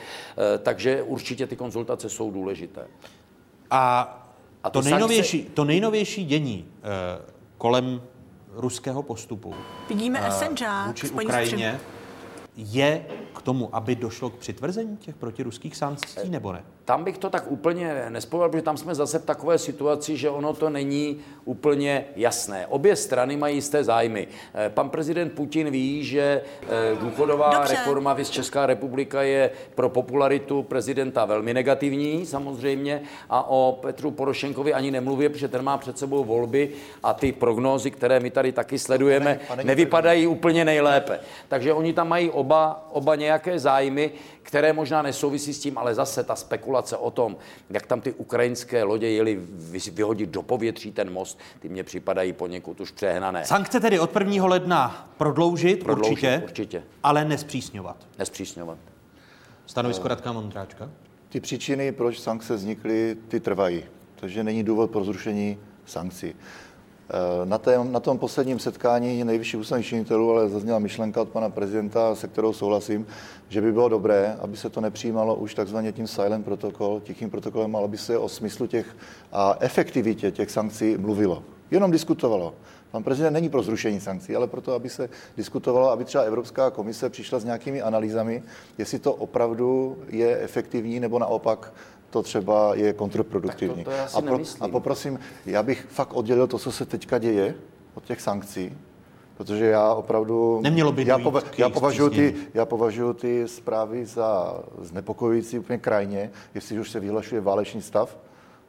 Eh, 0.55 0.59
takže 0.59 1.03
určitě 1.03 1.47
ty 1.47 1.57
konzultace 1.57 2.09
jsou 2.09 2.31
důležité. 2.31 2.87
A, 3.71 4.17
a 4.65 4.71
to, 4.71 4.83
nejnovější, 4.83 5.39
sankce... 5.39 5.55
to 5.55 5.65
nejnovější 5.65 6.25
dění 6.25 6.69
eh, 6.77 7.23
kolem 7.59 8.03
ruského 8.53 9.03
postupu 9.03 9.55
Vidíme 9.89 10.21
eh, 10.29 10.87
vůči 10.87 11.11
Ukrajině 11.11 11.81
je 12.57 13.07
k 13.41 13.43
tomu, 13.43 13.69
aby 13.73 13.97
došlo 13.97 14.31
k 14.31 14.35
přitvrzení 14.35 14.97
těch 14.97 15.15
protiruských 15.15 15.77
sankcí, 15.77 16.29
nebo 16.29 16.53
ne? 16.53 16.65
Tam 16.85 17.05
bych 17.05 17.19
to 17.19 17.31
tak 17.31 17.45
úplně 17.51 18.07
nespojil, 18.09 18.49
protože 18.49 18.63
tam 18.63 18.77
jsme 18.77 18.95
zase 18.95 19.19
v 19.19 19.25
takové 19.25 19.59
situaci, 19.59 20.17
že 20.17 20.31
ono 20.31 20.55
to 20.55 20.71
není 20.71 21.17
úplně 21.45 22.05
jasné. 22.17 22.67
Obě 22.67 22.97
strany 22.97 23.37
mají 23.37 23.55
jisté 23.55 23.85
zájmy. 23.85 24.29
Eh, 24.55 24.69
pan 24.69 24.91
prezident 24.91 25.33
Putin 25.33 25.71
ví, 25.71 26.05
že 26.05 26.43
eh, 26.63 26.69
důchodová 27.01 27.51
Dobře. 27.51 27.75
reforma 27.75 28.15
v 28.15 28.31
Česká 28.31 28.67
republika 28.67 29.23
je 29.23 29.51
pro 29.75 29.89
popularitu 29.89 30.63
prezidenta 30.63 31.25
velmi 31.25 31.55
negativní, 31.55 32.27
samozřejmě, 32.27 33.03
a 33.31 33.51
o 33.51 33.79
Petru 33.83 34.11
Porošenkovi 34.11 34.75
ani 34.75 34.91
nemluví, 34.91 35.29
protože 35.29 35.49
ten 35.49 35.63
má 35.63 35.79
před 35.79 35.99
sebou 35.99 36.25
volby 36.25 36.71
a 37.03 37.15
ty 37.15 37.33
prognózy, 37.33 37.91
které 37.91 38.21
my 38.21 38.31
tady 38.31 38.53
taky 38.53 38.79
sledujeme, 38.79 39.41
nevypadají 39.63 40.27
úplně 40.27 40.65
nejlépe. 40.65 41.21
Takže 41.49 41.73
oni 41.73 41.93
tam 41.93 42.09
mají 42.09 42.31
oba, 42.31 42.89
oba 42.93 43.15
nějaké 43.15 43.30
zájmy, 43.57 44.13
které 44.43 44.73
možná 44.73 45.03
nesouvisí 45.03 45.55
s 45.55 45.61
tím, 45.61 45.79
ale 45.79 45.95
zase 45.95 46.25
ta 46.25 46.37
spekulace 46.37 46.97
o 46.97 47.11
tom, 47.11 47.37
jak 47.71 47.87
tam 47.87 48.01
ty 48.01 48.13
ukrajinské 48.13 48.83
lodě 48.83 49.09
jeli 49.09 49.41
vyhodit 49.93 50.31
do 50.31 50.43
povětří 50.43 50.93
ten 50.93 51.13
most, 51.13 51.39
ty 51.61 51.69
mě 51.69 51.85
připadají 51.85 52.33
poněkud 52.33 52.81
už 52.81 52.91
přehnané. 52.91 53.45
Sankce 53.45 53.81
tedy 53.81 53.99
od 53.99 54.17
1. 54.17 54.47
ledna 54.47 55.09
prodloužit, 55.19 55.85
prodloužit 55.85 56.13
určitě, 56.13 56.43
určitě, 56.45 56.83
ale 57.03 57.25
nespřísňovat. 57.25 57.97
Nespřísňovat. 58.19 58.79
Stanovisko 59.67 60.09
Radka 60.09 60.33
Mondráčka? 60.33 60.91
Ty 61.29 61.41
příčiny, 61.41 61.93
proč 61.93 62.21
sankce 62.21 62.55
vznikly, 62.55 63.17
ty 63.29 63.41
trvají. 63.41 63.85
Takže 64.17 64.45
není 64.45 64.65
důvod 64.65 64.91
pro 64.91 65.05
zrušení 65.05 65.59
sankcí. 65.87 66.35
Eh, 67.13 67.47
na, 67.47 67.59
tém, 67.59 67.93
na 67.93 68.01
tom 68.01 68.19
posledním 68.19 68.59
setkání 68.59 69.25
nejvyšších 69.25 69.61
ústavních 69.61 69.87
činitelů 69.87 70.31
ale 70.31 70.49
zazněla 70.49 70.79
myšlenka 70.79 71.23
od 71.23 71.29
pana 71.29 71.51
prezidenta, 71.51 72.15
se 72.15 72.29
kterou 72.29 72.53
souhlasím, 72.53 73.07
že 73.49 73.61
by 73.61 73.73
bylo 73.73 73.89
dobré, 73.89 74.37
aby 74.41 74.57
se 74.57 74.71
to 74.71 74.81
nepřijímalo 74.81 75.35
už 75.35 75.55
takzvaně 75.55 75.93
tím 75.93 76.07
silent 76.07 76.45
protokol, 76.45 77.01
tichým 77.01 77.31
protokolem, 77.31 77.77
ale 77.77 77.85
aby 77.85 77.99
se 77.99 78.19
o 78.19 78.29
smyslu 78.29 78.67
těch 78.67 78.97
a 79.33 79.57
efektivitě 79.61 80.31
těch 80.31 80.51
sankcí 80.51 80.97
mluvilo. 80.97 81.43
Jenom 81.71 81.91
diskutovalo. 81.91 82.55
Pan 82.91 83.03
prezident 83.03 83.33
není 83.33 83.49
pro 83.49 83.63
zrušení 83.63 84.01
sankcí, 84.01 84.37
ale 84.37 84.47
proto, 84.47 84.73
aby 84.75 84.89
se 84.89 85.09
diskutovalo, 85.37 85.91
aby 85.91 86.05
třeba 86.05 86.25
Evropská 86.25 86.71
komise 86.71 87.11
přišla 87.11 87.39
s 87.39 87.45
nějakými 87.45 87.83
analýzami, 87.83 88.43
jestli 88.79 88.99
to 88.99 89.15
opravdu 89.15 89.99
je 90.09 90.39
efektivní, 90.39 91.01
nebo 91.01 91.19
naopak 91.19 91.73
to 92.11 92.23
třeba 92.23 92.75
je 92.75 92.93
kontraproduktivní. 92.93 93.85
to, 93.85 93.91
to 93.91 93.97
já 93.97 94.09
si 94.09 94.17
a, 94.17 94.21
pro, 94.21 94.33
nemyslím. 94.33 94.63
a 94.65 94.69
poprosím, 94.69 95.19
já 95.47 95.63
bych 95.63 95.87
fakt 95.89 96.15
oddělil 96.15 96.47
to, 96.47 96.59
co 96.59 96.73
se 96.73 96.87
teďka 96.87 97.19
děje 97.19 97.55
od 97.95 98.05
těch 98.05 98.21
sankcí, 98.21 98.79
protože 99.37 99.67
já 99.67 99.95
opravdu... 99.95 100.61
Nemělo 100.63 100.93
by 100.93 101.07
já, 101.07 101.19
pova, 101.19 101.41
já, 101.59 101.69
považuji 101.69 102.11
ty, 102.11 102.35
já 102.55 102.65
považuji 102.65 103.13
ty 103.13 103.49
zprávy 103.49 104.07
za 104.07 104.61
znepokojující 104.81 105.59
úplně 105.59 105.79
krajně, 105.79 106.31
jestli 106.55 106.79
už 106.81 106.91
se 106.91 107.01
vyhlašuje 107.01 107.41
válečný 107.41 107.83
stav 107.83 108.19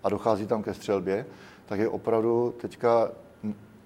a 0.03 0.09
dochází 0.09 0.47
tam 0.47 0.63
ke 0.63 0.73
střelbě, 0.73 1.25
tak 1.65 1.79
je 1.79 1.89
opravdu 1.89 2.53
teďka 2.61 3.11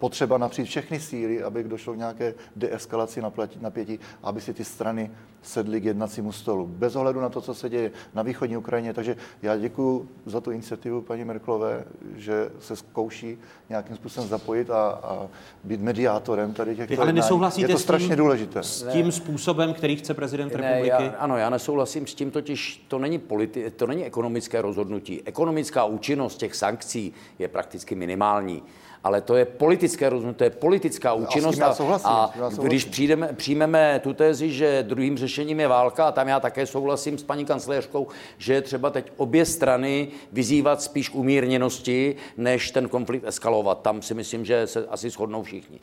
potřeba 0.06 0.38
napřít 0.38 0.66
všechny 0.68 1.00
síly, 1.00 1.44
aby 1.44 1.64
došlo 1.64 1.94
k 1.94 1.98
nějaké 1.98 2.34
deeskalaci 2.56 3.22
napětí, 3.62 4.00
aby 4.24 4.42
si 4.42 4.54
ty 4.54 4.64
strany 4.66 5.12
sedly 5.42 5.82
k 5.82 5.86
jednacímu 5.86 6.32
stolu. 6.32 6.68
Bez 6.68 6.96
ohledu 6.96 7.22
na 7.22 7.30
to, 7.30 7.42
co 7.42 7.54
se 7.54 7.70
děje 7.70 7.92
na 8.14 8.22
východní 8.24 8.58
Ukrajině. 8.58 8.94
Takže 8.94 9.16
já 9.42 9.58
děkuji 9.58 10.10
za 10.26 10.42
tu 10.42 10.52
iniciativu 10.52 11.02
paní 11.02 11.26
Merklové, 11.26 11.84
že 12.16 12.50
se 12.60 12.76
zkouší 12.76 13.38
nějakým 13.70 13.96
způsobem 13.96 14.30
zapojit 14.30 14.70
a, 14.70 14.90
a 14.90 15.28
být 15.64 15.82
mediátorem 15.82 16.54
tady 16.54 16.76
těchto 16.76 16.92
Vy 16.94 16.98
ale 16.98 17.10
jednání. 17.10 17.16
nesouhlasíte 17.26 17.64
Je 17.64 17.68
to 17.68 17.78
s 17.78 17.82
tím- 17.82 17.84
strašně 17.84 18.16
důležité. 18.16 18.64
S 18.64 18.88
tím 18.92 19.12
způsobem, 19.12 19.74
který 19.74 19.96
chce 19.96 20.14
prezident 20.14 20.54
Ne, 20.56 20.62
republiky? 20.62 20.90
já, 20.90 21.12
ano, 21.18 21.38
já 21.38 21.50
nesouhlasím 21.50 22.08
s 22.08 22.16
tím, 22.16 22.32
totiž 22.32 22.86
to 22.88 23.00
není, 23.00 23.20
politi- 23.20 23.72
to 23.76 23.88
není 23.88 24.06
ekonomické 24.06 24.62
rozhodnutí. 24.62 25.22
Ekonomická 25.26 25.86
účinnost 25.86 26.38
těch 26.38 26.56
sankcí 26.56 27.14
je 27.40 27.48
prakticky 27.48 27.96
minimální. 27.96 28.64
Ale 29.06 29.22
to 29.22 29.36
je 29.36 29.46
politické 29.46 30.10
rozhodnutí, 30.10 30.38
to 30.38 30.44
je 30.44 30.50
politická 30.50 31.14
účinnost. 31.14 31.58
já 31.58 31.74
souhlasím, 31.74 32.10
a 32.10 32.34
když 32.62 32.86
přijdeme, 32.86 33.30
přijmeme 33.34 34.00
tu 34.04 34.14
tezi, 34.14 34.52
že 34.52 34.84
druhým 34.84 35.18
řešením 35.18 35.60
je 35.60 35.68
válka, 35.68 36.08
a 36.08 36.12
tam 36.12 36.28
já 36.28 36.40
také 36.40 36.66
souhlasím 36.66 37.18
s 37.18 37.24
paní 37.24 37.46
kancléřkou, 37.46 38.08
že 38.38 38.54
je 38.54 38.62
třeba 38.62 38.90
teď 38.90 39.12
obě 39.18 39.46
strany 39.46 40.08
vyzývat 40.32 40.82
spíš 40.82 41.10
k 41.10 41.16
umírněnosti, 41.16 42.16
než 42.38 42.72
ten 42.72 42.90
konflikt 42.90 43.24
eskalovat. 43.28 43.82
Tam 43.82 44.02
si 44.02 44.14
myslím, 44.14 44.46
že 44.46 44.68
se 44.68 44.86
asi 44.86 45.10
shodnou 45.10 45.44
všichni. 45.44 45.80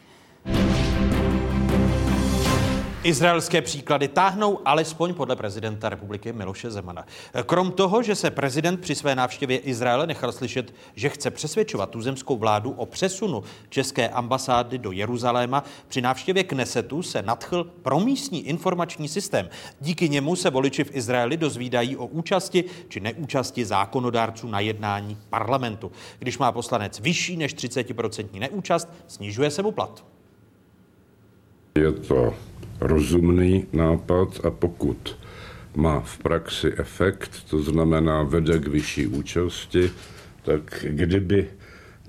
Izraelské 3.04 3.62
příklady 3.62 4.08
táhnou 4.08 4.60
alespoň 4.64 5.14
podle 5.14 5.36
prezidenta 5.36 5.88
republiky 5.88 6.32
Miloše 6.32 6.70
Zemana. 6.70 7.06
Krom 7.46 7.72
toho, 7.72 8.02
že 8.02 8.14
se 8.14 8.30
prezident 8.30 8.80
při 8.80 8.94
své 8.94 9.14
návštěvě 9.14 9.58
Izraele 9.58 10.06
nechal 10.06 10.32
slyšet, 10.32 10.74
že 10.94 11.08
chce 11.08 11.30
přesvědčovat 11.30 11.90
tuzemskou 11.90 12.36
vládu 12.36 12.70
o 12.70 12.86
přesunu 12.86 13.42
české 13.68 14.08
ambasády 14.08 14.78
do 14.78 14.92
Jeruzaléma, 14.92 15.64
při 15.88 16.00
návštěvě 16.00 16.44
Knesetu 16.44 17.02
se 17.02 17.22
nadchl 17.22 17.64
promístní 17.64 18.48
informační 18.48 19.08
systém. 19.08 19.48
Díky 19.80 20.08
němu 20.08 20.36
se 20.36 20.50
voliči 20.50 20.84
v 20.84 20.96
Izraeli 20.96 21.36
dozvídají 21.36 21.96
o 21.96 22.06
účasti 22.06 22.64
či 22.88 23.00
neúčasti 23.00 23.64
zákonodárců 23.64 24.48
na 24.48 24.60
jednání 24.60 25.18
parlamentu. 25.30 25.92
Když 26.18 26.38
má 26.38 26.52
poslanec 26.52 27.00
vyšší 27.00 27.36
než 27.36 27.54
30% 27.54 28.38
neúčast, 28.38 28.88
snižuje 29.06 29.50
se 29.50 29.62
mu 29.62 29.72
plat. 29.72 30.04
Je 31.78 31.92
to 31.92 32.34
rozumný 32.82 33.66
nápad 33.72 34.40
a 34.44 34.50
pokud 34.50 35.16
má 35.76 36.00
v 36.00 36.18
praxi 36.18 36.72
efekt, 36.76 37.30
to 37.50 37.62
znamená 37.62 38.22
vede 38.22 38.58
k 38.58 38.66
vyšší 38.68 39.06
účasti, 39.06 39.90
tak 40.42 40.84
kdyby 40.88 41.48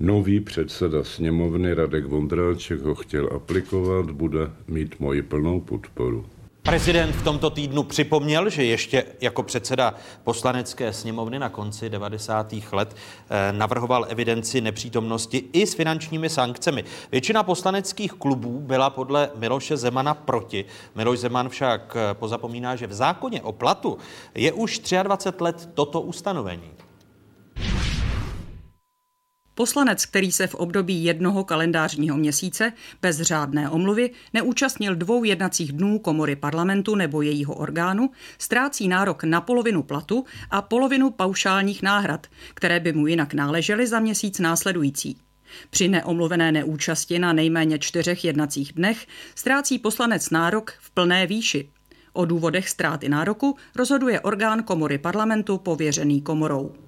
nový 0.00 0.40
předseda 0.40 1.04
sněmovny 1.04 1.74
Radek 1.74 2.06
Vondráček 2.06 2.80
ho 2.80 2.94
chtěl 2.94 3.28
aplikovat, 3.34 4.10
bude 4.10 4.50
mít 4.68 5.00
moji 5.00 5.22
plnou 5.22 5.60
podporu. 5.60 6.26
Prezident 6.64 7.12
v 7.12 7.24
tomto 7.24 7.50
týdnu 7.50 7.82
připomněl, 7.82 8.50
že 8.50 8.64
ještě 8.64 9.04
jako 9.20 9.42
předseda 9.42 9.94
poslanecké 10.24 10.92
sněmovny 10.92 11.38
na 11.38 11.48
konci 11.48 11.90
90. 11.90 12.54
let 12.72 12.96
eh, 13.30 13.52
navrhoval 13.52 14.06
evidenci 14.08 14.60
nepřítomnosti 14.60 15.44
i 15.52 15.66
s 15.66 15.74
finančními 15.74 16.28
sankcemi. 16.28 16.84
Většina 17.12 17.42
poslaneckých 17.42 18.12
klubů 18.12 18.60
byla 18.60 18.90
podle 18.90 19.30
Miloše 19.34 19.76
Zemana 19.76 20.14
proti. 20.14 20.64
Miloš 20.94 21.18
Zeman 21.18 21.48
však 21.48 21.96
eh, 21.96 22.14
pozapomíná, 22.14 22.76
že 22.76 22.86
v 22.86 22.92
zákoně 22.92 23.42
o 23.42 23.52
platu 23.52 23.98
je 24.34 24.52
už 24.52 24.80
23 25.02 25.44
let 25.44 25.68
toto 25.74 26.00
ustanovení. 26.00 26.73
Poslanec, 29.54 30.06
který 30.06 30.32
se 30.32 30.46
v 30.46 30.54
období 30.54 31.04
jednoho 31.04 31.44
kalendářního 31.44 32.16
měsíce 32.16 32.72
bez 33.02 33.20
řádné 33.20 33.70
omluvy 33.70 34.10
neúčastnil 34.32 34.94
dvou 34.94 35.24
jednacích 35.24 35.72
dnů 35.72 35.98
komory 35.98 36.36
parlamentu 36.36 36.94
nebo 36.94 37.22
jejího 37.22 37.54
orgánu, 37.54 38.10
ztrácí 38.38 38.88
nárok 38.88 39.24
na 39.24 39.40
polovinu 39.40 39.82
platu 39.82 40.24
a 40.50 40.62
polovinu 40.62 41.10
paušálních 41.10 41.82
náhrad, 41.82 42.26
které 42.54 42.80
by 42.80 42.92
mu 42.92 43.06
jinak 43.06 43.34
náležely 43.34 43.86
za 43.86 44.00
měsíc 44.00 44.38
následující. 44.38 45.18
Při 45.70 45.88
neomluvené 45.88 46.52
neúčasti 46.52 47.18
na 47.18 47.32
nejméně 47.32 47.78
čtyřech 47.78 48.24
jednacích 48.24 48.72
dnech 48.72 49.06
ztrácí 49.34 49.78
poslanec 49.78 50.30
nárok 50.30 50.72
v 50.80 50.90
plné 50.90 51.26
výši. 51.26 51.68
O 52.12 52.24
důvodech 52.24 52.68
ztráty 52.68 53.08
nároku 53.08 53.56
rozhoduje 53.76 54.20
orgán 54.20 54.62
komory 54.62 54.98
parlamentu 54.98 55.58
pověřený 55.58 56.22
komorou. 56.22 56.83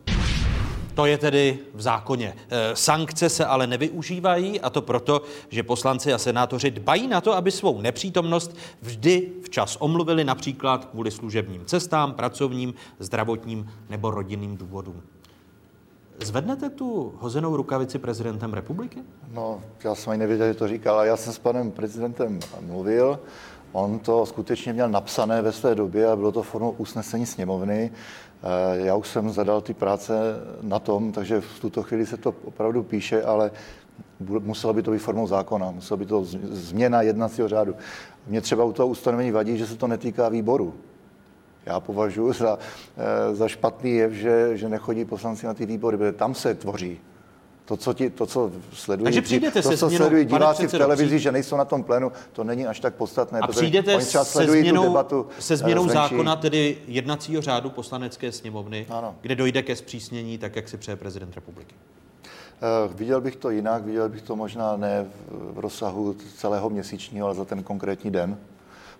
To 0.97 1.07
je 1.07 1.19
tedy 1.19 1.59
v 1.75 1.83
zákoně. 1.83 2.35
E, 2.49 2.77
Sankce 2.77 3.29
se 3.29 3.45
ale 3.45 3.67
nevyužívají 3.67 4.61
a 4.61 4.71
to 4.71 4.83
proto, 4.83 5.23
že 5.49 5.63
poslanci 5.63 6.13
a 6.13 6.19
senátoři 6.19 6.71
dbají 6.71 7.07
na 7.07 7.21
to, 7.21 7.33
aby 7.33 7.51
svou 7.51 7.81
nepřítomnost 7.81 8.57
vždy 8.83 9.33
včas 9.45 9.77
omluvili 9.81 10.25
například 10.25 10.85
kvůli 10.85 11.11
služebním 11.11 11.65
cestám, 11.65 12.15
pracovním, 12.15 12.75
zdravotním 12.99 13.73
nebo 13.91 14.11
rodinným 14.11 14.57
důvodům. 14.57 15.03
Zvednete 16.25 16.71
tu 16.71 17.15
hozenou 17.19 17.57
rukavici 17.57 17.99
prezidentem 17.99 18.55
republiky? 18.55 19.03
No, 19.33 19.61
já 19.85 19.95
jsem 19.95 20.11
ani 20.11 20.19
nevěděl, 20.19 20.49
že 20.49 20.55
to 20.55 20.69
říkal, 20.69 20.95
ale 20.95 21.07
já 21.07 21.17
jsem 21.17 21.33
s 21.33 21.39
panem 21.39 21.71
prezidentem 21.71 22.41
mluvil. 22.61 23.19
On 23.77 23.99
to 23.99 24.27
skutečně 24.27 24.73
měl 24.73 24.89
napsané 24.89 25.43
ve 25.43 25.53
své 25.53 25.75
době 25.75 26.07
a 26.07 26.17
bylo 26.17 26.33
to 26.33 26.43
formou 26.43 26.71
usnesení 26.71 27.27
sněmovny. 27.27 27.91
Eh, 28.43 28.87
Já 28.87 28.97
už 28.97 29.09
jsem 29.09 29.31
zadal 29.31 29.61
ty 29.61 29.75
práce 29.75 30.13
na 30.63 30.79
tom, 30.79 31.13
takže 31.13 31.41
v 31.41 31.61
tuto 31.61 31.83
chvíli 31.83 32.07
se 32.07 32.17
to 32.17 32.35
opravdu 32.45 32.83
píše, 32.83 33.23
ale 33.23 33.51
muselo 34.21 34.73
by 34.73 34.83
to 34.83 34.91
být 34.91 34.99
formou 34.99 35.27
zákona, 35.27 35.71
muselo 35.71 35.99
by 35.99 36.07
to 36.07 36.25
změna 36.51 37.03
jednacího 37.03 37.49
řádu. 37.49 37.75
Mně 38.27 38.41
třeba 38.41 38.65
u 38.65 38.73
toho 38.73 38.89
ustanovení 38.89 39.31
vadí, 39.31 39.59
že 39.59 39.67
se 39.67 39.77
to 39.77 39.87
netýká 39.87 40.29
výboru. 40.29 40.75
Já 41.67 41.81
považuji 41.81 42.33
za, 42.33 42.59
eh, 42.97 43.35
za 43.35 43.49
špatný 43.49 43.91
jev, 43.95 44.13
že, 44.13 44.57
že 44.57 44.69
nechodí 44.69 45.05
poslanci 45.05 45.47
na 45.47 45.55
ty 45.55 45.67
výbory, 45.67 45.97
protože 45.97 46.13
tam 46.13 46.35
se 46.35 46.55
tvoří 46.55 47.01
to, 47.67 47.77
co, 47.77 47.93
ti, 47.95 48.11
to, 48.11 48.27
co 48.27 48.51
sledují, 48.73 49.05
Takže 49.05 49.23
přijdete 49.23 49.63
to, 49.63 49.69
se 49.69 49.77
co 49.77 49.91
sledují 49.91 50.25
diváci 50.25 50.55
v 50.63 50.67
předsedo, 50.67 50.85
televizi, 50.85 51.07
přijde- 51.07 51.19
že 51.19 51.33
nejsou 51.33 51.57
na 51.57 51.65
tom 51.65 51.83
plénu, 51.85 52.13
to 52.33 52.45
není 52.45 52.67
až 52.67 52.81
tak 52.81 52.95
podstatné. 52.95 53.41
A 53.41 53.47
přijdete 53.47 53.95
oni 53.97 54.05
se 54.05 54.25
změnou, 54.47 54.83
debatu 54.83 55.27
se 55.39 55.55
eh, 55.55 55.57
změnou 55.57 55.83
zvenčí. 55.89 55.95
zákona, 56.15 56.37
tedy 56.37 56.79
jednacího 56.89 57.43
řádu 57.43 57.71
poslanecké 57.71 58.33
sněmovny, 58.33 58.87
Ano. 58.91 59.15
kde 59.21 59.35
dojde 59.35 59.63
ke 59.63 59.77
zpřísnění, 59.77 60.39
tak 60.39 60.57
jak 60.57 60.69
si 60.69 60.77
přeje 60.77 60.97
prezident 60.97 61.35
republiky. 61.35 61.75
Eh, 62.25 62.95
Viděl 62.95 63.21
bych 63.21 63.37
to 63.37 63.51
jinak, 63.51 63.85
viděl 63.85 64.09
bych 64.09 64.23
to 64.23 64.37
možná 64.37 64.77
ne 64.77 65.05
v- 65.29 65.53
v 65.55 65.59
rozsahu 65.59 66.17
celého 66.37 66.71
měsíčního, 66.71 67.27
ale 67.27 67.35
za 67.37 67.45
ten 67.45 67.63
konkrétní 67.63 68.11
den. 68.11 68.39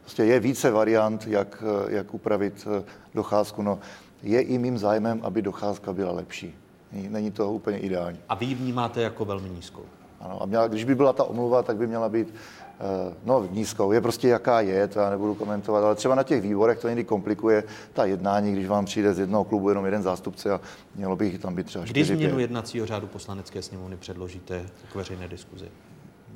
Prostě 0.01 0.25
je 0.25 0.41
více 0.41 0.71
variant, 0.71 1.27
jak, 1.27 1.63
eh, 1.89 1.95
jak 1.95 2.15
upravit 2.15 2.67
docházku. 3.15 3.63
No, 3.63 3.79
je 4.23 4.41
i 4.41 4.59
mým 4.59 4.79
zájmem, 4.79 5.21
aby 5.23 5.43
docházka 5.43 5.93
byla 5.93 6.13
lepší. 6.13 6.55
Není- 6.97 7.31
to 7.31 7.53
úplně 7.53 7.79
ideální. 7.79 8.19
A 8.29 8.35
vy 8.35 8.47
ji 8.47 8.55
vnímáte 8.55 9.03
jako 9.03 9.25
velmi 9.25 9.49
nízkou. 9.49 9.83
Ano, 10.21 10.43
a 10.43 10.47
měla, 10.47 10.69
když 10.69 10.85
by 10.85 10.95
byla 10.95 11.13
ta 11.13 11.25
omluva, 11.25 11.63
tak 11.63 11.77
by 11.77 11.87
měla 11.87 12.09
být 12.09 12.35
eh, 12.81 13.15
no, 13.25 13.49
nízkou. 13.51 13.93
Je 13.93 14.01
prostě 14.01 14.29
jaká 14.29 14.61
je, 14.61 14.89
to 14.89 14.99
já 14.99 15.11
nebudu 15.11 15.35
komentovat, 15.35 15.85
ale 15.85 15.95
třeba 15.95 16.15
na 16.15 16.23
těch 16.23 16.43
výborech 16.43 16.79
to 16.79 16.89
někdy 16.89 17.05
komplikuje 17.05 17.65
ta 17.93 18.05
jednání, 18.05 18.53
když 18.53 18.67
vám 18.67 18.85
přijde 18.85 19.15
z 19.15 19.19
jednoho 19.19 19.45
klubu 19.45 19.69
jenom 19.69 19.85
jeden 19.85 20.03
zástupce 20.03 20.53
a 20.53 20.61
mělo 20.95 21.17
by 21.17 21.27
jich 21.27 21.39
tam 21.39 21.55
být 21.55 21.67
třeba 21.67 21.85
Kdy 21.85 21.91
4, 21.91 22.15
změnu 22.15 22.37
5. 22.37 22.43
jednacího 22.43 22.87
řádu 22.87 23.07
poslanecké 23.07 23.63
sněmovny 23.63 23.97
předložíte 23.97 24.67
k 24.93 24.95
veřejné 24.95 25.29
diskuzi? 25.29 25.67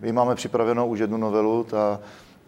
My 0.01 0.13
máme 0.13 0.35
připravenou 0.35 0.87
už 0.87 0.99
jednu 0.99 1.17
novelu, 1.17 1.65
ta, 1.65 2.01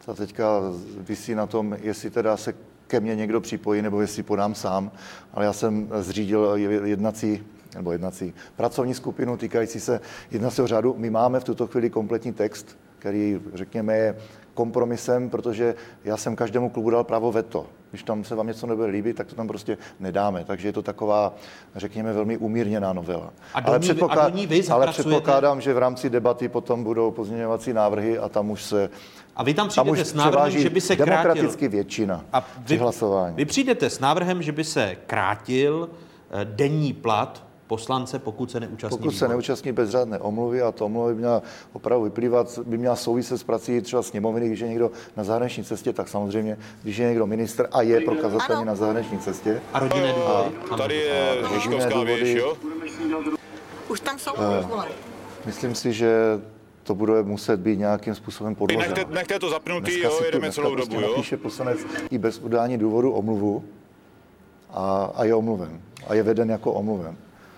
ta 0.07 0.15
teďka 0.15 0.61
vysí 0.97 1.35
na 1.35 1.47
tom, 1.47 1.77
jestli 1.83 2.11
teda 2.11 2.37
se 2.37 2.55
ke 2.87 3.01
mně 3.01 3.17
někdo 3.17 3.41
připojí, 3.41 3.83
nebo 3.83 4.01
jestli 4.01 4.23
podám 4.23 4.55
sám, 4.55 4.91
ale 5.35 5.45
já 5.45 5.53
jsem 5.53 5.89
zřídil 6.01 6.53
jednací 6.85 7.43
nebo 7.75 7.93
jednací 7.93 8.35
pracovní 8.57 8.95
skupinu 8.95 9.37
týkající 9.37 9.81
se 9.81 10.01
jednacího 10.31 10.66
řádu. 10.66 10.95
My 10.99 11.11
máme 11.11 11.41
v 11.41 11.45
tuto 11.45 11.66
chvíli 11.66 11.91
kompletní 11.91 12.33
text, 12.33 12.79
který, 12.99 13.41
řekněme, 13.55 13.97
je 13.97 14.16
kompromisem, 14.55 15.31
protože 15.31 15.75
já 16.05 16.16
jsem 16.16 16.37
každému 16.37 16.70
klubu 16.70 16.91
dal 16.91 17.05
právo 17.05 17.33
veto. 17.33 17.66
Když 17.91 18.03
tam 18.03 18.25
se 18.25 18.35
vám 18.35 18.47
něco 18.47 18.66
nebude 18.66 18.87
líbit, 18.89 19.16
tak 19.16 19.27
to 19.27 19.35
tam 19.35 19.49
prostě 19.49 19.79
nedáme. 20.01 20.45
Takže 20.45 20.68
je 20.68 20.73
to 20.73 20.83
taková, 20.83 21.35
řekněme, 21.77 22.12
velmi 22.12 22.37
umírněná 22.37 22.93
novela. 22.93 23.33
A 23.55 23.61
do 23.61 23.77
ní- 23.79 24.01
a 24.09 24.29
do 24.29 24.37
ní 24.37 24.47
vy 24.47 24.62
ale 24.68 24.87
předpokládám, 24.87 25.61
že 25.61 25.75
v 25.75 25.79
rámci 25.79 26.11
debaty 26.11 26.49
potom 26.49 26.85
budou 26.85 27.11
pozměňovací 27.11 27.73
návrhy 27.73 28.18
a 28.18 28.29
tam 28.29 28.51
už 28.51 28.62
se 28.62 28.91
A 29.37 29.43
vy 29.43 29.55
tam 29.55 29.68
tam 29.68 29.87
přijdete 29.87 30.03
už 30.03 30.09
s 30.09 30.14
návrhem, 30.14 30.51
že 30.62 30.70
by 30.70 30.81
se 30.81 30.97
krátil. 30.97 31.14
demokraticky 31.16 31.68
většina 31.68 32.25
A 32.33 32.41
při 32.64 32.77
hlasování. 32.77 33.37
Vy 33.37 33.45
přijdete 33.45 33.91
s 33.91 34.01
návrhem, 34.01 34.43
že 34.43 34.53
by 34.53 34.64
se 34.64 34.97
krátil 35.07 35.91
denní 36.45 36.93
plat 36.93 37.45
poslance, 37.73 38.18
pokud 38.18 38.51
se 38.51 38.61
neúčastní 38.61 38.99
Pokud 38.99 39.11
se 39.11 39.29
neúčastní 39.29 39.73
bez 39.73 39.91
řádné 39.91 40.18
omluvy 40.18 40.62
a 40.62 40.73
to 40.73 40.87
omluvy 40.87 41.14
by 41.14 41.18
měla 41.18 41.43
opravdu 41.73 42.05
vyplývat, 42.05 42.59
by 42.66 42.79
měla 42.79 42.97
souviset 42.97 43.41
s 43.41 43.45
prací 43.45 43.81
třeba 43.81 44.03
sněmovny, 44.03 44.47
když 44.47 44.61
je 44.61 44.68
někdo 44.68 44.91
na 45.16 45.25
zahraniční 45.25 45.64
cestě, 45.64 45.93
tak 45.93 46.09
samozřejmě, 46.09 46.59
když 46.83 46.97
je 46.97 47.09
někdo 47.09 47.27
minister 47.27 47.68
a 47.73 47.83
je 47.83 48.01
prokazatelně 48.01 48.64
na 48.64 48.75
zahraniční 48.75 49.18
cestě. 49.18 49.61
A 49.73 49.79
rodinné 49.79 50.12
důvody? 50.12 50.79
Tady 50.79 50.97
je 50.97 51.37
Žižkovská 51.55 52.03
věž, 52.03 52.29
jo? 52.29 52.57
Už 53.89 54.01
tam 54.01 54.18
jsou 54.18 54.33
uh, 54.33 54.85
Myslím 55.47 55.75
si, 55.75 55.93
že 55.93 56.41
to 56.83 56.95
bude 56.95 57.23
muset 57.23 57.61
být 57.61 57.79
nějakým 57.79 58.14
způsobem 58.14 58.55
podloženo. 58.55 58.95
Nechte, 58.95 59.14
nechte 59.14 59.39
to 59.39 59.51
zapnutý, 59.51 60.01
jo, 60.01 60.20
jedeme 60.25 60.53
celou 60.53 60.75
dobu, 60.75 60.77
prostě 60.77 60.95
jo? 60.95 61.11
Napíše 61.11 61.37
poslanec 61.37 61.79
i 62.11 62.18
bez 62.18 62.39
udání 62.39 62.79
důvodu 62.79 63.12
omluvu 63.12 63.64
a, 64.70 65.12
a 65.14 65.25
je 65.25 65.35
omluven. 65.35 65.81
A 66.07 66.14
je 66.14 66.23
veden 66.23 66.51
jako 66.51 66.73
omluven. 66.73 67.16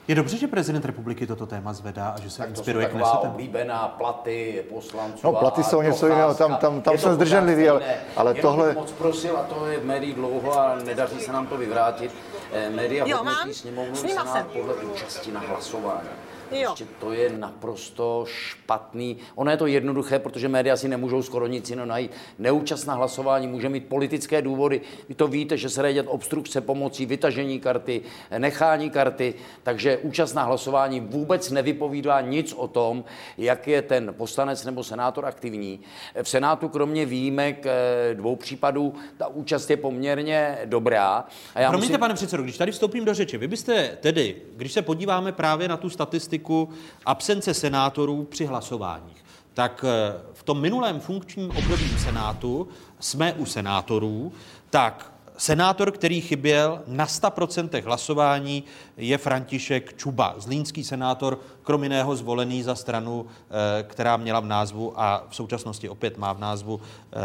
Je 0.08 0.14
dobře, 0.14 0.36
že 0.36 0.46
prezident 0.46 0.84
republiky 0.84 1.26
toto 1.26 1.46
téma 1.46 1.72
zvedá 1.72 2.08
a 2.08 2.20
že 2.20 2.30
se 2.30 2.38
tak 2.38 2.48
inspiruje 2.48 2.88
to 2.88 2.98
jsou 2.98 3.18
oblíbená 3.18 3.88
platy 3.88 4.64
poslanců. 4.68 5.20
No, 5.24 5.32
platy 5.32 5.64
jsou 5.64 5.82
něco 5.82 6.06
jiného, 6.06 6.34
tam, 6.34 6.56
tam, 6.56 6.82
tam 6.82 6.98
jsem 6.98 7.14
zdrženlivý, 7.14 7.68
ale, 7.68 7.82
ale 8.16 8.34
tohle... 8.34 8.72
moc 8.72 8.92
prosil, 8.92 9.36
a 9.36 9.42
to 9.42 9.66
je 9.66 9.78
v 9.78 9.84
médiích 9.84 10.14
dlouho 10.14 10.60
a 10.60 10.76
nedaří 10.84 11.20
se 11.20 11.32
nám 11.32 11.46
to 11.46 11.56
vyvrátit. 11.56 12.14
Eh, 12.52 12.70
média 12.70 13.16
hodnotí 13.16 13.54
sněmovnu 13.54 13.94
senát 13.94 14.46
podle 14.46 14.74
účasti 14.74 15.32
na 15.32 15.40
hlasování. 15.40 16.08
Jo. 16.50 16.70
Ještě 16.70 16.84
to 17.00 17.12
je 17.12 17.30
naprosto 17.38 18.24
špatný. 18.28 19.16
Ono 19.34 19.50
je 19.50 19.56
to 19.56 19.66
jednoduché, 19.66 20.18
protože 20.18 20.48
média 20.48 20.76
si 20.76 20.88
nemůžou 20.88 21.22
skoro 21.22 21.46
nic 21.46 21.70
jiného 21.70 21.86
najít. 21.86 22.10
Neúčast 22.38 22.86
na 22.86 22.94
hlasování 22.94 23.46
může 23.46 23.68
mít 23.68 23.88
politické 23.88 24.42
důvody. 24.42 24.80
Vy 25.08 25.14
to 25.14 25.28
víte, 25.28 25.56
že 25.56 25.68
se 25.68 25.82
dá 25.82 25.92
dělat 25.92 26.06
obstrukce 26.10 26.60
pomocí 26.60 27.06
vytažení 27.06 27.60
karty, 27.60 28.02
nechání 28.38 28.90
karty, 28.90 29.34
takže 29.62 29.98
účast 29.98 30.34
na 30.34 30.42
hlasování 30.42 31.00
vůbec 31.00 31.50
nevypovídá 31.50 32.20
nic 32.20 32.52
o 32.52 32.68
tom, 32.68 33.04
jak 33.38 33.68
je 33.68 33.82
ten 33.82 34.14
poslanec 34.16 34.64
nebo 34.64 34.84
senátor 34.84 35.26
aktivní. 35.26 35.80
V 36.22 36.28
Senátu 36.28 36.68
kromě 36.68 37.06
výjimek 37.06 37.66
eh, 37.66 38.14
dvou 38.14 38.36
případů 38.36 38.94
ta 39.16 39.26
účast 39.26 39.70
je 39.70 39.76
poměrně 39.76 40.58
dobrá. 40.64 41.24
A 41.54 41.60
já 41.60 41.68
Promiňte, 41.68 41.92
musím... 41.92 42.00
pane 42.00 42.14
předsedo, 42.14 42.42
když 42.42 42.58
tady 42.58 42.72
vstoupím 42.72 43.04
do 43.04 43.14
řeči, 43.14 43.38
vy 43.38 43.48
byste 43.48 43.98
tedy, 44.00 44.36
když 44.56 44.72
se 44.72 44.82
podíváme 44.82 45.32
právě 45.32 45.68
na 45.68 45.76
tu 45.76 45.90
statistiku, 45.90 46.33
statistiku 46.34 46.68
absence 47.06 47.54
senátorů 47.54 48.24
při 48.24 48.46
hlasováních. 48.46 49.24
Tak 49.54 49.84
eh, 49.84 50.20
v 50.32 50.42
tom 50.42 50.60
minulém 50.60 51.00
funkčním 51.00 51.50
období 51.50 51.98
Senátu 51.98 52.68
jsme 53.00 53.32
u 53.32 53.46
senátorů, 53.46 54.32
tak 54.70 55.13
senátor, 55.36 55.90
který 55.90 56.20
chyběl 56.20 56.82
na 56.86 57.06
100% 57.06 57.84
hlasování, 57.84 58.64
je 58.96 59.18
František 59.18 59.96
Čuba, 59.96 60.34
zlínský 60.38 60.84
senátor, 60.84 61.38
krom 61.62 61.82
jiného 61.82 62.16
zvolený 62.16 62.62
za 62.62 62.74
stranu, 62.74 63.26
eh, 63.26 63.82
která 63.82 64.16
měla 64.16 64.40
v 64.40 64.44
názvu 64.44 64.92
a 64.96 65.26
v 65.28 65.36
současnosti 65.36 65.88
opět 65.88 66.18
má 66.18 66.32
v 66.32 66.38
názvu 66.38 66.80
eh, 66.80 67.16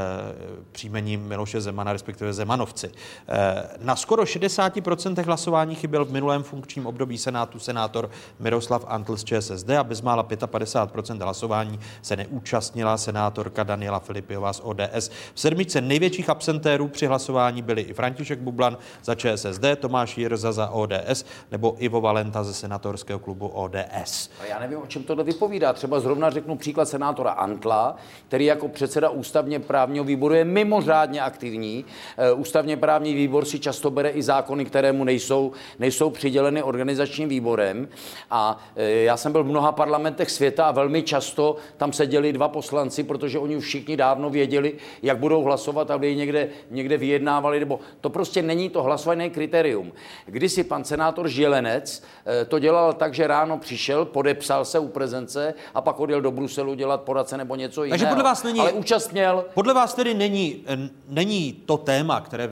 příjmení 0.71 1.17
Miloše 1.17 1.61
Zemana, 1.61 1.93
respektive 1.93 2.33
Zemanovci. 2.33 2.91
Eh, 3.27 3.69
na 3.81 3.95
skoro 3.95 4.25
60% 4.25 5.25
hlasování 5.25 5.75
chyběl 5.75 6.05
v 6.05 6.11
minulém 6.11 6.43
funkčním 6.43 6.87
období 6.87 7.17
Senátu 7.17 7.59
senátor 7.59 8.09
Miroslav 8.39 8.85
Antl 8.87 9.17
z 9.17 9.23
ČSSD 9.23 9.69
a 9.69 9.83
bezmála 9.83 10.23
55% 10.23 11.23
hlasování 11.23 11.79
se 12.01 12.15
neúčastnila 12.15 12.97
senátorka 12.97 13.63
Daniela 13.63 13.99
Filipiová 13.99 14.53
z 14.53 14.61
ODS. 14.63 15.09
V 15.33 15.39
sedmičce 15.39 15.81
největších 15.81 16.29
absentérů 16.29 16.87
při 16.87 17.05
hlasování 17.05 17.61
byli 17.61 17.81
i 17.81 17.93
František 17.99 18.39
Bublan 18.39 18.77
za 19.03 19.15
ČSSD, 19.15 19.65
Tomáš 19.79 20.17
Jirza 20.17 20.51
za 20.51 20.69
ODS 20.69 21.25
nebo 21.51 21.75
Ivo 21.79 22.01
Valenta 22.01 22.43
ze 22.43 22.53
senátorského 22.53 23.19
klubu 23.19 23.47
ODS. 23.47 24.29
A 24.41 24.45
já 24.45 24.59
nevím, 24.59 24.81
o 24.81 24.87
čem 24.87 25.03
tohle 25.03 25.23
vypovídá. 25.23 25.73
Třeba 25.73 25.99
zrovna 25.99 26.29
řeknu 26.29 26.57
příklad 26.57 26.89
senátora 26.89 27.31
Antla, 27.31 27.95
který 28.27 28.45
jako 28.45 28.67
předseda 28.67 29.09
ústavně 29.09 29.59
právního 29.59 30.05
výboru 30.05 30.33
je 30.33 30.45
mimořádně 30.45 31.21
aktivní. 31.21 31.85
Eh, 32.17 32.31
ústavně 32.31 32.77
právní 32.77 33.13
výbor 33.13 33.45
si 33.45 33.59
často 33.59 33.91
bere 33.91 34.09
i 34.09 34.23
zákony, 34.23 34.65
které 34.65 34.91
mu 34.91 35.03
nejsou, 35.03 35.51
nejsou 35.79 36.09
přiděleny 36.09 36.63
organizačním 36.63 37.29
výborem. 37.29 37.87
A 38.31 38.59
eh, 38.75 38.89
já 38.91 39.17
jsem 39.17 39.31
byl 39.31 39.43
v 39.43 39.47
mnoha 39.47 39.71
parlamentech 39.71 40.31
světa 40.31 40.65
a 40.65 40.71
velmi 40.71 41.03
často 41.03 41.55
tam 41.77 41.93
seděli 41.93 42.33
dva 42.33 42.47
poslanci, 42.47 43.03
protože 43.03 43.39
oni 43.39 43.57
už 43.57 43.65
všichni 43.65 43.97
dávno 43.97 44.29
věděli, 44.29 44.73
jak 45.01 45.17
budou 45.17 45.43
hlasovat, 45.43 45.91
aby 45.91 46.15
někde, 46.15 46.49
někde 46.71 46.97
vyjednávali, 46.97 47.59
nebo 47.59 47.79
to 48.01 48.09
prostě 48.09 48.41
není 48.41 48.69
to 48.69 48.83
hlasované 48.83 49.29
kritérium. 49.29 49.91
Kdysi 50.25 50.63
pan 50.63 50.83
senátor 50.83 51.27
Žilenec 51.27 52.03
eh, 52.25 52.45
to 52.45 52.59
dělal 52.59 52.93
tak, 52.93 53.13
že 53.13 53.27
ráno 53.27 53.57
přišel, 53.57 54.05
podepsal 54.05 54.65
se 54.65 54.79
u 54.79 54.87
prezence 54.87 55.53
a 55.73 55.81
pak 55.81 55.99
odjel 55.99 56.21
do 56.21 56.31
Bruselu 56.31 56.73
dělat 56.75 57.01
poradce 57.01 57.37
nebo 57.37 57.55
něco 57.55 57.83
jiného. 57.83 57.93
Takže 57.93 58.05
podle 58.05 58.23
vás 58.23 58.43
není, 58.43 58.59
ale 58.59 58.71
účast 58.71 59.11
měl. 59.11 59.45
Podle 59.53 59.73
vás 59.73 59.93
tedy 59.93 60.13
není, 60.13 60.65
není 61.07 61.53
to 61.53 61.77
téma, 61.77 62.21
které 62.21 62.49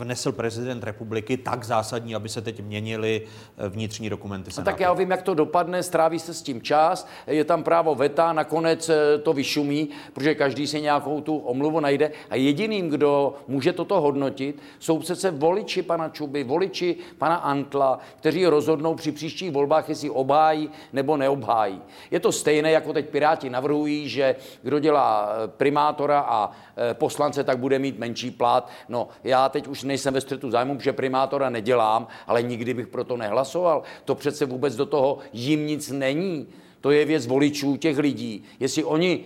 vnesl 0.00 0.32
prezident 0.32 0.84
republiky 0.84 1.36
tak 1.36 1.64
zásadní, 1.64 2.14
aby 2.14 2.28
se 2.28 2.42
teď 2.42 2.60
měnily 2.60 3.22
eh, 3.58 3.68
vnitřní 3.68 4.10
dokumenty 4.10 4.50
Senátu. 4.50 4.70
Tak 4.70 4.80
já 4.80 4.92
vím, 4.92 5.10
jak 5.10 5.22
to 5.22 5.34
dopadne, 5.34 5.82
stráví 5.82 6.18
se 6.18 6.34
s 6.34 6.42
tím 6.42 6.62
čas, 6.62 7.08
je 7.26 7.44
tam 7.44 7.62
právo 7.62 7.94
veta, 7.94 8.32
nakonec 8.32 8.88
eh, 8.88 9.18
to 9.18 9.32
vyšumí, 9.32 9.88
protože 10.12 10.34
každý 10.34 10.66
si 10.66 10.80
nějakou 10.80 11.20
tu 11.20 11.36
omluvu 11.36 11.80
najde 11.80 12.10
a 12.30 12.36
jediným, 12.36 12.88
kdo 12.88 13.34
může 13.48 13.72
toto 13.72 14.00
hodnotit, 14.00 14.62
jsou 14.78 14.98
přece 14.98 15.30
voliči 15.30 15.82
pana 15.82 16.08
Čuby, 16.08 16.44
voliči 16.44 16.96
pana 17.18 17.36
Antla, 17.36 17.98
kteří 18.16 18.46
rozhodnou 18.46 18.94
při 18.94 19.12
příštích 19.12 19.50
volbách, 19.50 19.88
jestli 19.88 20.10
obhájí 20.10 20.70
nebo 20.92 21.16
neobhájí. 21.16 21.82
Je 22.10 22.20
to 22.20 22.32
stejné, 22.32 22.70
jako 22.70 22.92
teď 22.92 23.08
Piráti 23.08 23.50
navrhují, 23.50 24.08
že 24.08 24.36
kdo 24.62 24.78
dělá 24.78 25.28
eh, 25.32 25.48
primátora 25.48 26.20
a 26.20 26.50
poslance, 26.92 27.44
tak 27.44 27.58
bude 27.58 27.78
mít 27.78 27.98
menší 27.98 28.30
plat. 28.30 28.70
No, 28.88 29.08
já 29.24 29.48
teď 29.48 29.66
už 29.66 29.82
nejsem 29.90 30.14
ve 30.14 30.20
střetu 30.20 30.50
zájmu, 30.50 30.76
protože 30.76 30.92
primátora 30.92 31.50
nedělám, 31.50 32.06
ale 32.26 32.42
nikdy 32.42 32.74
bych 32.74 32.86
proto 32.86 33.16
nehlasoval. 33.16 33.82
To 34.04 34.14
přece 34.14 34.46
vůbec 34.46 34.76
do 34.76 34.86
toho 34.86 35.18
jim 35.32 35.66
nic 35.66 35.90
není. 35.90 36.46
To 36.80 36.90
je 36.90 37.04
věc 37.04 37.26
voličů 37.26 37.76
těch 37.76 37.98
lidí. 37.98 38.44
Jestli 38.60 38.84
oni 38.84 39.24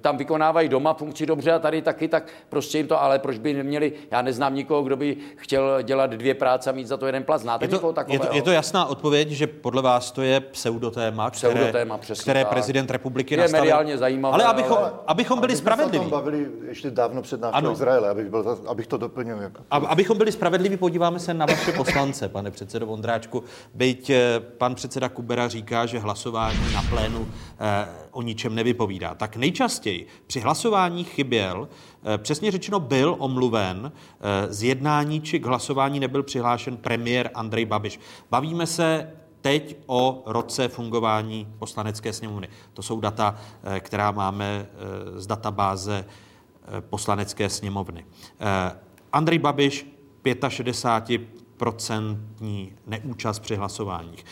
tam 0.00 0.16
vykonávají 0.16 0.68
doma 0.68 0.94
funkci 0.94 1.26
dobře 1.26 1.52
a 1.52 1.58
tady 1.58 1.82
taky, 1.82 2.08
tak 2.08 2.24
prostě 2.48 2.78
jim 2.78 2.86
to, 2.86 3.02
ale 3.02 3.18
proč 3.18 3.38
by 3.38 3.54
neměli, 3.54 3.92
já 4.10 4.22
neznám 4.22 4.54
nikoho, 4.54 4.82
kdo 4.82 4.96
by 4.96 5.16
chtěl 5.36 5.82
dělat 5.82 6.10
dvě 6.10 6.34
práce 6.34 6.70
a 6.70 6.72
mít 6.72 6.86
za 6.86 6.96
to 6.96 7.06
jeden 7.06 7.24
plat. 7.24 7.40
Znáte 7.40 7.64
je 7.64 7.68
to, 7.68 7.76
někoho 7.76 7.92
takového? 7.92 8.24
Je 8.24 8.28
to, 8.28 8.36
je 8.36 8.42
to 8.42 8.50
jasná 8.50 8.86
odpověď, 8.86 9.28
že 9.30 9.46
podle 9.46 9.82
vás 9.82 10.10
to 10.10 10.22
je 10.22 10.40
pseudotéma, 10.40 11.30
které, 11.30 11.54
pseudotéma, 11.54 11.98
které 12.20 12.44
tak. 12.44 12.52
prezident 12.52 12.90
republiky 12.90 13.34
je 13.34 13.38
nastavil. 13.38 13.62
mediálně 13.62 13.98
zajímavé. 13.98 14.34
Ale 14.34 14.44
abychom, 14.44 14.78
ale, 14.78 14.92
abychom 15.06 15.40
byli 15.40 15.56
spravedliví. 15.56 16.04
jsme 16.04 16.10
bavili 16.10 16.46
ještě 16.68 16.90
dávno 16.90 17.22
před 17.22 17.40
návštěvou 17.40 17.72
Izraele, 17.72 18.08
abych, 18.08 18.30
byl, 18.30 18.58
abych 18.66 18.86
to 18.86 18.96
doplnil. 18.96 19.36
Jako. 19.36 19.62
Abychom 19.70 20.18
byli 20.18 20.32
spravedliví, 20.32 20.76
podíváme 20.76 21.18
se 21.18 21.34
na 21.34 21.46
vaše 21.46 21.72
poslance, 21.72 22.28
pane 22.28 22.50
předsedo 22.50 22.86
Vondráčku. 22.86 23.44
Byť 23.74 24.10
eh, 24.10 24.40
pan 24.40 24.74
předseda 24.74 25.08
Kubera 25.08 25.48
říká, 25.48 25.86
že 25.86 25.98
hlasování 25.98 26.72
na 26.74 26.82
plénu 26.90 27.28
eh, 27.60 27.88
o 28.10 28.22
ničem 28.22 28.54
nevypovídá. 28.54 29.14
Tak 29.14 29.27
nejčastěji 29.36 30.06
při 30.26 30.40
hlasování 30.40 31.04
chyběl, 31.04 31.68
eh, 32.04 32.18
přesně 32.18 32.50
řečeno 32.50 32.80
byl 32.80 33.16
omluven, 33.18 33.92
eh, 33.92 34.52
z 34.52 34.62
jednání 34.62 35.20
či 35.20 35.40
k 35.40 35.46
hlasování 35.46 36.00
nebyl 36.00 36.22
přihlášen 36.22 36.76
premiér 36.76 37.30
Andrej 37.34 37.64
Babiš. 37.64 38.00
Bavíme 38.30 38.66
se 38.66 39.12
teď 39.40 39.76
o 39.86 40.22
roce 40.26 40.68
fungování 40.68 41.48
poslanecké 41.58 42.12
sněmovny. 42.12 42.48
To 42.74 42.82
jsou 42.82 43.00
data, 43.00 43.38
eh, 43.64 43.80
která 43.80 44.10
máme 44.10 44.66
z 45.16 45.26
databáze 45.26 46.04
poslanecké 46.80 47.48
sněmovny. 47.48 48.04
Andrej 49.12 49.38
Babiš 49.38 49.86
65 50.48 51.20
procentní 51.58 52.72
neúčast 52.86 53.42
při 53.42 53.56
hlasováních. 53.56 54.24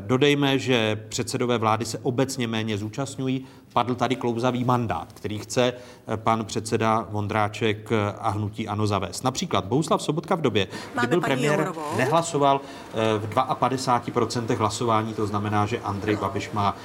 Dodejme, 0.00 0.58
že 0.58 1.06
předsedové 1.08 1.58
vlády 1.58 1.84
se 1.84 1.98
obecně 1.98 2.48
méně 2.48 2.78
zúčastňují, 2.78 3.44
padl 3.74 3.94
tady 3.94 4.16
klouzavý 4.16 4.64
mandát, 4.64 5.12
který 5.12 5.38
chce 5.38 5.72
eh, 5.72 6.16
pan 6.16 6.44
předseda 6.44 7.06
Vondráček 7.10 7.92
eh, 7.92 8.14
a 8.18 8.30
hnutí 8.30 8.68
ANO 8.68 8.86
zavést. 8.86 9.24
Například 9.24 9.64
Bouslav 9.64 10.02
Sobotka 10.02 10.34
v 10.34 10.40
době, 10.40 10.66
kdy 10.98 11.06
byl 11.06 11.20
premiér, 11.20 11.58
Jourovou. 11.58 11.96
nehlasoval 11.96 12.60
eh, 12.94 13.18
v 13.18 13.34
52% 13.34 14.56
hlasování, 14.56 15.14
to 15.14 15.26
znamená, 15.26 15.66
že 15.66 15.78
Andrej 15.80 16.16
Babiš 16.16 16.50
má 16.50 16.76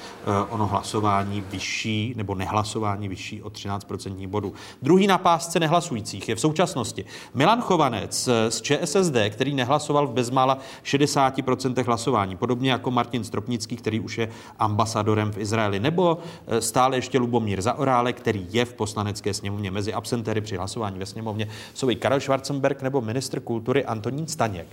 ono 0.50 0.68
hlasování 0.68 1.42
vyšší, 1.42 2.14
nebo 2.18 2.36
nehlasování 2.36 3.08
vyšší 3.08 3.42
o 3.42 3.50
13% 3.50 4.28
bodů. 4.28 4.54
Druhý 4.82 5.08
na 5.08 5.18
pásce 5.18 5.60
nehlasujících 5.60 6.30
je 6.30 6.36
v 6.36 6.40
současnosti 6.40 7.06
Milan 7.34 7.62
Chovanec 7.62 8.30
z 8.50 8.62
ČSSD, 8.62 9.16
který 9.30 9.54
nehlasoval 9.54 10.08
v 10.08 10.12
bezmála 10.12 10.58
60% 10.84 11.86
hlasování, 11.86 12.38
podobně 12.38 12.72
jako 12.72 12.92
Martin 12.92 13.24
Stropnický, 13.24 13.76
který 13.76 14.00
už 14.00 14.18
je 14.18 14.30
ambasadorem 14.60 15.32
v 15.32 15.38
Izraeli, 15.38 15.80
nebo 15.80 16.18
stále 16.60 16.79
ještě 16.88 17.20
Lubomír 17.20 17.62
Zaorálek, 17.62 18.20
který 18.20 18.48
je 18.50 18.66
v 18.66 18.74
poslanecké 18.74 19.34
sněmovně. 19.34 19.72
Mezi 19.72 19.94
absentéry 19.94 20.42
při 20.42 20.58
hlasování 20.58 21.00
ve 21.00 21.06
sněmovně 21.06 21.48
jsou 21.74 21.90
i 21.90 21.96
Karel 21.96 22.20
Schwarzenberg 22.20 22.82
nebo 22.82 23.02
ministr 23.02 23.40
kultury 23.40 23.86
Antonín 23.86 24.28
Staněk. 24.28 24.68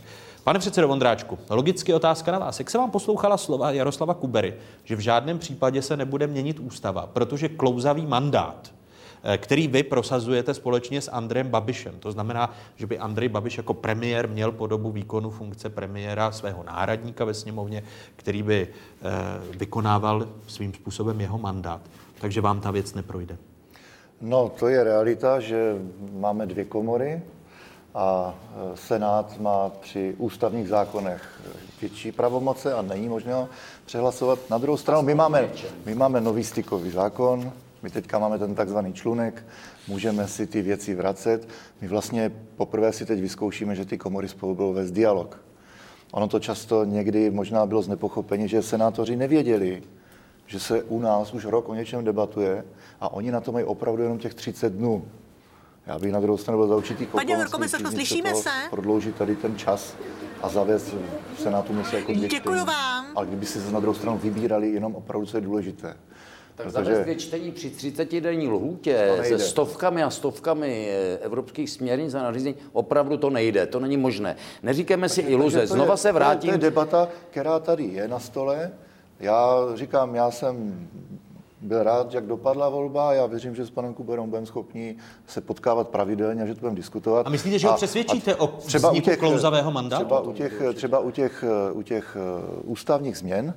Pane 0.44 0.58
předsedo 0.58 0.88
Vondráčku, 0.88 1.38
logicky 1.50 1.94
otázka 1.94 2.32
na 2.32 2.38
vás. 2.38 2.58
Jak 2.58 2.70
se 2.70 2.78
vám 2.78 2.90
poslouchala 2.90 3.36
slova 3.36 3.70
Jaroslava 3.70 4.14
Kubery, 4.14 4.54
že 4.84 4.96
v 4.96 5.00
žádném 5.00 5.38
případě 5.38 5.82
se 5.82 5.96
nebude 5.96 6.26
měnit 6.26 6.58
ústava, 6.58 7.06
protože 7.06 7.48
klouzavý 7.48 8.06
mandát 8.06 8.75
který 9.36 9.68
vy 9.68 9.82
prosazujete 9.82 10.54
společně 10.54 11.00
s 11.00 11.10
Andrejem 11.10 11.48
Babišem. 11.48 11.94
To 11.98 12.12
znamená, 12.12 12.54
že 12.76 12.86
by 12.86 12.98
Andrej 12.98 13.28
Babiš 13.28 13.56
jako 13.56 13.74
premiér 13.74 14.28
měl 14.28 14.52
po 14.52 14.66
dobu 14.66 14.90
výkonu 14.90 15.30
funkce 15.30 15.70
premiéra 15.70 16.32
svého 16.32 16.62
náhradníka 16.62 17.24
ve 17.24 17.34
sněmovně, 17.34 17.82
který 18.16 18.42
by 18.42 18.68
eh, 18.68 19.10
vykonával 19.56 20.28
svým 20.46 20.74
způsobem 20.74 21.20
jeho 21.20 21.38
mandát. 21.38 21.80
Takže 22.20 22.40
vám 22.40 22.60
ta 22.60 22.70
věc 22.70 22.94
neprojde. 22.94 23.36
No, 24.20 24.52
to 24.58 24.68
je 24.68 24.84
realita, 24.84 25.40
že 25.40 25.74
máme 26.12 26.46
dvě 26.46 26.64
komory 26.64 27.22
a 27.94 28.34
eh, 28.34 28.76
Senát 28.76 29.40
má 29.40 29.68
při 29.68 30.14
ústavních 30.18 30.68
zákonech 30.68 31.40
větší 31.80 32.12
pravomoce 32.12 32.74
a 32.74 32.82
není 32.82 33.08
možné 33.08 33.46
přehlasovat. 33.84 34.38
Na 34.50 34.58
druhou 34.58 34.76
stranu, 34.76 35.02
my 35.02 35.14
máme, 35.14 35.48
my 35.84 35.94
máme 35.94 36.20
nový 36.20 36.44
stykový 36.44 36.90
zákon, 36.90 37.52
my 37.82 37.90
teďka 37.90 38.18
máme 38.18 38.38
ten 38.38 38.54
takzvaný 38.54 38.92
člunek, 38.92 39.46
můžeme 39.88 40.28
si 40.28 40.46
ty 40.46 40.62
věci 40.62 40.94
vracet. 40.94 41.48
My 41.80 41.88
vlastně 41.88 42.32
poprvé 42.56 42.92
si 42.92 43.06
teď 43.06 43.20
vyzkoušíme, 43.20 43.74
že 43.74 43.84
ty 43.84 43.98
komory 43.98 44.28
spolu 44.28 44.54
budou 44.54 44.72
vést 44.72 44.90
dialog. 44.90 45.40
Ono 46.12 46.28
to 46.28 46.40
často 46.40 46.84
někdy 46.84 47.30
možná 47.30 47.66
bylo 47.66 47.82
z 47.82 47.88
nepochopení, 47.88 48.48
že 48.48 48.62
senátoři 48.62 49.16
nevěděli, 49.16 49.82
že 50.46 50.60
se 50.60 50.82
u 50.82 51.00
nás 51.00 51.34
už 51.34 51.44
rok 51.44 51.68
o 51.68 51.74
něčem 51.74 52.04
debatuje 52.04 52.64
a 53.00 53.12
oni 53.12 53.30
na 53.30 53.40
to 53.40 53.52
mají 53.52 53.64
opravdu 53.64 54.02
jenom 54.02 54.18
těch 54.18 54.34
30 54.34 54.72
dnů. 54.72 55.04
Já 55.86 55.98
bych 55.98 56.12
na 56.12 56.20
druhou 56.20 56.38
stranu 56.38 56.58
byl 56.58 56.68
za 56.68 56.76
určitý 56.76 57.06
Paní 57.06 57.36
Eurokomisařko, 57.36 57.90
slyšíme 57.90 58.34
se? 58.34 58.50
Prodloužit 58.70 59.16
tady 59.16 59.36
ten 59.36 59.56
čas 59.56 59.94
a 60.42 60.48
zavést 60.48 60.94
v 61.36 61.40
Senátu 61.40 61.74
něco 61.74 61.96
jako 61.96 62.12
Děkuji 62.12 62.64
vám. 62.64 63.06
Ale 63.14 63.26
kdyby 63.26 63.46
si 63.46 63.60
se 63.60 63.72
na 63.72 63.80
druhou 63.80 63.94
stranu 63.94 64.18
vybírali 64.18 64.70
jenom 64.70 64.94
opravdu, 64.94 65.26
co 65.26 65.36
je 65.36 65.40
důležité. 65.40 65.96
Tak 66.56 66.66
Protože... 66.66 66.84
zavést 66.84 67.02
dvě 67.02 67.14
čtení 67.14 67.52
při 67.52 67.70
30 67.70 68.20
denní 68.20 68.48
lhůtě 68.48 69.18
se 69.22 69.38
stovkami 69.38 70.02
a 70.02 70.10
stovkami 70.10 70.88
eh, 70.90 71.18
evropských 71.18 71.70
směrnic 71.70 72.14
a 72.14 72.22
nařízení, 72.22 72.54
opravdu 72.72 73.16
to 73.16 73.30
nejde, 73.30 73.66
to 73.66 73.80
není 73.80 73.96
možné. 73.96 74.36
Neříkáme 74.62 75.08
si 75.08 75.20
iluze, 75.20 75.66
znova 75.66 75.94
je, 75.94 75.96
se 75.96 76.12
vrátím. 76.12 76.50
To 76.50 76.54
je 76.54 76.58
debata, 76.58 77.08
která 77.30 77.58
tady 77.58 77.84
je 77.84 78.08
na 78.08 78.18
stole. 78.18 78.70
Já 79.20 79.56
říkám, 79.74 80.14
já 80.14 80.30
jsem 80.30 80.88
byl 81.60 81.82
rád, 81.82 82.14
jak 82.14 82.26
dopadla 82.26 82.68
volba. 82.68 83.14
Já 83.14 83.26
věřím, 83.26 83.54
že 83.54 83.66
s 83.66 83.70
panem 83.70 83.94
Kuberou 83.94 84.26
budeme 84.26 84.46
schopni 84.46 84.96
se 85.26 85.40
potkávat 85.40 85.88
pravidelně 85.88 86.42
a 86.42 86.46
že 86.46 86.54
to 86.54 86.60
budeme 86.60 86.76
diskutovat. 86.76 87.26
A 87.26 87.30
myslíte, 87.30 87.58
že 87.58 87.68
ho 87.68 87.74
přesvědčíte 87.74 88.34
a 88.34 88.40
o 88.40 88.46
třeba 88.46 88.90
u 88.90 89.00
těch, 89.00 89.18
klouzavého 89.18 89.70
mandátu? 89.70 90.04
Třeba 90.04 90.20
u 90.20 90.32
těch, 90.32 90.62
třeba 90.74 90.98
u 90.98 91.10
těch, 91.10 91.44
u 91.72 91.82
těch 91.82 92.16
eh, 92.16 92.60
ústavních 92.64 93.18
změn, 93.18 93.54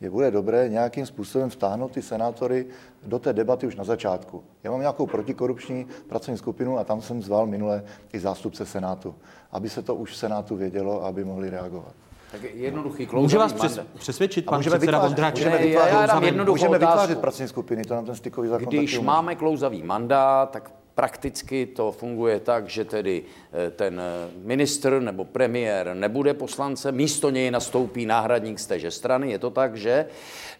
je 0.00 0.10
bude 0.10 0.30
dobré 0.30 0.68
nějakým 0.68 1.06
způsobem 1.06 1.50
vtáhnout 1.50 1.92
ty 1.92 2.02
senátory 2.02 2.66
do 3.06 3.18
té 3.18 3.32
debaty 3.32 3.66
už 3.66 3.76
na 3.76 3.84
začátku. 3.84 4.44
Já 4.64 4.70
mám 4.70 4.80
nějakou 4.80 5.06
protikorupční 5.06 5.86
pracovní 6.08 6.38
skupinu 6.38 6.78
a 6.78 6.84
tam 6.84 7.00
jsem 7.00 7.22
zval 7.22 7.46
minule 7.46 7.84
i 8.12 8.18
zástupce 8.18 8.66
Senátu, 8.66 9.14
aby 9.52 9.68
se 9.68 9.82
to 9.82 9.94
už 9.94 10.10
v 10.10 10.16
Senátu 10.16 10.56
vědělo, 10.56 11.04
aby 11.04 11.24
mohli 11.24 11.50
reagovat. 11.50 11.92
Tak 12.32 12.40
jednoduchý 12.54 13.08
Může 13.12 13.38
vás 13.38 13.52
přes, 13.52 13.80
přesvědčit 13.98 14.44
pan 14.44 14.58
můžeme 14.58 14.78
předseda 14.78 14.98
Vondráček? 14.98 15.46
Můžeme 15.46 15.64
vytvářet, 15.64 15.92
já, 15.92 16.24
já 16.24 16.44
můžeme 16.44 16.78
vytvářet 16.78 17.18
pracovní 17.18 17.48
skupiny, 17.48 17.84
to 17.84 17.94
nám 17.94 18.04
ten 18.04 18.14
stykový 18.14 18.48
zákon 18.48 18.68
Když 18.68 19.00
máme 19.00 19.34
klouzavý 19.34 19.82
mandát, 19.82 20.50
tak 20.50 20.70
Prakticky 20.98 21.66
to 21.66 21.92
funguje 21.92 22.40
tak, 22.40 22.66
že 22.66 22.84
tedy 22.84 23.22
eh, 23.22 23.70
ten 23.70 24.00
eh, 24.00 24.30
ministr 24.42 25.00
nebo 25.00 25.24
premiér 25.24 25.94
nebude 25.94 26.34
poslance, 26.34 26.92
místo 26.92 27.30
něj 27.30 27.50
nastoupí 27.50 28.06
náhradník 28.06 28.58
z 28.58 28.66
téže 28.66 28.90
strany, 28.90 29.30
je 29.30 29.38
to 29.38 29.50
tak, 29.50 29.76
že? 29.76 30.06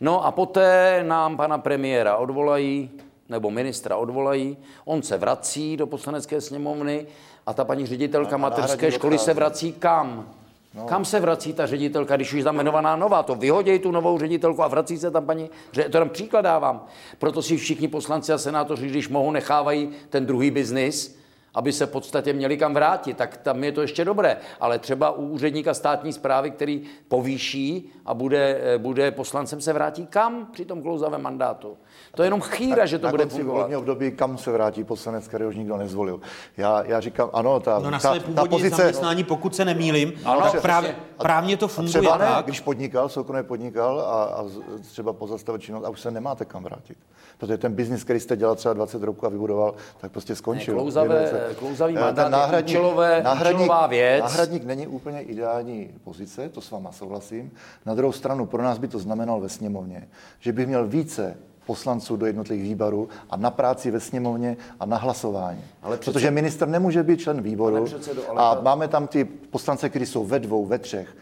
No 0.01 0.27
a 0.27 0.31
poté 0.31 1.03
nám 1.03 1.37
pana 1.37 1.59
premiéra 1.59 2.17
odvolají, 2.17 2.91
nebo 3.29 3.51
ministra 3.51 3.97
odvolají, 3.97 4.57
on 4.85 5.03
se 5.03 5.19
vrací 5.19 5.77
do 5.77 5.87
poslanecké 5.87 6.41
sněmovny 6.41 7.07
a 7.47 7.53
ta 7.53 7.65
paní 7.65 7.87
ředitelka 7.87 8.35
a 8.35 8.39
mateřské 8.39 8.93
školy 8.93 9.19
se 9.19 9.35
vrací 9.35 9.73
kam? 9.73 10.35
No. 10.75 10.85
Kam 10.85 11.05
se 11.05 11.21
vrací 11.21 11.53
ta 11.53 11.67
ředitelka, 11.67 12.17
když 12.17 12.33
už 12.33 12.39
je 12.39 12.45
tam 12.45 12.55
jmenovaná 12.55 12.97
nová? 12.97 13.23
To 13.23 13.35
vyhodějí 13.35 13.79
tu 13.79 13.91
novou 13.91 14.19
ředitelku 14.19 14.63
a 14.63 14.69
vrací 14.69 14.99
se 14.99 15.11
tam 15.11 15.27
paní, 15.27 15.51
že 15.73 15.85
to 15.85 15.99
tam 15.99 16.09
příklad 16.09 16.41
dávám. 16.41 16.87
Proto 17.19 17.43
si 17.43 17.57
všichni 17.57 17.89
poslanci 17.89 18.33
a 18.33 18.39
senátoři, 18.39 18.89
když 18.89 19.09
mohou, 19.09 19.31
nechávají 19.31 19.91
ten 20.11 20.27
druhý 20.27 20.51
biznis, 20.51 21.18
aby 21.59 21.73
se 21.73 21.87
v 21.87 21.91
podstatě 21.91 22.33
měli 22.33 22.57
kam 22.57 22.75
vrátit, 22.75 23.17
tak 23.17 23.37
tam 23.37 23.65
je 23.65 23.73
to 23.73 23.83
ještě 23.83 24.05
dobré. 24.05 24.37
Ale 24.61 24.79
třeba 24.79 25.11
u 25.11 25.23
úředníka 25.27 25.75
státní 25.75 26.13
zprávy, 26.13 26.51
který 26.51 26.83
povýší 27.09 27.93
a 28.07 28.15
bude, 28.15 28.61
eh, 28.63 28.79
bude 28.79 29.11
poslancem, 29.11 29.61
se 29.61 29.73
vrátí 29.73 30.07
kam 30.07 30.47
při 30.53 30.65
tom 30.65 30.83
klouzavém 30.83 31.23
mandátu? 31.23 31.77
To 32.15 32.23
je 32.23 32.27
jenom 32.27 32.41
chýra, 32.41 32.87
že 32.87 32.99
to 32.99 33.07
na 33.07 33.11
bude 33.11 33.27
fungovat. 33.27 33.71
Na 33.71 33.79
období, 33.79 34.11
kam 34.13 34.39
se 34.39 34.53
vrátí 34.53 34.85
poslanec, 34.85 35.29
který 35.29 35.45
už 35.45 35.57
nikdo 35.57 35.77
nezvolil. 35.77 36.21
Já, 36.57 36.85
já 36.85 37.01
říkám, 37.01 37.31
ano, 37.33 37.61
ta, 37.61 37.79
no 37.79 37.91
na 37.91 37.99
ta, 37.99 38.15
ta 38.35 38.45
pozice... 38.45 38.77
zaměstnání, 38.77 39.25
pokud 39.25 39.55
se 39.55 39.65
nemýlím, 39.65 40.13
ano, 40.25 40.41
tak 40.41 40.63
právě, 40.63 40.97
právně 41.19 41.57
to 41.57 41.69
funguje 41.69 41.91
třeba 41.91 42.19
tak. 42.19 42.45
když 42.45 42.61
podnikal, 42.61 43.09
soukromně 43.09 43.43
podnikal 43.43 44.01
a, 44.01 44.25
a 44.25 44.45
třeba 44.81 45.13
pozastavil 45.13 45.59
činnost 45.59 45.85
a 45.85 45.89
už 45.89 46.01
se 46.01 46.11
nemáte 46.11 46.45
kam 46.45 46.63
vrátit. 46.63 46.99
Protože 47.39 47.59
ten 47.59 47.73
biznis, 47.73 48.05
který 48.05 48.21
jste 48.21 48.37
dělal 48.37 48.57
třeba 48.57 48.75
20 48.75 49.03
roků 49.03 49.27
a 49.27 49.29
vybudoval, 49.29 49.75
tak 50.01 50.13
prostě 50.13 50.35
skončil. 50.35 50.75
Ne, 50.75 50.81
klouzavé, 50.81 51.48
klouzavý 51.55 51.97
eh, 51.97 52.01
mandát 52.01 52.29
náhradník, 52.29 52.75
je 52.75 52.81
účelové, 52.81 53.23
náhradník, 53.23 53.71
věc. 53.89 54.23
Náhradník 54.23 54.65
není 54.65 54.87
úplně 54.87 55.21
ideální 55.21 55.91
pozice, 56.05 56.49
to 56.49 56.61
s 56.61 56.71
váma 56.71 56.93
souhlasím. 56.93 57.51
Na 57.87 57.95
druhou 57.95 58.13
stranu, 58.13 58.47
pro 58.47 58.63
nás 58.63 58.79
by 58.79 58.89
to 58.89 58.99
znamenalo 58.99 59.41
ve 59.41 59.49
sněmovně, 59.49 60.09
že 60.41 60.53
by 60.53 60.67
měl 60.67 60.87
více 60.87 61.37
poslanců 61.67 62.17
do 62.17 62.27
jednotlivých 62.27 62.65
výborů 62.65 63.09
a 63.31 63.37
na 63.37 63.51
práci 63.51 63.91
ve 63.91 64.01
sněmovně 64.01 64.57
a 64.81 64.87
na 64.87 64.97
hlasování. 64.97 65.65
Ale 65.83 65.97
přece... 65.97 66.13
Protože 66.13 66.31
minister 66.31 66.69
nemůže 66.69 67.03
být 67.03 67.21
člen 67.21 67.43
výboru 67.43 67.85
předsedo, 67.85 68.23
ale 68.31 68.41
a 68.41 68.61
máme 68.63 68.89
tam 68.89 69.07
ty 69.07 69.25
poslance, 69.25 69.89
kteří 69.89 70.07
jsou 70.07 70.25
ve 70.25 70.39
dvou, 70.39 70.67
ve 70.67 70.79
třech. 70.79 71.17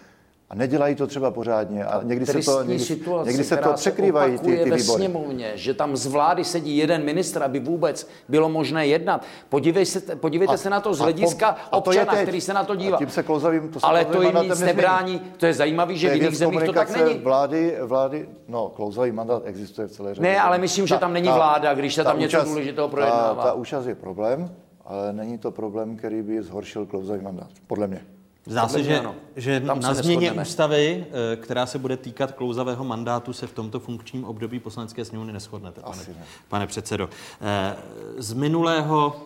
A 0.51 0.55
nedělají 0.55 0.95
to 0.95 1.07
třeba 1.07 1.31
pořádně 1.31 1.85
a 1.85 2.03
někdy 2.03 2.27
se 2.27 2.41
to, 2.41 2.63
někdy, 2.63 2.85
situace, 2.85 3.31
někdy 3.31 3.45
se 3.45 3.57
to 3.57 3.73
překrývají 3.73 4.39
ty, 4.39 4.57
ty 4.57 4.71
ve 4.71 4.79
sněmovně, 4.79 5.53
že 5.55 5.75
tam 5.75 5.97
z 5.97 6.07
vlády 6.07 6.45
sedí 6.45 6.77
jeden 6.77 7.05
ministr, 7.05 7.43
aby 7.43 7.61
vůbec 7.61 8.09
bylo 8.29 8.49
možné 8.49 8.87
jednat. 8.87 9.25
Podívej 9.49 9.87
se, 9.87 10.17
podívejte 10.17 10.55
a, 10.55 10.57
se 10.57 10.71
na 10.71 10.81
to 10.81 10.95
z 10.95 10.99
hlediska 10.99 11.49
a 11.49 11.81
po, 11.81 11.91
občana, 11.91 12.13
a 12.13 12.17
který 12.17 12.41
se 12.41 12.55
na 12.55 12.65
to 12.65 12.75
dívá. 12.75 12.97
A 12.97 12.99
tím 12.99 13.11
se 13.11 13.23
klouzavým, 13.23 13.69
to 13.69 13.81
se 13.81 13.87
Ale 13.87 14.05
to 14.05 14.23
jim 14.23 14.39
nic 14.43 14.61
nebrání, 14.61 15.21
to 15.37 15.47
je 15.47 15.55
zajímavé, 15.55 15.95
že 15.95 16.11
v 16.11 16.15
jiných 16.17 16.39
zemích 16.39 16.65
to 16.65 16.73
tak 16.73 16.97
není. 16.97 17.19
Vlády, 17.19 17.77
vlády, 17.83 18.29
no, 18.49 18.69
klouzavý 18.69 19.13
mandát 19.13 19.43
existuje 19.45 19.89
v 19.89 19.93
celé 19.93 20.15
řadě. 20.15 20.29
Ne, 20.29 20.41
ale 20.41 20.59
myslím, 20.59 20.87
že 20.87 20.99
tam 20.99 21.13
není 21.13 21.29
vláda, 21.29 21.75
když 21.75 21.95
se 21.95 22.05
tam 22.05 22.19
něco 22.19 22.45
důležitého 22.45 22.89
projednává. 22.89 23.45
Ta 23.45 23.53
účast 23.53 23.87
je 23.87 23.95
problém, 23.95 24.51
ale 24.85 25.13
není 25.13 25.39
to 25.39 25.51
problém, 25.51 25.97
který 25.97 26.23
by 26.23 26.43
zhoršil 26.43 26.87
klouzavý 26.87 27.23
mandát, 27.23 27.49
podle 27.67 27.87
mě. 27.87 28.16
Zdá 28.47 28.69
se, 28.69 28.83
že, 28.83 29.03
že 29.37 29.61
na 29.61 29.95
změně 29.95 30.33
ústavy, 30.33 31.07
eh, 31.33 31.37
která 31.37 31.67
se 31.67 31.79
bude 31.79 31.97
týkat 31.97 32.33
klouzavého 32.33 32.85
mandátu, 32.85 33.33
se 33.33 33.47
v 33.47 33.53
tomto 33.53 33.81
funkčním 33.81 34.25
období 34.25 34.61
poslanecké 34.61 35.05
sněmovny 35.05 35.33
neschodnete, 35.33 35.81
pane, 35.81 36.03
ne. 36.09 36.25
pane 36.49 36.67
předsedo. 36.67 37.09
Eh, 37.41 37.77
z 38.19 38.33
minulého 38.33 39.17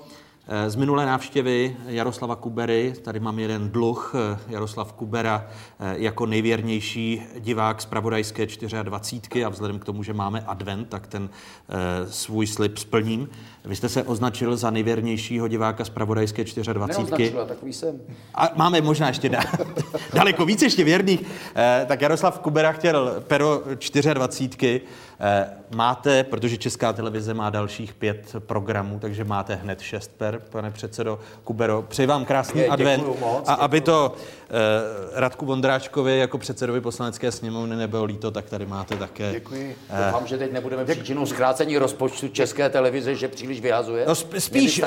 z 0.67 0.77
minulé 0.77 1.07
návštěvy 1.07 1.77
Jaroslava 1.87 2.37
Kubery, 2.37 2.95
tady 3.03 3.21
mám 3.21 3.39
jeden 3.39 3.71
dluh, 3.71 4.15
Jaroslav 4.49 4.93
Kubera 4.93 5.47
jako 5.93 6.27
nejvěrnější 6.27 7.23
divák 7.39 7.81
z 7.81 7.87
Pravodajské 7.87 8.47
24 8.83 9.45
a 9.45 9.49
vzhledem 9.49 9.79
k 9.79 9.85
tomu, 9.85 10.03
že 10.03 10.13
máme 10.13 10.45
advent, 10.47 10.89
tak 10.89 11.07
ten 11.07 11.31
svůj 12.09 12.47
slib 12.47 12.79
splním. 12.79 13.29
Vy 13.65 13.77
jste 13.77 13.89
se 13.89 14.03
označil 14.03 14.57
za 14.57 14.71
nejvěrnějšího 14.71 15.49
diváka 15.49 15.85
z 15.85 15.91
Pravodajské 15.91 16.45
24. 16.45 16.73
Neoznačila, 16.75 17.45
takový 17.45 17.73
jsem. 17.73 18.01
A 18.35 18.49
máme 18.57 18.81
možná 18.81 19.09
ještě 19.09 19.29
da, 19.29 19.41
daleko 20.15 20.47
víc 20.47 20.63
ještě 20.63 20.85
věrných. 20.85 21.23
Tak 21.87 22.01
Jaroslav 22.03 22.39
Kubera 22.39 22.73
chtěl 22.73 23.23
pero 23.27 23.63
24 24.15 24.81
Eh, 24.85 24.91
máte, 25.75 26.25
protože 26.25 26.57
Česká 26.57 26.93
televize 26.93 27.35
má 27.35 27.51
dalších 27.51 27.95
pět 27.95 28.37
programů, 28.39 28.99
takže 28.99 29.25
máte 29.25 29.55
hned 29.55 29.81
šest 29.81 30.11
per, 30.19 30.41
pane 30.51 30.71
předsedo 30.71 31.21
Kubero. 31.45 31.83
Přeji 31.83 32.07
vám 32.07 32.25
krásný 32.25 32.61
Je, 32.61 32.69
advent. 32.69 33.21
Moc, 33.21 33.49
a 33.49 33.55
aby 33.55 33.81
to 33.81 34.15
eh, 34.15 34.51
Radku 35.21 35.47
Vondráčkovi 35.47 36.19
jako 36.19 36.39
předsedovi 36.39 36.81
poslanecké 36.81 37.33
sněmovny 37.33 37.77
nebylo 37.77 38.05
líto, 38.05 38.31
tak 38.31 38.45
tady 38.45 38.67
máte 38.67 38.97
také. 38.97 39.33
Děkuji. 39.33 39.77
Eh, 39.91 40.05
Doufám, 40.07 40.27
že 40.27 40.39
teď 40.39 40.53
nebudeme 40.53 40.85
Děkuji. 40.85 40.95
příčinou 40.99 41.27
zkrácení 41.27 41.79
rozpočtu 41.79 42.29
České 42.29 42.69
televize, 42.69 43.15
že 43.15 43.29
příliš 43.29 43.61
vyhazuje. 43.61 44.05
No, 44.09 44.15
spíš, 44.15 44.83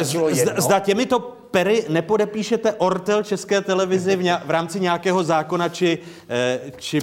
zda 0.58 0.80
těmito 0.80 1.20
pery 1.52 1.86
nepodepíšete 1.90 2.74
ortel 2.74 3.24
České 3.24 3.62
televizi 3.62 4.16
v, 4.16 4.24
ně, 4.24 4.38
v 4.46 4.50
rámci 4.50 4.80
nějakého 4.80 5.24
zákona 5.24 5.70
či, 5.70 6.00
eh, 6.30 6.60
či 6.78 7.02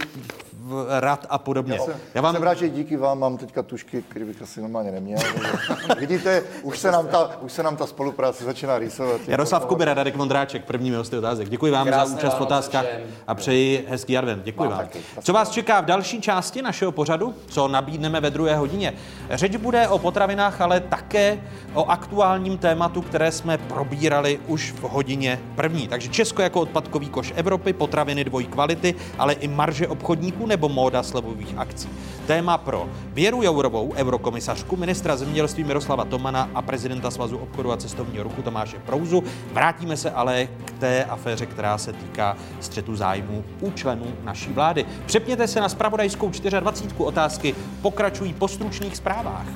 rad 1.01 1.27
a 1.31 1.39
podobně. 1.39 1.75
Já, 1.75 1.85
jsem, 1.85 1.95
Já 2.14 2.23
vám... 2.23 2.35
jsem 2.35 2.43
rád, 2.43 2.55
že 2.55 2.68
díky 2.68 2.97
vám 2.97 3.18
mám 3.18 3.37
teďka 3.37 3.62
tušky, 3.62 4.03
které 4.09 4.25
bych 4.25 4.43
asi 4.43 4.61
normálně 4.61 4.93
neměl. 4.93 5.18
Vidíte, 5.99 6.43
už 6.62 6.79
se, 6.79 6.91
nám 6.91 7.07
ta, 7.07 7.31
už 7.41 7.53
se 7.53 7.62
nám 7.62 7.77
ta 7.77 7.87
spolupráce 7.87 8.45
začíná 8.45 8.79
rýsovat. 8.79 9.21
Jaroslav 9.29 9.66
Kubera, 9.66 9.95
Radek 9.95 10.16
Vondráček, 10.16 10.64
první 10.64 10.91
hosty 10.91 11.18
otázek. 11.18 11.49
Děkuji 11.49 11.73
vám 11.73 11.87
Krásné 11.87 12.11
za 12.11 12.16
účast 12.16 12.39
v 12.39 12.41
otázkách 12.41 12.85
a 13.27 13.35
přeji 13.35 13.87
hezký 13.89 14.18
advent. 14.18 14.45
Děkuji 14.45 14.68
vám. 14.68 14.71
vám. 14.71 14.81
Taky. 14.87 15.01
Co 15.21 15.33
vás 15.33 15.51
čeká 15.51 15.81
v 15.81 15.85
další 15.85 16.21
části 16.21 16.62
našeho 16.62 16.93
pořadu? 16.93 17.35
Co 17.47 17.68
nabídneme 17.68 18.21
ve 18.21 18.31
druhé 18.31 18.57
hodině? 18.57 18.95
Řeč 19.31 19.57
bude 19.57 19.89
o 19.89 19.99
potravinách, 19.99 20.61
ale 20.61 20.81
také 20.81 21.39
o 21.75 21.85
aktuálním 21.85 22.59
tématu, 22.59 23.03
které 23.03 23.33
jsme 23.33 23.59
probírali 23.59 24.41
už 24.47 24.73
v 24.73 24.83
hodině 24.83 25.41
první. 25.55 25.89
Takže 25.89 26.09
Česko 26.09 26.43
jako 26.43 26.61
odpadkový 26.61 27.09
koš 27.09 27.33
Evropy, 27.37 27.73
potraviny 27.73 28.25
dvojí 28.25 28.47
kvality, 28.47 28.95
ale 29.18 29.33
i 29.33 29.49
marže 29.49 29.89
obchodníků 29.89 30.47
nebo 30.47 30.60
móda 30.69 31.03
slevových 31.03 31.55
akcí. 31.57 31.89
Téma 32.27 32.59
pro 32.59 32.89
Věru 33.13 33.43
Jourovou, 33.43 33.93
eurokomisařku, 33.97 34.77
ministra 34.77 35.17
zemědělství 35.17 35.65
Miroslava 35.65 36.05
Tomana 36.05 36.51
a 36.55 36.63
prezidenta 36.63 37.11
Svazu 37.11 37.39
obchodu 37.39 37.73
a 37.73 37.77
cestovního 37.77 38.25
ruchu 38.25 38.43
Tomáše 38.43 38.79
Prouzu. 38.79 39.25
Vrátíme 39.53 39.97
se 39.97 40.11
ale 40.11 40.49
k 40.65 40.71
té 40.71 41.05
aféře, 41.05 41.47
která 41.47 41.79
se 41.79 41.93
týká 41.93 42.37
střetu 42.61 42.97
zájmu 42.97 43.45
u 43.61 43.71
členů 43.71 44.07
naší 44.23 44.53
vlády. 44.53 44.87
Přepněte 45.07 45.47
se 45.47 45.61
na 45.61 45.69
spravodajskou 45.69 46.31
24. 46.61 46.97
Otázky 46.99 47.55
pokračují 47.83 48.33
po 48.33 48.49
stručných 48.49 48.97
zprávách. 48.97 49.47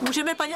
Můžeme, 0.00 0.34
paní 0.34 0.52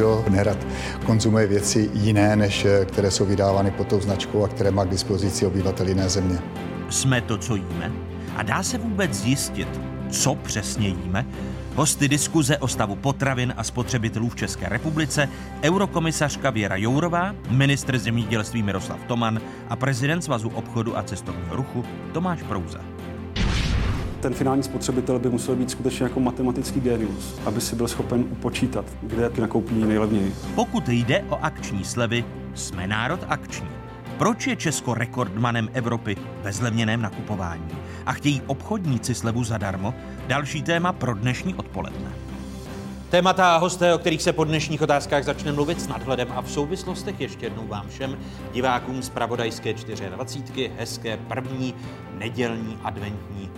nikdo 0.00 0.24
nerad 0.28 0.66
konzumuje 1.06 1.46
věci 1.46 1.90
jiné, 1.92 2.36
než 2.36 2.64
eh, 2.64 2.84
které 2.84 3.10
jsou 3.10 3.24
vydávány 3.24 3.70
pod 3.70 3.86
tou 3.86 4.00
značkou 4.00 4.44
a 4.44 4.48
které 4.48 4.70
má 4.70 4.84
k 4.84 4.90
dispozici 4.90 5.46
obyvatel 5.46 5.88
jiné 5.88 6.08
země. 6.08 6.38
Jsme 6.90 7.20
to, 7.20 7.38
co 7.38 7.56
jíme? 7.56 7.92
A 8.36 8.42
dá 8.42 8.62
se 8.62 8.78
vůbec 8.78 9.14
zjistit, 9.14 9.68
co 10.10 10.34
přesně 10.34 10.88
jíme? 10.88 11.26
Hosty 11.74 12.08
diskuze 12.08 12.58
o 12.58 12.68
stavu 12.68 12.96
potravin 12.96 13.54
a 13.56 13.64
spotřebitelů 13.64 14.28
v 14.28 14.36
České 14.36 14.68
republice, 14.68 15.28
eurokomisařka 15.62 16.50
Věra 16.50 16.76
Jourová, 16.76 17.34
ministr 17.48 17.98
zemědělství 17.98 18.62
Miroslav 18.62 19.04
Toman 19.06 19.40
a 19.68 19.76
prezident 19.76 20.22
Svazu 20.22 20.48
obchodu 20.48 20.98
a 20.98 21.02
cestovního 21.02 21.56
ruchu 21.56 21.84
Tomáš 22.12 22.42
Prouza 22.42 22.99
ten 24.20 24.34
finální 24.34 24.62
spotřebitel 24.62 25.18
by 25.18 25.30
musel 25.30 25.56
být 25.56 25.70
skutečně 25.70 26.04
jako 26.04 26.20
matematický 26.20 26.80
genius, 26.80 27.40
aby 27.46 27.60
si 27.60 27.76
byl 27.76 27.88
schopen 27.88 28.24
upočítat, 28.30 28.84
kde 29.02 29.22
jaký 29.22 29.40
nakoupí 29.40 29.74
nejlevněji. 29.74 30.34
Pokud 30.54 30.88
jde 30.88 31.24
o 31.28 31.38
akční 31.42 31.84
slevy, 31.84 32.24
jsme 32.54 32.86
národ 32.86 33.20
akční. 33.28 33.68
Proč 34.18 34.46
je 34.46 34.56
Česko 34.56 34.94
rekordmanem 34.94 35.68
Evropy 35.72 36.16
ve 36.42 36.52
zlevněném 36.52 37.02
nakupování? 37.02 37.68
A 38.06 38.12
chtějí 38.12 38.42
obchodníci 38.46 39.14
slevu 39.14 39.44
zadarmo? 39.44 39.94
Další 40.26 40.62
téma 40.62 40.92
pro 40.92 41.14
dnešní 41.14 41.54
odpoledne. 41.54 42.10
Témata 43.10 43.54
a 43.54 43.58
hosté, 43.58 43.94
o 43.94 43.98
kterých 43.98 44.22
se 44.22 44.32
po 44.32 44.44
dnešních 44.44 44.82
otázkách 44.82 45.24
začne 45.24 45.52
mluvit 45.52 45.80
s 45.80 45.88
nadhledem 45.88 46.28
a 46.34 46.42
v 46.42 46.50
souvislostech 46.50 47.20
ještě 47.20 47.46
jednou 47.46 47.66
vám 47.66 47.88
všem 47.88 48.18
divákům 48.52 49.02
z 49.02 49.08
Pravodajské 49.08 49.72
24. 49.72 50.70
hezké 50.78 51.16
první 51.16 51.74
nedělní 52.18 52.78
adventní 52.84 53.50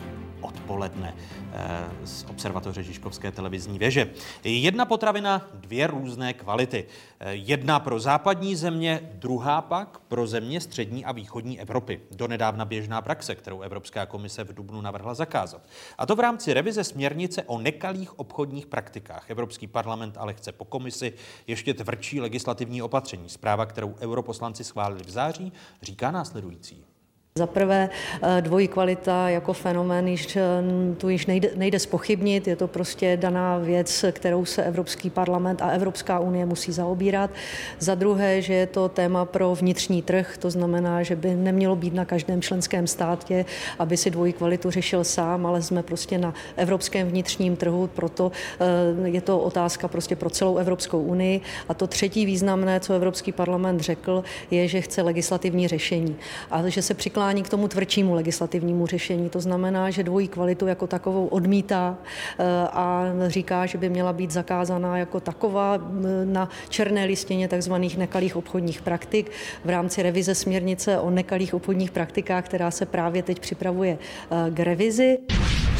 odpoledne 0.42 1.14
eh, 1.52 1.88
z 2.04 2.24
observatoře 2.30 2.82
Žižkovské 2.82 3.30
televizní 3.32 3.78
věže. 3.78 4.10
Jedna 4.44 4.84
potravina, 4.84 5.48
dvě 5.54 5.86
různé 5.86 6.32
kvality. 6.32 6.84
Eh, 7.20 7.34
jedna 7.34 7.80
pro 7.80 8.00
západní 8.00 8.56
země, 8.56 9.00
druhá 9.14 9.62
pak 9.62 9.98
pro 9.98 10.26
země 10.26 10.60
střední 10.60 11.04
a 11.04 11.12
východní 11.12 11.60
Evropy. 11.60 12.00
Donedávna 12.10 12.64
běžná 12.64 13.02
praxe, 13.02 13.34
kterou 13.34 13.60
Evropská 13.60 14.06
komise 14.06 14.44
v 14.44 14.54
Dubnu 14.54 14.80
navrhla 14.80 15.14
zakázat. 15.14 15.62
A 15.98 16.06
to 16.06 16.16
v 16.16 16.20
rámci 16.20 16.52
revize 16.52 16.84
směrnice 16.84 17.42
o 17.42 17.58
nekalých 17.58 18.18
obchodních 18.18 18.66
praktikách. 18.66 19.30
Evropský 19.30 19.66
parlament 19.66 20.16
ale 20.18 20.34
chce 20.34 20.52
po 20.52 20.64
komisi 20.64 21.12
ještě 21.46 21.74
tvrdší 21.74 22.20
legislativní 22.20 22.82
opatření. 22.82 23.28
Zpráva, 23.28 23.66
kterou 23.66 23.94
europoslanci 24.00 24.64
schválili 24.64 25.02
v 25.04 25.10
září, 25.10 25.52
říká 25.82 26.10
následující. 26.10 26.91
Za 27.38 27.46
prvé, 27.46 27.88
eh, 28.22 28.42
dvojí 28.42 28.68
kvalita 28.68 29.28
jako 29.28 29.52
fenomén 29.52 30.08
již, 30.08 30.36
eh, 30.36 30.42
tu 30.96 31.08
již 31.08 31.26
nejde, 31.26 31.50
nejde 31.56 31.78
spochybnit, 31.78 32.48
je 32.48 32.56
to 32.56 32.68
prostě 32.68 33.16
daná 33.16 33.58
věc, 33.58 34.04
kterou 34.12 34.44
se 34.44 34.64
Evropský 34.64 35.10
parlament 35.10 35.62
a 35.62 35.70
Evropská 35.70 36.18
unie 36.18 36.46
musí 36.46 36.72
zaobírat. 36.72 37.30
Za 37.78 37.94
druhé, 37.94 38.42
že 38.42 38.54
je 38.54 38.66
to 38.66 38.88
téma 38.88 39.24
pro 39.24 39.54
vnitřní 39.54 40.02
trh, 40.02 40.36
to 40.38 40.50
znamená, 40.50 41.02
že 41.02 41.16
by 41.16 41.34
nemělo 41.34 41.76
být 41.76 41.94
na 41.94 42.04
každém 42.04 42.42
členském 42.42 42.86
státě, 42.86 43.44
aby 43.78 43.96
si 43.96 44.10
dvojí 44.10 44.32
kvalitu 44.32 44.70
řešil 44.70 45.04
sám, 45.04 45.46
ale 45.46 45.62
jsme 45.62 45.82
prostě 45.82 46.18
na 46.18 46.34
evropském 46.56 47.08
vnitřním 47.08 47.56
trhu, 47.56 47.86
proto 47.86 48.32
eh, 48.60 49.08
je 49.08 49.20
to 49.20 49.38
otázka 49.38 49.88
prostě 49.88 50.16
pro 50.16 50.30
celou 50.30 50.56
Evropskou 50.56 51.00
unii. 51.00 51.40
A 51.68 51.74
to 51.74 51.86
třetí 51.86 52.26
významné, 52.26 52.80
co 52.80 52.94
Evropský 52.94 53.32
parlament 53.32 53.80
řekl, 53.80 54.24
je, 54.50 54.68
že 54.68 54.80
chce 54.80 55.02
legislativní 55.02 55.68
řešení 55.68 56.16
a 56.50 56.68
že 56.68 56.82
se 56.82 56.94
přikládá 56.94 57.21
přiklání 57.22 57.42
k 57.42 57.48
tomu 57.48 57.68
tvrdšímu 57.68 58.14
legislativnímu 58.14 58.86
řešení. 58.86 59.30
To 59.30 59.40
znamená, 59.40 59.90
že 59.90 60.02
dvojí 60.02 60.28
kvalitu 60.28 60.66
jako 60.66 60.86
takovou 60.86 61.26
odmítá 61.26 61.96
eh, 62.38 62.44
a 62.72 63.04
říká, 63.26 63.66
že 63.66 63.78
by 63.78 63.88
měla 63.88 64.12
být 64.12 64.30
zakázaná 64.30 64.98
jako 64.98 65.20
taková 65.20 65.78
eh, 65.78 66.26
na 66.26 66.48
černé 66.68 67.04
listině 67.04 67.48
tzv. 67.48 67.72
nekalých 67.96 68.36
obchodních 68.36 68.82
praktik 68.82 69.30
v 69.64 69.70
rámci 69.70 70.02
revize 70.02 70.34
směrnice 70.34 70.98
o 70.98 71.10
nekalých 71.10 71.54
obchodních 71.54 71.90
praktikách, 71.90 72.44
která 72.44 72.70
se 72.70 72.86
právě 72.86 73.22
teď 73.22 73.38
připravuje 73.38 73.98
eh, 73.98 74.50
k 74.50 74.60
revizi. 74.60 75.18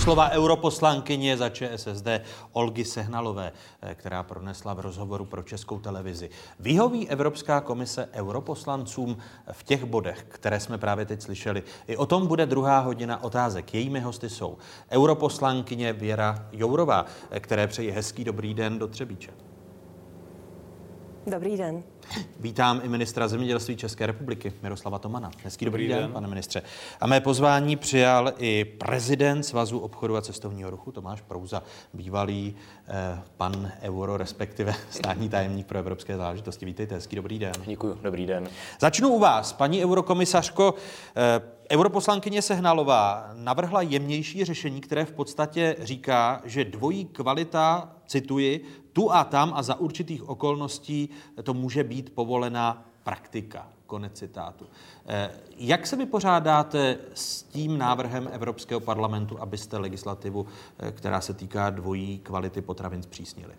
Slova 0.03 0.31
europoslankyně 0.31 1.37
za 1.37 1.49
ČSSD 1.49 2.07
Olgy 2.53 2.85
Sehnalové, 2.85 3.53
eh, 3.83 3.95
která 3.95 4.23
pronesla 4.23 4.75
v 4.75 4.81
rozhovoru 4.81 5.25
pro 5.25 5.43
českou 5.43 5.79
televizi. 5.79 6.31
Vyhoví 6.61 7.09
Evropská 7.09 7.61
komise 7.61 8.09
europoslancům 8.13 9.17
v 9.53 9.63
těch 9.63 9.85
bodech, 9.85 10.25
které 10.29 10.61
jsme 10.61 10.79
právě 10.79 11.07
teď 11.07 11.23
slyšeli. 11.23 11.63
I 11.87 11.97
o 11.97 12.07
tom 12.07 12.27
bude 12.27 12.47
druhá 12.47 12.79
hodina 12.79 13.23
otázek. 13.23 13.75
Jejími 13.75 14.01
hosty 14.01 14.29
jsou 14.29 14.59
europoslankyně 14.91 15.93
Věra 15.93 16.49
Jourová, 16.53 17.07
eh, 17.31 17.41
které 17.41 17.67
přeji 17.67 17.91
hezký 17.91 18.25
dobrý 18.25 18.55
den 18.55 18.79
do 18.79 18.89
Třebíče. 18.89 19.31
Dobrý 21.27 21.57
den. 21.57 21.83
Vítám 22.41 22.81
i 22.85 22.89
ministra 22.89 23.29
zemědělství 23.29 23.77
České 23.77 24.07
republiky 24.07 24.53
Miroslava 24.63 24.99
Tomana. 24.99 25.31
Hezký 25.45 25.65
dobrý, 25.65 25.85
dobrý 25.85 25.95
den, 25.95 26.03
den, 26.03 26.13
pane 26.13 26.29
ministře. 26.29 26.63
A 27.01 27.07
mé 27.07 27.21
pozvání 27.21 27.77
přijal 27.77 28.33
i 28.39 28.65
prezident 28.65 29.43
Svazu 29.43 29.79
obchodu 29.79 30.17
a 30.17 30.23
cestovního 30.23 30.71
ruchu 30.71 30.93
Tomáš 30.93 31.21
Prouza, 31.21 31.63
bývalý 31.95 32.57
eh, 32.89 33.23
pan 33.37 33.73
euro, 33.83 34.17
respektive 34.17 34.75
státní 34.91 35.29
tajemník 35.29 35.67
pro 35.67 35.79
evropské 35.79 36.17
záležitosti. 36.17 36.67
Vítejte, 36.67 36.95
hezký 36.95 37.17
dobrý 37.17 37.39
den. 37.39 37.53
Děkuji, 37.67 37.99
dobrý 38.03 38.27
den. 38.27 38.49
Začnu 38.81 39.09
u 39.09 39.19
vás, 39.19 39.53
paní 39.53 39.85
eurokomisařko. 39.85 40.75
Eh, 41.17 41.62
Europoslankyně 41.73 42.43
Sehnalová 42.43 43.31
navrhla 43.33 43.83
jemnější 43.83 44.45
řešení, 44.45 44.81
které 44.81 45.05
v 45.05 45.13
podstatě 45.13 45.77
říká, 45.79 46.41
že 46.45 46.65
dvojí 46.65 47.05
kvalita, 47.05 47.93
cituji, 48.07 48.65
tu 48.93 49.13
a 49.13 49.25
tam 49.25 49.53
a 49.55 49.63
za 49.63 49.75
určitých 49.75 50.29
okolností 50.29 51.09
to 51.43 51.55
může 51.55 51.85
být 51.85 52.15
povolená 52.15 52.85
praktika. 53.03 53.69
Konec 53.87 54.13
citátu. 54.13 54.67
Eh, 55.07 55.31
jak 55.57 55.87
se 55.87 55.97
vypořádáte 55.97 56.99
s 57.15 57.43
tím 57.43 57.79
návrhem 57.79 58.29
Evropského 58.33 58.81
parlamentu, 58.81 59.41
abyste 59.41 59.79
legislativu, 59.79 60.47
eh, 60.79 60.93
která 60.93 61.21
se 61.21 61.35
týká 61.35 61.71
dvojí 61.71 62.19
kvality 62.19 62.63
potravin, 62.63 63.03
zpřísnili? 63.03 63.55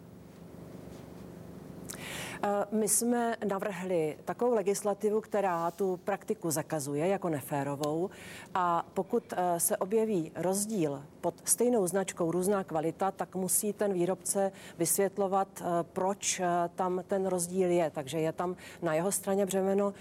My 2.71 2.87
jsme 2.87 3.35
navrhli 3.47 4.17
takovou 4.25 4.53
legislativu, 4.53 5.21
která 5.21 5.71
tu 5.71 5.97
praktiku 5.97 6.51
zakazuje 6.51 7.07
jako 7.07 7.29
neférovou. 7.29 8.09
A 8.53 8.85
pokud 8.93 9.33
se 9.57 9.77
objeví 9.77 10.31
rozdíl 10.35 11.03
pod 11.23 11.33
stejnou 11.43 11.87
značkou 11.87 12.31
různá 12.31 12.63
kvalita, 12.63 13.11
tak 13.11 13.35
musí 13.35 13.73
ten 13.73 13.93
výrobce 13.93 14.51
vysvětlovat, 14.77 15.47
proč 15.93 16.41
tam 16.75 17.03
ten 17.07 17.25
rozdíl 17.25 17.69
je. 17.69 17.91
Takže 17.91 18.19
je 18.19 18.31
tam 18.31 18.55
na 18.81 18.93
jeho 18.93 19.11
straně 19.11 19.45
břemeno 19.45 19.93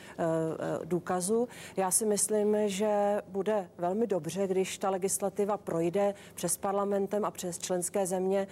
důkazu. 0.85 1.49
Já 1.77 1.91
si 1.91 2.07
myslím, 2.07 2.57
že 2.67 3.23
bude 3.29 3.71
velmi 3.79 4.07
dobře, 4.07 4.47
když 4.47 4.79
ta 4.79 4.91
legislativa 4.91 5.57
projde 5.57 6.15
přes 6.35 6.57
parlamentem 6.57 7.25
a 7.25 7.31
přes 7.31 7.59
členské 7.59 8.07
země 8.07 8.47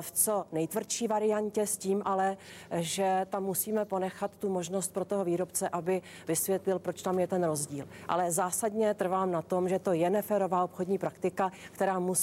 v 0.00 0.10
co 0.12 0.46
nejtvrdší 0.52 1.08
variantě 1.08 1.66
s 1.66 1.76
tím 1.76 2.02
ale, 2.04 2.36
že 2.72 3.26
tam 3.30 3.42
musíme 3.42 3.84
ponechat 3.84 4.30
tu 4.38 4.48
možnost 4.48 4.92
pro 4.92 5.04
toho 5.04 5.24
výrobce, 5.24 5.68
aby 5.68 6.02
vysvětlil, 6.28 6.78
proč 6.78 7.02
tam 7.02 7.18
je 7.18 7.26
ten 7.26 7.44
rozdíl. 7.44 7.84
Ale 8.08 8.32
zásadně 8.32 8.94
trvám 8.94 9.30
na 9.30 9.42
tom, 9.42 9.68
že 9.68 9.78
to 9.78 9.92
je 9.92 10.10
neférová 10.10 10.64
obchodní 10.64 10.98
praktika, 10.98 11.52
která 11.72 11.98
musí 11.98 12.13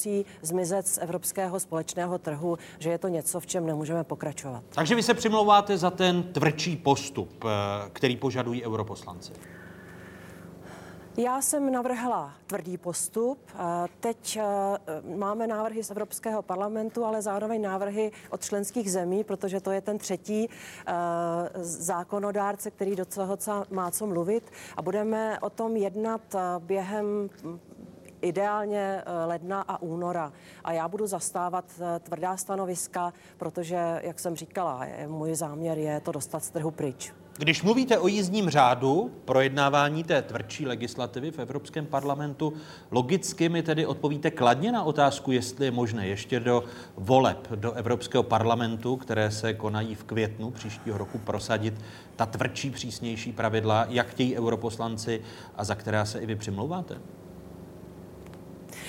zmizet 0.41 0.87
z 0.87 0.97
evropského 0.97 1.59
společného 1.59 2.17
trhu, 2.17 2.57
že 2.79 2.89
je 2.89 2.97
to 2.97 3.07
něco, 3.07 3.39
v 3.39 3.45
čem 3.45 3.65
nemůžeme 3.65 4.03
pokračovat. 4.03 4.63
Takže 4.69 4.95
vy 4.95 5.03
se 5.03 5.13
přimlouváte 5.13 5.77
za 5.77 5.89
ten 5.89 6.23
tvrdší 6.23 6.75
postup, 6.75 7.43
eh, 7.43 7.89
který 7.93 8.17
požadují 8.17 8.65
europoslanci. 8.65 9.33
Já 11.17 11.41
jsem 11.41 11.71
navrhla 11.71 12.33
tvrdý 12.47 12.77
postup. 12.77 13.39
Teď 13.99 14.37
e, 14.37 14.43
máme 15.15 15.47
návrhy 15.47 15.83
z 15.83 15.91
Evropského 15.91 16.41
parlamentu, 16.41 17.05
ale 17.05 17.21
zároveň 17.21 17.61
návrhy 17.61 18.11
od 18.29 18.41
členských 18.41 18.91
zemí, 18.91 19.23
protože 19.23 19.61
to 19.61 19.71
je 19.71 19.81
ten 19.81 19.97
třetí 19.97 20.49
zákonodárce, 21.61 22.71
který 22.71 22.95
do 22.95 23.05
toho 23.05 23.37
má 23.69 23.91
co 23.91 24.07
mluvit. 24.07 24.51
A 24.77 24.81
budeme 24.81 25.39
o 25.39 25.49
tom 25.49 25.75
jednat 25.75 26.35
během 26.59 27.29
ideálně 28.21 29.03
ledna 29.25 29.61
a 29.61 29.81
února. 29.81 30.33
A 30.63 30.71
já 30.71 30.87
budu 30.87 31.07
zastávat 31.07 31.65
tvrdá 31.99 32.37
stanoviska, 32.37 33.13
protože, 33.37 33.99
jak 34.03 34.19
jsem 34.19 34.35
říkala, 34.35 34.85
můj 35.07 35.35
záměr 35.35 35.77
je 35.77 35.99
to 35.99 36.11
dostat 36.11 36.43
z 36.43 36.49
trhu 36.49 36.71
pryč. 36.71 37.13
Když 37.37 37.63
mluvíte 37.63 37.99
o 37.99 38.07
jízdním 38.07 38.49
řádu, 38.49 39.11
projednávání 39.25 40.03
té 40.03 40.21
tvrdší 40.21 40.65
legislativy 40.67 41.31
v 41.31 41.39
Evropském 41.39 41.85
parlamentu, 41.85 42.53
logicky 42.91 43.49
mi 43.49 43.63
tedy 43.63 43.85
odpovíte 43.85 44.31
kladně 44.31 44.71
na 44.71 44.83
otázku, 44.83 45.31
jestli 45.31 45.65
je 45.65 45.71
možné 45.71 46.07
ještě 46.07 46.39
do 46.39 46.63
voleb 46.95 47.47
do 47.55 47.71
Evropského 47.71 48.23
parlamentu, 48.23 48.95
které 48.97 49.31
se 49.31 49.53
konají 49.53 49.95
v 49.95 50.03
květnu 50.03 50.51
příštího 50.51 50.97
roku, 50.97 51.17
prosadit 51.17 51.73
ta 52.15 52.25
tvrdší, 52.25 52.71
přísnější 52.71 53.31
pravidla, 53.31 53.85
jak 53.89 54.07
chtějí 54.07 54.37
europoslanci 54.37 55.21
a 55.55 55.63
za 55.63 55.75
která 55.75 56.05
se 56.05 56.19
i 56.19 56.25
vy 56.25 56.35
přimlouváte? 56.35 56.97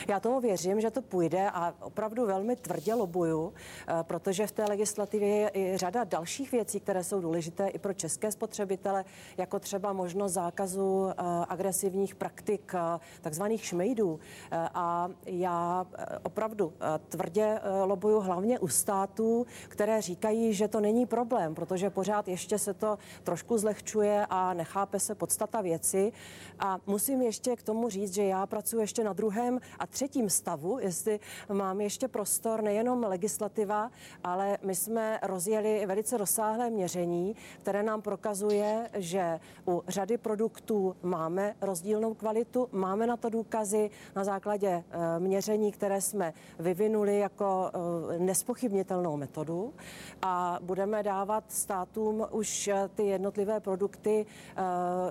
Já 0.09 0.21
tomu 0.21 0.41
věřím, 0.41 0.81
že 0.81 0.91
to 0.91 1.03
půjde 1.03 1.51
a 1.51 1.75
opravdu 1.81 2.27
velmi 2.27 2.57
tvrdě 2.57 2.95
lobuju, 2.95 3.53
eh, 3.53 3.95
protože 4.03 4.47
v 4.47 4.53
té 4.53 4.65
legislativě 4.65 5.29
je 5.29 5.51
i 5.55 5.77
řada 5.77 6.05
dalších 6.05 6.53
věcí, 6.53 6.81
které 6.81 7.05
jsou 7.05 7.21
důležité 7.21 7.69
i 7.69 7.79
pro 7.79 7.95
české 7.95 8.33
spotřebitele, 8.33 9.05
jako 9.37 9.59
třeba 9.59 9.93
možnost 9.93 10.33
zákazu 10.33 11.09
eh, 11.11 11.15
agresivních 11.49 12.15
praktik, 12.15 12.73
eh, 12.75 13.01
takzvaných 13.21 13.65
šmejdů. 13.65 14.21
A 14.75 15.09
já 15.27 15.87
opravdu 16.23 16.73
tvrdě 17.09 17.61
lobuju 17.85 18.21
hlavně 18.21 18.59
u 18.59 18.69
států, 18.69 19.47
které 19.69 20.03
říkají, 20.03 20.55
že 20.55 20.69
to 20.69 20.81
není 20.81 21.07
problém, 21.07 21.55
protože 21.55 21.91
pořád 21.91 22.29
ještě 22.29 22.59
se 22.59 22.75
to 22.75 22.99
trošku 23.23 23.59
zlehčuje 23.59 24.27
a 24.31 24.55
nechápe 24.55 25.01
se 25.01 25.15
podstata 25.15 25.61
věci. 25.61 26.13
A 26.59 26.79
musím 26.87 27.23
ještě 27.23 27.57
k 27.57 27.63
tomu 27.63 27.89
říct, 27.89 28.15
že 28.15 28.25
já 28.25 28.47
pracuji 28.47 28.81
ještě 28.81 29.05
na 29.05 29.13
druhém 29.13 29.61
a 29.79 29.87
třetím 29.93 30.31
stavu, 30.31 30.79
jestli 30.79 31.21
mám 31.53 31.81
ještě 31.81 32.09
prostor, 32.09 32.63
nejenom 32.63 33.03
legislativa, 33.03 33.91
ale 34.25 34.59
my 34.63 34.75
jsme 34.75 35.19
rozjeli 35.23 35.87
velice 35.87 36.17
rozsáhlé 36.17 36.71
měření, 36.71 37.37
které 37.61 37.83
nám 37.83 38.03
prokazuje, 38.03 38.91
že 38.95 39.41
u 39.69 39.83
řady 39.89 40.19
produktů 40.19 40.97
máme 41.03 41.55
rozdílnou 41.61 42.15
kvalitu, 42.15 42.69
máme 42.73 43.07
na 43.07 43.17
to 43.17 43.29
důkazy 43.29 43.91
na 44.17 44.25
základě 44.25 44.69
eh, 44.69 45.21
měření, 45.21 45.73
které 45.73 46.01
jsme 46.01 46.33
vyvinuli 46.59 47.19
jako 47.19 47.71
eh, 47.75 48.19
nespochybnitelnou 48.19 49.17
metodu 49.17 49.73
a 50.23 50.59
budeme 50.63 51.03
dávat 51.03 51.45
státům 51.49 52.27
už 52.31 52.69
eh, 52.69 52.89
ty 52.95 53.07
jednotlivé 53.07 53.61
produkty 53.61 54.27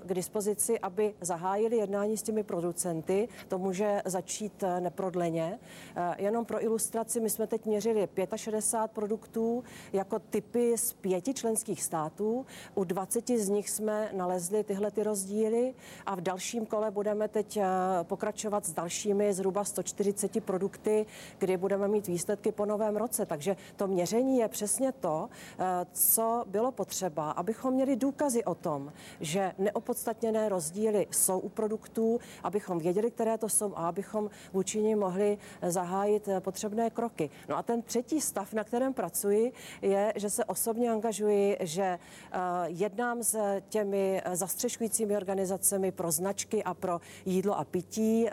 k 0.05 0.13
dispozici, 0.13 0.79
aby 0.79 1.13
zahájili 1.21 1.77
jednání 1.77 2.17
s 2.17 2.23
těmi 2.23 2.43
producenty. 2.43 3.27
To 3.47 3.57
může 3.57 4.01
začít 4.05 4.63
neprodleně. 4.80 5.59
Eh, 5.95 6.15
jenom 6.17 6.45
pro 6.45 6.63
ilustraci, 6.63 7.19
my 7.19 7.30
jsme 7.30 7.47
teď 7.47 7.65
měřili 7.65 8.07
65 8.36 8.91
produktů 8.95 9.63
jako 9.93 10.19
typy 10.19 10.78
z 10.78 10.93
pěti 10.93 11.34
členských 11.34 11.84
států. 11.84 12.45
U 12.76 12.84
20 12.84 13.38
z 13.38 13.49
nich 13.49 13.69
jsme 13.69 14.09
nalezli 14.13 14.63
tyhle 14.63 14.91
ty 14.91 15.03
rozdíly 15.03 15.74
a 16.05 16.15
v 16.15 16.22
dalším 16.22 16.65
kole 16.65 16.91
budeme 16.91 17.28
teď 17.28 17.57
eh, 17.57 17.65
pokračovat 18.03 18.65
s 18.65 18.74
dalšími 18.74 19.34
zhruba 19.34 19.63
140 19.63 20.43
produkty, 20.43 21.05
kdy 21.38 21.57
budeme 21.57 21.88
mít 21.88 22.07
výsledky 22.07 22.51
po 22.51 22.65
novém 22.65 22.95
roce. 22.97 23.26
Takže 23.26 23.55
to 23.76 23.88
měření 23.88 24.38
je 24.38 24.47
přesně 24.47 24.91
to, 24.91 25.30
eh, 25.59 25.86
co 25.91 26.43
bylo 26.47 26.72
potřeba, 26.72 27.32
abychom 27.32 27.74
měli 27.74 27.95
důkazy 27.95 28.43
o 28.43 28.55
tom, 28.55 28.93
že 29.19 29.53
neopodstatněné 29.57 30.49
rozdíly 30.49 31.07
jsou 31.11 31.39
u 31.39 31.49
produktů, 31.49 32.19
abychom 32.43 32.80
věděli, 32.80 33.11
které 33.11 33.38
to 33.38 33.49
jsou 33.49 33.74
a 33.76 33.88
abychom 33.88 34.30
nim 34.64 34.99
mohli 34.99 35.38
zahájit 35.68 36.30
potřebné 36.39 36.89
kroky. 36.89 37.30
No 37.49 37.57
a 37.57 37.64
ten 37.64 37.82
třetí 37.82 38.22
stav, 38.22 38.53
na 38.53 38.64
kterém 38.64 38.93
pracuji, 38.93 39.53
je, 39.82 40.14
že 40.16 40.30
se 40.30 40.45
osobně 40.45 40.91
angažuji, 40.91 41.57
že 41.59 41.84
eh, 41.84 42.39
jednám 42.66 43.24
s 43.24 43.59
těmi 43.70 44.22
zastřešujícími 44.34 45.18
organizacemi 45.18 45.91
pro 45.91 46.12
značky 46.12 46.64
a 46.64 46.74
pro 46.74 47.01
jídlo 47.26 47.59
a 47.59 47.64
pití 47.64 48.28
eh, 48.28 48.32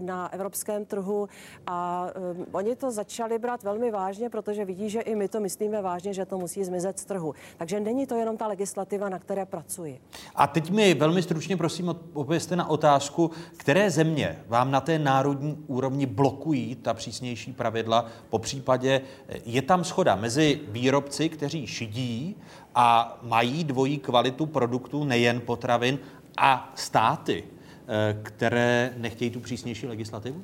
na 0.00 0.32
evropském 0.32 0.84
trhu 0.84 1.28
a 1.66 2.06
eh, 2.08 2.46
oni 2.52 2.76
to 2.76 2.90
začali 2.90 3.38
brát 3.38 3.62
velmi 3.62 3.90
vážně, 3.90 4.30
protože 4.30 4.64
vidí, 4.64 4.90
že 4.90 5.00
i 5.00 5.14
my 5.14 5.28
to 5.28 5.40
myslíme 5.40 5.82
vážně, 5.82 6.14
že 6.14 6.26
to 6.26 6.38
musí 6.38 6.64
zmizet 6.64 6.98
z 6.98 7.04
trhu. 7.04 7.34
Takže 7.56 7.80
není 7.80 8.06
to 8.06 8.14
jenom 8.14 8.36
ta 8.36 8.46
legislativa, 8.46 9.08
na 9.08 9.18
které 9.18 9.46
pracuji. 9.46 10.00
A 10.34 10.46
teď 10.46 10.70
mi 10.70 10.94
velmi 10.94 11.22
stručně 11.22 11.56
prosím 11.56 11.88
odpověste 11.88 12.56
na 12.56 12.68
otázku, 12.68 13.30
které 13.56 13.90
země 13.90 14.44
vám 14.46 14.70
na 14.70 14.80
té 14.80 14.98
národní 14.98 15.43
úrovni 15.66 16.06
blokují 16.06 16.74
ta 16.74 16.94
přísnější 16.94 17.52
pravidla. 17.52 18.06
Po 18.30 18.38
případě 18.38 19.00
je 19.44 19.62
tam 19.62 19.84
schoda 19.84 20.14
mezi 20.14 20.60
výrobci, 20.68 21.28
kteří 21.28 21.66
šidí 21.66 22.36
a 22.74 23.18
mají 23.22 23.64
dvojí 23.64 23.98
kvalitu 23.98 24.46
produktů, 24.46 25.04
nejen 25.04 25.40
potravin, 25.40 25.98
a 26.36 26.72
státy, 26.74 27.44
eh, 27.44 28.18
které 28.22 28.94
nechtějí 28.96 29.30
tu 29.30 29.40
přísnější 29.40 29.86
legislativu? 29.86 30.42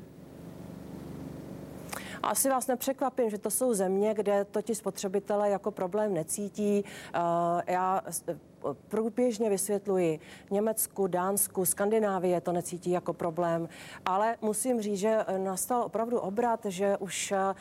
Asi 2.22 2.50
vás 2.50 2.66
nepřekvapím, 2.66 3.30
že 3.30 3.38
to 3.38 3.50
jsou 3.50 3.74
země, 3.74 4.14
kde 4.14 4.44
to 4.44 4.62
ti 4.62 4.74
spotřebitelé 4.74 5.50
jako 5.50 5.70
problém 5.70 6.14
necítí. 6.14 6.84
Eh, 6.84 7.72
já 7.72 8.02
průběžně 8.88 9.50
vysvětluji 9.50 10.20
Německu, 10.50 11.06
Dánsku, 11.06 11.64
Skandinávie 11.64 12.40
to 12.40 12.52
necítí 12.52 12.90
jako 12.90 13.12
problém, 13.12 13.68
ale 14.06 14.36
musím 14.42 14.80
říct, 14.80 14.98
že 14.98 15.18
nastal 15.38 15.82
opravdu 15.82 16.18
obrat, 16.18 16.60
že 16.64 16.96
už 16.96 17.32
eh, 17.32 17.54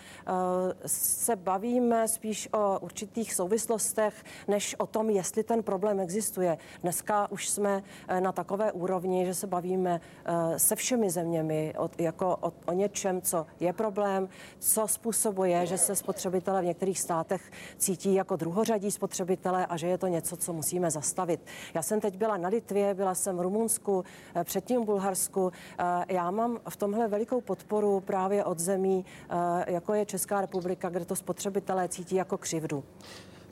se 0.85 1.35
bavíme 1.35 2.07
spíš 2.07 2.49
o 2.53 2.79
určitých 2.79 3.33
souvislostech, 3.33 4.23
než 4.47 4.75
o 4.77 4.87
tom, 4.87 5.09
jestli 5.09 5.43
ten 5.43 5.63
problém 5.63 5.99
existuje. 5.99 6.57
Dneska 6.81 7.31
už 7.31 7.49
jsme 7.49 7.83
eh, 8.07 8.21
na 8.21 8.31
takové 8.31 8.71
úrovni, 8.71 9.25
že 9.25 9.33
se 9.33 9.47
bavíme 9.47 10.01
eh, 10.25 10.59
se 10.59 10.75
všemi 10.75 11.09
zeměmi 11.09 11.73
jako 11.97 12.37
o, 12.41 12.53
o 12.65 12.73
něčem, 12.73 13.21
co 13.21 13.45
je 13.59 13.73
problém, 13.73 14.29
co 14.59 14.87
způsobuje, 14.87 15.65
že 15.65 15.77
se 15.77 15.95
spotřebitelé 15.95 16.61
v 16.61 16.65
některých 16.65 16.99
státech 16.99 17.51
cítí 17.77 18.13
jako 18.13 18.35
druhořadí 18.35 18.91
spotřebitelé 18.91 19.65
a 19.65 19.77
že 19.77 19.87
je 19.87 19.97
to 19.97 20.07
něco, 20.07 20.37
co 20.37 20.53
musíme 20.53 20.88
zastavit. 20.91 21.39
Já 21.73 21.81
jsem 21.81 22.01
teď 22.01 22.17
byla 22.17 22.37
na 22.37 22.49
Litvě, 22.49 22.93
byla 22.93 23.15
jsem 23.15 23.37
v 23.37 23.41
Rumunsku, 23.41 24.03
eh, 24.35 24.43
předtím 24.43 24.81
v 24.81 24.85
Bulharsku. 24.85 25.51
Eh, 25.79 25.83
já 26.13 26.31
mám 26.31 26.59
v 26.69 26.75
tomhle 26.75 27.07
velikou 27.07 27.41
podporu 27.41 27.99
právě 27.99 28.43
od 28.43 28.59
zemí, 28.59 29.05
eh, 29.29 29.73
jako 29.73 29.93
je 29.93 30.05
Česká 30.05 30.41
republika, 30.41 30.89
kde 30.89 31.05
to 31.05 31.15
spotřebitelé 31.15 31.87
cítí 31.87 32.15
jako 32.15 32.37
křivdu. 32.37 32.83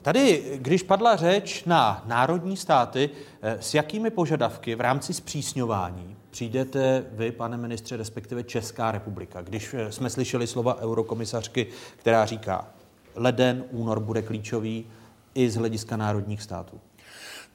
Tady, 0.02 0.44
když 0.56 0.82
padla 0.82 1.16
řeč 1.16 1.64
na 1.64 2.02
národní 2.06 2.56
státy, 2.56 3.10
s 3.42 3.74
jakými 3.74 4.10
požadavky 4.10 4.74
v 4.74 4.80
rámci 4.80 5.14
zpřísňování 5.14 6.16
přijdete 6.30 7.04
vy, 7.12 7.32
pane 7.32 7.56
ministře, 7.56 7.96
respektive 7.96 8.44
Česká 8.44 8.92
republika, 8.92 9.42
když 9.42 9.74
jsme 9.90 10.10
slyšeli 10.10 10.46
slova 10.46 10.80
eurokomisařky, 10.80 11.66
která 11.96 12.26
říká, 12.26 12.68
leden, 13.14 13.64
únor 13.70 14.00
bude 14.00 14.22
klíčový, 14.22 14.86
i 15.34 15.50
z 15.50 15.56
hlediska 15.56 15.96
národních 15.96 16.42
států? 16.42 16.80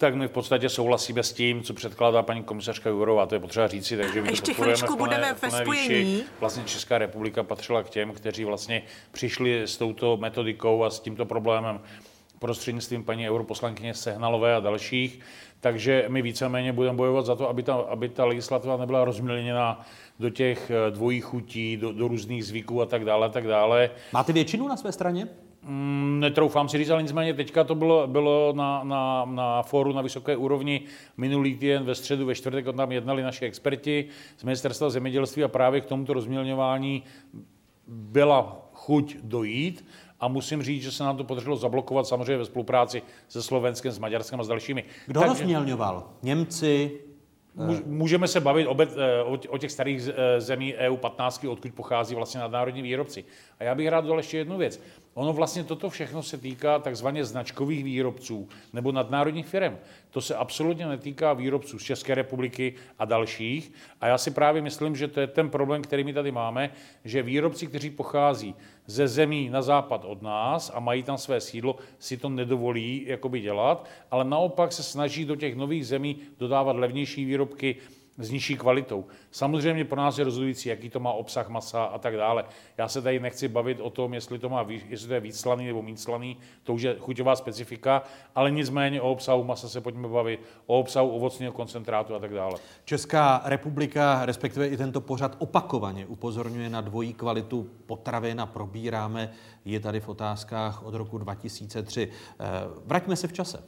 Tak 0.03 0.15
my 0.15 0.27
v 0.27 0.31
podstatě 0.31 0.69
souhlasíme 0.69 1.23
s 1.23 1.34
tím, 1.34 1.63
co 1.63 1.73
předkládá 1.73 2.23
paní 2.23 2.43
komisařka 2.43 2.89
Jourová, 2.89 3.25
to 3.25 3.35
je 3.35 3.39
potřeba 3.39 3.67
říci, 3.67 3.97
takže 3.97 4.21
my 4.21 4.30
Ještě 4.30 4.51
to 4.51 4.55
podporujeme 4.55 4.77
v 4.77 4.85
plné, 4.85 4.97
budeme 4.97 5.35
ve 5.41 5.51
spojení. 5.51 6.23
Vlastně 6.39 6.63
Česká 6.63 6.97
republika 6.97 7.43
patřila 7.43 7.84
k 7.84 7.89
těm, 7.89 8.11
kteří 8.11 8.45
vlastně 8.45 8.81
přišli 9.11 9.61
s 9.61 9.77
touto 9.77 10.17
metodikou 10.17 10.84
a 10.84 10.89
s 10.89 10.99
tímto 10.99 11.25
problémem 11.25 11.80
prostřednictvím 12.39 13.03
paní 13.03 13.30
europoslankyně 13.30 13.93
Sehnalové 13.93 14.55
a 14.55 14.59
dalších. 14.59 15.19
Takže 15.59 16.05
my 16.07 16.21
víceméně 16.21 16.73
budeme 16.73 16.97
bojovat 16.97 17.25
za 17.25 17.35
to, 17.35 17.49
aby 17.49 17.63
ta, 17.63 17.73
aby 17.73 18.09
ta 18.09 18.25
legislativa 18.25 18.77
nebyla 18.77 19.05
rozmělněna 19.05 19.85
do 20.19 20.30
těch 20.30 20.71
eh, 20.71 20.91
dvojích 20.91 21.23
chutí, 21.23 21.77
do, 21.77 21.91
do 21.91 22.07
různých 22.07 22.45
zvyků 22.45 22.81
a 22.81 22.85
tak 22.85 23.05
dále, 23.05 23.27
a 23.27 23.30
tak 23.30 23.47
dále. 23.47 23.89
Máte 24.13 24.34
většinu 24.34 24.67
na 24.67 24.77
své 24.77 24.91
straně? 24.91 25.27
Mm, 25.65 26.19
netroufám 26.19 26.69
si 26.69 26.77
říct, 26.77 26.90
ale 26.90 27.03
nicméně 27.03 27.34
teďka 27.34 27.64
to 27.64 27.76
bylo, 27.76 28.07
bylo 28.07 28.53
na, 28.56 28.84
na, 28.84 29.26
na 29.26 29.61
fóru 29.61 29.94
na 29.94 30.02
vysoké 30.02 30.38
úrovni 30.38 30.81
minulý 31.18 31.56
týden 31.56 31.84
ve 31.84 31.95
středu, 31.95 32.26
ve 32.26 32.35
čtvrtek, 32.35 32.76
tam 32.76 32.91
jednali 32.91 33.23
naši 33.23 33.45
experti 33.45 34.06
z 34.38 34.44
ministerstva 34.44 34.90
zemědělství 34.90 35.44
a 35.44 35.48
právě 35.48 35.81
k 35.81 35.85
tomuto 35.85 36.14
rozmělňování 36.14 37.03
byla 37.88 38.69
chuť 38.73 39.18
dojít 39.23 39.85
a 40.19 40.27
musím 40.27 40.64
říct, 40.64 40.84
že 40.84 40.91
se 40.91 41.03
nám 41.03 41.18
to 41.18 41.23
podařilo 41.23 41.56
zablokovat 41.56 42.07
samozřejmě 42.07 42.38
ve 42.38 42.45
spolupráci 42.45 43.02
se 43.27 43.44
Slovenskem, 43.44 43.91
s 43.91 43.99
Maďarskem 43.99 44.40
a 44.40 44.44
s 44.44 44.48
dalšími. 44.48 44.84
Kdo 45.07 45.19
Takže... 45.19 45.30
rozmělňoval? 45.30 46.10
Němci, 46.23 46.91
Můžeme 47.85 48.27
se 48.27 48.40
bavit 48.40 48.68
eh, 48.68 49.23
o 49.49 49.57
těch 49.57 49.72
starých 49.72 50.02
eh, 50.07 50.41
zemí 50.41 50.76
EU 50.76 50.98
15, 50.98 51.45
odkud 51.45 51.73
pochází 51.73 52.15
vlastně 52.15 52.40
nadnárodní 52.41 52.81
výrobci. 52.81 53.26
A 53.60 53.64
já 53.64 53.76
bych 53.76 53.88
rád 53.88 54.02
dodal 54.02 54.18
ještě 54.18 54.38
jednu 54.38 54.57
věc. 54.57 54.81
Ono 55.14 55.34
vlastně 55.34 55.64
toto 55.64 55.90
všechno 55.90 56.23
se 56.23 56.38
týká 56.38 56.80
takzvaně 56.80 57.26
značkových 57.26 57.84
výrobců 57.84 58.49
nebo 58.73 58.91
nadnárodních 58.91 59.48
firm. 59.48 59.77
To 60.11 60.22
se 60.22 60.35
absolutně 60.35 60.85
netýká 60.85 61.34
výrobců 61.34 61.80
z 61.80 61.84
České 61.84 62.15
republiky 62.15 62.73
a 62.99 63.06
dalších. 63.06 63.72
A 64.02 64.07
já 64.07 64.18
si 64.18 64.31
právě 64.31 64.61
myslím, 64.61 64.95
že 64.95 65.07
to 65.07 65.19
je 65.19 65.27
ten 65.27 65.49
problém, 65.49 65.81
který 65.81 66.03
my 66.03 66.14
tady 66.14 66.31
máme, 66.31 66.69
že 67.06 67.23
výrobci, 67.23 67.68
kteří 67.68 67.90
pochází 67.90 68.56
ze 68.85 69.07
zemí 69.07 69.49
na 69.49 69.61
západ 69.61 70.06
od 70.06 70.22
nás 70.22 70.72
a 70.73 70.80
mají 70.80 71.03
tam 71.03 71.18
své 71.18 71.41
sídlo, 71.41 71.76
si 71.99 72.18
to 72.18 72.30
nedovolí 72.30 73.03
jakoby 73.07 73.40
dělat, 73.40 73.90
ale 74.11 74.23
naopak 74.23 74.72
se 74.72 74.84
snaží 74.84 75.26
do 75.26 75.35
těch 75.35 75.56
nových 75.56 75.88
zemí 75.88 76.18
dodávat 76.38 76.76
levnější 76.76 77.26
výrobky, 77.26 77.76
s 78.18 78.30
nižší 78.30 78.57
kvalitou. 78.57 79.06
Samozřejmě 79.31 79.85
pro 79.85 79.98
nás 79.98 80.18
je 80.18 80.23
rozhodující, 80.23 80.69
jaký 80.69 80.90
to 80.90 80.99
má 80.99 81.11
obsah 81.11 81.49
masa 81.49 81.84
a 81.84 81.98
tak 81.98 82.18
dále. 82.18 82.45
Já 82.77 82.88
se 82.88 83.02
tady 83.02 83.19
nechci 83.19 83.48
bavit 83.48 83.80
o 83.80 83.90
tom, 83.90 84.14
jestli 84.14 84.40
to, 84.40 84.49
má, 84.49 84.65
jestli 84.90 85.07
to 85.07 85.14
je 85.14 85.19
víc 85.19 85.40
slaný 85.40 85.68
nebo 85.68 85.81
méně 85.81 85.98
slaný, 85.98 86.38
to 86.64 86.73
už 86.73 86.81
je 86.81 86.95
chuťová 86.99 87.35
specifika, 87.35 88.03
ale 88.35 88.52
nicméně 88.52 89.02
o 89.02 89.11
obsahu 89.11 89.44
masa 89.44 89.69
se 89.69 89.81
pojďme 89.81 90.07
bavit, 90.07 90.40
o 90.65 90.80
obsahu 90.80 91.10
ovocného 91.10 91.53
koncentrátu 91.53 92.15
a 92.15 92.19
tak 92.19 92.34
dále. 92.34 92.60
Česká 92.85 93.41
republika, 93.45 94.26
respektive 94.26 94.68
i 94.68 94.77
tento 94.77 95.02
pořad 95.02 95.35
opakovaně 95.40 96.06
upozorňuje 96.06 96.69
na 96.69 96.81
dvojí 96.81 97.14
kvalitu 97.14 97.69
potravin 97.85 98.41
a 98.41 98.45
probíráme 98.45 99.31
je 99.65 99.80
tady 99.80 99.99
v 99.99 100.10
otázkách 100.10 100.84
od 100.85 100.94
roku 100.94 101.18
2003. 101.18 102.10
Eh, 102.40 102.45
vraťme 102.85 103.15
se 103.15 103.27
v 103.27 103.34
čase. 103.34 103.64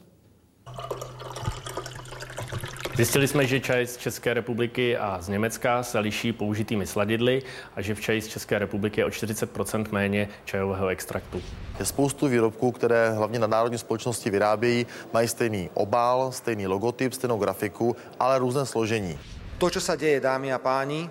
Zjistili 2.96 3.28
jsme, 3.28 3.46
že 3.46 3.60
čaj 3.60 3.86
z 3.86 3.96
České 3.96 4.34
republiky 4.34 4.96
a 4.96 5.20
z 5.20 5.28
Německa 5.28 5.82
se 5.82 5.98
liší 5.98 6.32
použitými 6.32 6.86
sladidly 6.86 7.42
a 7.76 7.82
že 7.82 7.94
v 7.94 8.00
čaji 8.00 8.22
z 8.22 8.28
České 8.28 8.58
republiky 8.58 9.00
je 9.00 9.04
o 9.04 9.08
40% 9.08 9.86
méně 9.92 10.28
čajového 10.44 10.88
extraktu. 10.88 11.42
Je 11.78 11.84
spoustu 11.84 12.28
výrobků, 12.28 12.72
které 12.72 13.10
hlavně 13.10 13.38
na 13.38 13.46
národní 13.46 13.78
společnosti 13.78 14.30
vyrábějí, 14.30 14.86
mají 15.12 15.28
stejný 15.28 15.70
obal, 15.74 16.32
stejný 16.32 16.66
logotyp, 16.66 17.12
stejnou 17.12 17.38
grafiku, 17.38 17.96
ale 18.20 18.38
různé 18.38 18.66
složení. 18.66 19.18
To, 19.58 19.68
čo 19.68 19.80
sa 19.80 19.92
deje, 19.92 20.16
dámy 20.16 20.56
a 20.56 20.58
páni, 20.58 21.04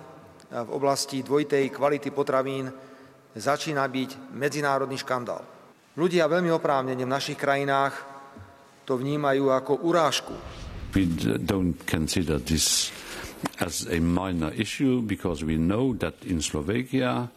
v 0.50 0.70
oblasti 0.74 1.22
dvojitej 1.22 1.70
kvality 1.70 2.10
potravín 2.10 2.66
začína 3.38 3.86
byť 3.86 4.34
medzinárodný 4.34 4.98
škandál. 4.98 5.46
Ľudia 5.94 6.26
veľmi 6.26 6.50
oprávnene 6.50 7.06
v 7.06 7.14
našich 7.14 7.38
krajinách 7.38 7.94
to 8.82 8.98
vnímajú 8.98 9.54
ako 9.54 9.86
urážku 9.86 10.34
we 10.96 11.04
don't 11.44 11.76
consider 11.86 12.38
this 12.38 12.90
as 13.60 13.86
a 13.92 14.00
minor 14.00 14.50
issue 14.56 15.02
because 15.02 15.44
we 15.44 15.56
know 15.56 15.92
that 15.94 16.14
in 16.24 16.40
Slovakia 16.40 17.28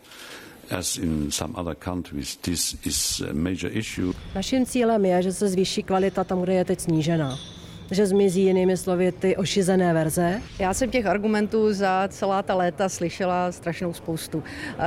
as 0.72 0.98
in 0.98 1.31
some 1.31 1.56
other 1.57 1.76
countries, 1.76 2.38
this 2.44 2.77
is 2.86 3.22
a 3.22 3.34
major 3.34 3.69
issue. 3.73 4.14
Naším 4.36 4.65
cílem 4.65 5.06
je, 5.06 5.22
že 5.22 5.34
se 5.34 5.48
zvýší 5.48 5.84
kvalita 5.84 6.23
tam, 6.23 6.41
kde 6.41 6.53
je 6.53 6.65
teď 6.65 6.80
snížená 6.80 7.59
že 7.91 8.06
zmizí 8.06 8.44
jinými 8.44 8.78
slovy 8.78 9.11
ty 9.11 9.36
ošizené 9.36 9.94
verze? 9.94 10.41
Já 10.60 10.74
jsem 10.74 10.90
těch 10.90 11.06
argumentů 11.06 11.74
za 11.74 12.07
celá 12.11 12.44
ta 12.44 12.56
léta 12.56 12.90
slyšela 12.90 13.52
strašnou 13.52 13.94
spoustu. 13.94 14.44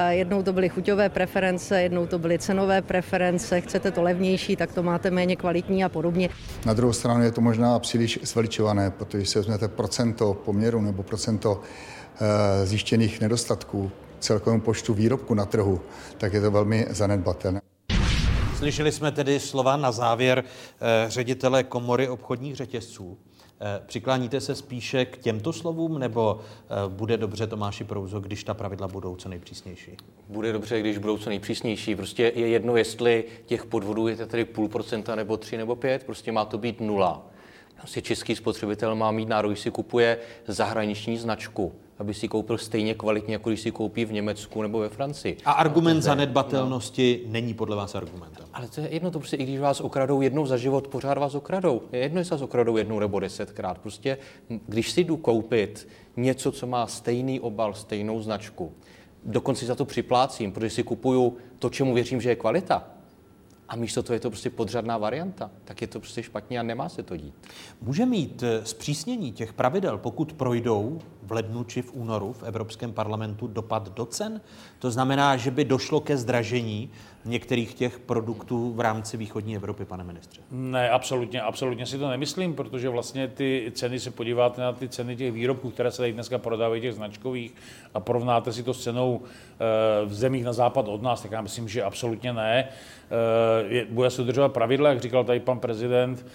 Jednou 0.09 0.43
to 0.43 0.53
byly 0.53 0.69
chuťové 0.69 1.09
preference, 1.09 1.83
jednou 1.83 2.07
to 2.07 2.19
byly 2.19 2.39
cenové 2.39 2.83
preference, 2.83 3.61
chcete 3.61 3.91
to 3.91 4.03
levnější, 4.03 4.57
tak 4.57 4.73
to 4.73 4.83
máte 4.83 5.11
méně 5.11 5.37
kvalitní 5.37 5.85
a 5.85 5.89
podobně. 5.89 6.29
Na 6.66 6.73
druhou 6.73 6.93
stranu 6.93 7.23
je 7.23 7.33
to 7.33 7.41
možná 7.41 7.79
příliš 7.79 8.19
zveličované, 8.23 8.91
protože 8.91 9.27
se 9.27 9.39
vezmete 9.39 9.69
procento 9.69 10.35
poměru 10.35 10.81
nebo 10.81 11.03
procento 11.03 11.61
eh, 11.61 12.66
zjištěných 12.66 13.20
nedostatků 13.20 13.91
celkovému 14.20 14.61
počtu 14.61 14.95
výrobku 14.95 15.35
na 15.35 15.47
trhu, 15.47 15.81
tak 16.19 16.33
je 16.33 16.41
to 16.41 16.51
velmi 16.51 16.87
zanedbatelné. 16.91 17.72
Slyšeli 18.63 18.93
jsme 18.93 19.13
tedy 19.13 19.41
slova 19.41 19.77
na 19.77 19.93
závěr 19.93 20.45
eh, 20.45 21.11
ředitele 21.11 21.65
komory 21.65 22.09
obchodních 22.09 22.57
řetězců. 22.57 23.19
Eh, 23.61 23.83
přikláníte 23.87 24.41
se 24.41 24.55
spíše 24.55 25.05
k 25.05 25.19
těmto 25.19 25.53
slovům, 25.53 25.99
nebo 25.99 26.41
eh, 26.41 26.89
bude 26.89 27.17
dobře 27.17 27.47
Tomáši 27.47 27.85
Prouzo, 27.85 28.21
když 28.21 28.45
ta 28.45 28.55
pravidla 28.55 28.89
budou 28.89 29.17
co 29.17 29.29
nejpřísnější? 29.29 29.97
Bude 30.29 30.53
dobře, 30.53 30.81
když 30.81 30.99
budou 30.99 31.19
co 31.19 31.29
nejpřísnější. 31.29 31.97
Prostě 31.97 32.33
je 32.35 32.49
jedno, 32.49 32.77
jestli 32.77 33.25
těch 33.47 33.67
podvodů 33.67 34.09
je 34.09 34.17
tedy 34.17 34.45
půl 34.45 34.69
procenta, 34.69 35.15
nebo 35.15 35.37
tři, 35.37 35.57
nebo 35.57 35.77
pět. 35.77 36.05
Prostě 36.05 36.33
má 36.33 36.45
to 36.45 36.59
být 36.59 36.81
nula. 36.81 37.27
Prostě 37.77 38.03
český 38.03 38.37
spotřebitel 38.37 38.95
má 38.95 39.11
mít 39.11 39.29
nárok, 39.29 39.59
si 39.59 39.71
kupuje 39.71 40.19
zahraniční 40.47 41.19
značku 41.19 41.73
aby 42.03 42.15
si 42.15 42.29
koupil 42.29 42.59
stejně 42.59 42.95
kvalitně, 42.95 43.35
jako 43.35 43.51
když 43.51 43.61
si 43.61 43.70
koupí 43.70 44.05
v 44.05 44.12
Německu 44.12 44.62
nebo 44.62 44.79
ve 44.79 44.89
Francii. 44.89 45.37
A 45.45 45.53
argument 45.53 45.95
no, 45.95 46.01
zanedbatelnosti 46.01 47.23
no. 47.27 47.33
není 47.33 47.55
podle 47.55 47.77
vás 47.77 47.95
argumentem. 47.95 48.47
Ale 48.53 48.69
to 48.69 48.81
je 48.81 48.89
jedno, 48.91 49.11
to 49.11 49.19
prostě 49.19 49.37
i 49.37 49.43
když 49.43 49.61
vás 49.61 49.81
okradou 49.81 50.20
jednou 50.20 50.47
za 50.47 50.57
život, 50.57 50.89
pořád 50.89 51.19
vás 51.19 51.35
okradou. 51.35 51.83
Je 51.93 52.01
jedno, 52.01 52.20
jestli 52.20 52.35
vás 52.35 52.43
okradou 52.43 52.77
jednou 52.77 52.99
nebo 52.99 53.20
desetkrát. 53.20 53.79
Prostě, 53.79 54.19
když 54.66 54.91
si 54.91 55.05
jdu 55.05 55.16
koupit 55.16 55.89
něco, 56.16 56.53
co 56.53 56.66
má 56.66 56.87
stejný 56.87 57.41
obal, 57.41 57.74
stejnou 57.74 58.23
značku, 58.23 58.73
dokonce 59.24 59.66
za 59.66 59.74
to 59.74 59.85
připlácím, 59.85 60.53
protože 60.53 60.70
si 60.70 60.83
kupuju 60.83 61.37
to, 61.59 61.70
čemu 61.70 61.95
věřím, 61.95 62.20
že 62.20 62.29
je 62.29 62.37
kvalita, 62.37 62.85
a 63.73 63.77
místo 63.77 64.03
toho 64.03 64.15
je 64.15 64.20
to 64.20 64.31
prostě 64.31 64.51
podřadná 64.51 64.99
varianta, 64.99 65.51
tak 65.65 65.81
je 65.81 65.86
to 65.86 66.01
prostě 66.01 66.23
špatně 66.23 66.61
a 66.61 66.62
nemá 66.62 66.89
se 66.89 67.03
to 67.03 67.16
dít. 67.16 67.35
Může 67.81 68.07
mít 68.07 68.43
eh, 68.43 68.65
zpřísnění 68.65 69.32
těch 69.32 69.53
pravidel, 69.53 69.99
pokud 69.99 70.32
projdou 70.32 71.01
v 71.23 71.32
lednu 71.32 71.65
či 71.65 71.82
v 71.82 71.94
únoru 71.94 72.32
v 72.32 72.43
Evropském 72.43 72.93
parlamentu 72.93 73.47
dopad 73.47 73.94
do 73.94 74.07
cen? 74.07 74.40
To 74.83 74.91
znamená, 74.91 75.37
že 75.37 75.51
by 75.51 75.65
došlo 75.65 76.01
ke 76.01 76.17
zdražení 76.17 76.91
některých 77.25 77.75
těch 77.75 77.99
produktů 77.99 78.73
v 78.73 78.81
rámci 78.81 79.17
východní 79.17 79.57
Evropy, 79.57 79.85
pane 79.85 80.05
ministře? 80.05 80.41
Ne, 80.51 80.91
absolutně, 80.91 81.43
absolutně 81.43 81.87
si 81.87 81.99
to 81.99 82.09
nemyslím, 82.09 82.55
protože 82.55 82.89
vlastně 82.89 83.29
ty 83.29 83.73
ceny, 83.75 84.01
se 84.01 84.11
podíváte 84.11 84.63
na 84.63 84.73
ty 84.73 84.89
ceny 84.89 85.17
těch 85.17 85.33
výrobků, 85.33 85.71
které 85.71 85.91
se 85.91 85.97
tady 85.97 86.13
dneska 86.13 86.39
prodávají, 86.39 86.83
těch 86.83 86.95
značkových, 86.95 87.55
a 87.95 88.01
porovnáte 88.01 88.53
si 88.53 88.63
to 88.63 88.75
s 88.75 88.83
cenou 88.83 89.21
eh, 89.23 90.07
v 90.07 90.15
zemích 90.15 90.45
na 90.45 90.53
západ 90.53 90.89
od 90.89 91.03
nás, 91.03 91.23
tak 91.23 91.31
já 91.31 91.41
myslím, 91.41 91.69
že 91.69 91.83
absolutně 91.83 92.33
ne. 92.33 92.69
Eh, 93.71 93.85
bude 93.91 94.11
se 94.11 94.23
udržovat 94.23 94.53
pravidla, 94.53 94.89
jak 94.89 95.01
říkal 95.01 95.25
tady 95.25 95.41
pan 95.41 95.59
prezident, 95.59 96.27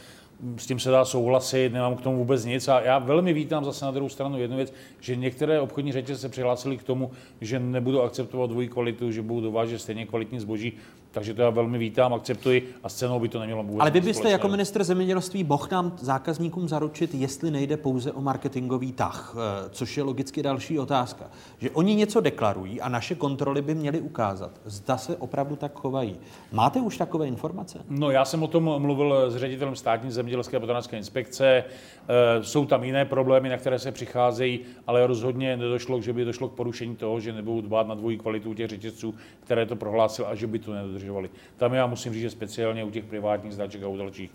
s 0.57 0.65
tím 0.65 0.79
se 0.79 0.91
dá 0.91 1.05
souhlasit, 1.05 1.73
nemám 1.73 1.95
k 1.95 2.01
tomu 2.01 2.17
vůbec 2.17 2.45
nic. 2.45 2.67
A 2.67 2.81
já 2.81 2.99
velmi 2.99 3.33
vítám 3.33 3.65
zase 3.65 3.85
na 3.85 3.91
druhou 3.91 4.09
stranu 4.09 4.39
jednu 4.39 4.57
věc, 4.57 4.73
že 4.99 5.15
některé 5.15 5.61
obchodní 5.61 5.91
řetězce 5.91 6.21
se 6.21 6.29
přihlásily 6.29 6.77
k 6.77 6.83
tomu, 6.83 7.11
že 7.41 7.59
nebudou 7.59 8.01
akceptovat 8.01 8.49
dvojí 8.49 8.67
kvalitu, 8.67 9.11
že 9.11 9.21
budou 9.21 9.41
dovážet 9.41 9.79
stejně 9.79 10.05
kvalitní 10.05 10.39
zboží. 10.39 10.73
Takže 11.11 11.33
to 11.33 11.41
já 11.41 11.49
velmi 11.49 11.77
vítám, 11.77 12.13
akceptuji 12.13 12.73
a 12.83 12.89
s 12.89 12.95
cenou 12.95 13.19
by 13.19 13.29
to 13.29 13.39
nemělo 13.39 13.63
vůbec. 13.63 13.81
Ale 13.81 13.91
vy 13.91 14.01
byste 14.01 14.29
jako 14.29 14.47
minister 14.47 14.83
zemědělství 14.83 15.43
mohl 15.43 15.67
nám 15.71 15.93
zákazníkům 15.99 16.67
zaručit, 16.67 17.13
jestli 17.13 17.51
nejde 17.51 17.77
pouze 17.77 18.11
o 18.11 18.21
marketingový 18.21 18.91
tah, 18.91 19.35
eh, 19.37 19.69
což 19.69 19.97
je 19.97 20.03
logicky 20.03 20.43
další 20.43 20.79
otázka. 20.79 21.25
Že 21.57 21.69
oni 21.69 21.95
něco 21.95 22.21
deklarují 22.21 22.81
a 22.81 22.89
naše 22.89 23.15
kontroly 23.15 23.61
by 23.61 23.75
měly 23.75 24.01
ukázat, 24.01 24.51
zda 24.65 24.97
se 24.97 25.17
opravdu 25.17 25.55
tak 25.55 25.79
chovají. 25.79 26.15
Máte 26.51 26.81
už 26.81 26.97
takové 26.97 27.27
informace? 27.27 27.79
No, 27.89 28.11
já 28.11 28.25
jsem 28.25 28.43
o 28.43 28.47
tom 28.47 28.63
mluvil 28.77 29.31
s 29.31 29.35
ředitelem 29.35 29.75
státní 29.75 30.11
zemědělské 30.27 30.57
a 30.57 30.59
potravinářské 30.59 30.97
inspekce. 30.97 31.63
Eh, 31.63 32.43
jsou 32.43 32.65
tam 32.65 32.83
jiné 32.83 33.05
problémy, 33.05 33.49
na 33.49 33.57
které 33.57 33.79
se 33.79 33.91
přicházejí, 33.91 34.59
ale 34.87 35.07
rozhodně 35.07 35.57
nedošlo, 35.57 36.01
že 36.01 36.13
by 36.13 36.25
došlo 36.25 36.49
k 36.49 36.53
porušení 36.53 36.95
toho, 36.95 37.19
že 37.19 37.33
nebudou 37.33 37.61
dbát 37.61 37.87
na 37.87 37.95
dvojí 37.95 38.17
kvalitu 38.17 38.53
těch 38.53 38.69
řetězců, 38.69 39.15
které 39.43 39.65
to 39.65 39.75
prohlásil 39.75 40.27
a 40.27 40.35
že 40.35 40.47
by 40.47 40.59
to 40.59 40.73
nedodrželi 40.73 41.07
dodržovali. 41.07 41.29
Tam 41.57 41.73
já 41.73 41.87
musím 41.87 42.13
říct, 42.13 42.21
že 42.21 42.29
speciálně 42.29 42.83
u 42.83 42.89
těch 42.91 43.05
privátních 43.05 43.53
značek 43.53 43.83
a 43.83 43.87
u 43.87 43.97
dalších, 43.97 44.31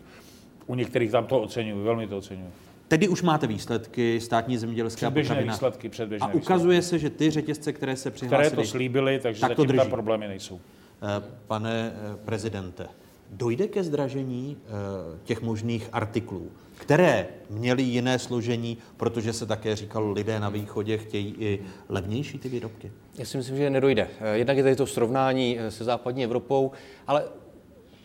u 0.66 0.74
některých 0.74 1.10
tam 1.10 1.26
to 1.26 1.40
oceňuji, 1.40 1.84
velmi 1.84 2.06
to 2.06 2.18
oceňuji. 2.18 2.50
Tedy 2.88 3.08
už 3.08 3.22
máte 3.22 3.46
výsledky 3.46 4.20
státní 4.20 4.56
zemědělské 4.56 4.98
předběžné 4.98 5.36
a 5.36 5.40
výsledky, 5.40 5.88
předběžné 5.88 6.28
A 6.28 6.34
ukazuje 6.34 6.82
se, 6.82 6.98
že 6.98 7.10
ty 7.10 7.30
řetězce, 7.30 7.72
které 7.72 7.96
se 7.96 8.10
přihlásily, 8.10 8.46
Které 8.50 8.62
to 8.62 8.68
slíbily, 8.70 9.18
takže 9.22 9.40
tak 9.40 9.50
to 9.50 9.62
zatím 9.62 9.68
drží. 9.68 9.78
tam 9.78 9.90
problémy 9.90 10.28
nejsou. 10.28 10.60
Eh, 11.02 11.22
Pane 11.46 11.92
eh, 11.94 12.16
prezidente, 12.24 12.86
dojde 13.32 13.68
ke 13.68 13.84
zdražení 13.84 14.56
eh, 14.64 14.70
těch 15.24 15.42
možných 15.42 15.88
artiklů, 15.92 16.50
které 16.76 17.28
měly 17.50 17.82
jiné 17.82 18.18
složení, 18.18 18.78
protože 18.96 19.32
se 19.32 19.46
také 19.46 19.76
říkalo, 19.76 20.12
lidé 20.12 20.40
na 20.40 20.48
východě 20.48 20.98
chtějí 20.98 21.34
i 21.38 21.60
levnější 21.88 22.38
ty 22.38 22.48
výrobky? 22.48 22.92
Já 23.18 23.24
si 23.24 23.36
myslím, 23.36 23.56
že 23.56 23.70
nedojde. 23.70 24.08
Eh, 24.20 24.36
Jednak 24.36 24.56
je 24.56 24.62
tady 24.62 24.76
to 24.76 24.86
srovnání 24.86 25.58
eh, 25.58 25.70
se 25.70 25.84
západní 25.84 26.24
Evropou, 26.24 26.70
ale 27.06 27.24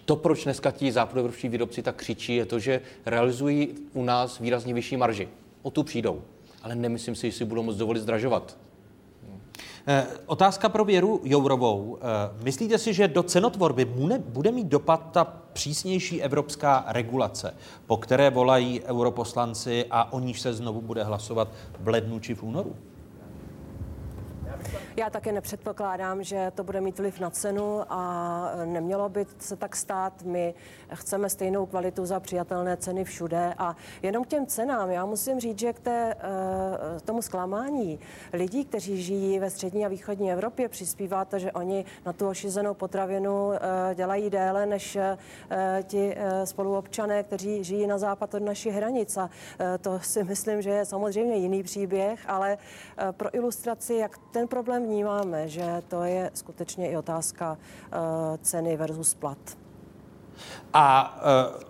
to, 0.05 0.15
proč 0.15 0.43
dneska 0.43 0.71
ti 0.71 0.91
západoevropští 0.91 1.49
výrobci 1.49 1.83
tak 1.83 1.95
křičí, 1.95 2.35
je 2.35 2.45
to, 2.45 2.59
že 2.59 2.81
realizují 3.05 3.69
u 3.93 4.03
nás 4.03 4.39
výrazně 4.39 4.73
vyšší 4.73 4.97
marži. 4.97 5.29
O 5.61 5.71
tu 5.71 5.83
přijdou. 5.83 6.21
Ale 6.63 6.75
nemyslím 6.75 7.15
si, 7.15 7.31
že 7.31 7.37
si 7.37 7.45
budou 7.45 7.63
moc 7.63 7.75
dovolit 7.75 7.99
zdražovat. 7.99 8.57
Eh, 9.89 10.07
Otázka 10.25 10.69
pro 10.69 10.85
Věru 10.85 11.21
Jourovou. 11.23 11.97
Eh, 12.01 12.43
Myslíte 12.43 12.77
si, 12.77 12.93
že 12.93 13.07
do 13.07 13.23
cenotvorby 13.23 13.85
bude, 13.85 14.19
bude 14.19 14.51
mít 14.51 14.67
dopad 14.67 15.11
ta 15.11 15.23
přísnější 15.53 16.21
evropská 16.21 16.85
regulace, 16.87 17.55
po 17.85 17.97
které 17.97 18.29
volají 18.29 18.81
europoslanci 18.83 19.85
a 19.91 20.13
o 20.13 20.19
níž 20.19 20.41
se 20.41 20.53
znovu 20.53 20.81
bude 20.81 21.03
hlasovat 21.03 21.47
v 21.79 21.87
lednu 21.87 22.19
či 22.19 22.35
v 22.35 22.43
únoru? 22.43 22.75
Já 24.99 25.09
také 25.09 25.31
nepředpokládám, 25.31 26.23
že 26.23 26.51
to 26.55 26.63
bude 26.63 26.81
mít 26.81 26.99
vliv 26.99 27.19
na 27.19 27.29
cenu 27.29 27.81
a 27.89 28.51
nemělo 28.65 29.09
by 29.09 29.25
se 29.39 29.55
tak 29.55 29.75
stát. 29.75 30.23
My 30.23 30.53
chceme 30.93 31.29
stejnou 31.29 31.65
kvalitu 31.65 32.05
za 32.05 32.19
přijatelné 32.19 32.77
ceny 32.77 33.03
všude 33.03 33.53
a 33.57 33.75
jenom 34.01 34.23
k 34.23 34.27
těm 34.27 34.45
cenám. 34.45 34.89
Já 34.89 35.05
musím 35.05 35.39
říct, 35.39 35.59
že 35.59 35.73
k 35.73 35.79
té, 35.79 36.15
eh, 36.19 36.99
tomu 36.99 37.21
zklamání 37.21 37.99
lidí, 38.33 38.65
kteří 38.65 39.03
žijí 39.03 39.39
ve 39.39 39.49
střední 39.49 39.85
a 39.85 39.87
východní 39.87 40.31
Evropě, 40.31 40.69
přispívá 40.69 41.25
to, 41.25 41.39
že 41.39 41.51
oni 41.51 41.85
na 42.05 42.13
tu 42.13 42.27
ošizenou 42.27 42.73
potravinu 42.73 43.51
eh, 43.53 43.59
dělají 43.95 44.29
déle 44.29 44.65
než 44.65 44.97
ti 45.83 46.17
spoluobčané, 46.43 47.23
kteří 47.23 47.63
žijí 47.63 47.87
na 47.87 47.97
západ 47.97 48.33
od 48.33 48.43
našich 48.43 48.73
hranic. 48.73 49.17
A 49.17 49.29
to 49.81 49.99
si 49.99 50.23
myslím, 50.23 50.61
že 50.61 50.69
je 50.69 50.85
samozřejmě 50.85 51.35
jiný 51.35 51.63
příběh, 51.63 52.19
ale 52.27 52.57
pro 53.11 53.35
ilustraci, 53.35 53.93
jak 53.93 54.17
ten 54.31 54.47
problém 54.47 54.86
vnímáme, 54.87 55.49
že 55.49 55.83
to 55.87 56.03
je 56.03 56.31
skutečně 56.33 56.89
i 56.89 56.97
otázka 56.97 57.57
eh, 57.57 57.97
ceny 58.41 58.77
versus 58.77 59.13
plat. 59.13 59.37
A 60.73 61.17
uh, 61.55 61.63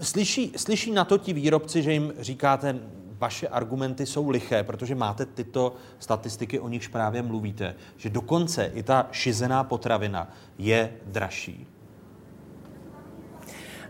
slyší, 0.00 0.52
slyší 0.56 0.92
na 0.92 1.04
to 1.04 1.18
ti 1.18 1.32
výrobci, 1.32 1.82
že 1.82 1.92
jim 1.92 2.12
říkáte, 2.18 2.78
vaše 3.18 3.48
argumenty 3.48 4.06
jsou 4.06 4.28
liché, 4.28 4.62
protože 4.62 4.94
máte 4.94 5.26
tyto 5.26 5.74
statistiky, 5.98 6.60
o 6.60 6.68
nichž 6.68 6.88
právě 6.88 7.22
mluvíte, 7.22 7.74
že 7.96 8.10
dokonce 8.10 8.70
i 8.74 8.82
ta 8.82 9.08
šizená 9.12 9.64
potravina 9.64 10.30
je 10.58 10.92
dražší. 11.06 11.66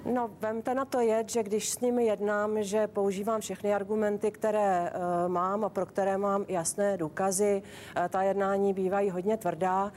No, 0.04 0.30
vemte 0.40 0.74
na 0.74 0.84
to 0.84 1.00
je, 1.00 1.24
že 1.26 1.42
když 1.42 1.70
s 1.70 1.80
nimi 1.80 2.04
jednám, 2.04 2.62
že 2.62 2.86
používám 2.86 3.40
všechny 3.40 3.74
argumenty, 3.74 4.30
které 4.30 4.90
uh, 4.90 5.32
mám 5.32 5.64
a 5.64 5.68
pro 5.68 5.86
které 5.86 6.18
mám 6.18 6.44
jasné 6.48 6.96
důkazy. 6.96 7.62
Uh, 7.62 8.08
ta 8.08 8.22
jednání 8.22 8.74
bývají 8.74 9.10
hodně 9.10 9.36
tvrdá, 9.36 9.84
uh, 9.84 9.90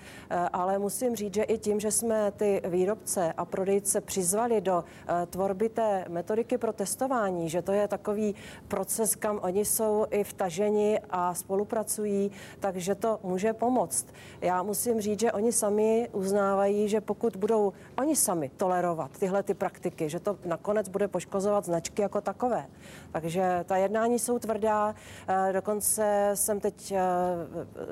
ale 0.53 0.79
musím 0.79 1.15
říct, 1.15 1.33
že 1.33 1.43
i 1.43 1.57
tím, 1.57 1.79
že 1.79 1.91
jsme 1.91 2.31
ty 2.31 2.61
výrobce 2.65 3.33
a 3.37 3.45
prodejce 3.45 4.01
přizvali 4.01 4.61
do 4.61 4.75
uh, 4.77 5.25
tvorby 5.29 5.69
té 5.69 6.05
metodiky 6.09 6.57
pro 6.57 6.73
testování, 6.73 7.49
že 7.49 7.61
to 7.61 7.71
je 7.71 7.87
takový 7.87 8.35
proces, 8.67 9.15
kam 9.15 9.39
oni 9.43 9.65
jsou 9.65 10.05
i 10.09 10.23
vtaženi 10.23 10.99
a 11.09 11.33
spolupracují, 11.33 12.31
takže 12.59 12.95
to 12.95 13.19
může 13.23 13.53
pomoct. 13.53 14.05
Já 14.41 14.63
musím 14.63 15.01
říct, 15.01 15.19
že 15.19 15.31
oni 15.31 15.51
sami 15.51 16.09
uznávají, 16.11 16.89
že 16.89 17.01
pokud 17.01 17.35
budou 17.35 17.73
oni 17.97 18.15
sami 18.15 18.49
tolerovat 18.57 19.11
tyhle 19.19 19.43
ty 19.43 19.53
praktiky, 19.53 19.94
že 20.05 20.19
to 20.19 20.37
nakonec 20.45 20.89
bude 20.89 21.07
poškozovat 21.07 21.65
značky 21.65 22.01
jako 22.01 22.21
takové. 22.21 22.65
Takže 23.11 23.63
ta 23.67 23.77
jednání 23.77 24.19
jsou 24.19 24.39
tvrdá. 24.39 24.95
Eh, 25.27 25.53
Dokonce 25.53 26.31
jsem 26.33 26.59
teď 26.59 26.91
eh, 26.91 27.01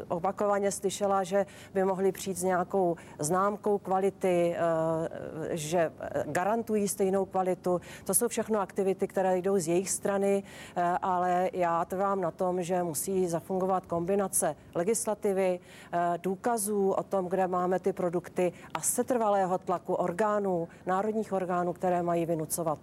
opakovaně 0.07 0.71
slyšela, 0.71 1.23
že 1.23 1.45
by 1.73 1.85
mohli 1.85 2.11
přijít 2.11 2.37
s 2.37 2.43
nějakou 2.43 2.95
známkou 3.19 3.77
kvality, 3.77 4.55
eh, 4.55 5.57
že 5.57 5.91
garantují 6.25 6.87
stejnou 6.87 7.25
kvalitu. 7.25 7.81
To 8.05 8.13
jsou 8.13 8.27
všechno 8.27 8.59
aktivity, 8.59 9.07
které 9.07 9.37
jdou 9.37 9.57
z 9.57 9.67
jejich 9.67 9.89
strany, 9.89 10.43
ale 11.01 11.49
já 11.53 11.85
trvám 11.85 12.21
na 12.21 12.31
tom, 12.31 12.63
že 12.63 12.83
musí 12.83 13.27
zafungovat 13.27 13.85
kombinace 13.85 14.55
legislativy, 14.75 15.59
důkazů 16.17 16.91
o 16.91 17.03
tom, 17.03 17.25
kde 17.25 17.47
máme 17.47 17.79
ty 17.79 17.93
produkty 17.93 18.53
a 18.73 18.81
setrvalého 18.81 19.57
tlaku 19.57 19.93
orgánů, 19.93 20.67
národních 20.85 21.33
orgánů, 21.33 21.73
které 21.73 21.92
mají 22.01 22.25
vynucovat 22.25 22.79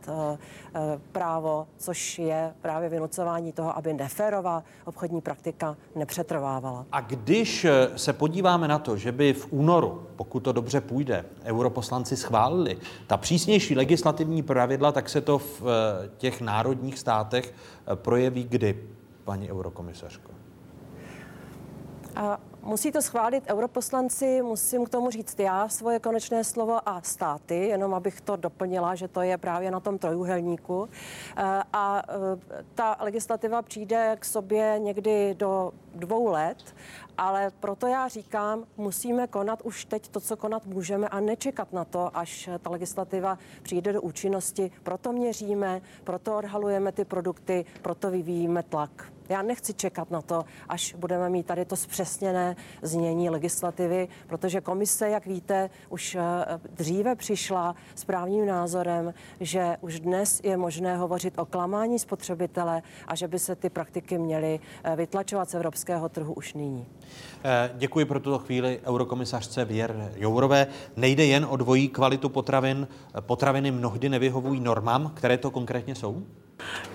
právo, 1.13 1.67
což 1.77 2.19
je 2.19 2.55
právě 2.63 2.89
vynucování 2.89 3.53
toho, 3.53 3.77
aby 3.77 3.93
neférová 3.95 4.63
obchodní 4.85 5.21
praktika 5.21 5.77
nepřetrvávala. 5.95 6.87
A 6.93 7.01
když 7.01 7.65
eh, 7.65 7.89
se 7.97 8.13
podíváme 8.13 8.69
na 8.69 8.79
to, 8.79 8.97
že 8.97 9.13
by 9.13 9.33
v 9.33 9.53
únoru, 9.53 10.07
pokud 10.17 10.41
to 10.41 10.53
dobře 10.53 10.81
půjde, 10.81 11.25
europoslanci 11.45 12.17
schválili 12.17 12.79
ta 13.07 13.17
přísnější 13.17 13.77
legislativní 13.77 14.43
pravidla, 14.43 14.93
tak 14.93 15.09
se 15.09 15.21
to 15.21 15.39
v 15.39 15.63
eh, 15.63 16.11
těch 16.17 16.41
národních 16.41 16.99
státech 16.99 17.55
eh, 17.55 17.97
projeví 17.97 18.45
kdy, 18.45 18.85
paní 19.25 19.51
eurokomisařko? 19.51 20.31
A 22.17 22.41
musí 22.63 22.93
to 22.93 23.03
schválit 23.03 23.45
europoslanci, 23.47 24.43
musím 24.43 24.85
k 24.85 24.89
tomu 24.89 25.11
říct 25.11 25.41
já 25.41 25.69
svoje 25.69 25.99
konečné 25.99 26.45
slovo 26.45 26.89
a 26.89 27.03
státy, 27.03 27.55
jenom 27.55 27.95
abych 27.95 28.21
to 28.21 28.37
doplnila, 28.37 28.95
že 28.95 29.09
to 29.09 29.23
je 29.23 29.39
právě 29.39 29.71
na 29.71 29.81
tom 29.81 29.99
trojuhelníku. 29.99 30.89
Eh, 31.37 31.63
A 31.73 32.03
eh, 32.09 32.65
ta 32.75 32.97
legislativa 33.01 33.63
přijde 33.63 34.17
k 34.21 34.25
sobě 34.25 34.79
někdy 34.79 35.35
do 35.39 35.73
dvou 35.95 36.27
let, 36.27 36.75
ale 37.19 37.51
proto 37.61 37.87
já 37.87 38.09
říkám, 38.09 38.65
musíme 38.77 39.27
konat 39.27 39.63
už 39.63 39.85
teď 39.85 40.09
to, 40.09 40.21
co 40.21 40.37
konat 40.37 40.67
můžeme 40.67 41.09
a 41.09 41.21
nečekat 41.21 41.73
na 41.73 41.85
to, 41.85 42.17
až 42.17 42.49
ta 42.63 42.71
legislativa 42.71 43.39
přijde 43.63 43.93
do 43.93 44.03
účinnosti. 44.03 44.71
Proto 44.83 45.13
měříme, 45.13 45.81
proto 46.05 46.37
odhalujeme 46.37 46.93
ty 46.93 47.05
produkty, 47.05 47.65
proto 47.83 48.11
vyvíjíme 48.11 48.63
tlak. 48.63 49.13
Já 49.31 49.43
nechci 49.43 49.75
čekat 49.75 50.11
na 50.11 50.23
to, 50.23 50.45
až 50.69 50.95
budeme 50.99 51.31
mít 51.31 51.47
tady 51.47 51.65
to 51.65 51.77
zpřesněné 51.77 52.57
znění 52.83 53.31
legislativy, 53.31 54.09
protože 54.27 54.61
komise, 54.61 55.09
jak 55.09 55.27
víte, 55.27 55.71
už 55.89 56.15
eh, 56.15 56.21
dříve 56.73 57.17
přišla 57.17 57.75
s 57.95 58.05
právním 58.05 58.47
názorem, 58.47 59.15
že 59.41 59.77
už 59.81 60.01
dnes 60.01 60.41
je 60.45 60.57
možné 60.57 60.97
hovořit 60.97 61.39
o 61.39 61.47
klamání 61.47 61.99
spotřebitele 61.99 62.83
a 63.07 63.15
že 63.15 63.29
by 63.29 63.39
se 63.39 63.57
ty 63.57 63.71
praktiky 63.71 64.19
měly 64.19 64.61
eh, 64.85 64.97
vytlačovat 64.97 65.51
z 65.51 65.55
evropského 65.55 66.09
trhu 66.09 66.33
už 66.33 66.55
nyní. 66.55 66.87
Eh, 67.45 67.71
Děkuji 67.75 68.05
pro 68.05 68.21
tuto 68.21 68.39
chvíli 68.39 68.81
eurokomisařce 68.85 69.65
Věr 69.65 70.13
Jourové. 70.17 70.67
Nejde 70.97 71.25
jen 71.25 71.47
o 71.51 71.57
dvojí 71.57 71.89
kvalitu 71.89 72.29
potravin. 72.29 72.89
Potraviny 73.21 73.71
mnohdy 73.71 74.09
nevyhovují 74.09 74.61
normám, 74.61 75.13
které 75.15 75.39
to 75.39 75.51
konkrétně 75.51 75.95
jsou? 75.95 76.23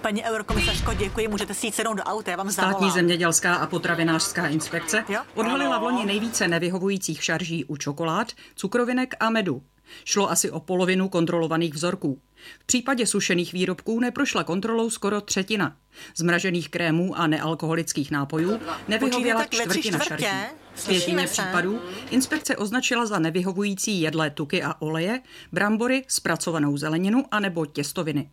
Paní 0.01 0.23
eurokomisařko, 0.23 0.93
děkuji, 0.93 1.27
můžete 1.27 1.53
si 1.53 1.67
jít 1.67 1.77
do 1.77 2.03
auta, 2.03 2.31
já 2.31 2.37
vám 2.37 2.51
zavolám. 2.51 2.73
Státní 2.73 2.91
zemědělská 2.91 3.55
a 3.55 3.67
potravinářská 3.67 4.47
inspekce 4.47 5.05
Jo? 5.09 5.21
odhalila 5.35 5.79
v 5.79 5.83
loni 5.83 6.05
nejvíce 6.05 6.47
nevyhovujících 6.47 7.23
šarží 7.23 7.65
u 7.65 7.77
čokolád, 7.77 8.31
cukrovinek 8.55 9.15
a 9.19 9.29
medu. 9.29 9.61
Šlo 10.05 10.31
asi 10.31 10.51
o 10.51 10.59
polovinu 10.59 11.09
kontrolovaných 11.09 11.73
vzorků. 11.73 12.21
V 12.59 12.65
případě 12.65 13.05
sušených 13.05 13.53
výrobků 13.53 13.99
neprošla 13.99 14.43
kontrolou 14.43 14.89
skoro 14.89 15.21
třetina. 15.21 15.75
Zmražených 16.15 16.69
krémů 16.69 17.19
a 17.19 17.27
nealkoholických 17.27 18.11
nápojů 18.11 18.59
nevyhověla 18.87 19.45
čtvrtina 19.45 19.99
šarží. 19.99 20.25
V 20.75 20.79
se. 20.81 21.25
případů 21.27 21.81
inspekce 22.09 22.57
označila 22.57 23.05
za 23.05 23.19
nevyhovující 23.19 24.01
jedlé 24.01 24.29
tuky 24.29 24.63
a 24.63 24.81
oleje, 24.81 25.21
brambory, 25.51 26.03
zpracovanou 26.07 26.77
zeleninu 26.77 27.25
a 27.31 27.39
nebo 27.39 27.65
těstoviny. 27.65 28.29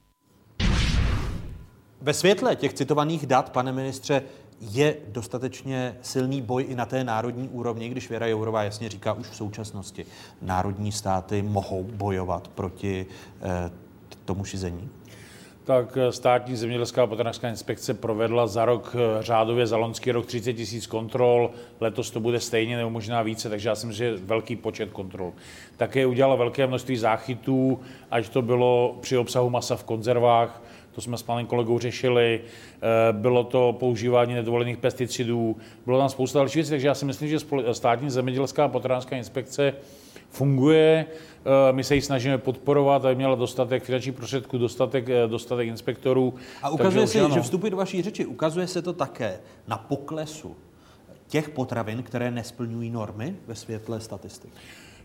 Ve 2.02 2.14
světle 2.14 2.56
těch 2.56 2.74
citovaných 2.74 3.26
dat, 3.26 3.50
pane 3.50 3.72
ministře, 3.72 4.22
je 4.60 4.96
dostatečně 5.08 5.96
silný 6.02 6.42
boj 6.42 6.66
i 6.68 6.74
na 6.74 6.86
té 6.86 7.04
národní 7.04 7.48
úrovni, 7.48 7.88
když 7.88 8.08
Věra 8.08 8.26
Jourová 8.26 8.62
jasně 8.62 8.88
říká 8.88 9.12
už 9.12 9.26
v 9.26 9.36
současnosti, 9.36 10.06
národní 10.42 10.92
státy 10.92 11.42
mohou 11.42 11.82
bojovat 11.82 12.48
proti 12.48 13.06
eh, 13.42 13.70
tomu 14.24 14.44
šizení? 14.44 14.90
tak 15.64 15.98
státní 16.10 16.56
zemědělská 16.56 17.02
a 17.02 17.06
potravinářská 17.06 17.48
inspekce 17.48 17.94
provedla 17.94 18.46
za 18.46 18.64
rok 18.64 18.96
eh, 18.96 19.22
řádově 19.22 19.66
za 19.66 19.76
loňský 19.76 20.12
rok 20.12 20.26
30 20.26 20.52
tisíc 20.52 20.86
kontrol, 20.86 21.50
letos 21.80 22.10
to 22.10 22.20
bude 22.20 22.40
stejně 22.40 22.76
nebo 22.76 22.90
možná 22.90 23.22
více, 23.22 23.48
takže 23.48 23.68
já 23.68 23.74
si 23.74 23.86
myslím, 23.86 24.06
že 24.06 24.24
velký 24.24 24.56
počet 24.56 24.90
kontrol. 24.90 25.32
Také 25.76 26.06
udělala 26.06 26.36
velké 26.36 26.66
množství 26.66 26.96
záchytů, 26.96 27.80
ať 28.10 28.28
to 28.28 28.42
bylo 28.42 28.98
při 29.00 29.16
obsahu 29.16 29.50
masa 29.50 29.76
v 29.76 29.84
konzervách, 29.84 30.62
to 30.94 31.00
jsme 31.00 31.18
s 31.18 31.22
panem 31.22 31.46
kolegou 31.46 31.78
řešili, 31.78 32.40
eh, 32.40 33.12
bylo 33.12 33.44
to 33.44 33.76
používání 33.78 34.34
nedovolených 34.34 34.76
pesticidů, 34.76 35.56
bylo 35.86 35.98
tam 35.98 36.08
spousta 36.08 36.38
dalších 36.38 36.54
věcí, 36.54 36.70
takže 36.70 36.86
já 36.86 36.94
si 36.94 37.04
myslím, 37.04 37.28
že 37.28 37.38
státní 37.72 38.10
zemědělská 38.10 38.68
potravinářská 38.68 39.16
inspekce 39.16 39.74
funguje. 40.30 41.06
Eh, 41.08 41.72
my 41.72 41.84
se 41.84 41.94
ji 41.94 42.02
snažíme 42.02 42.38
podporovat, 42.38 43.04
aby 43.04 43.14
měla 43.14 43.34
dostatek 43.34 43.84
finančních 43.84 44.14
prostředků, 44.14 44.58
dostatek, 44.58 45.08
eh, 45.08 45.28
dostatek 45.28 45.68
inspektorů. 45.68 46.34
A 46.62 46.70
ukazuje 46.70 47.06
se, 47.06 47.30
že 47.34 47.40
vstupy 47.40 47.70
do 47.70 47.76
vaší 47.76 48.02
řeči, 48.02 48.26
ukazuje 48.26 48.66
se 48.66 48.82
to 48.82 48.92
také 48.92 49.40
na 49.68 49.78
poklesu 49.78 50.56
těch 51.28 51.48
potravin, 51.48 52.02
které 52.02 52.30
nesplňují 52.30 52.90
normy 52.90 53.36
ve 53.46 53.54
světle 53.54 54.00
statistik. 54.00 54.52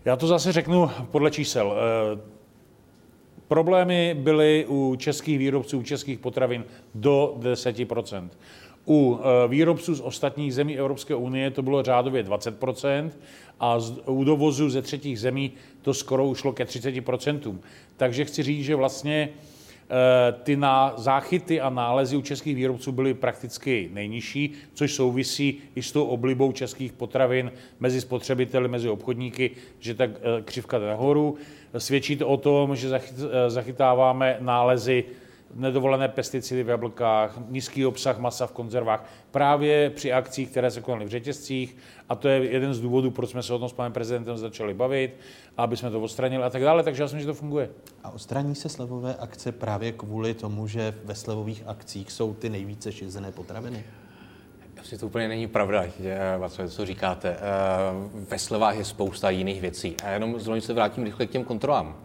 Já 0.06 0.16
to 0.16 0.28
zase 0.28 0.52
řeknu 0.52 0.90
podle 1.12 1.32
čísel. 1.32 1.76
Problémy 3.48 4.16
byly 4.20 4.66
u 4.70 4.96
českých 4.96 5.40
výrobců, 5.40 5.80
u 5.80 5.84
českých 5.84 6.20
potravin 6.20 6.66
do 6.96 7.36
10% 7.40 8.30
U 8.90 9.20
e, 9.20 9.48
výrobců 9.48 9.96
z 9.96 10.02
ostatních 10.02 10.54
zemí 10.54 10.78
Evropské 10.78 11.16
unie 11.16 11.52
to 11.52 11.62
bylo 11.62 11.84
řádově 11.84 12.24
20% 12.24 13.10
a 13.60 13.78
u 14.06 14.24
dovozu 14.24 14.70
ze 14.70 14.82
třetích 14.82 15.20
zemí 15.20 15.52
to 15.82 15.94
skoro 15.94 16.26
ušlo 16.26 16.54
ke 16.54 16.64
30% 16.64 17.58
Takže 17.98 18.26
chci 18.26 18.44
říct, 18.44 18.66
že 18.66 18.76
vlastně 18.76 19.30
ty 20.44 20.56
na 20.56 20.94
záchyty 20.98 21.62
a 21.62 21.70
nálezy 21.70 22.18
u 22.18 22.22
českých 22.22 22.56
výrobců 22.56 22.92
byly 22.92 23.14
prakticky 23.14 23.90
nejnižší, 23.94 24.54
což 24.74 24.94
souvisí 24.94 25.60
i 25.76 25.84
s 25.84 25.92
tou 25.92 26.06
oblibou 26.06 26.52
českých 26.52 26.94
potravin 26.94 27.52
mezi 27.80 28.02
spotřebiteli, 28.02 28.68
mezi 28.68 28.90
obchodníky, 28.90 29.52
že 29.80 29.94
ta 29.94 30.04
e, 30.04 30.10
křivka 30.44 30.80
jde 30.80 30.88
nahoru. 30.88 31.38
Svědčí 31.78 32.16
to 32.16 32.28
o 32.28 32.38
tom, 32.38 32.76
že 32.76 32.96
eh, 32.96 33.50
zachytáváme 33.50 34.38
nálezy 34.40 35.04
nedovolené 35.54 36.08
pesticidy 36.08 36.64
v 36.64 36.70
jablkách, 36.70 37.40
nízký 37.50 37.86
obsah 37.86 38.20
masa 38.20 38.48
v 38.48 38.52
konzervách, 38.52 39.06
právě 39.32 39.90
při 39.90 40.14
akcích, 40.14 40.50
které 40.50 40.72
se 40.72 40.82
konaly 40.82 41.06
v 41.06 41.10
řetězcích. 41.10 41.78
A 42.10 42.16
to 42.16 42.28
je 42.28 42.52
jeden 42.52 42.74
z 42.74 42.82
důvodů, 42.82 43.12
proč 43.12 43.30
jsme 43.30 43.44
se 43.44 43.54
o 43.54 43.60
tom 43.60 43.70
s 43.70 43.74
panem 43.74 43.92
prezidentem 43.92 44.38
začali 44.38 44.74
bavit, 44.74 45.16
aby 45.58 45.78
jsme 45.78 45.92
to 45.92 46.02
odstranili 46.02 46.44
a 46.44 46.50
tak 46.50 46.62
dále. 46.62 46.84
Takže 46.84 47.04
já 47.04 47.08
si 47.08 47.16
myslím, 47.16 47.32
že 47.32 47.34
to 47.36 47.40
funguje. 47.40 47.70
A 48.04 48.10
odstraní 48.10 48.56
se 48.56 48.70
slevové 48.70 49.16
akce 49.16 49.52
právě 49.52 49.92
kvůli 49.92 50.34
tomu, 50.34 50.68
že 50.68 50.94
ve 51.04 51.16
slevových 51.16 51.64
akcích 51.66 52.12
jsou 52.12 52.34
ty 52.34 52.50
nejvíce 52.50 52.92
šizené 52.92 53.32
potraviny? 53.32 53.84
Asi 54.82 54.98
to 54.98 55.06
úplně 55.06 55.28
není 55.28 55.48
pravda, 55.48 55.84
co, 56.50 56.70
co 56.70 56.86
říkáte. 56.86 57.30
Eh, 57.30 57.40
ve 58.30 58.40
slevách 58.40 58.78
je 58.78 58.86
spousta 58.86 59.30
jiných 59.30 59.62
věcí. 59.62 59.96
A 60.04 60.10
jenom 60.10 60.40
zrovna 60.40 60.62
se 60.62 60.74
vrátím 60.74 61.04
rychle 61.04 61.26
k 61.26 61.30
těm 61.30 61.44
kontrolám. 61.44 61.96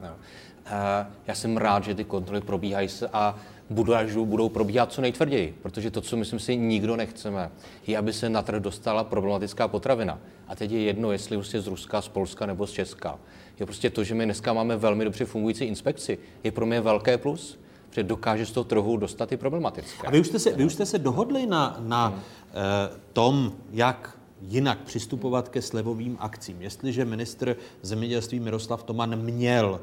Eh, 0.66 1.06
já 1.26 1.34
jsem 1.34 1.56
rád, 1.56 1.84
že 1.84 1.94
ty 1.94 2.05
kontroly 2.05 2.40
probíhají 2.40 2.89
a 3.12 3.36
budou, 3.70 4.26
budou 4.26 4.48
probíhat 4.48 4.93
co 4.93 5.01
nejtvrději, 5.01 5.59
protože 5.62 5.90
to, 5.90 6.01
co 6.01 6.16
myslím 6.16 6.39
si 6.39 6.56
nikdo 6.56 6.97
nechceme, 6.97 7.51
je, 7.86 7.98
aby 7.98 8.12
se 8.12 8.28
na 8.28 8.43
trh 8.43 8.60
dostala 8.60 9.05
problematická 9.05 9.68
potravina. 9.68 10.18
A 10.48 10.55
teď 10.55 10.70
je 10.70 10.82
jedno, 10.82 11.12
jestli 11.12 11.36
už 11.36 11.55
je 11.55 11.60
z 11.60 11.66
Ruska, 11.66 12.02
z 12.02 12.09
Polska 12.09 12.47
nebo 12.47 12.66
z 12.66 12.72
Česka. 12.72 13.18
Je 13.60 13.66
prostě 13.66 13.90
to, 13.90 14.05
že 14.05 14.14
my 14.14 14.24
dneska 14.24 14.52
máme 14.52 14.76
velmi 14.76 15.05
dobře 15.05 15.24
fungující 15.24 15.64
inspekci, 15.64 16.18
je 16.44 16.52
pro 16.52 16.66
mě 16.66 16.80
velké 16.80 17.18
plus 17.18 17.59
protože 17.93 18.02
dokáže 18.02 18.47
z 18.47 18.52
toho 18.52 18.64
trhu 18.64 18.97
dostat 18.97 19.32
i 19.32 19.36
problematické. 19.36 20.06
A 20.06 20.10
vy 20.10 20.20
už 20.20 20.26
jste 20.26 20.39
se, 20.39 20.52
vy 20.52 20.64
už 20.64 20.72
jste 20.72 20.86
se 20.86 20.98
dohodli 20.98 21.47
na, 21.47 21.76
na 21.80 22.06
hmm. 22.06 22.20
eh, 22.51 22.98
tom, 23.12 23.52
jak 23.72 24.18
jinak 24.43 24.78
přistupovat 24.78 25.48
ke 25.48 25.62
slevovým 25.62 26.16
akcím. 26.20 26.62
Jestliže 26.62 27.05
ministr 27.05 27.56
zemědělství 27.82 28.40
Miroslav 28.40 28.82
Toman 28.82 29.16
měl 29.16 29.80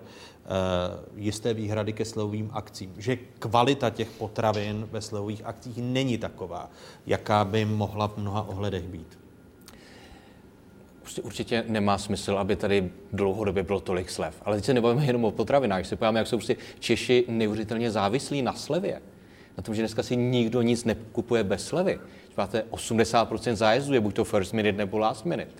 jisté 1.16 1.54
výhrady 1.54 1.94
ke 1.94 2.06
slevovým 2.06 2.50
akcím, 2.54 2.94
že 2.98 3.18
kvalita 3.40 3.90
těch 3.90 4.10
potravin 4.12 4.88
ve 4.92 5.02
slevových 5.02 5.46
akcích 5.46 5.78
není 5.78 6.18
taková, 6.18 6.70
jaká 7.06 7.46
by 7.46 7.66
mohla 7.66 8.08
v 8.08 8.18
mnoha 8.18 8.48
ohledech 8.48 8.84
být 8.84 9.20
prostě 11.10 11.22
určitě 11.22 11.64
nemá 11.68 11.98
smysl, 11.98 12.38
aby 12.38 12.56
tady 12.56 12.90
dlouhodobě 13.14 13.64
bylo 13.64 13.80
tolik 13.80 14.10
slev. 14.10 14.42
Ale 14.46 14.56
teď 14.56 14.66
se 14.66 14.74
nebavíme 14.74 15.06
jenom 15.06 15.26
o 15.26 15.32
potravinách, 15.32 15.86
se 15.86 15.96
podíváme, 15.96 16.20
jak 16.20 16.28
jsou 16.28 16.38
prostě 16.38 16.56
Češi 16.80 17.26
neuvěřitelně 17.28 17.92
závislí 17.92 18.42
na 18.42 18.54
slevě. 18.54 19.02
Na 19.58 19.64
tom, 19.64 19.76
že 19.76 19.82
dneska 19.82 20.04
si 20.04 20.16
nikdo 20.16 20.62
nic 20.62 20.86
nekupuje 20.86 21.44
bez 21.44 21.66
slevy. 21.66 22.00
Máte 22.38 22.64
80% 22.72 23.54
zájezdů 23.54 23.94
je 23.94 24.00
buď 24.00 24.16
to 24.16 24.24
first 24.24 24.54
minute 24.54 24.78
nebo 24.78 24.98
last 24.98 25.26
minute. 25.26 25.52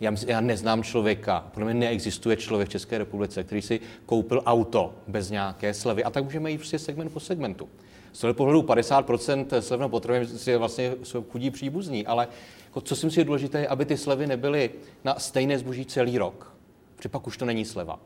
Já, 0.00 0.12
já 0.26 0.40
neznám 0.40 0.82
člověka, 0.82 1.50
podle 1.54 1.64
mě 1.64 1.80
neexistuje 1.80 2.36
člověk 2.36 2.68
v 2.68 2.72
České 2.72 2.98
republice, 2.98 3.44
který 3.44 3.62
si 3.62 3.80
koupil 4.06 4.42
auto 4.46 4.94
bez 5.08 5.30
nějaké 5.30 5.74
slevy. 5.74 6.04
A 6.04 6.10
tak 6.10 6.24
můžeme 6.24 6.50
jít 6.50 6.58
prostě 6.58 6.78
segment 6.78 7.12
po 7.12 7.20
segmentu. 7.20 7.68
Z 8.12 8.20
toho 8.20 8.34
pohledu 8.34 8.62
50% 8.62 9.58
slev 9.60 9.80
na 9.80 9.90
je 10.46 10.58
vlastně 10.58 10.94
chudí 11.30 11.50
příbuzní, 11.50 12.06
ale 12.06 12.28
jako, 12.64 12.80
co 12.80 12.96
si 12.96 13.06
myslím, 13.06 13.20
je 13.20 13.24
důležité, 13.24 13.66
aby 13.66 13.84
ty 13.84 13.96
slevy 13.96 14.26
nebyly 14.26 14.70
na 15.04 15.18
stejné 15.18 15.58
zboží 15.58 15.84
celý 15.84 16.18
rok, 16.18 16.54
protože 16.96 17.08
pak 17.08 17.26
už 17.26 17.36
to 17.36 17.44
není 17.44 17.64
sleva. 17.64 18.00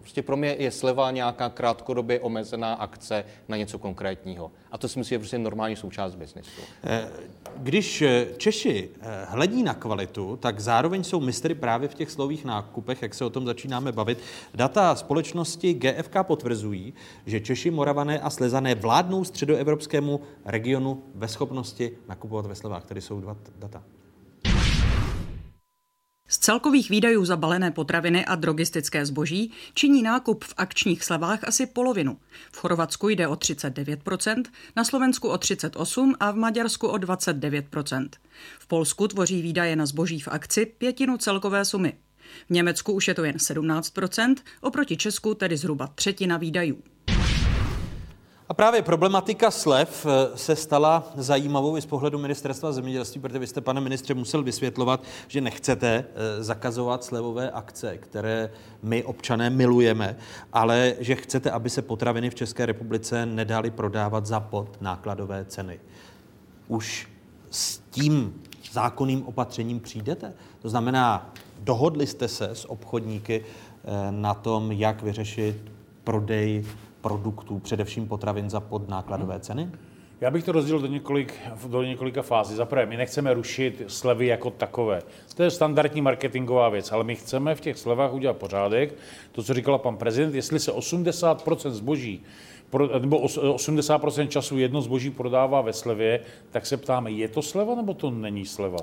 Prostě 0.00 0.22
pro 0.22 0.36
mě 0.36 0.56
je 0.58 0.70
sleva 0.70 1.10
nějaká 1.10 1.48
krátkodobě 1.48 2.20
omezená 2.20 2.74
akce 2.74 3.24
na 3.48 3.56
něco 3.56 3.78
konkrétního. 3.78 4.50
A 4.72 4.78
to 4.78 4.88
si 4.88 4.98
myslím, 4.98 5.10
že 5.10 5.14
je 5.14 5.18
prostě 5.18 5.38
normální 5.38 5.76
součást 5.76 6.14
biznesu. 6.14 6.60
Eh, 6.84 7.08
když 7.56 8.02
eh, 8.02 8.26
Češi 8.36 8.88
eh, 9.00 9.24
hledí 9.28 9.62
na 9.62 9.74
kvalitu, 9.74 10.36
tak 10.36 10.60
zároveň 10.60 11.04
jsou 11.04 11.20
mistry 11.20 11.54
právě 11.54 11.88
v 11.88 11.94
těch 11.94 12.10
slových 12.10 12.44
nákupech, 12.44 13.02
jak 13.02 13.14
se 13.14 13.24
o 13.24 13.30
tom 13.30 13.46
začínáme 13.46 13.92
bavit. 13.92 14.18
Data 14.54 14.94
společnosti 14.94 15.74
GFK 15.74 16.16
potvrzují, 16.22 16.94
že 17.26 17.40
Češi, 17.40 17.70
Moravané 17.70 18.20
a 18.20 18.30
Slezané 18.30 18.74
vládnou 18.74 19.24
středoevropskému 19.24 20.20
regionu 20.44 21.02
ve 21.14 21.28
schopnosti 21.28 21.92
nakupovat 22.08 22.46
ve 22.46 22.54
slevách. 22.54 22.84
Tady 22.84 23.00
jsou 23.00 23.20
dva 23.20 23.36
data. 23.58 23.82
Z 26.32 26.38
celkových 26.38 26.90
výdajů 26.90 27.24
za 27.24 27.36
balené 27.36 27.70
potraviny 27.70 28.24
a 28.24 28.34
drogistické 28.34 29.06
zboží 29.06 29.52
činí 29.74 30.02
nákup 30.02 30.44
v 30.44 30.54
akčních 30.56 31.04
slevách 31.04 31.44
asi 31.44 31.66
polovinu. 31.66 32.18
V 32.52 32.56
Chorvatsku 32.56 33.08
jde 33.08 33.28
o 33.28 33.34
39%, 33.34 34.42
na 34.76 34.84
Slovensku 34.84 35.28
o 35.28 35.34
38% 35.34 36.14
a 36.20 36.30
v 36.30 36.36
Maďarsku 36.36 36.88
o 36.88 36.96
29%. 36.96 38.08
V 38.58 38.66
Polsku 38.66 39.08
tvoří 39.08 39.42
výdaje 39.42 39.76
na 39.76 39.86
zboží 39.86 40.20
v 40.20 40.28
akci 40.28 40.66
pětinu 40.66 41.16
celkové 41.16 41.64
sumy. 41.64 41.92
V 42.46 42.50
Německu 42.50 42.92
už 42.92 43.08
je 43.08 43.14
to 43.14 43.24
jen 43.24 43.36
17%, 43.36 44.34
oproti 44.60 44.96
Česku 44.96 45.34
tedy 45.34 45.56
zhruba 45.56 45.86
třetina 45.86 46.36
výdajů. 46.36 46.82
A 48.50 48.54
právě 48.54 48.82
problematika 48.82 49.50
slev 49.50 50.06
eh, 50.06 50.36
se 50.36 50.56
stala 50.56 51.12
zajímavou 51.16 51.76
i 51.76 51.80
z 51.80 51.86
pohledu 51.86 52.18
ministerstva 52.18 52.72
zemědělství, 52.72 53.20
protože 53.20 53.38
vy 53.38 53.46
jste, 53.46 53.60
pane 53.60 53.80
ministře, 53.80 54.14
musel 54.14 54.42
vysvětlovat, 54.42 55.04
že 55.28 55.40
nechcete 55.40 56.04
eh, 56.14 56.42
zakazovat 56.42 57.04
slevové 57.04 57.50
akce, 57.50 57.98
které 57.98 58.50
my 58.82 59.04
občané 59.04 59.50
milujeme, 59.50 60.16
ale 60.52 60.94
že 60.98 61.16
chcete, 61.16 61.50
aby 61.50 61.70
se 61.70 61.82
potraviny 61.82 62.30
v 62.30 62.34
České 62.34 62.66
republice 62.66 63.26
nedaly 63.26 63.70
prodávat 63.70 64.26
za 64.26 64.40
pod 64.40 64.76
nákladové 64.80 65.44
ceny. 65.44 65.80
Už 66.68 67.08
s 67.50 67.78
tím 67.90 68.42
zákonným 68.72 69.26
opatřením 69.26 69.80
přijdete? 69.80 70.32
To 70.62 70.68
znamená, 70.68 71.32
dohodli 71.60 72.06
jste 72.06 72.28
se 72.28 72.50
s 72.50 72.70
obchodníky 72.70 73.44
eh, 73.44 74.12
na 74.12 74.34
tom, 74.34 74.72
jak 74.72 75.02
vyřešit 75.02 75.56
prodej 76.04 76.64
produktů, 77.00 77.58
především 77.58 78.08
potravin 78.08 78.50
za 78.50 78.60
podnákladové 78.60 79.34
hmm. 79.34 79.42
ceny? 79.42 79.70
Já 80.20 80.30
bych 80.30 80.44
to 80.44 80.52
rozdělil 80.52 80.80
do, 80.80 80.86
několik, 80.86 81.34
do 81.66 81.82
několika 81.82 82.22
fází. 82.22 82.54
Za 82.54 82.64
prvé, 82.64 82.86
my 82.86 82.96
nechceme 82.96 83.34
rušit 83.34 83.82
slevy 83.86 84.26
jako 84.26 84.50
takové. 84.50 85.02
To 85.34 85.42
je 85.42 85.50
standardní 85.50 86.00
marketingová 86.00 86.68
věc, 86.68 86.92
ale 86.92 87.04
my 87.04 87.16
chceme 87.16 87.54
v 87.54 87.60
těch 87.60 87.78
slevách 87.78 88.12
udělat 88.12 88.36
pořádek. 88.36 88.94
To, 89.32 89.42
co 89.42 89.54
říkala 89.54 89.78
pan 89.78 89.96
prezident, 89.96 90.34
jestli 90.34 90.60
se 90.60 90.72
80% 90.72 91.70
zboží 91.70 92.22
nebo 92.98 93.18
80% 93.18 94.28
času 94.28 94.58
jedno 94.58 94.82
zboží 94.82 95.10
prodává 95.10 95.60
ve 95.60 95.72
slevě, 95.72 96.20
tak 96.50 96.66
se 96.66 96.76
ptáme, 96.76 97.10
je 97.10 97.28
to 97.28 97.42
sleva 97.42 97.74
nebo 97.74 97.94
to 97.94 98.10
není 98.10 98.46
sleva? 98.46 98.78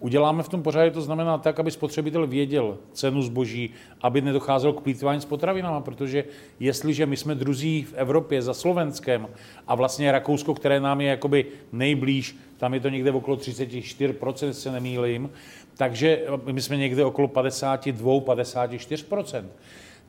Uděláme 0.00 0.42
v 0.42 0.48
tom 0.48 0.62
pořádek, 0.62 0.92
to 0.92 1.02
znamená 1.02 1.38
tak, 1.38 1.60
aby 1.60 1.70
spotřebitel 1.70 2.26
věděl 2.26 2.78
cenu 2.92 3.22
zboží, 3.22 3.70
aby 4.02 4.20
nedocházelo 4.20 4.72
k 4.72 4.80
plýtvání 4.80 5.20
s 5.20 5.24
potravinami, 5.24 5.82
protože 5.84 6.24
jestliže 6.60 7.06
my 7.06 7.16
jsme 7.16 7.34
druzí 7.34 7.82
v 7.82 7.94
Evropě 7.94 8.42
za 8.42 8.54
Slovenskem 8.54 9.28
a 9.66 9.74
vlastně 9.74 10.12
Rakousko, 10.12 10.54
které 10.54 10.80
nám 10.80 11.00
je 11.00 11.08
jakoby 11.08 11.46
nejblíž, 11.72 12.36
tam 12.56 12.74
je 12.74 12.80
to 12.80 12.88
někde 12.88 13.12
okolo 13.12 13.36
34%, 13.36 14.50
se 14.50 14.72
nemýlím, 14.72 15.30
takže 15.76 16.22
my 16.52 16.62
jsme 16.62 16.76
někde 16.76 17.04
okolo 17.04 17.28
52, 17.28 18.12
54%, 18.12 19.44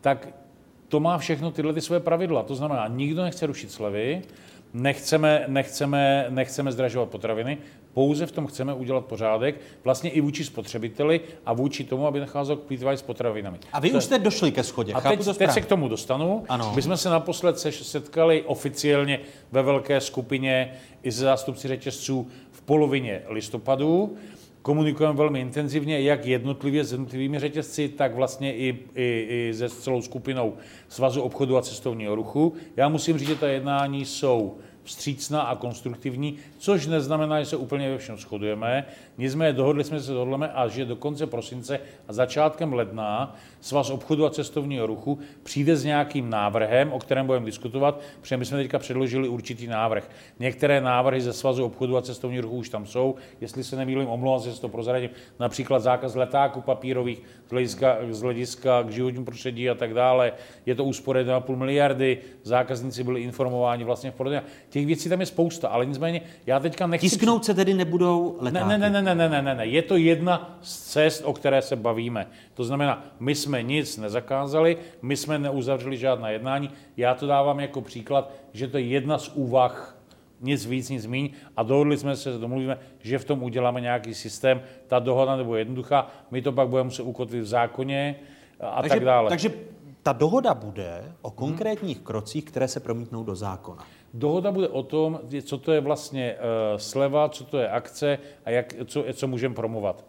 tak 0.01 0.27
to 0.88 0.99
má 0.99 1.18
všechno 1.18 1.51
tyhle 1.51 1.73
ty 1.73 1.81
své 1.81 1.99
pravidla. 1.99 2.43
To 2.43 2.55
znamená, 2.55 2.88
nikdo 2.88 3.23
nechce 3.23 3.45
rušit 3.45 3.72
slevy, 3.72 4.22
nechceme, 4.73 5.45
nechceme, 5.48 6.26
nechceme 6.30 6.72
zdražovat 6.72 7.10
potraviny, 7.10 7.57
pouze 7.94 8.26
v 8.26 8.31
tom 8.31 8.48
chceme 8.48 8.73
udělat 8.73 9.06
pořádek, 9.06 9.61
vlastně 9.84 10.10
i 10.10 10.22
vůči 10.22 10.44
spotřebiteli 10.44 11.22
a 11.45 11.53
vůči 11.53 11.84
tomu, 11.84 12.07
aby 12.07 12.19
nacházelo 12.19 12.57
k 12.57 12.64
plýtvání 12.64 12.98
s 12.98 13.02
potravinami. 13.02 13.57
A 13.73 13.80
vy 13.80 13.89
to, 13.89 13.98
už 13.98 14.03
jste 14.03 14.19
došli 14.19 14.52
ke 14.52 14.64
schodě. 14.64 14.94
A 14.94 15.02
teď, 15.02 15.38
teď 15.38 15.52
se 15.52 15.61
k 15.61 15.65
tomu 15.65 15.88
dostanu. 15.88 16.44
Ano. 16.49 16.73
My 16.76 16.81
jsme 16.81 16.98
se 16.98 17.10
naposled 17.10 17.60
setkali 17.60 18.41
oficiálně 18.41 19.19
ve 19.52 19.61
velké 19.61 20.02
skupině 20.02 20.73
i 21.03 21.11
se 21.11 21.22
zástupci 21.22 21.68
řetězců 21.68 22.27
v 22.52 22.61
polovině 22.61 23.22
listopadu. 23.27 24.18
Komunikujeme 24.68 25.15
velmi 25.18 25.39
intenzivně, 25.39 26.02
jak 26.02 26.26
jednotlivě 26.26 26.84
s 26.84 26.91
jednotlivými 26.91 27.39
řetězci, 27.39 27.89
tak 27.89 28.15
vlastně 28.15 28.56
i, 28.56 28.80
i, 28.95 29.27
i 29.30 29.53
se 29.53 29.69
celou 29.69 30.02
skupinou 30.02 30.53
Svazu 30.88 31.22
obchodu 31.22 31.57
a 31.57 31.61
cestovního 31.61 32.15
ruchu. 32.15 32.53
Já 32.76 32.89
musím 32.89 33.18
říct, 33.18 33.27
že 33.27 33.35
ta 33.35 33.48
jednání 33.48 34.06
jsou 34.06 34.57
vstřícná 34.84 35.41
a 35.41 35.56
konstruktivní, 35.56 36.38
což 36.57 36.88
neznamená, 36.88 37.39
že 37.39 37.45
se 37.45 37.57
úplně 37.57 37.89
ve 37.89 37.98
všem 37.98 38.18
shodujeme. 38.18 38.85
Nicméně 39.18 39.53
dohodli 39.53 39.84
jsme 39.84 39.99
se 39.99 40.11
dohodleme 40.11 40.49
a 40.49 40.68
že 40.68 40.85
do 40.85 40.95
konce 40.95 41.27
prosince 41.27 41.80
a 42.07 42.14
začátkem 42.14 42.73
ledna 42.73 43.35
Svaz 43.61 43.89
obchodu 43.89 44.26
a 44.26 44.30
cestovního 44.30 44.88
ruchu 44.88 45.19
přijde 45.44 45.76
s 45.76 45.84
nějakým 45.84 46.30
návrhem, 46.30 46.91
o 46.94 46.99
kterém 46.99 47.26
budeme 47.26 47.45
diskutovat, 47.45 47.99
protože 48.22 48.38
my 48.38 48.45
jsme 48.45 48.57
teďka 48.57 48.80
předložili 48.80 49.27
určitý 49.27 49.68
návrh. 49.68 50.10
Některé 50.39 50.81
návrhy 50.81 51.22
ze 51.22 51.34
Svazu 51.34 51.65
obchodu 51.65 51.98
a 51.98 52.02
cestovního 52.02 52.41
ruchu 52.41 52.56
už 52.56 52.69
tam 52.69 52.85
jsou. 52.85 53.15
Jestli 53.41 53.64
se 53.64 53.76
nemýlím, 53.76 54.07
omlouvám 54.07 54.39
se, 54.39 54.52
že 54.52 54.61
to 54.61 54.69
prozradím. 54.69 55.10
Například 55.39 55.80
zákaz 55.80 56.15
letáků 56.15 56.61
papírových 56.61 57.22
z 57.48 57.52
hlediska, 57.52 57.98
z 58.10 58.22
hlediska 58.22 58.84
k 58.84 58.91
životnímu 58.91 59.26
prostředí 59.26 59.69
a 59.69 59.76
tak 59.76 59.94
dále. 59.94 60.34
Je 60.65 60.76
to 60.76 60.84
úspora 60.84 61.22
1,5 61.22 61.56
miliardy. 61.56 62.18
Zákazníci 62.44 63.03
byli 63.03 63.22
informováni 63.22 63.84
vlastně 63.84 64.11
v 64.11 64.15
prodejně. 64.15 64.44
Těch 64.69 64.85
věcí 64.85 65.10
tam 65.10 65.19
je 65.19 65.26
spousta, 65.26 65.68
ale 65.68 65.85
nicméně 65.85 66.22
já 66.45 66.60
teďka 66.60 66.88
nechci... 66.88 67.10
Tisknout 67.10 67.45
se 67.45 67.53
tedy 67.53 67.73
nebudou 67.73 68.38
letáky. 68.39 68.68
Ne, 68.68 68.77
ne, 68.77 68.89
ne, 68.89 69.02
ne, 69.02 69.06
ne, 69.15 69.29
ne, 69.29 69.41
ne, 69.41 69.55
ne. 69.55 69.65
Je 69.65 69.81
to 69.81 69.97
jedna 69.97 70.57
z 70.61 70.79
cest, 70.79 71.21
o 71.25 71.34
které 71.34 71.61
se 71.61 71.75
bavíme. 71.75 72.27
To 72.53 72.63
znamená, 72.63 73.03
my 73.19 73.35
jsme 73.35 73.63
nic 73.63 73.97
nezakázali, 73.97 74.77
my 75.01 75.17
jsme 75.17 75.39
neuzavřeli 75.39 75.97
žádná 75.97 76.29
jednání. 76.29 76.69
Já 76.97 77.15
to 77.15 77.27
dávám 77.27 77.59
jako 77.59 77.81
příklad, 77.81 78.31
že 78.53 78.67
to 78.67 78.77
je 78.77 78.84
jedna 78.84 79.17
z 79.17 79.31
úvah, 79.34 79.97
nic 80.41 80.65
víc, 80.65 80.89
nic 80.89 81.05
míň. 81.05 81.29
A 81.57 81.63
dohodli 81.63 81.97
jsme 81.97 82.15
se, 82.15 82.31
domluvíme, 82.31 82.77
že 82.99 83.19
v 83.19 83.25
tom 83.25 83.43
uděláme 83.43 83.81
nějaký 83.81 84.13
systém. 84.13 84.61
Ta 84.88 84.99
dohoda 84.99 85.35
nebo 85.35 85.55
jednoduchá, 85.55 86.07
my 86.31 86.41
to 86.41 86.51
pak 86.51 86.67
budeme 86.67 86.88
muset 86.88 87.03
ukotvit 87.03 87.43
v 87.43 87.47
zákoně 87.47 88.15
a 88.59 88.81
takže, 88.81 88.95
tak 88.95 89.05
dále. 89.05 89.29
Takže 89.29 89.51
ta 90.03 90.13
dohoda 90.13 90.53
bude 90.53 91.03
o 91.21 91.31
konkrétních 91.31 91.97
hmm. 91.97 92.05
krocích, 92.05 92.45
které 92.45 92.67
se 92.67 92.79
promítnou 92.79 93.23
do 93.23 93.35
zákona. 93.35 93.84
Dohoda 94.13 94.51
bude 94.51 94.67
o 94.67 94.84
tom, 94.84 95.19
co 95.43 95.57
to 95.57 95.71
je 95.71 95.81
vlastně 95.81 96.35
uh, 96.35 96.77
sleva, 96.77 97.29
co 97.29 97.43
to 97.43 97.57
je 97.57 97.69
akce 97.69 98.19
a 98.45 98.49
jak, 98.49 98.73
co, 98.85 99.05
co 99.13 99.27
můžeme 99.27 99.55
promovat. 99.55 100.05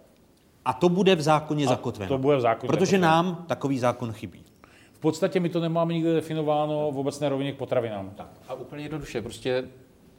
A 0.65 0.73
to 0.73 0.89
bude 0.89 1.15
v 1.15 1.21
zákoně 1.21 1.65
A 1.65 1.69
zakotveno. 1.69 2.09
to 2.09 2.19
bude 2.19 2.37
v 2.37 2.41
zákoně 2.41 2.69
Protože 2.69 2.99
zakotveno. 2.99 3.07
nám 3.07 3.45
takový 3.49 3.79
zákon 3.79 4.13
chybí. 4.13 4.45
V 4.93 4.99
podstatě 5.01 5.41
my 5.41 5.49
to 5.49 5.61
nemáme 5.61 5.93
nikde 5.95 6.15
definováno 6.15 6.91
v 6.93 6.99
obecné 6.99 7.29
rovině 7.29 7.53
k 7.53 7.57
potravinám. 7.57 8.11
Tak. 8.17 8.29
A 8.49 8.55
úplně 8.55 8.83
jednoduše, 8.83 9.23
prostě 9.23 9.65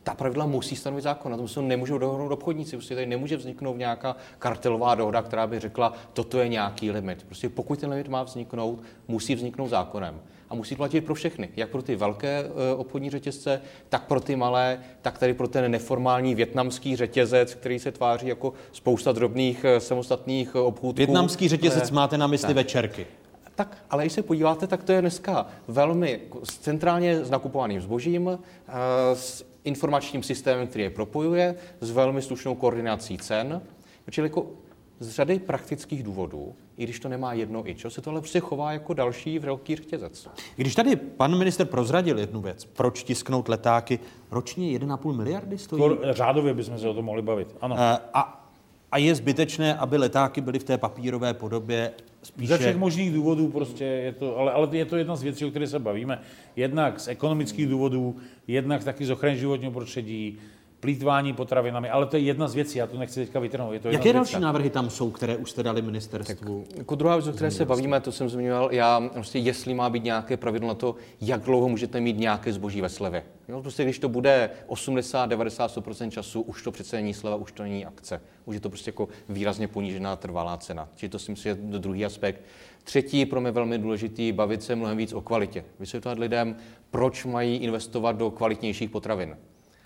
ta 0.03 0.13
pravidla 0.13 0.45
musí 0.45 0.75
stanovit 0.75 1.03
zákon, 1.03 1.31
na 1.31 1.37
tom 1.37 1.47
se 1.47 1.61
nemůžou 1.61 1.97
dohodnout 1.97 2.31
obchodníci. 2.31 2.75
Prostě 2.77 2.95
tady 2.95 3.07
nemůže 3.07 3.37
vzniknout 3.37 3.77
nějaká 3.77 4.15
kartelová 4.39 4.95
dohoda, 4.95 5.21
která 5.21 5.47
by 5.47 5.59
řekla, 5.59 5.93
toto 6.13 6.39
je 6.39 6.47
nějaký 6.47 6.91
limit. 6.91 7.23
Prostě 7.23 7.49
pokud 7.49 7.79
ten 7.79 7.89
limit 7.89 8.07
má 8.07 8.23
vzniknout, 8.23 8.79
musí 9.07 9.35
vzniknout 9.35 9.67
zákonem. 9.67 10.19
A 10.49 10.55
musí 10.55 10.75
platit 10.75 11.01
pro 11.01 11.15
všechny, 11.15 11.49
jak 11.55 11.69
pro 11.69 11.81
ty 11.81 11.95
velké 11.95 12.39
e, 12.39 12.73
obchodní 12.75 13.09
řetězce, 13.09 13.61
tak 13.89 14.07
pro 14.07 14.19
ty 14.19 14.35
malé, 14.35 14.79
tak 15.01 15.17
tady 15.17 15.33
pro 15.33 15.47
ten 15.47 15.71
neformální 15.71 16.35
větnamský 16.35 16.95
řetězec, 16.95 17.53
který 17.53 17.79
se 17.79 17.91
tváří 17.91 18.27
jako 18.27 18.53
spousta 18.71 19.11
drobných 19.11 19.63
e, 19.65 19.79
samostatných 19.79 20.55
e, 20.55 20.59
obchůdků. 20.59 20.97
Větnamský 20.97 21.47
řetězec 21.47 21.91
E, 21.91 21.93
máte 21.93 22.17
na 22.17 22.27
mysli 22.27 22.47
tak. 22.47 22.55
večerky. 22.55 23.07
Tak, 23.55 23.77
ale 23.89 24.03
když 24.03 24.13
se 24.13 24.23
podíváte, 24.23 24.67
tak 24.67 24.83
to 24.83 24.91
je 24.91 25.01
dneska 25.01 25.47
velmi 25.67 26.19
centrálně 26.45 27.25
s 27.25 27.29
nakupovaným 27.29 27.81
zbožím, 27.81 28.29
eh, 28.29 28.71
s 29.15 29.45
informačním 29.63 30.23
systémem, 30.23 30.67
který 30.67 30.83
je 30.83 30.89
propojuje, 30.89 31.55
s 31.81 31.91
velmi 31.91 32.21
slušnou 32.21 32.55
koordinací 32.55 33.17
cen. 33.17 33.61
Čili 34.09 34.25
jako 34.25 34.47
z 34.99 35.09
řady 35.09 35.39
praktických 35.39 36.03
důvodů, 36.03 36.55
i 36.77 36.83
když 36.83 36.99
to 36.99 37.09
nemá 37.09 37.33
jedno 37.33 37.69
ičo, 37.69 37.89
se 37.89 38.01
to 38.01 38.09
ale 38.09 38.19
prostě 38.21 38.39
chová 38.39 38.71
jako 38.71 38.93
další 38.93 39.39
velký 39.39 39.75
řetězec. 39.75 40.27
Když 40.55 40.75
tady 40.75 40.95
pan 40.95 41.37
minister 41.37 41.67
prozradil 41.67 42.19
jednu 42.19 42.41
věc, 42.41 42.65
proč 42.65 43.03
tisknout 43.03 43.47
letáky, 43.47 43.99
ročně 44.31 44.79
1,5 44.79 45.17
miliardy 45.17 45.57
stojí? 45.57 45.79
Skoro 45.81 46.13
Řádově 46.13 46.53
bychom 46.53 46.79
se 46.79 46.89
o 46.89 46.93
tom 46.93 47.05
mohli 47.05 47.21
bavit. 47.21 47.55
Ano. 47.61 47.75
Eh, 47.79 47.97
A, 48.13 48.49
a 48.91 48.97
je 48.97 49.15
zbytečné, 49.15 49.75
aby 49.75 49.97
letáky 49.97 50.41
byly 50.41 50.59
v 50.59 50.63
té 50.63 50.77
papírové 50.77 51.33
podobě 51.33 51.91
spíše... 52.23 52.47
Ze 52.47 52.57
všech 52.57 52.77
možných 52.77 53.13
důvodů 53.13 53.47
prostě 53.47 53.83
je 53.83 54.11
to, 54.13 54.37
ale, 54.37 54.51
ale 54.51 54.77
je 54.77 54.85
to 54.85 54.97
jedna 54.97 55.15
z 55.15 55.23
věcí, 55.23 55.45
o 55.45 55.49
které 55.49 55.67
se 55.67 55.79
bavíme. 55.79 56.21
Jednak 56.55 56.99
z 56.99 57.07
ekonomických 57.07 57.67
důvodů, 57.67 58.15
jednak 58.47 58.83
taky 58.83 59.05
z 59.05 59.09
ochrany 59.11 59.37
životního 59.37 59.71
prostředí, 59.71 60.39
plítvání 60.79 61.33
potravinami, 61.33 61.89
ale 61.89 62.05
to 62.05 62.17
je 62.17 62.23
jedna 62.23 62.47
z 62.47 62.55
věcí, 62.55 62.77
já 62.77 62.87
to 62.87 62.97
nechci 62.97 63.25
teďka 63.25 63.39
vytrhnout. 63.39 63.73
Je 63.73 63.79
to 63.79 63.87
jedna 63.87 63.99
Jaké 63.99 64.09
z 64.09 64.13
další 64.13 64.31
věcí. 64.31 64.43
návrhy 64.43 64.69
tam 64.69 64.89
jsou, 64.89 65.11
které 65.11 65.37
už 65.37 65.51
jste 65.51 65.63
dali 65.63 65.81
ministerstvu? 65.81 66.63
Jako 66.75 66.95
druhá 66.95 67.15
věc, 67.15 67.27
o 67.27 67.31
které 67.31 67.51
se 67.51 67.65
bavíme, 67.65 67.99
to 68.01 68.11
jsem 68.11 68.29
zmiňoval, 68.29 68.73
já 68.73 69.09
prostě, 69.13 69.39
jestli 69.39 69.73
má 69.73 69.89
být 69.89 70.03
nějaké 70.03 70.37
pravidlo 70.37 70.67
na 70.67 70.73
to, 70.73 70.95
jak 71.21 71.41
dlouho 71.41 71.69
můžete 71.69 71.99
mít 71.99 72.17
nějaké 72.17 72.53
zboží 72.53 72.81
ve 72.81 72.89
slevě. 72.89 73.23
Jo, 73.47 73.61
prostě 73.61 73.83
když 73.83 73.99
to 73.99 74.09
bude 74.09 74.49
80, 74.67 75.25
90, 75.25 75.75
100% 75.77 76.09
času, 76.09 76.41
už 76.41 76.63
to 76.63 76.71
přece 76.71 76.95
není 76.95 77.13
sleva, 77.13 77.35
už 77.35 77.51
to 77.51 77.63
není 77.63 77.85
akce. 77.85 78.21
Už 78.45 78.55
je 78.55 78.61
to 78.61 78.69
prostě 78.69 78.89
jako 78.89 79.07
výrazně 79.29 79.67
ponížená 79.67 80.15
trvalá 80.15 80.57
cena. 80.57 80.89
Čili 80.95 81.09
to 81.09 81.19
si 81.19 81.31
myslím, 81.31 81.55
že 81.55 81.61
je 81.61 81.79
druhý 81.79 82.05
aspekt. 82.05 82.41
Třetí 82.83 83.25
pro 83.25 83.41
mě 83.41 83.51
velmi 83.51 83.77
důležitý, 83.77 84.31
bavit 84.31 84.63
se 84.63 84.75
mnohem 84.75 84.97
víc 84.97 85.13
o 85.13 85.21
kvalitě. 85.21 85.65
Vysvětlovat 85.79 86.19
lidem, 86.19 86.55
proč 86.91 87.25
mají 87.25 87.57
investovat 87.57 88.11
do 88.11 88.31
kvalitnějších 88.31 88.89
potravin. 88.89 89.37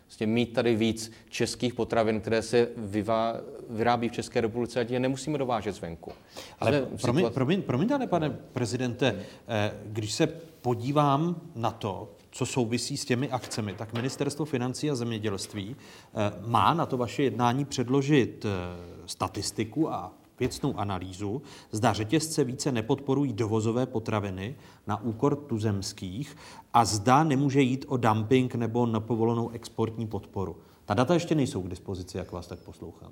Vlastně 0.07 0.27
mít 0.27 0.53
tady 0.53 0.75
víc 0.75 1.11
českých 1.29 1.73
potravin, 1.73 2.21
které 2.21 2.41
se 2.41 2.67
vyvá, 2.77 3.35
vyrábí 3.69 4.09
v 4.09 4.11
České 4.11 4.41
republice, 4.41 4.79
ať 4.79 4.89
je 4.89 4.99
nemusíme 4.99 5.37
dovážet 5.37 5.75
zvenku. 5.75 6.11
Ale 6.59 6.81
promiň, 7.01 7.25
situaci- 7.25 7.33
promiň, 7.33 7.61
promiňte, 7.61 7.93
ale 7.93 8.07
pane 8.07 8.29
prezidente, 8.29 9.15
eh, 9.47 9.73
když 9.85 10.13
se 10.13 10.27
podívám 10.61 11.41
na 11.55 11.71
to, 11.71 12.11
co 12.31 12.45
souvisí 12.45 12.97
s 12.97 13.05
těmi 13.05 13.29
akcemi, 13.29 13.73
tak 13.73 13.93
Ministerstvo 13.93 14.45
financí 14.45 14.89
a 14.89 14.95
zemědělství 14.95 15.75
eh, 15.75 16.33
má 16.47 16.73
na 16.73 16.85
to 16.85 16.97
vaše 16.97 17.23
jednání 17.23 17.65
předložit 17.65 18.45
eh, 18.45 18.49
statistiku 19.05 19.93
a 19.93 20.11
věcnou 20.39 20.79
analýzu, 20.79 21.41
zda 21.71 21.93
řetězce 21.93 22.43
více 22.43 22.71
nepodporují 22.71 23.33
dovozové 23.33 23.85
potraviny 23.85 24.55
na 24.87 25.01
úkor 25.01 25.35
tuzemských 25.35 26.37
a 26.73 26.85
zda 26.85 27.23
nemůže 27.23 27.61
jít 27.61 27.85
o 27.87 27.97
dumping 27.97 28.55
nebo 28.55 28.85
nepovolenou 28.85 29.49
exportní 29.49 30.07
podporu. 30.07 30.57
Ta 30.85 30.93
data 30.93 31.13
ještě 31.13 31.35
nejsou 31.35 31.61
k 31.61 31.69
dispozici, 31.69 32.17
jak 32.17 32.31
vás 32.31 32.47
tak 32.47 32.59
poslouchám. 32.59 33.11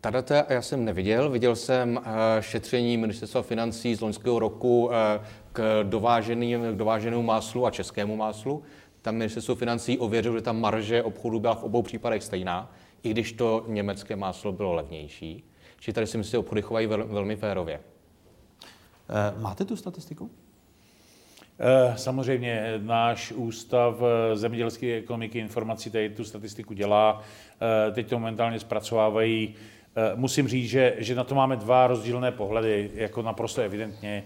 Ta 0.00 0.10
data 0.10 0.46
já 0.48 0.62
jsem 0.62 0.84
neviděl. 0.84 1.30
Viděl 1.30 1.56
jsem 1.56 2.00
eh, 2.04 2.42
šetření 2.42 2.96
ministerstva 2.96 3.42
financí 3.42 3.94
z 3.94 4.00
loňského 4.00 4.38
roku 4.38 4.90
eh, 4.92 5.20
k, 5.52 5.82
dováženým, 5.82 6.60
k 6.72 6.76
dováženému 6.76 7.22
máslu 7.22 7.66
a 7.66 7.70
českému 7.70 8.16
máslu. 8.16 8.62
Tam 9.02 9.14
ministerstvo 9.14 9.54
financí 9.54 9.98
ověřilo, 9.98 10.36
že 10.36 10.42
ta 10.42 10.52
marže 10.52 11.02
obchodu 11.02 11.40
byla 11.40 11.54
v 11.54 11.62
obou 11.62 11.82
případech 11.82 12.22
stejná, 12.22 12.72
i 13.02 13.10
když 13.10 13.32
to 13.32 13.64
německé 13.66 14.16
máslo 14.16 14.52
bylo 14.52 14.72
levnější. 14.72 15.47
Čili 15.80 15.94
tady 15.94 16.06
si 16.06 16.18
myslím, 16.18 16.30
že 16.30 16.38
obchody 16.38 16.62
chovají 16.62 16.86
vel, 16.86 17.06
velmi 17.06 17.36
férově. 17.36 17.80
Eh, 19.10 19.40
Máte 19.40 19.64
tu 19.64 19.76
statistiku? 19.76 20.30
Eh, 21.60 21.98
Samozřejmě 21.98 22.74
náš 22.78 23.32
ústav 23.32 24.00
eh, 24.02 24.36
zemědělské 24.36 24.94
ekonomiky 24.94 25.38
informací 25.38 25.90
tady 25.90 26.08
tu 26.10 26.24
statistiku 26.24 26.74
dělá. 26.74 27.22
Eh, 27.88 27.92
Teď 27.92 28.08
to 28.08 28.18
momentálně 28.18 28.60
zpracovávají. 28.60 29.54
Musím 30.14 30.48
říct, 30.48 30.68
že, 30.70 30.94
že 30.98 31.14
na 31.14 31.24
to 31.24 31.34
máme 31.34 31.56
dva 31.56 31.86
rozdílné 31.86 32.32
pohledy, 32.32 32.90
jako 32.94 33.22
naprosto 33.22 33.62
evidentně, 33.62 34.24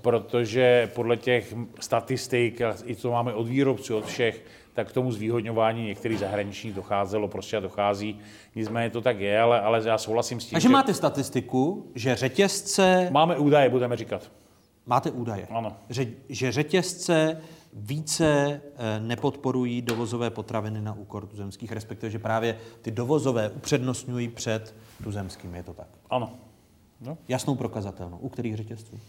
protože 0.00 0.90
podle 0.94 1.16
těch 1.16 1.54
statistik, 1.80 2.60
i 2.84 2.94
to 2.94 3.10
máme 3.10 3.34
od 3.34 3.48
výrobců, 3.48 3.96
od 3.96 4.06
všech, 4.06 4.42
tak 4.74 4.88
k 4.88 4.92
tomu 4.92 5.12
zvýhodňování 5.12 5.86
některých 5.86 6.18
zahraničních 6.18 6.74
docházelo, 6.74 7.28
prostě 7.28 7.56
a 7.56 7.60
dochází. 7.60 8.18
Nicméně 8.54 8.90
to 8.90 9.00
tak 9.00 9.20
je, 9.20 9.40
ale, 9.40 9.60
ale 9.60 9.82
já 9.84 9.98
souhlasím 9.98 10.40
s 10.40 10.46
tím, 10.46 10.56
Takže 10.56 10.68
že 10.68 10.72
máte 10.72 10.94
statistiku, 10.94 11.90
že 11.94 12.16
řetězce... 12.16 13.08
máme 13.12 13.38
údaje, 13.38 13.68
budeme 13.68 13.96
říkat. 13.96 14.30
Máte 14.86 15.10
údaje. 15.10 15.46
Ano. 15.50 15.76
Že, 15.88 16.06
že 16.28 16.52
řetězce 16.52 17.40
více 17.72 18.60
eh, 18.76 19.00
nepodporují 19.00 19.82
dovozové 19.82 20.30
potraviny 20.30 20.80
na 20.80 20.92
úkor 20.94 21.26
tuzemských, 21.26 21.72
respektive, 21.72 22.10
že 22.10 22.18
právě 22.18 22.58
ty 22.82 22.90
dovozové 22.90 23.50
upřednostňují 23.50 24.28
před 24.28 24.74
tuzemskými. 25.04 25.56
Je 25.56 25.62
to 25.62 25.72
tak? 25.72 25.88
Ano. 26.10 26.32
No. 27.00 27.18
Jasnou 27.28 27.54
prokazatelnou. 27.54 28.18
U 28.18 28.28
kterých 28.28 28.56
řetězců? 28.56 29.00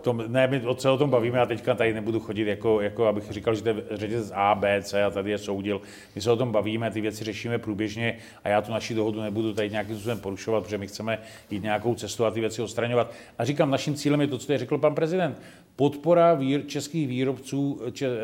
Tom, 0.00 0.24
ne, 0.26 0.46
my 0.46 0.62
se 0.78 0.90
o 0.90 0.98
tom 0.98 1.10
bavíme 1.10 1.40
a 1.40 1.46
teďka 1.46 1.74
tady 1.74 1.94
nebudu 1.94 2.20
chodit, 2.20 2.46
jako, 2.46 2.80
jako 2.80 3.06
abych 3.06 3.30
říkal, 3.30 3.54
že 3.54 3.62
to 3.62 3.68
je 3.68 3.74
řetězec 3.90 4.32
A, 4.34 4.54
B, 4.54 4.82
C 4.82 5.04
a 5.04 5.10
tady 5.10 5.30
je 5.30 5.38
soudil. 5.38 5.80
My 6.14 6.20
se 6.20 6.30
o 6.30 6.36
tom 6.36 6.52
bavíme, 6.52 6.90
ty 6.90 7.00
věci 7.00 7.24
řešíme 7.24 7.58
průběžně 7.58 8.16
a 8.44 8.48
já 8.48 8.60
tu 8.60 8.72
naši 8.72 8.94
dohodu 8.94 9.20
nebudu 9.20 9.54
tady 9.54 9.70
nějakým 9.70 9.94
způsobem 9.94 10.20
porušovat, 10.20 10.62
protože 10.62 10.78
my 10.78 10.86
chceme 10.86 11.18
jít 11.50 11.62
nějakou 11.62 11.94
cestu 11.94 12.24
a 12.24 12.30
ty 12.30 12.40
věci 12.40 12.62
odstraňovat. 12.62 13.12
A 13.38 13.44
říkám, 13.44 13.70
naším 13.70 13.94
cílem 13.94 14.20
je 14.20 14.26
to, 14.26 14.38
co 14.38 14.46
tady 14.46 14.58
řekl 14.58 14.78
pan 14.78 14.94
prezident. 14.94 15.42
Podpora 15.76 16.34
vír, 16.34 16.66
českých 16.66 17.08
výrobců 17.08 17.80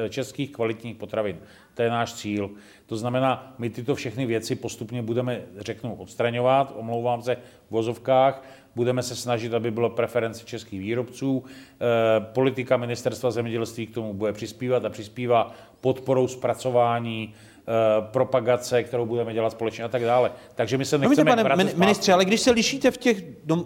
českých 0.09 0.53
kvalitních 0.53 0.97
potravin. 0.97 1.39
To 1.74 1.82
je 1.82 1.90
náš 1.90 2.15
cíl. 2.15 2.51
To 2.86 2.97
znamená, 2.97 3.55
my 3.59 3.70
tyto 3.70 3.94
všechny 3.94 4.27
věci 4.27 4.57
postupně 4.57 5.03
budeme, 5.03 5.43
řeknu, 5.59 5.94
odstraňovat, 5.94 6.74
omlouvám 6.77 7.23
se, 7.23 7.35
v 7.35 7.70
vozovkách, 7.70 8.43
budeme 8.77 9.03
se 9.03 9.16
snažit, 9.16 9.55
aby 9.55 9.70
bylo 9.70 9.90
preference 9.90 10.44
českých 10.44 10.81
výrobců. 10.81 11.44
E, 11.44 12.20
politika 12.20 12.77
ministerstva 12.77 13.31
zemědělství 13.31 13.86
k 13.86 13.94
tomu 13.94 14.15
bude 14.15 14.32
přispívat 14.32 14.85
a 14.85 14.89
přispívá 14.89 15.53
podporou 15.81 16.28
zpracování 16.28 17.35
e, 17.35 18.03
propagace, 18.12 18.82
kterou 18.82 19.07
budeme 19.07 19.35
dělat 19.35 19.51
společně 19.51 19.85
a 19.85 19.89
tak 19.89 20.03
dále. 20.03 20.32
Takže 20.55 20.78
my 20.78 20.85
se 20.85 20.98
nechceme... 20.98 21.36
No, 21.36 21.43
pane 21.43 21.65
ministře, 21.65 22.12
ale 22.12 22.24
když 22.24 22.40
se 22.40 22.51
lišíte 22.51 22.90
v 22.90 22.97
těch 22.97 23.23
dom, 23.44 23.65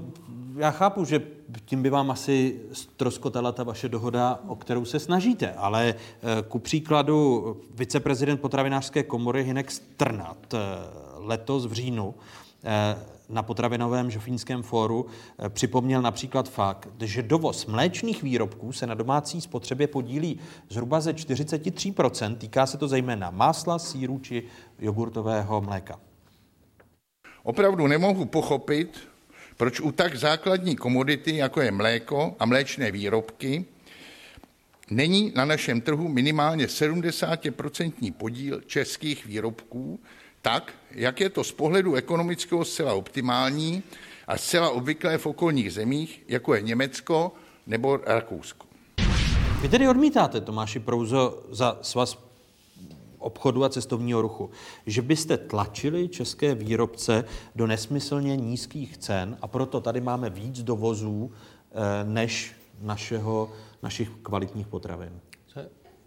já 0.57 0.71
chápu, 0.71 1.05
že 1.05 1.23
tím 1.65 1.83
by 1.83 1.91
vám 1.91 2.11
asi 2.11 2.61
stroskotala 2.73 3.53
ta 3.53 3.63
vaše 3.63 3.89
dohoda, 3.89 4.39
o 4.47 4.57
kterou 4.57 4.85
se 4.85 4.99
snažíte, 4.99 5.53
ale 5.53 5.95
eh, 5.95 6.43
ku 6.49 6.59
příkladu 6.59 7.57
viceprezident 7.75 8.41
potravinářské 8.41 9.03
komory 9.03 9.45
Hinek 9.45 9.71
Strnat 9.71 10.55
eh, 10.55 10.59
letos 11.17 11.67
v 11.67 11.73
říjnu 11.73 12.15
eh, 12.65 12.97
na 13.31 13.43
potravinovém 13.43 14.11
žofínském 14.11 14.63
fóru 14.63 15.07
připomněl 15.49 16.03
například 16.03 16.49
fakt, 16.49 16.89
že 17.01 17.23
dovoz 17.23 17.67
mléčných 17.67 18.23
výrobků 18.23 18.73
se 18.73 18.87
na 18.87 18.95
domácí 18.95 19.41
spotřebě 19.41 19.87
podílí 19.87 20.41
zhruba 20.69 21.01
ze 21.01 21.13
43%, 21.13 22.37
týká 22.37 22.67
se 22.67 22.79
to 22.79 22.89
zejména 22.89 23.31
másla, 23.31 23.79
síru 23.79 24.19
či 24.19 24.43
jogurtového 24.79 25.61
mléka. 25.61 26.01
Opravdu 27.43 27.87
nemohu 27.87 28.25
pochopit, 28.25 28.99
proč 29.57 29.81
u 29.81 29.93
tak 29.93 30.17
základní 30.17 30.77
komodity, 30.77 31.37
jako 31.37 31.61
je 31.61 31.71
mléko 31.71 32.37
a 32.39 32.47
mléčné 32.47 32.91
výrobky, 32.91 33.65
není 34.91 35.33
na 35.37 35.45
našem 35.45 35.81
trhu 35.81 36.09
minimálně 36.09 36.67
70% 36.67 38.13
podíl 38.13 38.61
českých 38.61 39.27
výrobků, 39.27 40.01
tak, 40.43 40.75
jak 40.91 41.21
je 41.21 41.31
to 41.31 41.45
z 41.45 41.53
pohledu 41.53 41.95
ekonomického 41.95 42.65
zcela 42.65 42.95
optimální 42.95 43.83
a 44.27 44.37
zcela 44.37 44.71
obvyklé 44.71 45.19
v 45.19 45.27
okolních 45.27 45.73
zemích, 45.73 46.25
jako 46.29 46.55
je 46.55 46.63
Německo 46.63 47.33
nebo 47.67 47.97
Rakousko. 47.97 48.67
Vy 49.63 49.69
tedy 49.69 49.89
odmítáte, 49.89 50.41
Tomáši 50.41 50.81
Prouzo, 50.81 51.43
za 51.51 51.79
svaz 51.83 52.19
obchodu 53.19 53.65
a 53.65 53.69
cestovního 53.69 54.23
ruchu, 54.23 54.51
že 54.87 55.03
byste 55.03 55.37
tlačili 55.37 56.09
české 56.09 56.55
výrobce 56.55 57.25
do 57.55 57.67
nesmyslně 57.67 58.37
nízkých 58.37 58.99
cen 58.99 59.39
a 59.43 59.47
proto 59.47 59.81
tady 59.81 60.01
máme 60.01 60.31
víc 60.31 60.63
dovozů 60.63 61.33
eh, 61.33 61.75
než 62.05 62.53
našeho, 62.81 63.53
našich 63.83 64.11
kvalitních 64.23 64.67
potravin. 64.67 65.21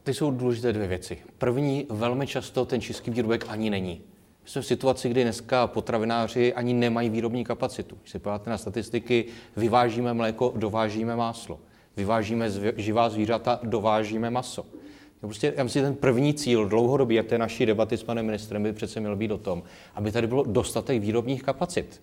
Ty 0.04 0.14
jsou 0.14 0.32
důležité 0.32 0.74
dvě 0.74 0.88
věci. 0.88 1.18
První, 1.38 1.88
velmi 1.90 2.28
často 2.28 2.66
ten 2.66 2.82
český 2.82 3.12
výrobek 3.12 3.46
ani 3.48 3.70
není. 3.70 4.02
Jsme 4.46 4.62
v 4.62 4.66
situaci, 4.66 5.10
kdy 5.10 5.24
dneska 5.24 5.68
potravináři 5.68 6.54
ani 6.54 6.74
nemají 6.74 7.10
výrobní 7.10 7.44
kapacitu. 7.44 7.98
Když 8.02 8.12
se 8.12 8.20
podíváte 8.20 8.50
na 8.50 8.58
statistiky, 8.58 9.26
vyvážíme 9.58 10.14
mléko, 10.14 10.54
dovážíme 10.56 11.16
máslo. 11.16 11.60
Vyvážíme 11.98 12.52
živá 12.78 13.10
zvířata, 13.10 13.60
dovážíme 13.64 14.30
maso. 14.30 14.66
No 15.24 15.30
prostě, 15.30 15.54
já 15.58 15.64
myslím, 15.64 15.84
ten 15.84 15.96
první 15.96 16.34
cíl 16.34 16.66
dlouhodobý, 16.66 17.16
jak 17.16 17.26
té 17.26 17.38
naší 17.38 17.66
debaty 17.66 17.98
s 17.98 18.04
panem 18.04 18.26
ministrem, 18.26 18.64
by 18.64 18.74
přece 18.74 19.00
měl 19.00 19.16
být 19.16 19.32
o 19.32 19.38
tom, 19.38 19.64
aby 19.96 20.12
tady 20.12 20.28
bylo 20.28 20.44
dostatek 20.44 21.02
výrobních 21.02 21.44
kapacit, 21.44 22.02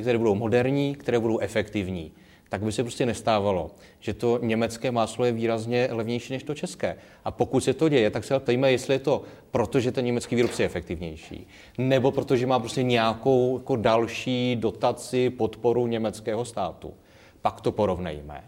které 0.00 0.18
budou 0.18 0.34
moderní, 0.34 0.94
které 0.94 1.18
budou 1.18 1.38
efektivní. 1.38 2.12
Tak 2.48 2.62
by 2.62 2.72
se 2.72 2.82
prostě 2.82 3.06
nestávalo, 3.06 3.70
že 4.00 4.14
to 4.14 4.38
německé 4.42 4.90
máslo 4.90 5.24
je 5.24 5.32
výrazně 5.32 5.88
levnější 5.90 6.32
než 6.32 6.42
to 6.42 6.54
české. 6.54 6.96
A 7.24 7.30
pokud 7.30 7.64
se 7.64 7.74
to 7.74 7.88
děje, 7.88 8.10
tak 8.10 8.24
se 8.24 8.38
ptejme, 8.38 8.72
jestli 8.72 8.94
je 8.94 8.98
to 8.98 9.22
proto, 9.50 9.80
že 9.80 9.92
ten 9.92 10.04
německý 10.04 10.36
výrobce 10.36 10.62
je 10.62 10.66
efektivnější, 10.66 11.46
nebo 11.78 12.10
protože 12.10 12.46
má 12.46 12.58
prostě 12.58 12.82
nějakou 12.82 13.58
jako 13.58 13.76
další 13.76 14.56
dotaci, 14.56 15.30
podporu 15.30 15.86
německého 15.86 16.44
státu. 16.44 16.94
Pak 17.42 17.60
to 17.60 17.72
porovnejme. 17.72 18.44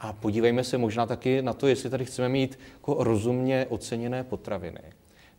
A 0.00 0.12
podívejme 0.12 0.64
se 0.64 0.78
možná 0.78 1.06
taky 1.06 1.42
na 1.42 1.52
to, 1.52 1.66
jestli 1.66 1.90
tady 1.90 2.04
chceme 2.04 2.28
mít 2.28 2.58
jako 2.74 2.96
rozumně 2.98 3.66
oceněné 3.68 4.24
potraviny. 4.24 4.80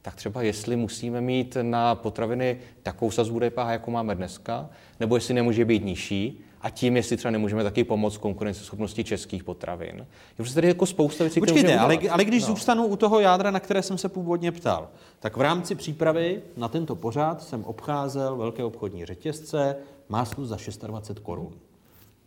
Tak 0.01 0.15
třeba 0.15 0.41
jestli 0.41 0.75
musíme 0.75 1.21
mít 1.21 1.57
na 1.61 1.95
potraviny 1.95 2.57
takovou 2.83 3.11
sazbu 3.11 3.39
DPH, 3.39 3.69
jako 3.69 3.91
máme 3.91 4.15
dneska, 4.15 4.69
nebo 4.99 5.15
jestli 5.15 5.33
nemůže 5.33 5.65
být 5.65 5.85
nižší, 5.85 6.43
a 6.67 6.69
tím, 6.69 6.95
jestli 6.95 7.17
třeba 7.17 7.31
nemůžeme 7.31 7.63
taky 7.63 7.83
pomoct 7.83 8.17
konkurenceschopnosti 8.17 9.03
českých 9.03 9.43
potravin. 9.43 9.95
Je 9.97 10.35
prostě 10.35 10.55
tady 10.55 10.67
jako 10.67 10.85
spousta 10.85 11.23
věcí, 11.23 11.39
Počkejte, 11.39 11.79
ale, 11.79 11.97
ale 12.09 12.25
když 12.25 12.41
no. 12.41 12.47
zůstanu 12.47 12.85
u 12.85 12.95
toho 12.95 13.19
jádra, 13.19 13.51
na 13.51 13.59
které 13.59 13.81
jsem 13.81 13.97
se 13.97 14.09
původně 14.09 14.51
ptal, 14.51 14.89
tak 15.19 15.37
v 15.37 15.41
rámci 15.41 15.75
přípravy 15.75 16.41
na 16.57 16.67
tento 16.67 16.95
pořád 16.95 17.43
jsem 17.43 17.63
obcházel 17.63 18.35
velké 18.35 18.63
obchodní 18.63 19.05
řetězce, 19.05 19.75
máslo 20.09 20.45
za 20.45 20.57
620 20.57 21.19
korun. 21.19 21.53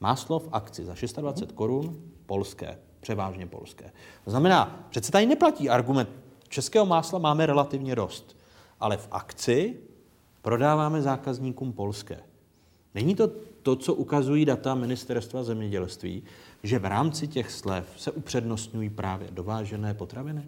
Máslo 0.00 0.38
v 0.38 0.48
akci 0.52 0.84
za 0.84 0.94
620 0.94 1.52
korun, 1.52 2.00
polské, 2.26 2.78
převážně 3.00 3.46
polské. 3.46 3.92
To 4.24 4.30
znamená, 4.30 4.86
přece 4.90 5.12
tady 5.12 5.26
neplatí 5.26 5.70
argument, 5.70 6.08
českého 6.48 6.86
másla 6.86 7.18
máme 7.18 7.46
relativně 7.46 7.96
dost, 7.96 8.36
ale 8.80 8.96
v 8.96 9.08
akci 9.10 9.76
prodáváme 10.42 11.02
zákazníkům 11.02 11.72
polské. 11.72 12.20
Není 12.94 13.14
to 13.14 13.30
to, 13.62 13.76
co 13.76 13.94
ukazují 13.94 14.44
data 14.44 14.74
ministerstva 14.74 15.42
zemědělství, 15.42 16.22
že 16.62 16.78
v 16.78 16.84
rámci 16.84 17.28
těch 17.28 17.50
slev 17.50 17.86
se 17.96 18.10
upřednostňují 18.10 18.90
právě 18.90 19.28
dovážené 19.30 19.94
potraviny? 19.94 20.42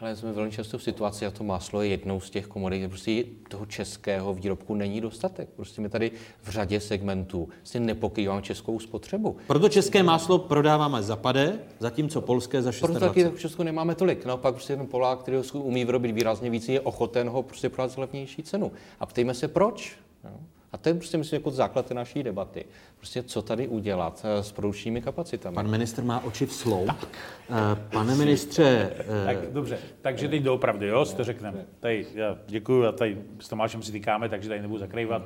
Ale 0.00 0.16
jsme 0.16 0.32
velmi 0.32 0.50
často 0.50 0.78
v 0.78 0.82
situaci, 0.82 1.26
a 1.26 1.30
to 1.30 1.44
máslo 1.44 1.82
je 1.82 1.88
jednou 1.88 2.20
z 2.20 2.30
těch 2.30 2.46
komodit, 2.46 2.88
prostě 2.88 3.24
toho 3.48 3.66
českého 3.66 4.34
výrobku 4.34 4.74
není 4.74 5.00
dostatek. 5.00 5.48
Prostě 5.56 5.80
my 5.80 5.88
tady 5.88 6.10
v 6.42 6.48
řadě 6.48 6.80
segmentů 6.80 7.48
si 7.64 7.80
nepokrýváme 7.80 8.42
českou 8.42 8.78
spotřebu. 8.78 9.36
Proto 9.46 9.68
české 9.68 10.02
máslo 10.02 10.38
prodáváme 10.38 11.02
za 11.02 11.16
pade, 11.16 11.58
zatímco 11.78 12.20
polské 12.20 12.62
za 12.62 12.72
620. 12.72 13.00
Proto 13.00 13.14
taky 13.14 13.36
v 13.36 13.40
Česku 13.40 13.62
nemáme 13.62 13.94
tolik. 13.94 14.24
Naopak 14.24 14.54
prostě 14.54 14.76
ten 14.76 14.86
Polák, 14.86 15.18
který 15.18 15.36
ho 15.36 15.60
umí 15.60 15.84
vyrobit 15.84 16.14
výrazně 16.14 16.50
víc, 16.50 16.68
je 16.68 16.80
ochoten 16.80 17.28
ho 17.28 17.42
prostě 17.42 17.68
prodat 17.68 17.90
za 17.90 18.00
levnější 18.00 18.42
cenu. 18.42 18.72
A 19.00 19.06
ptejme 19.06 19.34
se 19.34 19.48
proč. 19.48 19.96
No. 20.24 20.40
A 20.72 20.78
to 20.78 20.88
je 20.88 20.94
prostě, 20.94 21.18
myslím, 21.18 21.36
jako 21.36 21.50
základ 21.50 21.86
té 21.86 21.94
naší 21.94 22.22
debaty. 22.22 22.64
Prostě 22.96 23.22
co 23.22 23.42
tady 23.42 23.68
udělat 23.68 24.24
eh, 24.24 24.42
s 24.42 24.52
produkčními 24.52 25.02
kapacitami. 25.02 25.54
Pan 25.54 25.70
ministr 25.70 26.02
má 26.02 26.24
oči 26.24 26.46
v 26.46 26.52
slou. 26.52 26.86
Tak. 26.86 27.08
Eh, 27.50 27.88
pane 27.92 28.14
ministře... 28.14 28.92
Tak, 29.26 29.52
dobře, 29.52 29.78
takže 30.02 30.28
teď 30.28 30.42
doopravdy, 30.42 30.86
jo, 30.86 31.04
si 31.04 31.16
to 31.16 31.24
řekneme. 31.24 31.66
Tady, 31.80 32.06
já 32.14 32.38
děkuji 32.46 32.86
a 32.86 32.92
tady 32.92 33.18
s 33.40 33.48
Tomášem 33.48 33.82
si 33.82 33.92
týkáme, 33.92 34.28
takže 34.28 34.48
tady 34.48 34.62
nebudu 34.62 34.78
zakrývat. 34.78 35.22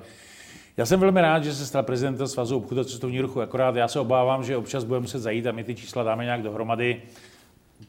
Já 0.77 0.87
jsem 0.87 1.01
velmi 1.01 1.21
rád, 1.21 1.45
že 1.45 1.55
se 1.55 1.67
stal 1.67 1.83
prezidentem 1.83 2.29
Svazu 2.29 2.57
obchodu 2.57 2.81
a 2.81 2.85
cestovní 2.85 3.21
ruchu, 3.21 3.41
akorát 3.41 3.77
já 3.77 3.89
se 3.89 4.01
obávám, 4.01 4.45
že 4.45 4.57
občas 4.57 4.85
budeme 4.85 5.03
muset 5.03 5.19
zajít 5.19 5.47
a 5.47 5.53
my 5.53 5.65
ty 5.65 5.75
čísla 5.75 6.03
dáme 6.03 6.25
nějak 6.25 6.43
dohromady 6.43 7.03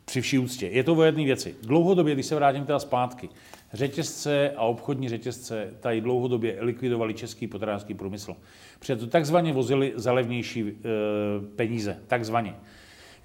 při 0.05 0.21
vší 0.21 0.39
úctě. 0.39 0.67
Je 0.67 0.83
to 0.83 0.95
o 0.95 1.03
jedné 1.03 1.23
věci. 1.23 1.55
Dlouhodobě, 1.61 2.13
když 2.13 2.25
se 2.25 2.35
vrátím 2.35 2.65
teda 2.65 2.79
zpátky, 2.79 3.29
řetězce 3.73 4.51
a 4.55 4.61
obchodní 4.61 5.09
řetězce 5.09 5.73
tady 5.79 6.01
dlouhodobě 6.01 6.57
likvidovali 6.59 7.13
český 7.13 7.47
potravinářský 7.47 7.93
průmysl. 7.93 8.35
Protože 8.79 8.95
to 8.95 9.07
takzvaně 9.07 9.53
vozili 9.53 9.93
za 9.95 10.13
levnější 10.13 10.61
e, 10.61 10.73
peníze, 11.55 11.99
takzvaně. 12.07 12.55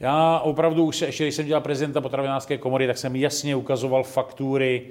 Já 0.00 0.38
opravdu 0.38 0.84
už, 0.84 1.00
ještě 1.00 1.24
když 1.24 1.34
jsem 1.34 1.46
dělal 1.46 1.60
prezidenta 1.60 2.00
potravinářské 2.00 2.58
komory, 2.58 2.86
tak 2.86 2.98
jsem 2.98 3.16
jasně 3.16 3.56
ukazoval 3.56 4.02
faktury, 4.02 4.86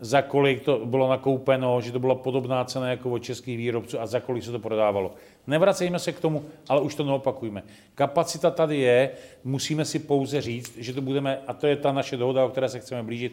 za 0.00 0.22
kolik 0.22 0.64
to 0.64 0.86
bylo 0.86 1.08
nakoupeno, 1.08 1.80
že 1.80 1.92
to 1.92 1.98
byla 1.98 2.14
podobná 2.14 2.64
cena 2.64 2.90
jako 2.90 3.10
od 3.10 3.18
českých 3.18 3.56
výrobců 3.56 4.00
a 4.00 4.06
za 4.06 4.20
kolik 4.20 4.44
se 4.44 4.52
to 4.52 4.58
prodávalo. 4.58 5.14
Nevracejme 5.46 5.98
se 5.98 6.12
k 6.12 6.20
tomu, 6.20 6.44
ale 6.68 6.80
už 6.80 6.94
to 6.94 7.04
neopakujme. 7.04 7.62
Kapacita 7.94 8.50
tady 8.50 8.76
je, 8.76 9.10
musíme 9.44 9.84
si 9.84 9.98
pouze 9.98 10.40
říct, 10.40 10.76
že 10.76 10.92
to 10.92 11.00
budeme, 11.00 11.38
a 11.46 11.52
to 11.52 11.66
je 11.66 11.76
ta 11.76 11.92
naše 11.92 12.16
dohoda, 12.16 12.44
o 12.44 12.48
které 12.48 12.68
se 12.68 12.80
chceme 12.80 13.02
blížit, 13.02 13.32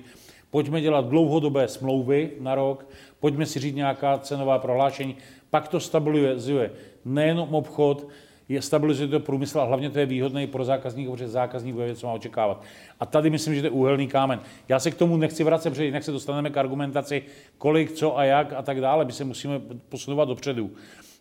pojďme 0.51 0.81
dělat 0.81 1.05
dlouhodobé 1.09 1.67
smlouvy 1.67 2.31
na 2.39 2.55
rok, 2.55 2.87
pojďme 3.19 3.45
si 3.45 3.59
říct 3.59 3.75
nějaká 3.75 4.17
cenová 4.17 4.59
prohlášení, 4.59 5.15
pak 5.49 5.67
to 5.67 5.79
stabilizuje 5.79 6.71
nejenom 7.05 7.55
obchod, 7.55 8.07
je 8.49 8.61
stabilizuje 8.61 9.07
to 9.07 9.19
průmysl 9.19 9.59
a 9.59 9.63
hlavně 9.63 9.89
to 9.89 9.99
je 9.99 10.05
výhodné 10.05 10.47
pro 10.47 10.65
zákazníka, 10.65 11.11
protože 11.11 11.27
zákazník 11.27 11.75
bude 11.75 11.95
co 11.95 12.07
má 12.07 12.13
očekávat. 12.13 12.63
A 12.99 13.05
tady 13.05 13.29
myslím, 13.29 13.55
že 13.55 13.61
to 13.61 13.67
je 13.67 13.71
úhelný 13.71 14.07
kámen. 14.07 14.39
Já 14.69 14.79
se 14.79 14.91
k 14.91 14.95
tomu 14.95 15.17
nechci 15.17 15.43
vracet, 15.43 15.69
protože 15.69 15.85
jinak 15.85 16.03
se 16.03 16.11
dostaneme 16.11 16.49
k 16.49 16.57
argumentaci, 16.57 17.23
kolik, 17.57 17.91
co 17.91 18.17
a 18.17 18.23
jak 18.23 18.53
a 18.53 18.61
tak 18.61 18.81
dále. 18.81 19.05
My 19.05 19.11
se 19.11 19.23
musíme 19.23 19.61
posunovat 19.89 20.25
dopředu. 20.25 20.71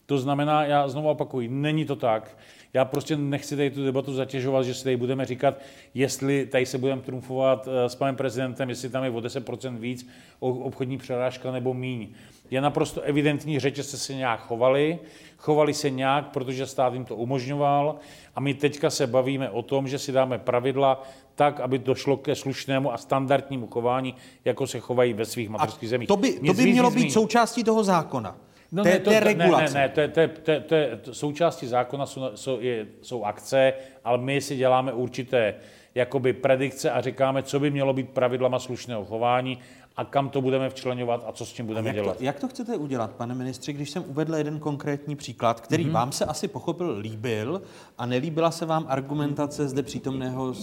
To 0.07 0.19
znamená, 0.19 0.65
já 0.65 0.89
znovu 0.89 1.09
opakuju, 1.09 1.49
není 1.51 1.85
to 1.85 1.97
tak. 1.97 2.37
Já 2.75 2.85
prostě 2.85 3.17
nechci 3.17 3.57
tady 3.57 3.71
tu 3.71 3.85
debatu 3.85 4.15
zatěžovat, 4.15 4.63
že 4.63 4.75
si 4.75 4.85
tady 4.85 4.97
budeme 4.97 5.25
říkat, 5.25 5.61
jestli 5.95 6.47
tady 6.47 6.67
se 6.67 6.79
budeme 6.79 7.03
trumfovat 7.03 7.69
eh, 7.69 7.89
s 7.89 7.95
panem 7.95 8.17
prezidentem, 8.17 8.69
jestli 8.69 8.89
tam 8.89 9.05
je 9.05 9.11
o 9.11 9.21
10% 9.21 9.79
víc 9.79 10.09
obchodní 10.41 10.99
přerážka 10.99 11.53
nebo 11.53 11.75
míň. 11.75 12.09
Je 12.51 12.61
naprosto 12.61 13.01
evidentní, 13.01 13.55
že 13.55 13.61
řetězce 13.61 13.99
se 13.99 14.15
nějak 14.15 14.41
chovali, 14.41 14.99
chovali 15.39 15.75
se 15.75 15.91
nějak, 15.91 16.27
protože 16.27 16.67
stát 16.67 16.95
jim 16.95 17.05
to 17.05 17.17
umožňoval 17.17 17.97
a 18.35 18.41
my 18.41 18.55
teďka 18.55 18.91
se 18.91 19.07
bavíme 19.07 19.51
o 19.51 19.63
tom, 19.63 19.89
že 19.89 19.99
si 19.99 20.13
dáme 20.13 20.39
pravidla 20.39 21.03
tak, 21.35 21.61
aby 21.61 21.79
došlo 21.79 22.17
ke 22.17 22.35
slušnému 22.35 22.93
a 22.93 22.99
standardnímu 22.99 23.67
chování, 23.67 24.15
jako 24.45 24.67
se 24.67 24.81
chovají 24.81 25.13
ve 25.13 25.25
svých 25.25 25.49
mateřských 25.49 25.89
zemích. 25.89 26.09
To 26.09 26.17
by, 26.17 26.33
to 26.33 26.55
by 26.55 26.67
mělo 26.67 26.91
být 26.91 27.13
součástí 27.13 27.65
toho 27.65 27.85
zákona. 27.85 28.37
No 28.75 28.83
té, 28.83 28.91
ne, 28.91 28.99
to, 28.99 29.11
ne, 29.11 29.21
regulace. 29.21 29.75
ne, 29.75 29.81
ne, 29.81 29.89
to, 29.89 30.09
to, 30.09 30.29
to, 30.43 30.61
to, 30.61 30.75
to, 31.03 31.15
součástí 31.15 31.67
zákona 31.67 32.07
jsou, 32.07 32.23
jsou, 32.35 32.61
je, 32.61 32.87
jsou 33.03 33.25
akce, 33.25 33.73
ale 34.05 34.19
my 34.19 34.41
si 34.41 34.57
děláme 34.57 34.93
určité 34.93 35.55
jakoby 35.95 36.33
predikce 36.33 36.91
a 36.91 37.01
říkáme, 37.01 37.43
co 37.43 37.61
by 37.61 37.71
mělo 37.71 37.93
být 37.93 38.11
pravidlama 38.11 38.59
slušného 38.59 39.05
chování 39.05 39.59
a 39.97 40.05
kam 40.05 40.29
to 40.29 40.41
budeme 40.41 40.71
včlenovat 40.71 41.25
a 41.27 41.33
co 41.33 41.47
s 41.47 41.53
tím 41.53 41.67
budeme 41.67 41.89
jak 41.89 41.97
dělat. 41.97 42.17
To, 42.17 42.25
jak 42.25 42.41
to 42.41 42.49
chcete 42.49 42.77
udělat, 42.77 43.13
pane 43.13 43.35
ministři, 43.35 43.73
když 43.73 43.91
jsem 43.91 44.05
uvedl 44.07 44.35
jeden 44.35 44.59
konkrétní 44.59 45.17
příklad, 45.17 45.61
který 45.61 45.87
mm-hmm. 45.87 45.93
vám 45.93 46.13
se 46.13 46.25
asi 46.25 46.49
pochopil 46.49 46.97
líbil 46.99 47.63
a 47.99 48.07
nelíbila 48.07 48.51
se 48.51 48.67
vám 48.67 48.87
argumentace 48.89 49.69
zde 49.69 49.83
přítomného 49.83 50.55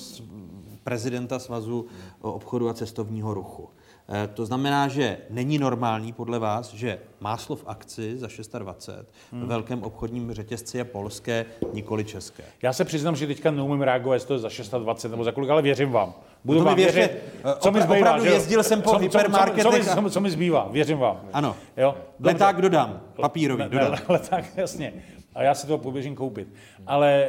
prezidenta 0.84 1.40
Svazu 1.40 1.86
obchodu 2.22 2.70
a 2.70 2.74
cestovního 2.74 3.34
ruchu. 3.34 3.70
Eh, 4.14 4.28
to 4.28 4.46
znamená, 4.46 4.88
že 4.88 5.18
není 5.30 5.58
normální 5.58 6.14
podle 6.14 6.40
vás, 6.40 6.74
že 6.74 7.00
máslo 7.20 7.56
v 7.56 7.64
akci 7.68 8.18
za 8.18 8.28
620 8.28 9.06
hmm. 9.32 9.44
v 9.44 9.48
velkém 9.48 9.84
obchodním 9.84 10.34
řetězci 10.34 10.78
je 10.78 10.84
polské, 10.84 11.46
nikoli 11.74 12.04
české. 12.04 12.44
Já 12.62 12.74
se 12.74 12.86
přiznám, 12.86 13.16
že 13.16 13.28
teďka 13.28 13.52
neumím 13.52 13.82
reagovat, 13.82 14.14
jestli 14.14 14.28
to 14.28 14.34
je 14.34 14.40
za 14.40 14.50
620 14.50 15.10
nebo 15.10 15.24
za 15.24 15.32
kolik, 15.32 15.50
ale 15.50 15.62
věřím 15.62 15.92
vám. 15.92 16.14
Budu 16.44 16.60
no 16.60 16.64
to 16.64 16.68
vám 16.68 16.76
věřte, 16.76 17.00
věřit. 17.00 17.22
Co 17.60 17.72
mi 17.72 17.82
zbývá? 17.82 17.98
Opravdu 17.98 18.26
že? 18.26 18.32
jezdil 18.32 18.64
jsem 18.64 18.82
po 18.82 18.90
co, 18.90 18.98
hypermarketech. 18.98 19.64
Co, 19.64 19.72
co, 19.72 19.96
co, 19.96 20.02
co, 20.02 20.10
co 20.10 20.20
mi 20.20 20.32
zbývá? 20.32 20.68
Věřím 20.72 20.98
vám. 20.98 21.22
Ano. 21.34 21.56
Jo? 21.78 21.96
Leták 22.20 22.62
dodám, 22.62 23.02
papírový 23.22 23.64
ne, 23.64 23.70
dodám. 23.70 23.92
Ne, 23.92 24.00
leták, 24.10 24.46
jasně. 24.56 24.94
A 25.36 25.44
já 25.44 25.54
si 25.54 25.68
to 25.68 25.78
poběžím 25.78 26.16
koupit. 26.16 26.48
Ale 26.88 27.28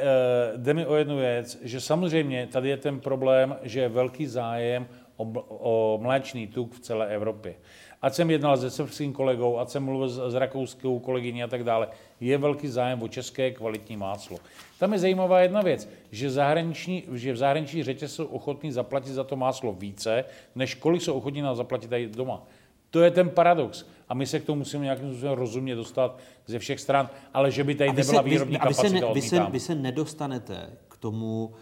uh, 0.55 0.61
jde 0.61 0.75
mi 0.75 0.87
o 0.87 0.95
jednu 0.95 1.17
věc, 1.17 1.59
že 1.63 1.81
samozřejmě 1.81 2.47
tady 2.47 2.69
je 2.69 2.77
ten 2.77 3.01
problém, 3.01 3.57
že 3.63 3.81
je 3.81 3.89
velký 3.89 4.27
zájem 4.27 4.87
o, 5.17 5.25
o 5.49 5.99
mléčný 6.03 6.47
tuk 6.47 6.75
v 6.75 6.81
celé 6.81 7.09
Evropě. 7.09 7.55
Ať 8.03 8.15
jsem 8.15 8.31
jednal 8.31 8.57
se 8.57 8.71
srbským 8.71 9.13
kolegou, 9.13 9.59
ať 9.59 9.69
jsem 9.69 9.85
mluvil 9.85 10.09
s, 10.09 10.31
s 10.31 10.35
rakouskou 10.35 10.99
kolegyní 10.99 11.43
a 11.43 11.47
tak 11.47 11.65
dále, 11.65 11.89
je 12.21 12.39
velký 12.39 12.69
zájem 12.69 13.03
o 13.03 13.09
české 13.09 13.51
kvalitní 13.51 13.97
máslo. 13.97 14.39
Tam 14.79 14.93
je 14.93 14.99
zajímavá 14.99 15.41
jedna 15.41 15.63
věc, 15.63 15.89
že, 16.11 16.31
zahraniční, 16.31 17.05
že 17.13 17.33
v 17.33 17.37
zahraničí 17.37 17.83
řetě 17.83 18.09
jsou 18.09 18.25
ochotní 18.25 18.73
zaplatit 18.73 19.13
za 19.13 19.25
to 19.25 19.37
máslo 19.37 19.73
více, 19.73 20.25
než 20.55 20.75
kolik 20.75 21.03
jsou 21.03 21.15
ochotní 21.15 21.43
nám 21.43 21.57
zaplatit 21.57 21.89
tady 21.89 22.07
doma. 22.07 22.43
To 22.91 23.01
je 23.01 23.11
ten 23.11 23.31
paradox. 23.31 23.87
A 24.09 24.15
my 24.15 24.27
se 24.27 24.41
k 24.41 24.45
tomu 24.45 24.59
musíme 24.59 24.85
nějakým 24.85 25.11
způsobem 25.11 25.39
rozumně 25.39 25.75
dostat 25.75 26.19
ze 26.47 26.59
všech 26.59 26.81
stran, 26.81 27.11
ale 27.35 27.51
že 27.51 27.65
by 27.65 27.75
tady 27.75 27.91
a 27.91 27.93
nebyla 27.93 28.23
se, 28.23 28.29
výrobní 28.29 28.53
vy, 28.53 28.59
a 28.59 28.69
vy 28.69 28.75
kapacita, 28.75 28.99
se, 28.99 29.07
ne, 29.07 29.15
vy, 29.15 29.23
se, 29.23 29.47
vy 29.51 29.61
se 29.61 29.75
nedostanete 29.75 30.71
k 30.89 30.97
tomu 30.97 31.47
uh, 31.47 31.53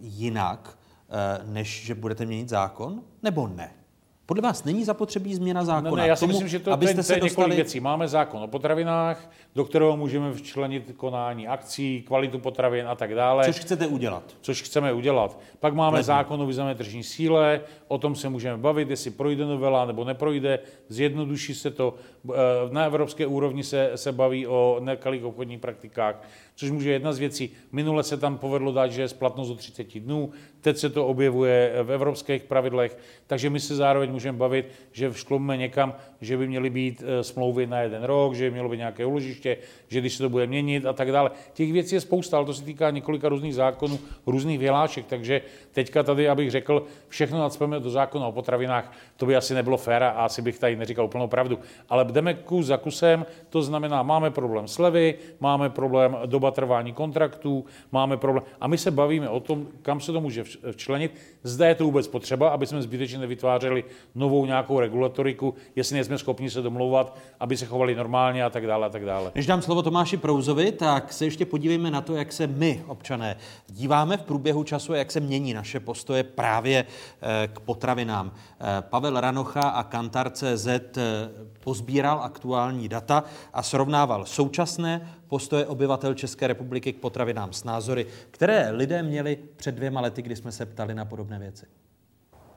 jinak, 0.00 0.78
než 1.44 1.84
že 1.84 1.94
budete 1.94 2.26
měnit 2.26 2.48
zákon, 2.48 3.02
nebo 3.22 3.48
ne? 3.48 3.79
Podle 4.30 4.42
vás 4.42 4.64
není 4.64 4.84
zapotřebí 4.84 5.34
změna 5.34 5.64
zákona? 5.64 5.90
No 5.90 5.96
ne, 5.96 6.06
já 6.06 6.16
si 6.16 6.20
tomu, 6.20 6.32
myslím, 6.32 6.48
že 6.48 6.58
to, 6.58 6.72
abyste 6.72 6.94
to, 6.94 7.00
je, 7.00 7.04
to 7.06 7.12
je 7.12 7.20
dostali... 7.20 7.30
několik 7.30 7.56
věcí. 7.56 7.80
Máme 7.80 8.08
zákon 8.08 8.42
o 8.42 8.48
potravinách, 8.48 9.30
do 9.54 9.64
kterého 9.64 9.96
můžeme 9.96 10.32
včlenit 10.32 10.92
konání 10.96 11.48
akcí, 11.48 12.02
kvalitu 12.06 12.38
potravin 12.38 12.86
a 12.88 12.94
tak 12.94 13.14
dále. 13.14 13.44
Což 13.44 13.58
chcete 13.58 13.86
udělat. 13.86 14.22
Což 14.40 14.62
chceme 14.62 14.92
udělat. 14.92 15.38
Pak 15.60 15.74
máme 15.74 15.94
Ledně. 15.94 16.04
zákon 16.04 16.42
o 16.42 16.46
významné 16.46 16.74
tržní 16.74 17.02
síle, 17.02 17.60
o 17.88 17.98
tom 17.98 18.14
se 18.14 18.28
můžeme 18.28 18.58
bavit, 18.58 18.90
jestli 18.90 19.10
projde 19.10 19.44
novela 19.44 19.84
nebo 19.84 20.04
neprojde, 20.04 20.58
zjednoduší 20.88 21.54
se 21.54 21.70
to. 21.70 21.94
Eh, 22.30 22.34
Na 22.70 22.84
evropské 22.84 23.26
úrovni 23.26 23.64
se, 23.64 23.90
se 23.94 24.12
baví 24.12 24.46
o 24.46 24.76
nekalých 24.80 25.24
obchodních 25.24 25.60
praktikách, 25.60 26.22
což 26.54 26.70
může 26.70 26.92
jedna 26.92 27.12
z 27.12 27.18
věcí. 27.18 27.50
Minule 27.72 28.02
se 28.02 28.16
tam 28.16 28.38
povedlo 28.38 28.72
dát, 28.72 28.88
že 28.92 29.02
je 29.02 29.08
splatnost 29.08 29.50
do 29.50 29.56
30 29.56 30.00
dnů, 30.00 30.30
teď 30.60 30.76
se 30.76 30.90
to 30.90 31.06
objevuje 31.06 31.72
v 31.82 31.92
evropských 31.92 32.42
pravidlech, 32.42 32.98
takže 33.26 33.50
my 33.50 33.60
se 33.60 33.76
zároveň 33.76 34.12
můžeme 34.20 34.38
bavit, 34.38 34.68
že 34.92 35.10
všklumíme 35.10 35.56
někam, 35.56 35.94
že 36.20 36.36
by 36.36 36.48
měly 36.48 36.70
být 36.70 37.02
eh, 37.06 37.24
smlouvy 37.24 37.66
na 37.66 37.80
jeden 37.80 38.04
rok, 38.04 38.34
že 38.34 38.44
by 38.44 38.50
mělo 38.50 38.68
být 38.68 38.76
nějaké 38.76 39.06
úložiště, 39.06 39.56
že 39.88 40.00
když 40.00 40.14
se 40.14 40.22
to 40.22 40.28
bude 40.28 40.46
měnit 40.46 40.86
a 40.86 40.92
tak 40.92 41.12
dále. 41.12 41.30
Těch 41.52 41.72
věcí 41.72 41.94
je 41.94 42.00
spousta, 42.00 42.36
ale 42.36 42.46
to 42.46 42.54
se 42.54 42.64
týká 42.64 42.90
několika 42.90 43.28
různých 43.28 43.54
zákonů, 43.54 43.98
různých 44.26 44.58
vyhlášek, 44.58 45.06
takže 45.06 45.42
teďka 45.72 46.02
tady, 46.02 46.28
abych 46.28 46.50
řekl, 46.50 46.84
všechno 47.08 47.38
nadspeme 47.38 47.80
do 47.80 47.90
zákona 47.90 48.26
o 48.26 48.32
potravinách, 48.32 48.92
to 49.16 49.26
by 49.26 49.36
asi 49.36 49.54
nebylo 49.54 49.76
fér 49.76 50.02
a 50.02 50.10
asi 50.10 50.42
bych 50.42 50.58
tady 50.58 50.76
neříkal 50.76 51.04
úplnou 51.04 51.28
pravdu. 51.28 51.58
Ale 51.88 52.04
jdeme 52.04 52.34
kus 52.34 52.66
za 52.66 52.76
kusem, 52.76 53.26
to 53.50 53.62
znamená, 53.62 54.02
máme 54.02 54.30
problém 54.30 54.68
slevy, 54.68 55.14
máme 55.40 55.70
problém 55.70 56.16
doba 56.26 56.50
trvání 56.50 56.92
kontraktů, 56.92 57.64
máme 57.92 58.16
problém. 58.16 58.44
A 58.60 58.68
my 58.68 58.78
se 58.78 58.90
bavíme 58.90 59.28
o 59.28 59.40
tom, 59.40 59.66
kam 59.82 60.00
se 60.00 60.12
to 60.12 60.20
může 60.20 60.44
včlenit. 60.70 61.14
Zda 61.42 61.66
je 61.66 61.74
to 61.74 61.84
vůbec 61.84 62.08
potřeba, 62.08 62.48
aby 62.48 62.66
jsme 62.66 62.82
zbytečně 62.82 63.18
nevytvářeli 63.18 63.84
novou 64.14 64.46
nějakou 64.46 64.80
regulatoriku, 64.80 65.54
jestli 65.76 65.94
nejsme 65.94 66.18
schopni 66.18 66.50
se 66.50 66.62
domlouvat, 66.62 67.16
aby 67.40 67.56
se 67.56 67.66
chovali 67.66 67.94
normálně 67.94 68.44
a 68.44 68.50
tak 68.50 68.66
dále 68.66 68.86
a 68.86 68.90
tak 68.90 69.04
dále. 69.04 69.32
Než 69.34 69.46
dám 69.46 69.62
slovo 69.62 69.82
Tomáši 69.82 70.16
Prouzovi, 70.16 70.72
tak 70.72 71.12
se 71.12 71.24
ještě 71.24 71.46
podívejme 71.46 71.90
na 71.90 72.00
to, 72.00 72.14
jak 72.14 72.32
se 72.32 72.46
my, 72.46 72.84
občané, 72.86 73.36
díváme 73.68 74.16
v 74.16 74.22
průběhu 74.22 74.64
času, 74.64 74.92
jak 74.94 75.10
se 75.10 75.20
mění 75.20 75.54
naše 75.54 75.80
postoje 75.80 76.22
právě 76.22 76.86
eh, 77.22 77.48
k 77.52 77.60
potravinám. 77.60 78.32
Eh, 78.60 78.82
Pavel 78.82 79.20
Ranocha 79.20 79.60
a 79.60 79.82
Kantar.cz 79.82 80.66
eh, 80.66 80.90
pozbíral 81.60 82.20
aktuální 82.22 82.88
data 82.88 83.24
a 83.52 83.62
srovnával 83.62 84.26
současné 84.26 85.14
postoje 85.28 85.66
obyvatel 85.66 86.14
České 86.14 86.46
republiky 86.46 86.92
k 86.92 87.00
potravinám 87.00 87.52
s 87.52 87.64
názory, 87.64 88.06
které 88.30 88.70
lidé 88.70 89.02
měli 89.02 89.38
před 89.56 89.74
dvěma 89.74 90.00
lety, 90.00 90.22
kdy 90.22 90.36
jsme 90.36 90.52
se 90.52 90.66
ptali 90.66 90.94
na 90.94 91.04
podobné 91.04 91.38
věci. 91.38 91.66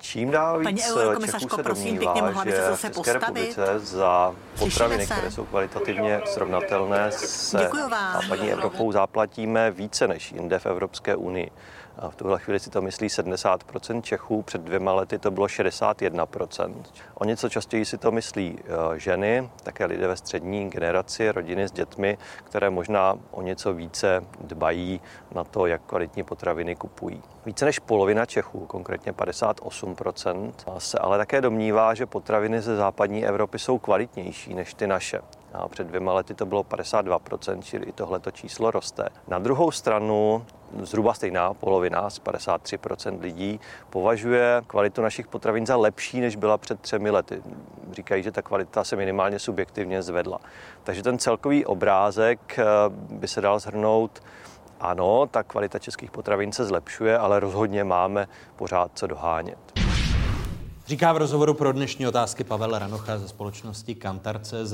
Čím 0.04 0.32
dál 0.32 0.60
víc 0.60 0.64
Paní 0.66 0.78
Čechů 0.78 1.00
eurokomisařko, 1.00 1.56
se 1.56 1.64
prosím, 1.64 1.86
domnívá, 1.86 2.14
pěkně, 2.14 2.22
mohla 2.22 2.46
že 2.46 2.52
v 2.52 2.82
České 2.82 2.90
postavit? 2.90 3.14
republice 3.14 3.80
za 3.80 4.36
potraviny, 4.60 5.06
které 5.06 5.32
jsou 5.32 5.46
kvalitativně 5.46 6.22
srovnatelné 6.26 7.12
se 7.12 7.70
západní 8.14 8.52
Evropou, 8.52 8.92
zaplatíme 8.92 9.72
více 9.72 10.08
než 10.08 10.32
jinde 10.32 10.60
v 10.60 10.66
Evropské 10.66 11.16
unii. 11.16 11.52
A 11.98 12.10
v 12.10 12.16
tuhle 12.16 12.40
chvíli 12.40 12.60
si 12.60 12.70
to 12.70 12.82
myslí 12.82 13.08
70% 13.08 14.02
Čechů, 14.02 14.42
před 14.42 14.62
dvěma 14.62 14.94
lety 14.94 15.20
to 15.20 15.32
bylo 15.32 15.46
61%. 15.46 16.74
O 17.14 17.26
něco 17.26 17.50
častěji 17.50 17.86
si 17.86 17.98
to 17.98 18.12
myslí 18.12 18.60
eh, 18.60 19.00
ženy, 19.00 19.50
také 19.64 19.86
lidé 19.86 20.08
ve 20.08 20.18
střední 20.18 20.70
generaci, 20.70 21.32
rodiny 21.32 21.68
s 21.68 21.72
dětmi, 21.72 22.18
které 22.44 22.70
možná 22.70 23.16
o 23.32 23.42
něco 23.42 23.74
více 23.74 24.24
dbají 24.42 25.02
na 25.36 25.44
to, 25.44 25.66
jak 25.66 25.82
kvalitní 25.82 26.24
potraviny 26.24 26.76
kupují. 26.76 27.22
Více 27.46 27.66
než 27.66 27.80
polovina 27.80 28.26
Čechů, 28.26 28.66
konkrétně 28.66 29.12
58%, 29.12 30.52
se 30.78 31.00
ale 31.00 31.18
také 31.18 31.42
domnívá, 31.42 31.94
že 31.94 32.06
potraviny 32.06 32.62
ze 32.62 32.76
západní 32.76 33.26
Evropy 33.26 33.60
jsou 33.60 33.78
kvalitnější 33.78 34.54
než 34.54 34.74
ty 34.74 34.88
naše. 34.88 35.22
A 35.54 35.68
před 35.68 35.88
dvěma 35.88 36.14
lety 36.14 36.34
to 36.34 36.46
bylo 36.46 36.64
52%, 36.64 37.62
čili 37.62 37.86
i 37.86 37.92
tohleto 37.92 38.32
číslo 38.32 38.72
roste. 38.72 39.10
Na 39.28 39.40
druhou 39.40 39.72
stranu 39.72 40.46
zhruba 40.82 41.14
stejná 41.14 41.54
polovina, 41.54 42.10
z 42.10 42.22
53% 42.22 43.22
lidí, 43.22 43.60
považuje 43.90 44.62
kvalitu 44.68 45.02
našich 45.02 45.28
potravin 45.28 45.66
za 45.66 45.76
lepší, 45.76 46.20
než 46.20 46.36
byla 46.36 46.58
před 46.58 46.80
třemi 46.80 47.10
lety. 47.10 47.42
Říkají, 47.92 48.24
že 48.24 48.32
ta 48.32 48.42
kvalita 48.42 48.84
se 48.84 48.96
minimálně 48.96 49.40
subjektivně 49.40 50.02
zvedla. 50.02 50.40
Takže 50.84 51.04
ten 51.04 51.20
celkový 51.20 51.66
obrázek 51.66 52.60
eh, 52.60 52.66
by 53.10 53.28
se 53.28 53.42
dal 53.42 53.60
zhrnout 53.60 54.24
ano, 54.80 55.28
ta 55.32 55.44
kvalita 55.44 55.80
českých 55.80 56.12
potravin 56.12 56.52
se 56.52 56.66
zlepšuje, 56.66 57.18
ale 57.18 57.40
rozhodně 57.40 57.84
máme 57.84 58.28
pořád 58.56 58.92
co 58.96 59.08
dohánět. 59.08 59.58
Říká 60.88 61.14
v 61.14 61.18
rozhovoru 61.18 61.54
pro 61.54 61.72
dnešní 61.72 62.08
otázky 62.08 62.44
Pavel 62.44 62.80
Ranocha 62.80 63.18
ze 63.18 63.28
společnosti 63.28 63.96
Kantar.cz. 63.96 64.74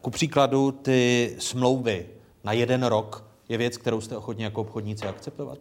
Ku 0.00 0.10
příkladu 0.10 0.72
ty 0.72 1.36
smlouvy 1.38 2.06
na 2.44 2.52
jeden 2.52 2.82
rok 2.82 3.27
je 3.48 3.58
věc, 3.58 3.76
kterou 3.76 4.00
jste 4.00 4.16
ochotni 4.16 4.44
jako 4.44 4.60
obchodníci 4.60 5.06
akceptovat? 5.06 5.58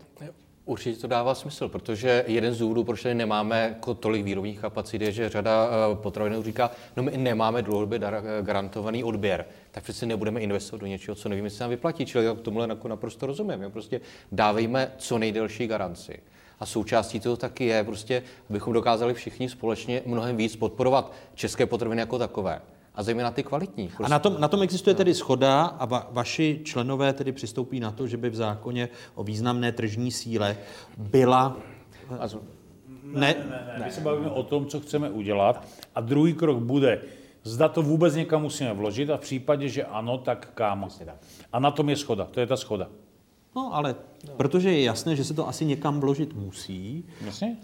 Určitě 0.65 1.01
to 1.01 1.07
dává 1.07 1.35
smysl, 1.35 1.69
protože 1.69 2.23
jeden 2.27 2.53
z 2.53 2.57
důvodů, 2.57 2.84
proč 2.84 3.03
tady 3.03 3.15
nemáme 3.15 3.61
jako 3.61 3.93
tolik 3.93 4.23
výrobních 4.23 4.59
kapacit, 4.59 5.01
je, 5.01 5.11
že 5.11 5.30
řada 5.30 5.69
eh, 5.69 5.95
potravinů 5.95 6.43
říká, 6.43 6.72
no 6.95 7.03
my 7.03 7.18
nemáme 7.18 7.61
dlouhodobě 7.61 7.99
dar- 7.99 8.23
garantovaný 8.41 9.03
odběr, 9.03 9.45
tak 9.72 9.84
přece 9.84 10.05
nebudeme 10.05 10.39
investovat 10.41 10.80
do 10.80 10.88
něčeho, 10.88 11.15
co 11.15 11.30
nevíme, 11.30 11.45
jestli 11.45 11.61
nám 11.61 11.69
vyplatí. 11.69 12.05
Čili 12.05 12.26
já 12.26 12.34
tomuhle 12.34 12.68
jako 12.69 12.88
naprosto 12.88 13.26
rozumím. 13.26 13.61
Jo? 13.61 13.69
Prostě 13.69 14.01
dávejme 14.31 14.91
co 14.97 15.18
nejdelší 15.18 15.68
garanci. 15.68 16.19
A 16.59 16.65
součástí 16.65 17.19
toho 17.19 17.38
taky 17.38 17.65
je 17.65 17.84
prostě, 17.84 18.23
abychom 18.49 18.73
dokázali 18.73 19.14
všichni 19.14 19.49
společně 19.49 20.01
mnohem 20.05 20.38
víc 20.38 20.55
podporovat 20.55 21.14
české 21.35 21.65
potraviny 21.65 22.01
jako 22.01 22.19
takové 22.19 22.61
a 22.97 23.03
zejména 23.03 23.31
ty 23.31 23.43
kvalitní. 23.43 23.89
A 24.03 24.07
na 24.07 24.19
tom, 24.19 24.35
na 24.39 24.47
tom 24.47 24.63
existuje 24.63 24.93
tedy 24.93 25.13
schoda 25.13 25.65
a 25.65 25.85
va, 25.85 26.07
vaši 26.11 26.61
členové 26.63 27.13
tedy 27.13 27.31
přistoupí 27.31 27.79
na 27.79 27.91
to, 27.91 28.07
že 28.07 28.17
by 28.17 28.29
v 28.29 28.35
zákoně 28.35 28.89
o 29.15 29.23
významné 29.23 29.71
tržní 29.71 30.11
síle 30.11 30.57
byla... 30.97 31.57
Ne, 33.03 33.17
ne, 33.19 33.35
ne, 33.49 33.73
ne. 33.79 33.85
My 33.85 33.91
se 33.91 34.01
bavíme 34.01 34.29
o 34.29 34.43
tom, 34.43 34.65
co 34.65 34.79
chceme 34.79 35.09
udělat 35.09 35.67
a 35.95 36.01
druhý 36.01 36.33
krok 36.33 36.57
bude, 36.57 37.01
zda 37.43 37.67
to 37.67 37.81
vůbec 37.81 38.15
někam 38.15 38.41
musíme 38.41 38.73
vložit 38.73 39.09
a 39.09 39.17
v 39.17 39.21
případě, 39.21 39.69
že 39.69 39.83
ano, 39.83 40.17
tak 40.17 40.49
kam. 40.53 40.89
A 41.53 41.59
na 41.59 41.71
tom 41.71 41.89
je 41.89 41.95
schoda, 41.95 42.25
to 42.25 42.39
je 42.39 42.47
ta 42.47 42.57
schoda. 42.57 42.87
No 43.55 43.75
ale 43.75 43.95
protože 44.37 44.71
je 44.71 44.83
jasné, 44.83 45.15
že 45.15 45.23
se 45.23 45.33
to 45.33 45.47
asi 45.47 45.65
někam 45.65 45.99
vložit 45.99 46.33
musí, 46.33 47.05
Jasně. 47.25 47.57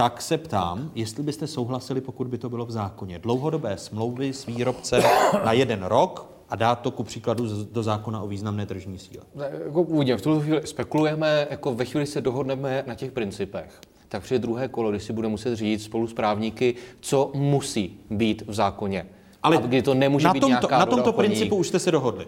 Tak 0.00 0.22
se 0.22 0.38
ptám, 0.38 0.90
jestli 0.94 1.22
byste 1.22 1.46
souhlasili, 1.46 2.00
pokud 2.00 2.26
by 2.26 2.38
to 2.38 2.48
bylo 2.48 2.66
v 2.66 2.70
zákoně. 2.70 3.18
Dlouhodobé 3.18 3.76
smlouvy 3.76 4.32
s 4.32 4.46
výrobcem 4.46 5.02
na 5.44 5.52
jeden 5.52 5.82
rok 5.82 6.30
a 6.48 6.56
dát 6.56 6.80
to 6.80 6.90
ku 6.90 7.02
příkladu 7.02 7.64
do 7.72 7.82
zákona 7.82 8.22
o 8.22 8.28
významné 8.28 8.66
tržní 8.66 8.98
síle. 8.98 9.24
Jako 9.64 9.84
původně, 9.84 10.16
v 10.16 10.22
tuto 10.22 10.40
chvíli 10.40 10.66
spekulujeme, 10.66 11.46
jako 11.50 11.74
ve 11.74 11.84
chvíli 11.84 12.06
se 12.06 12.20
dohodneme 12.20 12.84
na 12.86 12.94
těch 12.94 13.12
principech. 13.12 13.80
Tak 14.08 14.22
přijde 14.22 14.38
druhé 14.38 14.68
kolo, 14.68 14.90
kdy 14.90 15.00
si 15.00 15.12
bude 15.12 15.28
muset 15.28 15.56
říct 15.56 15.84
spolu 15.84 16.06
s 16.06 16.12
právníky, 16.12 16.74
co 17.00 17.30
musí 17.34 17.98
být 18.10 18.42
v 18.46 18.54
zákoně. 18.54 19.06
Ale 19.42 19.56
a 19.56 19.60
kdy 19.60 19.82
to 19.82 19.94
nemůže 19.94 20.26
na 20.26 20.32
být 20.32 20.40
tomto, 20.40 20.48
nějaká 20.48 20.78
na 20.78 20.86
tomto 20.86 21.10
obchodní. 21.10 21.28
principu 21.28 21.56
už 21.56 21.68
jste 21.68 21.78
se 21.78 21.90
dohodli. 21.90 22.26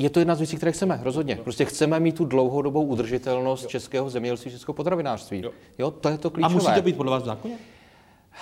Je 0.00 0.10
to 0.10 0.18
jedna 0.18 0.34
z 0.34 0.38
věcí, 0.38 0.56
které 0.56 0.72
chceme, 0.72 1.00
rozhodně. 1.02 1.36
Prostě 1.36 1.64
chceme 1.64 2.00
mít 2.00 2.16
tu 2.16 2.24
dlouhodobou 2.24 2.84
udržitelnost 2.84 3.66
českého 3.66 4.10
zemědělství, 4.10 4.50
českého 4.50 4.74
potravinářství. 4.74 5.42
Jo. 5.42 5.50
jo, 5.78 5.90
to 5.90 6.08
je 6.08 6.18
to 6.18 6.28
A 6.28 6.30
klíčové. 6.30 6.54
musí 6.54 6.74
to 6.74 6.82
být 6.82 6.96
podle 6.96 7.10
vás 7.12 7.22
v 7.22 7.26
zákoně? 7.26 7.58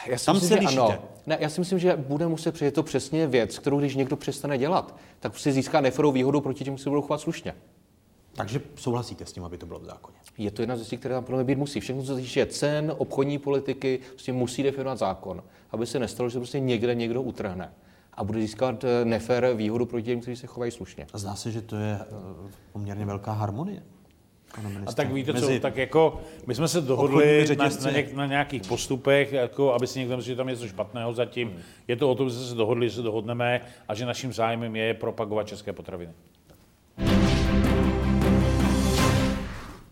Já 0.06 0.18
si 0.18 0.26
Tam 0.26 0.34
myslím, 0.34 0.48
se 0.48 0.54
lišíte. 0.54 0.80
ano. 0.82 0.98
Ne, 1.26 1.36
já 1.40 1.48
si 1.48 1.60
myslím, 1.60 1.78
že 1.78 1.96
bude 1.96 2.26
muset 2.26 2.52
přijít 2.54 2.74
to 2.74 2.82
přesně 2.82 3.26
věc, 3.26 3.58
kterou 3.58 3.78
když 3.78 3.94
někdo 3.96 4.16
přestane 4.16 4.58
dělat, 4.58 4.96
tak 5.20 5.38
si 5.38 5.52
získá 5.52 5.80
neferovou 5.80 6.12
výhodu 6.12 6.40
proti 6.40 6.64
těm, 6.64 6.74
kteří 6.74 6.82
se 6.84 6.88
budou 6.90 7.02
chovat 7.02 7.20
slušně. 7.20 7.54
Takže 8.32 8.60
souhlasíte 8.76 9.26
s 9.26 9.32
tím, 9.32 9.44
aby 9.44 9.58
to 9.58 9.66
bylo 9.66 9.80
v 9.80 9.84
zákoně? 9.84 10.16
Je 10.38 10.50
to 10.50 10.62
jedna 10.62 10.76
z 10.76 10.78
věcí, 10.78 10.96
které 10.96 11.14
tam 11.14 11.24
podle 11.24 11.36
mě 11.38 11.44
být 11.44 11.58
musí. 11.58 11.80
Všechno, 11.80 12.02
co 12.02 12.14
se 12.14 12.20
týče 12.20 12.46
cen, 12.46 12.94
obchodní 12.98 13.38
politiky, 13.38 14.00
prostě 14.08 14.32
musí 14.32 14.62
definovat 14.62 14.98
zákon, 14.98 15.42
aby 15.70 15.86
se 15.86 15.98
nestalo, 15.98 16.28
že 16.28 16.32
se 16.32 16.38
prostě 16.38 16.60
někde 16.60 16.94
někdo 16.94 17.22
utrhne 17.22 17.72
a 18.18 18.24
bude 18.24 18.40
získat 18.40 18.84
eh, 18.84 19.04
nefér 19.04 19.54
výhodu 19.54 19.86
proti 19.86 20.04
těm, 20.06 20.20
kteří 20.20 20.36
se 20.36 20.46
chovají 20.46 20.72
slušně. 20.72 21.06
A 21.12 21.18
zdá 21.18 21.34
se, 21.34 21.50
že 21.50 21.62
to 21.62 21.76
je 21.76 21.98
eh, 22.00 22.04
poměrně 22.72 23.06
velká 23.06 23.32
harmonie. 23.32 23.82
A 24.86 24.92
tak 24.92 25.12
víte 25.12 25.34
co, 25.34 25.40
mezi 25.40 25.60
tak 25.60 25.76
jako 25.76 26.20
my 26.46 26.54
jsme 26.54 26.68
se 26.68 26.80
dohodli 26.80 27.46
na, 27.56 27.68
na, 27.84 27.90
něk, 27.90 28.12
na 28.12 28.26
nějakých 28.26 28.62
postupech, 28.62 29.32
jako 29.32 29.74
aby 29.74 29.86
si 29.86 29.98
někdo 29.98 30.16
myslel, 30.16 30.32
že 30.32 30.36
tam 30.36 30.48
je 30.48 30.54
něco 30.54 30.68
špatného 30.68 31.12
zatím. 31.14 31.56
Je 31.88 31.96
to 31.96 32.10
o 32.10 32.14
tom, 32.14 32.30
že 32.30 32.36
jsme 32.36 32.46
se 32.46 32.54
dohodli, 32.54 32.88
že 32.88 32.94
se 32.94 33.02
dohodneme 33.02 33.60
a 33.88 33.94
že 33.94 34.06
naším 34.06 34.32
zájmem 34.32 34.76
je 34.76 34.94
propagovat 34.94 35.48
české 35.48 35.72
potraviny. 35.72 36.12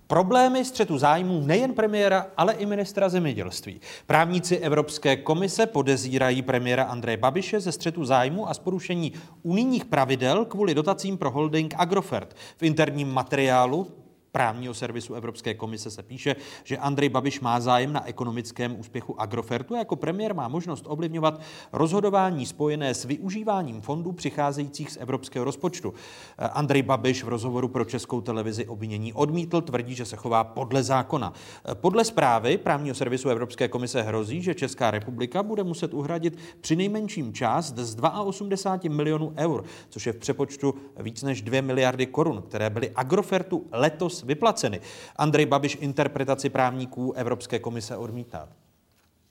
Problémy 0.09 0.65
střetu 0.65 0.99
zájmů 0.99 1.41
nejen 1.47 1.75
premiéra, 1.75 2.27
ale 2.37 2.55
i 2.55 2.67
ministra 2.67 3.09
zemědělství. 3.09 3.81
Právníci 4.07 4.59
Evropské 4.59 5.17
komise 5.17 5.67
podezírají 5.67 6.43
premiéra 6.43 6.85
Andreje 6.85 7.17
Babiše 7.17 7.61
ze 7.61 7.73
střetu 7.73 8.05
zájmu 8.05 8.49
a 8.49 8.55
z 8.55 8.59
porušení 8.59 9.13
unijních 9.43 9.85
pravidel 9.85 10.45
kvůli 10.45 10.75
dotacím 10.75 11.19
pro 11.19 11.31
holding 11.31 11.75
Agrofert. 11.79 12.37
V 12.57 12.63
interním 12.63 13.13
materiálu 13.13 13.89
právního 14.37 14.75
servisu 14.75 15.15
Evropské 15.15 15.55
komise 15.55 15.91
se 15.91 16.03
píše, 16.03 16.37
že 16.65 16.77
Andrej 16.79 17.09
Babiš 17.09 17.41
má 17.41 17.61
zájem 17.61 17.93
na 17.93 18.07
ekonomickém 18.07 18.81
úspěchu 18.81 19.21
Agrofertu 19.21 19.75
a 19.75 19.79
jako 19.79 19.97
premiér 19.97 20.35
má 20.35 20.49
možnost 20.49 20.85
ovlivňovat 20.89 21.41
rozhodování 21.73 22.47
spojené 22.47 22.95
s 22.95 23.05
využíváním 23.05 23.81
fondů 23.81 24.13
přicházejících 24.13 24.91
z 24.91 24.97
evropského 24.97 25.45
rozpočtu. 25.45 25.95
Andrej 26.39 26.83
Babiš 26.83 27.25
v 27.25 27.29
rozhovoru 27.29 27.69
pro 27.69 27.85
českou 27.85 28.21
televizi 28.21 28.67
obvinění 28.67 29.13
odmítl, 29.13 29.61
tvrdí, 29.61 29.95
že 29.95 30.05
se 30.05 30.17
chová 30.17 30.45
podle 30.45 30.83
zákona. 30.83 31.33
Podle 31.75 32.05
zprávy 32.05 32.59
právního 32.59 32.95
servisu 32.95 33.29
Evropské 33.29 33.69
komise 33.69 34.03
hrozí, 34.03 34.43
že 34.43 34.55
Česká 34.55 34.91
republika 34.91 35.43
bude 35.43 35.63
muset 35.63 35.95
uhradit 35.95 36.39
při 36.61 36.77
nejmenším 36.77 37.33
část 37.33 37.79
z 37.79 37.97
82 38.25 38.97
milionů 38.97 39.33
eur, 39.37 39.65
což 39.89 40.07
je 40.07 40.13
v 40.13 40.17
přepočtu 40.17 40.75
víc 41.01 41.23
než 41.23 41.43
2 41.43 41.63
miliardy 41.63 42.07
korun, 42.07 42.43
které 42.43 42.71
byly 42.71 42.91
Agrofertu 42.91 43.67
letos 43.73 44.26
vyplaceny. 44.27 44.81
Andrej 45.17 45.47
Babiš 45.47 45.79
interpretaci 45.81 46.49
právníků 46.49 47.13
Evropské 47.13 47.59
komise 47.59 47.97
odmítá. 47.97 48.49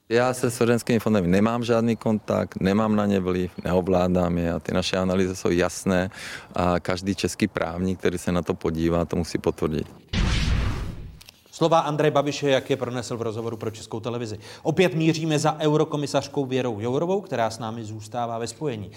Já 0.09 0.33
se 0.33 0.51
svěřenskými 0.51 0.99
fondami 0.99 1.27
nemám 1.27 1.63
žádný 1.63 1.95
kontakt, 1.95 2.55
nemám 2.59 2.95
na 2.95 3.05
ně 3.05 3.19
vliv, 3.19 3.51
neovládám 3.63 4.37
je 4.37 4.53
a 4.53 4.59
ty 4.59 4.73
naše 4.73 4.97
analýzy 4.97 5.35
jsou 5.35 5.49
jasné 5.49 6.09
a 6.55 6.79
každý 6.79 7.15
český 7.15 7.47
právník, 7.47 7.99
který 7.99 8.17
se 8.17 8.31
na 8.31 8.41
to 8.41 8.53
podívá, 8.53 9.05
to 9.05 9.15
musí 9.15 9.37
potvrdit. 9.37 9.87
Slova 11.51 11.79
Andreje 11.79 12.11
Babiše, 12.11 12.49
jak 12.49 12.69
je 12.69 12.77
pronesl 12.77 13.17
v 13.17 13.21
rozhovoru 13.21 13.57
pro 13.57 13.71
českou 13.71 13.99
televizi. 13.99 14.39
Opět 14.63 14.93
míříme 14.93 15.39
za 15.39 15.57
eurokomisařkou 15.59 16.45
Věrou 16.45 16.79
Jourovou, 16.79 17.21
která 17.21 17.49
s 17.49 17.59
námi 17.59 17.83
zůstává 17.83 18.37
ve 18.37 18.47
spojení. 18.47 18.91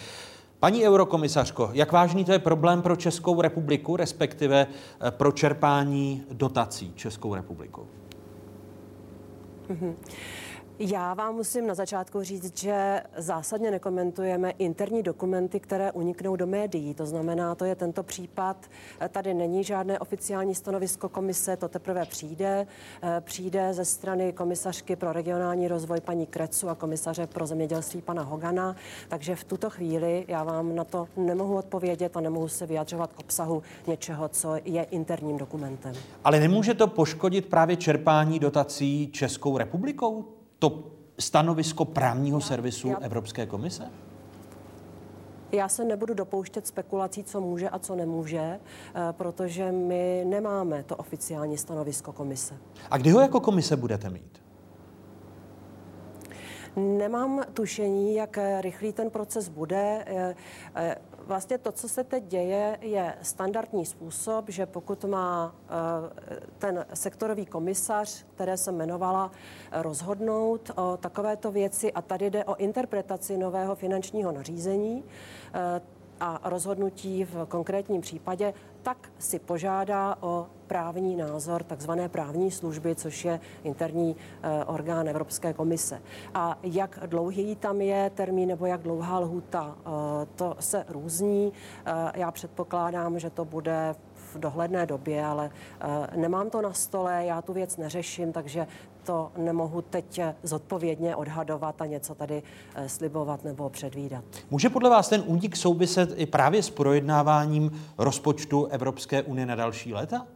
Paní 0.61 0.85
eurokomisařko, 0.87 1.71
jak 1.73 1.93
vážný 1.93 2.25
to 2.25 2.33
je 2.33 2.39
problém 2.39 2.83
pro 2.83 2.97
Českou 2.97 3.41
republiku, 3.41 3.97
respektive 3.97 4.67
eh, 4.67 5.11
pro 5.11 5.33
čerpání 5.33 6.23
dotací 6.33 6.93
Českou 6.97 7.35
republikou? 7.35 7.87
Mhm. 9.69 9.97
Já 10.81 11.15
vám 11.15 11.35
musím 11.35 11.67
na 11.67 11.75
začátku 11.75 12.23
říct, 12.23 12.59
že 12.59 13.03
zásadně 13.17 13.71
nekomentujeme 13.71 14.51
interní 14.51 15.03
dokumenty, 15.03 15.61
které 15.61 15.93
uniknou 15.93 16.37
do 16.37 16.47
médií. 16.47 16.95
To 16.95 17.07
znamená, 17.07 17.55
to 17.55 17.65
je 17.65 17.75
tento 17.75 18.03
případ. 18.03 18.57
Tady 19.09 19.35
není 19.35 19.65
žádné 19.65 19.99
oficiální 19.99 20.55
stanovisko 20.55 21.09
komise, 21.09 21.57
to 21.57 21.69
teprve 21.69 22.05
přijde. 22.07 22.67
Eh, 23.03 23.21
Přijde 23.21 23.75
ze 23.75 23.85
strany 23.85 24.33
komisařky 24.33 24.97
pro 24.97 25.13
regionální 25.13 25.69
rozvoj 25.69 26.01
paní 26.01 26.27
Krecu 26.27 26.69
a 26.69 26.75
komisaře 26.75 27.27
pro 27.27 27.47
zemědělství 27.47 28.03
pana 28.03 28.23
Hogana. 28.23 28.77
Takže 29.09 29.37
v 29.37 29.45
tuto 29.45 29.71
chvíli 29.71 30.25
já 30.29 30.45
vám 30.45 30.75
na 30.77 30.85
to 30.85 31.09
nemohu 31.17 31.57
odpovědět 31.57 32.17
a 32.17 32.21
nemohu 32.21 32.49
se 32.49 32.67
vyjadřovat 32.67 33.13
k 33.13 33.21
obsahu 33.21 33.63
něčeho, 33.87 34.29
co 34.29 34.57
je 34.65 34.83
interním 34.83 35.39
dokumentem. 35.39 35.95
Ale 36.25 36.41
nemůže 36.41 36.75
to 36.75 36.87
poškodit 36.87 37.47
právě 37.47 37.77
čerpání 37.77 38.39
dotací 38.39 39.11
Českou 39.13 39.59
republikou? 39.59 40.38
To 40.59 40.85
stanovisko 41.19 41.85
právního 41.85 42.41
servisu 42.41 42.97
Evropské 43.01 43.47
komise? 43.47 43.91
Já 45.53 45.69
se 45.69 45.85
nebudu 45.85 46.15
dopouštět 46.15 46.67
spekulací, 46.67 47.25
co 47.25 47.41
může 47.41 47.69
a 47.71 47.79
co 47.79 47.97
nemůže, 47.97 48.39
eh, 48.41 49.13
protože 49.13 49.73
my 49.73 50.25
nemáme 50.27 50.83
to 50.83 50.97
oficiální 50.97 51.59
stanovisko 51.59 52.13
komise. 52.13 52.55
A 52.91 52.99
kdy 52.99 53.11
ho 53.11 53.21
jako 53.21 53.41
komise 53.41 53.77
budete 53.77 54.11
mít? 54.11 54.43
Nemám 56.77 57.45
tušení, 57.55 58.15
jak 58.15 58.39
eh, 58.39 58.61
rychlý 58.61 58.93
ten 58.93 59.11
proces 59.11 59.49
bude. 59.49 60.05
Vlastně 61.29 61.59
to, 61.59 61.73
co 61.73 61.89
se 61.89 62.05
teď 62.05 62.25
děje, 62.25 62.79
je 62.81 63.15
standardní 63.23 63.87
způsob, 63.87 64.49
že 64.49 64.67
pokud 64.67 65.05
má 65.05 65.55
eh, 65.65 66.41
ten 66.59 66.87
sektorový 66.95 67.47
komisař, 67.47 68.25
které 68.35 68.57
jsem 68.57 68.75
jmenovala, 68.75 69.31
eh, 69.71 69.83
rozhodnout 69.83 70.71
o 70.77 70.97
takovéto 70.97 71.51
věci, 71.53 71.93
a 71.93 72.03
tady 72.03 72.31
jde 72.31 72.45
o 72.45 72.57
interpretaci 72.57 73.39
nového 73.39 73.75
finančního 73.75 74.33
nařízení, 74.33 75.05
eh, 75.55 75.81
a 76.21 76.41
rozhodnutí 76.45 77.25
v 77.25 77.47
konkrétním 77.47 78.01
případě, 78.01 78.55
tak 78.83 79.11
si 79.19 79.39
požádá 79.39 80.17
o 80.21 80.47
právní 80.69 81.17
názor 81.17 81.63
takzvané 81.63 82.09
právní 82.09 82.51
služby, 82.51 82.95
což 82.95 83.25
je 83.25 83.41
interní 83.65 84.17
eh, 84.43 84.65
orgán 84.65 85.09
Evropské 85.09 85.53
komise. 85.53 86.03
A 86.35 86.59
jak 86.63 86.99
dlouhý 87.07 87.57
tam 87.57 87.81
je 87.81 88.11
termín 88.15 88.49
nebo 88.49 88.67
jak 88.67 88.83
dlouhá 88.83 89.19
lhůta, 89.19 89.77
eh, 89.79 89.91
to 90.37 90.57
se 90.61 90.85
různí. 90.89 91.53
Eh, 91.87 91.93
Já 92.15 92.31
předpokládám, 92.31 93.19
že 93.19 93.31
to 93.31 93.45
bude 93.45 93.95
v 94.15 94.39
dohledné 94.39 94.87
době, 94.87 95.25
ale 95.25 95.51
nemám 96.17 96.51
to 96.51 96.63
na 96.63 96.73
stole, 96.73 97.25
já 97.25 97.43
tu 97.43 97.53
věc 97.53 97.77
neřeším, 97.77 98.33
takže 98.33 98.67
to 99.05 99.33
nemohu 99.37 99.83
teď 99.83 100.21
zodpovědně 100.43 101.17
odhadovat 101.17 101.83
a 101.83 101.87
něco 101.87 102.15
tady 102.15 102.43
slibovat 102.87 103.45
nebo 103.45 103.71
předvídat. 103.71 104.25
Může 104.51 104.69
podle 104.69 104.91
vás 104.91 105.09
ten 105.09 105.23
únik 105.27 105.57
souviset 105.57 106.11
i 106.17 106.27
právě 106.27 106.63
s 106.63 106.71
projednáváním 106.71 107.83
rozpočtu 107.99 108.67
Evropské 108.67 109.23
unie 109.23 109.47
na 109.47 109.55
další 109.55 109.95
léta? 109.95 110.27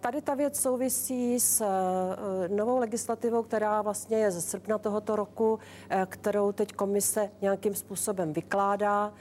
Tady 0.00 0.22
ta 0.22 0.34
věc 0.34 0.60
souvisí 0.60 1.40
s 1.40 1.60
eh, 1.60 2.48
novou 2.48 2.78
legislativou, 2.78 3.42
která 3.42 3.82
vlastně 3.82 4.16
je 4.16 4.30
ze 4.30 4.40
srpna 4.40 4.78
tohoto 4.78 5.16
roku, 5.16 5.58
eh, 5.90 6.06
kterou 6.10 6.52
teď 6.52 6.72
komise 6.72 7.30
nějakým 7.40 7.74
způsobem 7.74 8.32
vykládá. 8.32 9.12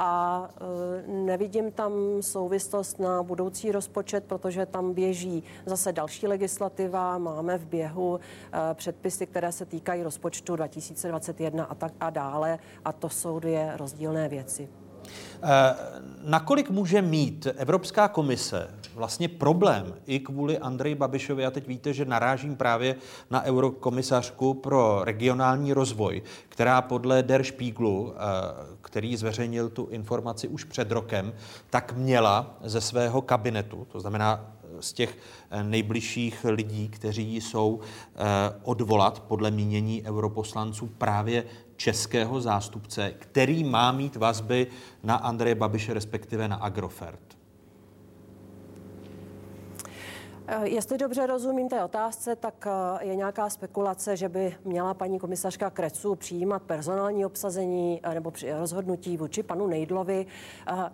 a 0.00 0.48
nevidím 1.06 1.72
tam 1.72 1.92
souvislost 2.20 3.00
na 3.00 3.22
budoucí 3.22 3.72
rozpočet, 3.72 4.24
protože 4.24 4.66
tam 4.66 4.94
běží 4.94 5.44
zase 5.66 5.92
další 5.92 6.26
legislativa, 6.26 7.18
máme 7.18 7.58
v 7.58 7.66
běhu 7.66 8.20
předpisy, 8.74 9.26
které 9.26 9.52
se 9.52 9.64
týkají 9.64 10.02
rozpočtu 10.02 10.56
2021 10.56 11.64
a 11.64 11.74
tak 11.74 11.92
a 12.00 12.10
dále 12.10 12.58
a 12.84 12.92
to 12.92 13.08
jsou 13.08 13.38
dvě 13.38 13.72
rozdílné 13.76 14.28
věci. 14.28 14.68
Eh, 15.42 15.74
nakolik 16.22 16.70
může 16.70 17.02
mít 17.02 17.46
Evropská 17.56 18.08
komise 18.08 18.70
vlastně 18.98 19.28
problém 19.28 19.94
i 20.06 20.20
kvůli 20.20 20.58
Andreji 20.58 20.94
Babišovi? 20.94 21.46
A 21.46 21.50
teď 21.50 21.66
víte, 21.66 21.92
že 21.92 22.04
narážím 22.04 22.56
právě 22.56 22.96
na 23.30 23.42
eurokomisařku 23.42 24.54
pro 24.54 25.00
regionální 25.04 25.72
rozvoj, 25.72 26.22
která 26.48 26.82
podle 26.82 27.22
Der 27.22 27.44
Spiegelu, 27.44 28.14
eh, 28.14 28.18
který 28.80 29.16
zveřejnil 29.16 29.68
tu 29.68 29.86
informaci 29.90 30.48
už 30.48 30.64
před 30.64 30.92
rokem, 30.92 31.32
tak 31.70 31.92
měla 31.96 32.56
ze 32.64 32.80
svého 32.80 33.22
kabinetu, 33.22 33.86
to 33.92 34.00
znamená 34.00 34.54
z 34.80 34.92
těch 34.92 35.18
eh, 35.50 35.64
nejbližších 35.64 36.44
lidí, 36.44 36.88
kteří 36.88 37.36
jsou 37.36 37.80
odvolat 38.62 39.20
podle 39.20 39.50
mínění 39.50 40.02
europoslanců 40.04 40.86
právě 40.86 41.44
českého 41.76 42.40
zástupce, 42.40 43.14
který 43.18 43.64
má 43.64 43.92
mít 43.92 44.16
vazby 44.16 44.66
na 45.02 45.16
Andreje 45.16 45.54
Babiše, 45.54 45.94
respektive 45.94 46.48
na 46.48 46.56
Agrofert. 46.56 47.28
Eh, 49.78 50.37
jestli 50.62 50.98
dobře 50.98 51.26
rozumím 51.26 51.68
té 51.68 51.84
otázce, 51.84 52.36
tak 52.36 52.66
eh, 52.66 53.04
je 53.04 53.16
nějaká 53.16 53.50
spekulace, 53.50 54.16
že 54.16 54.28
by 54.28 54.56
měla 54.64 54.94
paní 54.94 55.18
komisařka 55.18 55.70
Krecu 55.70 56.14
přijímat 56.14 56.62
personální 56.62 57.26
obsazení 57.26 58.00
eh, 58.02 58.14
nebo 58.14 58.32
rozhodnutí 58.58 59.16
vůči 59.16 59.42
panu 59.42 59.66
Nejdlovi. 59.66 60.26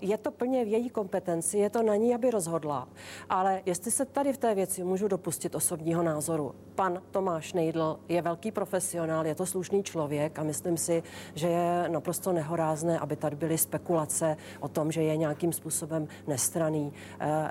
Je 0.00 0.18
to 0.18 0.30
plně 0.30 0.64
v 0.64 0.68
její 0.68 0.90
kompetenci, 0.90 1.58
je 1.58 1.70
to 1.70 1.82
na 1.82 1.96
ní, 1.96 2.14
aby 2.14 2.30
rozhodla. 2.30 2.88
Ale 3.30 3.62
jestli 3.66 3.90
se 3.90 4.04
tady 4.04 4.32
v 4.32 4.38
té 4.38 4.54
věci 4.54 4.84
můžu 4.84 5.08
dopustit 5.08 5.54
osobního 5.54 6.02
názoru. 6.02 6.54
Pan 6.74 7.02
Tomáš 7.10 7.52
Nejdl 7.52 7.98
je 8.08 8.22
velký 8.22 8.52
profesionál, 8.52 9.26
je 9.26 9.34
to 9.34 9.46
slušný 9.46 9.82
člověk 9.82 10.38
a 10.38 10.42
myslím 10.42 10.76
si, 10.76 11.02
že 11.34 11.48
je 11.48 11.88
naprosto 11.88 12.32
nehorázné, 12.32 12.98
aby 12.98 13.16
tady 13.16 13.36
byly 13.36 13.58
spekulace 13.58 14.36
o 14.60 14.68
tom, 14.68 14.92
že 14.92 15.02
je 15.02 15.16
nějakým 15.16 15.52
způsobem 15.52 16.08
nestraný. 16.26 16.92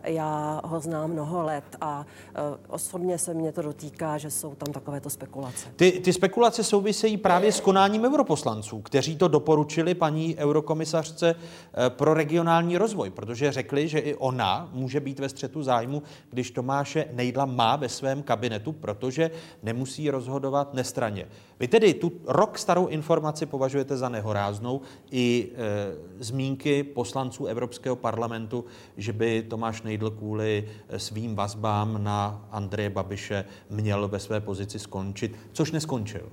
Já 0.03 0.61
ho 0.63 0.79
znám 0.79 1.11
mnoho 1.11 1.43
let 1.43 1.63
a 1.81 1.92
Eh, 2.01 2.57
osobně 2.67 3.17
se 3.17 3.33
mě 3.33 3.51
to 3.51 3.61
dotýká, 3.61 4.17
že 4.17 4.31
jsou 4.31 4.55
tam 4.55 4.73
takovéto 4.73 5.09
spekulace. 5.09 5.67
Ty, 5.75 5.91
ty 5.91 6.13
spekulace 6.13 6.63
souvisejí 6.63 7.17
právě 7.17 7.51
s 7.51 7.59
konáním 7.59 8.05
europoslanců, 8.05 8.81
kteří 8.81 9.15
to 9.15 9.27
doporučili 9.27 9.93
paní 9.93 10.37
eurokomisařce 10.37 11.35
eh, 11.35 11.89
pro 11.89 12.13
regionální 12.13 12.77
rozvoj, 12.77 13.09
protože 13.09 13.51
řekli, 13.51 13.87
že 13.87 13.99
i 13.99 14.15
ona 14.15 14.69
může 14.73 14.99
být 14.99 15.19
ve 15.19 15.29
střetu 15.29 15.63
zájmu, 15.63 16.03
když 16.29 16.51
Tomáše 16.51 17.05
Nejdla 17.11 17.45
má 17.45 17.75
ve 17.75 17.89
svém 17.89 18.23
kabinetu, 18.23 18.71
protože 18.71 19.31
nemusí 19.63 20.09
rozhodovat 20.09 20.73
nestraně. 20.73 21.27
Vy 21.59 21.67
tedy 21.67 21.93
tu 21.93 22.11
rok 22.25 22.57
starou 22.57 22.87
informaci 22.87 23.45
považujete 23.45 23.97
za 23.97 24.09
nehoráznou 24.09 24.81
i 25.11 25.49
e, 25.55 26.23
zmínky 26.23 26.83
poslanců 26.83 27.45
Evropského 27.45 27.95
parlamentu, 27.95 28.65
že 28.97 29.13
by 29.13 29.43
Tomáš 29.43 29.81
Nejdl 29.81 30.11
kvůli 30.11 30.69
svým 30.97 31.35
vazbám 31.35 31.82
sám 31.83 32.03
na 32.03 32.47
Andreje 32.51 32.89
Babiše 32.89 33.45
měl 33.69 34.07
ve 34.07 34.19
své 34.19 34.41
pozici 34.41 34.79
skončit, 34.79 35.35
což 35.51 35.71
neskončil. 35.71 36.29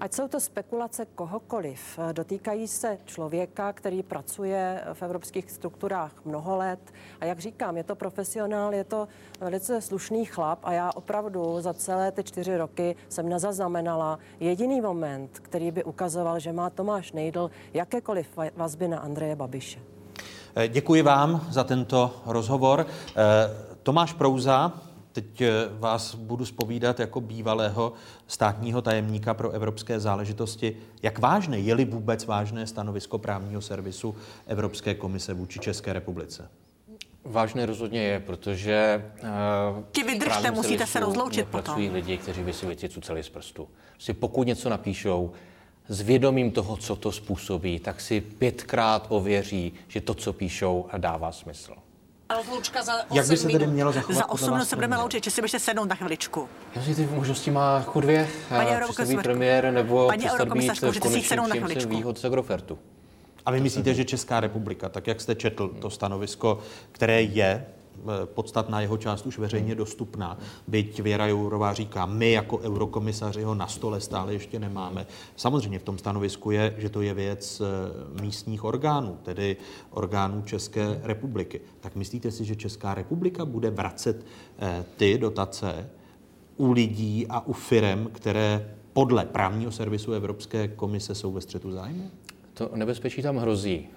Ať 0.00 0.12
jsou 0.12 0.28
to 0.28 0.40
spekulace 0.40 1.06
kohokoliv, 1.14 1.98
dotýkají 2.12 2.68
se 2.68 2.98
člověka, 3.04 3.72
který 3.72 4.02
pracuje 4.02 4.84
v 4.92 5.02
evropských 5.02 5.50
strukturách 5.50 6.24
mnoho 6.24 6.56
let. 6.56 6.92
A 7.20 7.24
jak 7.24 7.38
říkám, 7.38 7.76
je 7.76 7.84
to 7.84 7.94
profesionál, 7.94 8.74
je 8.74 8.84
to 8.84 9.08
velice 9.40 9.80
slušný 9.80 10.24
chlap 10.24 10.58
a 10.62 10.72
já 10.72 10.90
opravdu 10.94 11.60
za 11.60 11.74
celé 11.74 12.12
ty 12.12 12.24
čtyři 12.24 12.56
roky 12.56 12.96
jsem 13.08 13.28
nezaznamenala 13.28 14.18
jediný 14.40 14.80
moment, 14.80 15.38
který 15.38 15.70
by 15.70 15.84
ukazoval, 15.84 16.38
že 16.38 16.52
má 16.52 16.70
Tomáš 16.70 17.12
Nejdl 17.12 17.50
jakékoliv 17.74 18.38
vazby 18.56 18.88
na 18.88 18.98
Andreje 18.98 19.36
Babiše. 19.36 19.93
Eh, 20.56 20.68
děkuji 20.68 21.02
vám 21.02 21.46
za 21.50 21.64
tento 21.64 22.22
rozhovor. 22.26 22.86
Eh, 22.86 23.14
Tomáš 23.82 24.12
Prouza, 24.12 24.72
teď 25.12 25.40
eh, 25.40 25.50
vás 25.78 26.14
budu 26.14 26.46
spovídat 26.46 27.00
jako 27.00 27.20
bývalého 27.20 27.92
státního 28.26 28.82
tajemníka 28.82 29.34
pro 29.34 29.50
evropské 29.50 30.00
záležitosti. 30.00 30.76
Jak 31.02 31.18
vážné, 31.18 31.58
je-li 31.58 31.84
vůbec 31.84 32.26
vážné 32.26 32.66
stanovisko 32.66 33.18
právního 33.18 33.60
servisu 33.60 34.16
Evropské 34.46 34.94
komise 34.94 35.34
vůči 35.34 35.58
České 35.58 35.92
republice? 35.92 36.48
Vážné 37.24 37.66
rozhodně 37.66 38.02
je, 38.02 38.20
protože... 38.20 39.04
Uh, 39.22 39.82
Ti 39.92 40.02
vydržte, 40.02 40.50
musíte 40.50 40.86
se 40.86 41.00
rozloučit 41.00 41.48
potom. 41.48 41.92
lidi, 41.92 42.18
kteří 42.18 42.42
by 42.42 42.52
si 42.52 42.66
věci 42.66 42.88
cuceli 42.88 43.22
z 43.22 43.28
prstu. 43.28 43.68
Si 43.98 44.12
pokud 44.12 44.46
něco 44.46 44.68
napíšou, 44.68 45.32
s 45.88 46.00
vědomím 46.00 46.50
toho, 46.50 46.76
co 46.76 46.96
to 46.96 47.12
způsobí, 47.12 47.78
tak 47.78 48.00
si 48.00 48.20
pětkrát 48.20 49.06
ověří, 49.08 49.72
že 49.88 50.00
to, 50.00 50.14
co 50.14 50.32
píšou, 50.32 50.86
dává 50.98 51.32
smysl. 51.32 51.74
Rozloučka 52.36 52.82
za 52.82 52.94
8 52.94 53.16
Jak 53.16 53.28
by 53.28 53.36
se 53.36 53.48
tedy 53.48 53.66
mělo 53.66 53.92
zachovat? 53.92 54.18
Za 54.18 54.28
8 54.28 54.52
minut 54.52 54.68
se 54.68 54.76
budeme 54.76 54.96
loučit, 54.96 55.24
si 55.30 55.42
byste 55.42 55.58
sednout 55.58 55.84
na 55.84 55.94
chviličku. 55.94 56.48
Já 56.74 56.82
si 56.82 56.94
ty 56.94 57.06
možnosti 57.06 57.50
má 57.50 57.78
jako 57.78 58.00
dvě. 58.00 58.28
Paní 58.96 59.16
premiér 59.16 59.72
nebo 59.72 60.06
Paní 60.06 60.24
přestat 60.24 60.48
být 61.08 61.28
konečným 61.60 61.88
výhod 61.88 62.18
z 62.18 62.24
Agrofertu. 62.24 62.78
A 63.46 63.50
vy 63.50 63.60
myslíte, 63.60 63.94
že 63.94 64.04
Česká 64.04 64.40
republika, 64.40 64.88
tak 64.88 65.06
jak 65.06 65.20
jste 65.20 65.34
četl 65.34 65.68
to 65.68 65.90
stanovisko, 65.90 66.58
které 66.92 67.22
je 67.22 67.66
podstatná 68.24 68.80
jeho 68.80 68.96
část 68.96 69.26
už 69.26 69.38
veřejně 69.38 69.74
dostupná. 69.74 70.38
Byť 70.68 71.00
Věra 71.00 71.26
Jourová 71.26 71.72
říká, 71.72 72.06
my 72.06 72.32
jako 72.32 72.58
eurokomisaři 72.58 73.42
ho 73.42 73.54
na 73.54 73.66
stole 73.66 74.00
stále 74.00 74.32
ještě 74.32 74.58
nemáme. 74.58 75.06
Samozřejmě 75.36 75.78
v 75.78 75.82
tom 75.82 75.98
stanovisku 75.98 76.50
je, 76.50 76.74
že 76.78 76.88
to 76.88 77.02
je 77.02 77.14
věc 77.14 77.60
eh, 77.60 78.22
místních 78.22 78.64
orgánů, 78.64 79.18
tedy 79.22 79.56
orgánů 79.90 80.42
České 80.42 81.00
republiky. 81.02 81.60
Tak 81.80 81.96
myslíte 81.96 82.30
si, 82.30 82.44
že 82.44 82.56
Česká 82.56 82.94
republika 82.94 83.44
bude 83.44 83.70
vracet 83.70 84.26
eh, 84.58 84.84
ty 84.96 85.18
dotace 85.18 85.90
u 86.56 86.72
lidí 86.72 87.26
a 87.28 87.46
u 87.46 87.52
firem, 87.52 88.08
které 88.12 88.74
podle 88.92 89.24
právního 89.24 89.72
servisu 89.72 90.12
Evropské 90.12 90.68
komise 90.68 91.14
jsou 91.14 91.32
ve 91.32 91.40
střetu 91.40 91.72
zájmu? 91.72 92.10
To 92.54 92.70
nebezpečí 92.74 93.22
tam 93.22 93.36
hrozí. 93.36 93.88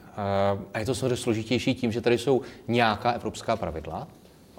A 0.73 0.79
je 0.79 0.85
to 0.85 0.95
samozřejmě 0.95 1.17
složitější 1.17 1.75
tím, 1.75 1.91
že 1.91 2.01
tady 2.01 2.17
jsou 2.17 2.41
nějaká 2.67 3.11
evropská 3.11 3.55
pravidla, 3.55 4.07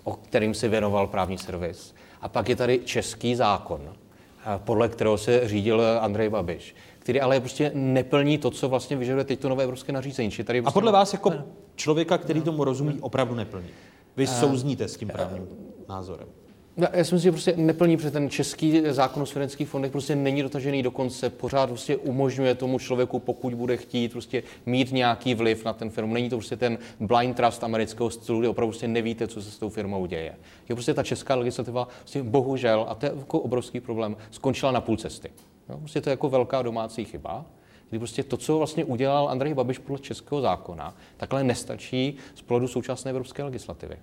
o 0.04 0.12
kterým 0.12 0.54
se 0.54 0.68
věnoval 0.68 1.06
právní 1.06 1.38
servis. 1.38 1.94
A 2.20 2.28
pak 2.28 2.48
je 2.48 2.56
tady 2.56 2.80
český 2.84 3.34
zákon, 3.34 3.80
podle 4.56 4.88
kterého 4.88 5.18
se 5.18 5.48
řídil 5.48 5.82
Andrej 6.00 6.28
Babiš, 6.28 6.74
který 6.98 7.20
ale 7.20 7.40
prostě 7.40 7.70
neplní 7.74 8.38
to, 8.38 8.50
co 8.50 8.68
vlastně 8.68 8.96
vyžaduje 8.96 9.24
teď 9.24 9.40
to 9.40 9.48
nové 9.48 9.64
evropské 9.64 9.92
nařízení. 9.92 10.30
Tady 10.30 10.62
prostě... 10.62 10.62
A 10.62 10.70
podle 10.70 10.92
vás 10.92 11.12
jako 11.12 11.32
člověka, 11.76 12.18
který 12.18 12.40
tomu 12.40 12.64
rozumí, 12.64 12.98
opravdu 13.00 13.34
neplní? 13.34 13.68
Vy 14.16 14.26
souzníte 14.26 14.88
s 14.88 14.96
tím 14.96 15.08
právním 15.08 15.48
názorem? 15.88 16.28
Já 16.78 17.04
si 17.04 17.14
myslím, 17.14 17.18
že 17.18 17.30
prostě 17.32 17.54
neplní, 17.56 17.96
protože 17.96 18.10
ten 18.10 18.30
český 18.30 18.82
zákon 18.90 19.22
o 19.22 19.26
svěřenských 19.26 19.68
fondech 19.68 19.92
prostě 19.92 20.16
není 20.16 20.42
dotažený 20.42 20.82
do 20.82 20.90
konce, 20.90 21.30
pořád 21.30 21.66
prostě 21.66 21.96
umožňuje 21.96 22.54
tomu 22.54 22.78
člověku, 22.78 23.18
pokud 23.18 23.54
bude 23.54 23.76
chtít, 23.76 24.12
prostě 24.12 24.42
mít 24.66 24.92
nějaký 24.92 25.34
vliv 25.34 25.64
na 25.64 25.72
ten 25.72 25.90
firmu. 25.90 26.14
Není 26.14 26.30
to 26.30 26.36
prostě 26.36 26.56
ten 26.56 26.78
blind 27.00 27.36
trust 27.36 27.64
amerického 27.64 28.10
stylu, 28.10 28.40
kde 28.40 28.48
opravdu 28.48 28.70
prostě 28.70 28.88
nevíte, 28.88 29.28
co 29.28 29.42
se 29.42 29.50
s 29.50 29.58
tou 29.58 29.68
firmou 29.68 30.06
děje. 30.06 30.34
Je 30.68 30.74
prostě 30.74 30.94
ta 30.94 31.02
česká 31.02 31.34
legislativa, 31.34 31.88
prostě 32.00 32.22
bohužel, 32.22 32.86
a 32.88 32.94
to 32.94 33.06
je 33.06 33.12
jako 33.18 33.38
obrovský 33.38 33.80
problém, 33.80 34.16
skončila 34.30 34.72
na 34.72 34.80
půl 34.80 34.96
cesty. 34.96 35.30
Jo? 35.68 35.78
Prostě 35.78 36.00
to 36.00 36.10
je 36.10 36.12
jako 36.12 36.28
velká 36.28 36.62
domácí 36.62 37.04
chyba 37.04 37.44
kdy 37.90 37.98
prostě 37.98 38.22
to, 38.22 38.36
co 38.36 38.58
vlastně 38.58 38.84
udělal 38.84 39.28
Andrej 39.28 39.54
Babiš 39.54 39.78
podle 39.78 39.98
českého 39.98 40.40
zákona, 40.40 40.94
takhle 41.16 41.44
nestačí 41.44 42.16
z 42.34 42.42
pohledu 42.42 42.68
současné 42.68 43.10
evropské 43.10 43.42
legislativy. 43.42 43.96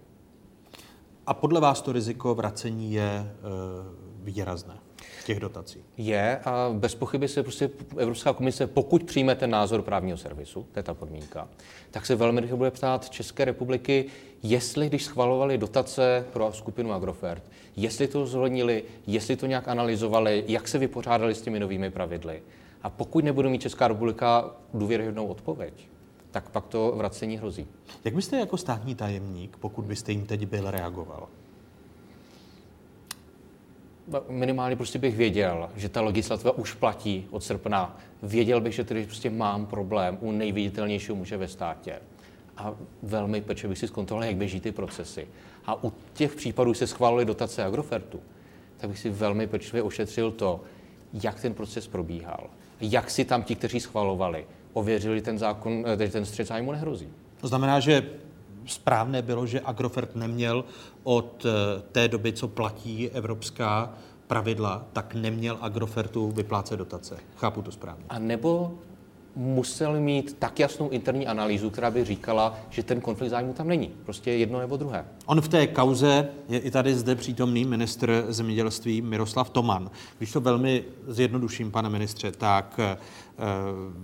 A 1.27 1.33
podle 1.33 1.61
vás 1.61 1.81
to 1.81 1.91
riziko 1.91 2.35
vracení 2.35 2.93
je 2.93 3.03
e, 3.03 3.31
výrazné 4.23 4.77
těch 5.25 5.39
dotací? 5.39 5.83
Je 5.97 6.39
a 6.45 6.69
bez 6.73 6.95
pochyby 6.95 7.27
se 7.27 7.43
prostě 7.43 7.69
Evropská 7.97 8.33
komise, 8.33 8.67
pokud 8.67 9.03
přijme 9.03 9.35
ten 9.35 9.49
názor 9.49 9.81
právního 9.81 10.17
servisu, 10.17 10.65
to 10.71 10.79
je 10.79 10.83
ta 10.83 10.93
podmínka, 10.93 11.47
tak 11.91 12.05
se 12.05 12.15
velmi 12.15 12.41
rychle 12.41 12.57
bude 12.57 12.71
ptát 12.71 13.09
České 13.09 13.45
republiky, 13.45 14.05
jestli 14.43 14.89
když 14.89 15.03
schvalovali 15.03 15.57
dotace 15.57 16.25
pro 16.33 16.53
skupinu 16.53 16.93
Agrofert, 16.93 17.43
jestli 17.75 18.07
to 18.07 18.25
zohlednili, 18.25 18.83
jestli 19.07 19.35
to 19.35 19.45
nějak 19.45 19.67
analyzovali, 19.67 20.43
jak 20.47 20.67
se 20.67 20.77
vypořádali 20.77 21.35
s 21.35 21.41
těmi 21.41 21.59
novými 21.59 21.89
pravidly. 21.89 22.43
A 22.83 22.89
pokud 22.89 23.23
nebude 23.23 23.49
mít 23.49 23.61
Česká 23.61 23.87
republika 23.87 24.51
důvěryhodnou 24.73 25.27
odpověď, 25.27 25.87
tak 26.35 26.49
pak 26.49 26.67
to 26.67 26.93
vracení 26.95 27.37
hrozí. 27.37 27.67
Jak 28.03 28.15
byste 28.15 28.39
jako 28.39 28.57
státní 28.57 28.95
tajemník, 28.95 29.57
pokud 29.57 29.85
byste 29.85 30.11
jim 30.11 30.25
teď 30.25 30.45
byl, 30.45 30.71
reagoval? 30.71 31.27
minimálně 34.29 34.75
prostě 34.75 34.99
bych 34.99 35.15
věděl, 35.15 35.69
že 35.75 35.89
ta 35.89 36.01
legislativa 36.01 36.51
už 36.51 36.73
platí 36.73 37.27
od 37.31 37.43
srpna. 37.43 37.97
Věděl 38.23 38.61
bych, 38.61 38.73
že 38.73 38.83
tedy 38.83 39.05
prostě 39.05 39.29
mám 39.29 39.65
problém 39.65 40.17
u 40.21 40.31
nejviditelnějšího 40.31 41.15
muže 41.15 41.37
ve 41.37 41.47
státě. 41.47 41.99
A 42.57 42.73
velmi 43.03 43.41
pečlivě 43.41 43.69
bych 43.69 43.77
si 43.77 43.87
zkontroloval, 43.87 44.27
jak 44.27 44.35
běží 44.35 44.59
ty 44.59 44.71
procesy. 44.71 45.27
A 45.65 45.83
u 45.83 45.93
těch 46.13 46.35
případů 46.35 46.73
se 46.73 46.87
schválily 46.87 47.25
dotace 47.25 47.63
Agrofertu, 47.63 48.19
tak 48.77 48.89
bych 48.89 48.99
si 48.99 49.09
velmi 49.09 49.47
pečlivě 49.47 49.83
ošetřil 49.83 50.31
to, 50.31 50.61
jak 51.13 51.41
ten 51.41 51.53
proces 51.53 51.87
probíhal. 51.87 52.49
Jak 52.81 53.09
si 53.09 53.25
tam 53.25 53.43
ti, 53.43 53.55
kteří 53.55 53.79
schvalovali, 53.79 54.45
ověřili 54.75 55.21
ten 55.21 55.37
zákon, 55.37 55.83
eh, 55.87 56.09
ten 56.09 56.25
střed 56.25 56.47
zájmu 56.47 56.71
nehrozí. 56.71 57.07
To 57.41 57.47
znamená, 57.47 57.79
že 57.79 58.09
správné 58.65 59.21
bylo, 59.21 59.45
že 59.45 59.61
Agrofert 59.61 60.15
neměl 60.15 60.65
od 61.03 61.45
eh, 61.45 61.81
té 61.91 62.07
doby, 62.07 62.33
co 62.33 62.47
platí 62.47 63.09
evropská 63.09 63.93
pravidla, 64.27 64.85
tak 64.93 65.15
neměl 65.15 65.57
Agrofertu 65.61 66.31
vyplácet 66.31 66.79
dotace. 66.79 67.17
Chápu 67.35 67.61
to 67.61 67.71
správně. 67.71 68.05
A 68.09 68.19
nebo 68.19 68.77
musel 69.35 69.99
mít 69.99 70.35
tak 70.39 70.59
jasnou 70.59 70.89
interní 70.89 71.27
analýzu, 71.27 71.69
která 71.69 71.91
by 71.91 72.05
říkala, 72.05 72.57
že 72.69 72.83
ten 72.83 73.01
konflikt 73.01 73.29
zájmu 73.29 73.53
tam 73.53 73.67
není. 73.67 73.91
Prostě 74.05 74.31
jedno 74.31 74.59
nebo 74.59 74.77
druhé. 74.77 75.05
On 75.25 75.41
v 75.41 75.47
té 75.47 75.67
kauze 75.67 76.29
je 76.49 76.59
i 76.59 76.71
tady 76.71 76.95
zde 76.95 77.15
přítomný 77.15 77.65
ministr 77.65 78.25
zemědělství 78.29 79.01
Miroslav 79.01 79.49
Toman. 79.49 79.91
Když 80.17 80.31
to 80.31 80.41
velmi 80.41 80.83
zjednoduším, 81.07 81.71
pane 81.71 81.89
ministře, 81.89 82.31
tak 82.31 82.79
e, 82.79 82.97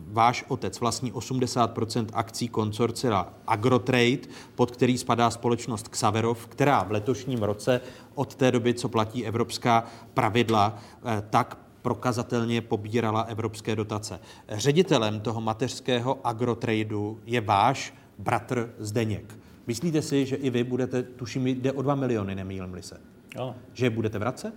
váš 0.07 0.45
otec 0.47 0.79
vlastní 0.79 1.13
80% 1.13 2.05
akcí 2.13 2.47
konsorcia 2.47 3.33
Agrotrade, 3.47 4.27
pod 4.55 4.71
který 4.71 4.97
spadá 4.97 5.29
společnost 5.29 5.87
Xaverov, 5.87 6.47
která 6.47 6.83
v 6.83 6.91
letošním 6.91 7.43
roce 7.43 7.81
od 8.15 8.35
té 8.35 8.51
doby, 8.51 8.73
co 8.73 8.89
platí 8.89 9.25
evropská 9.25 9.83
pravidla, 10.13 10.77
e, 11.05 11.23
tak 11.29 11.57
prokazatelně 11.81 12.61
pobírala 12.61 13.21
evropské 13.21 13.75
dotace. 13.75 14.19
Ředitelem 14.49 15.19
toho 15.19 15.41
mateřského 15.41 16.27
agrotradu 16.27 17.19
je 17.25 17.41
váš 17.41 17.93
bratr 18.17 18.73
Zdeněk. 18.79 19.37
Myslíte 19.67 20.01
si, 20.01 20.25
že 20.25 20.35
i 20.35 20.49
vy 20.49 20.63
budete, 20.63 21.03
tuším, 21.03 21.47
jde 21.47 21.71
o 21.71 21.81
2 21.81 21.95
miliony, 21.95 22.35
nemýlím 22.35 22.81
se, 22.81 23.01
ano. 23.35 23.55
že 23.73 23.85
je 23.85 23.89
budete 23.89 24.19
vracet? 24.19 24.53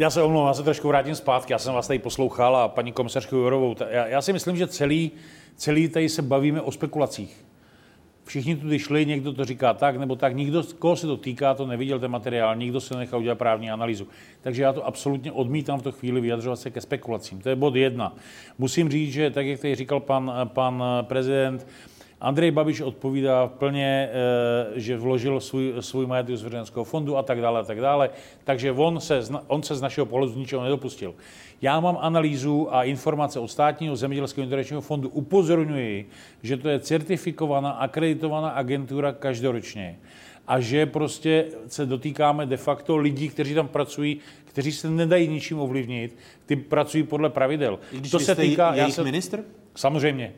Já 0.00 0.10
se 0.10 0.22
omlouvám, 0.22 0.48
já 0.48 0.54
se 0.54 0.62
trošku 0.62 0.88
vrátím 0.88 1.14
zpátky. 1.14 1.52
Já 1.52 1.58
jsem 1.58 1.74
vás 1.74 1.86
tady 1.86 1.98
poslouchal 1.98 2.56
a 2.56 2.68
paní 2.68 2.92
komisařku 2.92 3.36
Jurovou. 3.36 3.76
Já, 3.90 4.06
já 4.06 4.22
si 4.22 4.32
myslím, 4.32 4.56
že 4.56 4.66
celý, 4.66 5.10
celý 5.56 5.88
tady 5.88 6.08
se 6.08 6.22
bavíme 6.22 6.60
o 6.60 6.72
spekulacích. 6.72 7.44
Všichni 8.24 8.56
tudy 8.56 8.78
šli, 8.78 9.06
někdo 9.06 9.32
to 9.32 9.44
říká 9.44 9.74
tak 9.74 9.96
nebo 9.96 10.16
tak, 10.16 10.34
nikdo, 10.34 10.62
koho 10.78 10.96
se 10.96 11.06
to 11.06 11.16
týká, 11.16 11.54
to 11.54 11.66
neviděl 11.66 11.98
ten 11.98 12.10
materiál, 12.10 12.56
nikdo 12.56 12.80
se 12.80 12.96
nechal 12.96 13.20
udělat 13.20 13.38
právní 13.38 13.70
analýzu. 13.70 14.08
Takže 14.40 14.62
já 14.62 14.72
to 14.72 14.86
absolutně 14.86 15.32
odmítám 15.32 15.78
v 15.78 15.82
tu 15.82 15.92
chvíli 15.92 16.20
vyjadřovat 16.20 16.56
se 16.56 16.70
ke 16.70 16.80
spekulacím. 16.80 17.40
To 17.40 17.48
je 17.48 17.56
bod 17.56 17.76
jedna. 17.76 18.14
Musím 18.58 18.90
říct, 18.90 19.12
že 19.12 19.30
tak, 19.30 19.46
jak 19.46 19.60
tady 19.60 19.74
říkal 19.74 20.00
pan, 20.00 20.32
pan 20.44 20.84
prezident, 21.02 21.66
Andrej 22.20 22.50
Babiš 22.50 22.80
odpovídá 22.80 23.46
plně, 23.46 24.08
eh, 24.10 24.80
že 24.80 24.96
vložil 24.96 25.40
svůj, 25.40 25.74
svůj 25.80 26.06
majetek 26.06 26.36
z 26.36 26.42
veřejného 26.42 26.84
fondu 26.84 27.16
a 27.16 27.22
tak 27.22 27.40
dále, 27.40 27.60
a 27.60 27.62
tak 27.62 27.80
dále. 27.80 28.10
Takže 28.44 28.72
on 28.72 29.00
se, 29.00 29.20
on 29.46 29.62
se 29.62 29.74
z 29.74 29.82
našeho 29.82 30.06
pohledu 30.06 30.34
ničeho 30.34 30.62
nedopustil. 30.62 31.14
Já 31.62 31.80
mám 31.80 31.98
analýzu 32.00 32.74
a 32.74 32.84
informace 32.84 33.40
od 33.40 33.48
státního 33.48 33.96
zemědělského 33.96 34.42
intervenčního 34.42 34.80
fondu. 34.80 35.08
Upozorňuji, 35.08 36.08
že 36.42 36.56
to 36.56 36.68
je 36.68 36.80
certifikovaná, 36.80 37.70
akreditovaná 37.70 38.48
agentura 38.48 39.12
každoročně 39.12 39.98
a 40.46 40.60
že 40.60 40.86
prostě 40.86 41.44
se 41.66 41.86
dotýkáme 41.86 42.46
de 42.46 42.56
facto 42.56 42.96
lidí, 42.96 43.28
kteří 43.28 43.54
tam 43.54 43.68
pracují, 43.68 44.18
kteří 44.44 44.72
se 44.72 44.90
nedají 44.90 45.28
ničím 45.28 45.60
ovlivnit, 45.60 46.16
ty 46.46 46.56
pracují 46.56 47.02
podle 47.02 47.30
pravidel. 47.30 47.78
Když 47.92 48.10
to 48.10 48.18
se 48.18 48.34
týká 48.34 48.74
jejich 48.74 48.94
se, 48.94 49.04
ministr? 49.04 49.44
Samozřejmě. 49.74 50.34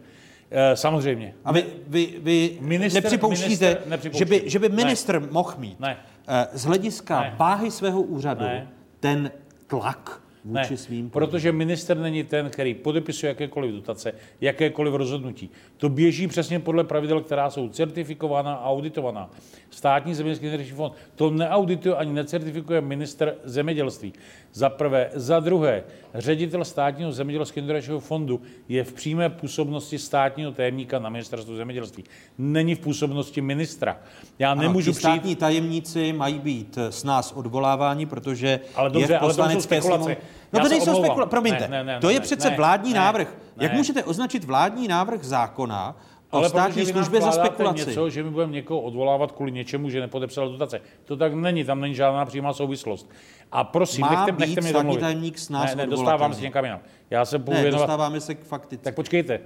Eh, 0.50 0.76
samozřejmě. 0.76 1.34
A 1.44 1.52
vy, 1.52 1.64
vy, 1.86 2.14
vy 2.18 2.58
minister, 2.60 3.02
nepřipouštíte, 3.02 3.78
minister, 3.86 4.16
že 4.16 4.24
by, 4.24 4.42
že 4.46 4.58
by 4.58 4.68
ministr 4.68 5.20
ne. 5.20 5.28
mohl 5.30 5.54
mít 5.58 5.80
ne. 5.80 5.96
Eh, 6.28 6.46
z 6.52 6.64
hlediska 6.64 7.20
ne. 7.20 7.34
váhy 7.38 7.70
svého 7.70 8.02
úřadu 8.02 8.44
ne. 8.44 8.68
ten 9.00 9.30
tlak 9.66 10.20
vůči 10.44 10.70
ne, 10.70 10.76
svým 10.76 11.10
protože 11.10 11.52
minister 11.52 11.96
není 11.96 12.24
ten, 12.24 12.50
který 12.50 12.74
podepisuje 12.74 13.28
jakékoliv 13.28 13.74
dotace, 13.74 14.12
jakékoliv 14.40 14.94
rozhodnutí. 14.94 15.50
To 15.76 15.88
běží 15.88 16.26
přesně 16.26 16.60
podle 16.60 16.84
pravidel, 16.84 17.20
která 17.20 17.50
jsou 17.50 17.68
certifikována 17.68 18.54
a 18.54 18.70
auditovaná. 18.70 19.30
Státní 19.70 20.14
zemědělský 20.14 20.72
fond 20.74 20.92
to 21.14 21.30
neaudituje 21.30 21.94
ani 21.94 22.12
necertifikuje 22.12 22.80
minister 22.80 23.34
zemědělství. 23.44 24.12
Za 24.52 24.68
prvé. 24.68 25.10
Za 25.14 25.40
druhé, 25.40 25.84
ředitel 26.14 26.64
státního 26.64 27.12
zemědělského 27.12 27.64
investičního 27.64 28.00
fondu 28.00 28.40
je 28.68 28.84
v 28.84 28.92
přímé 28.92 29.28
působnosti 29.28 29.98
státního 29.98 30.52
tajemníka 30.52 30.98
na 30.98 31.08
ministerstvu 31.08 31.56
zemědělství. 31.56 32.04
Není 32.38 32.74
v 32.74 32.78
působnosti 32.78 33.40
ministra. 33.40 33.98
Já 34.38 34.52
ano, 34.52 34.62
nemůžu 34.62 34.92
přijít... 34.92 35.00
státní 35.00 35.36
tajemníci 35.36 36.12
mají 36.12 36.38
být 36.38 36.78
s 36.78 37.04
nás 37.04 37.32
odvoláváni, 37.32 38.06
protože 38.06 38.60
ale 38.74 38.90
dobře, 38.90 39.12
je 39.12 39.18
v 39.18 39.20
poslanecké 39.20 39.82
sněmovně. 39.82 40.16
No 40.52 40.60
to 40.60 40.68
nejsou 40.68 41.04
spekulace, 41.04 41.30
promiňte. 41.30 41.68
Ne, 41.68 41.68
ne, 41.68 41.84
ne, 41.84 42.00
to 42.00 42.10
je 42.10 42.20
přece 42.20 42.50
ne, 42.50 42.56
vládní 42.56 42.92
ne, 42.92 42.98
návrh. 42.98 43.28
Ne. 43.56 43.64
Jak 43.64 43.72
můžete 43.72 44.04
označit 44.04 44.44
vládní 44.44 44.88
návrh 44.88 45.24
zákona 45.24 45.96
o 46.30 46.36
ale 46.36 46.48
státní 46.48 46.86
službě 46.86 47.20
za 47.20 47.32
spekulaci. 47.32 47.86
něco, 47.86 48.10
že 48.10 48.22
my 48.22 48.30
budeme 48.30 48.52
někoho 48.52 48.80
odvolávat 48.80 49.32
kvůli 49.32 49.52
něčemu, 49.52 49.90
že 49.90 50.00
nepodepsal 50.00 50.48
dotace. 50.48 50.80
To 51.04 51.16
tak 51.16 51.34
není, 51.34 51.64
tam 51.64 51.80
není 51.80 51.94
žádná 51.94 52.24
přímá 52.24 52.52
souvislost. 52.52 53.10
A 53.52 53.64
prosím, 53.64 54.00
Má 54.00 54.26
nechte, 54.26 54.46
nechte 54.46 54.60
mě 54.60 54.72
domluvit. 54.72 55.00
tajemník 55.00 55.38
s 55.38 55.48
nás 55.48 55.74
ne, 55.74 55.76
ne, 55.76 55.90
dostávám 55.90 56.34
se 56.34 56.40
někam 56.40 56.64
jinam. 56.64 56.80
Já 57.10 57.24
se 57.24 57.38
budu 57.38 57.56
ne, 57.56 57.62
věnovat... 57.62 57.86
dostáváme 57.86 58.20
se 58.20 58.34
k 58.34 58.44
faktice. 58.44 58.82
Tak 58.82 58.94
počkejte. 58.94 59.40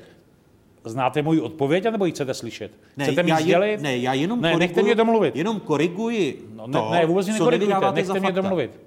Znáte 0.85 1.23
moji 1.23 1.41
odpověď, 1.41 1.87
anebo 1.87 2.07
ji 2.07 2.13
chcete 2.13 2.35
slyšet? 2.35 2.73
Ne, 2.97 3.05
chcete 3.05 3.23
mi 3.23 3.31
já 3.31 3.41
sdělit? 3.41 3.81
Ne, 3.81 3.99
já 3.99 4.15
jenom 4.15 4.41
ne, 4.41 4.49
koriguji, 4.49 4.69
nechte 4.69 4.83
mě 4.83 4.95
domluvit. 4.95 5.37
Jenom 5.37 5.61
koriguji 5.61 6.49
no, 6.55 6.67
ne, 6.67 6.73
to, 6.73 6.91
ne, 6.93 7.07
vůbec 7.07 7.27
co 7.27 7.33
nekorigujte, 7.33 7.93
nechte 7.93 8.21
mě 8.21 8.33
domluvit. 8.33 8.81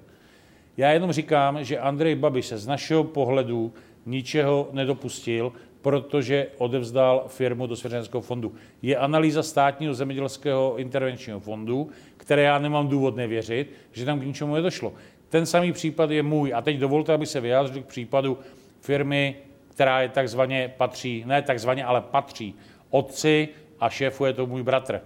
Já 0.76 0.90
jenom 0.90 1.12
říkám, 1.12 1.64
že 1.64 1.78
Andrej 1.78 2.14
Babiš 2.14 2.46
se 2.46 2.58
z 2.58 2.66
našeho 2.66 3.04
pohledu 3.04 3.72
ničeho 4.06 4.68
nedopustil, 4.72 5.52
protože 5.82 6.46
odevzdal 6.58 7.24
firmu 7.28 7.66
do 7.66 7.76
svěřenského 7.76 8.20
fondu. 8.20 8.54
Je 8.82 8.96
analýza 8.96 9.42
státního 9.42 9.94
zemědělského 9.94 10.76
intervenčního 10.76 11.40
fondu, 11.40 11.90
které 12.16 12.42
já 12.42 12.58
nemám 12.58 12.88
důvod 12.88 13.16
nevěřit, 13.16 13.72
že 13.92 14.04
tam 14.04 14.20
k 14.20 14.24
ničemu 14.24 14.54
nedošlo. 14.54 14.92
Ten 15.28 15.46
samý 15.46 15.72
případ 15.72 16.10
je 16.10 16.22
můj. 16.22 16.54
A 16.54 16.62
teď 16.62 16.76
dovolte, 16.76 17.14
aby 17.14 17.26
se 17.26 17.40
vyjádřil 17.40 17.82
k 17.82 17.86
případu 17.86 18.38
firmy, 18.80 19.36
která 19.68 20.00
je 20.00 20.08
takzvaně 20.08 20.74
patří, 20.76 21.24
ne 21.26 21.42
takzvaně, 21.42 21.84
ale 21.84 22.00
patří 22.00 22.54
otci 22.90 23.48
a 23.80 23.90
šéfuje 23.90 24.32
to 24.32 24.46
můj 24.46 24.62
bratr. 24.62 25.00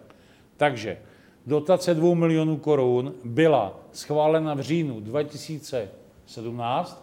Takže 0.57 0.99
dotace 1.47 1.95
2 1.95 2.15
milionů 2.15 2.57
korun 2.57 3.15
byla 3.25 3.81
schválena 3.93 4.55
v 4.55 4.61
říjnu 4.61 5.01
2017 5.01 7.02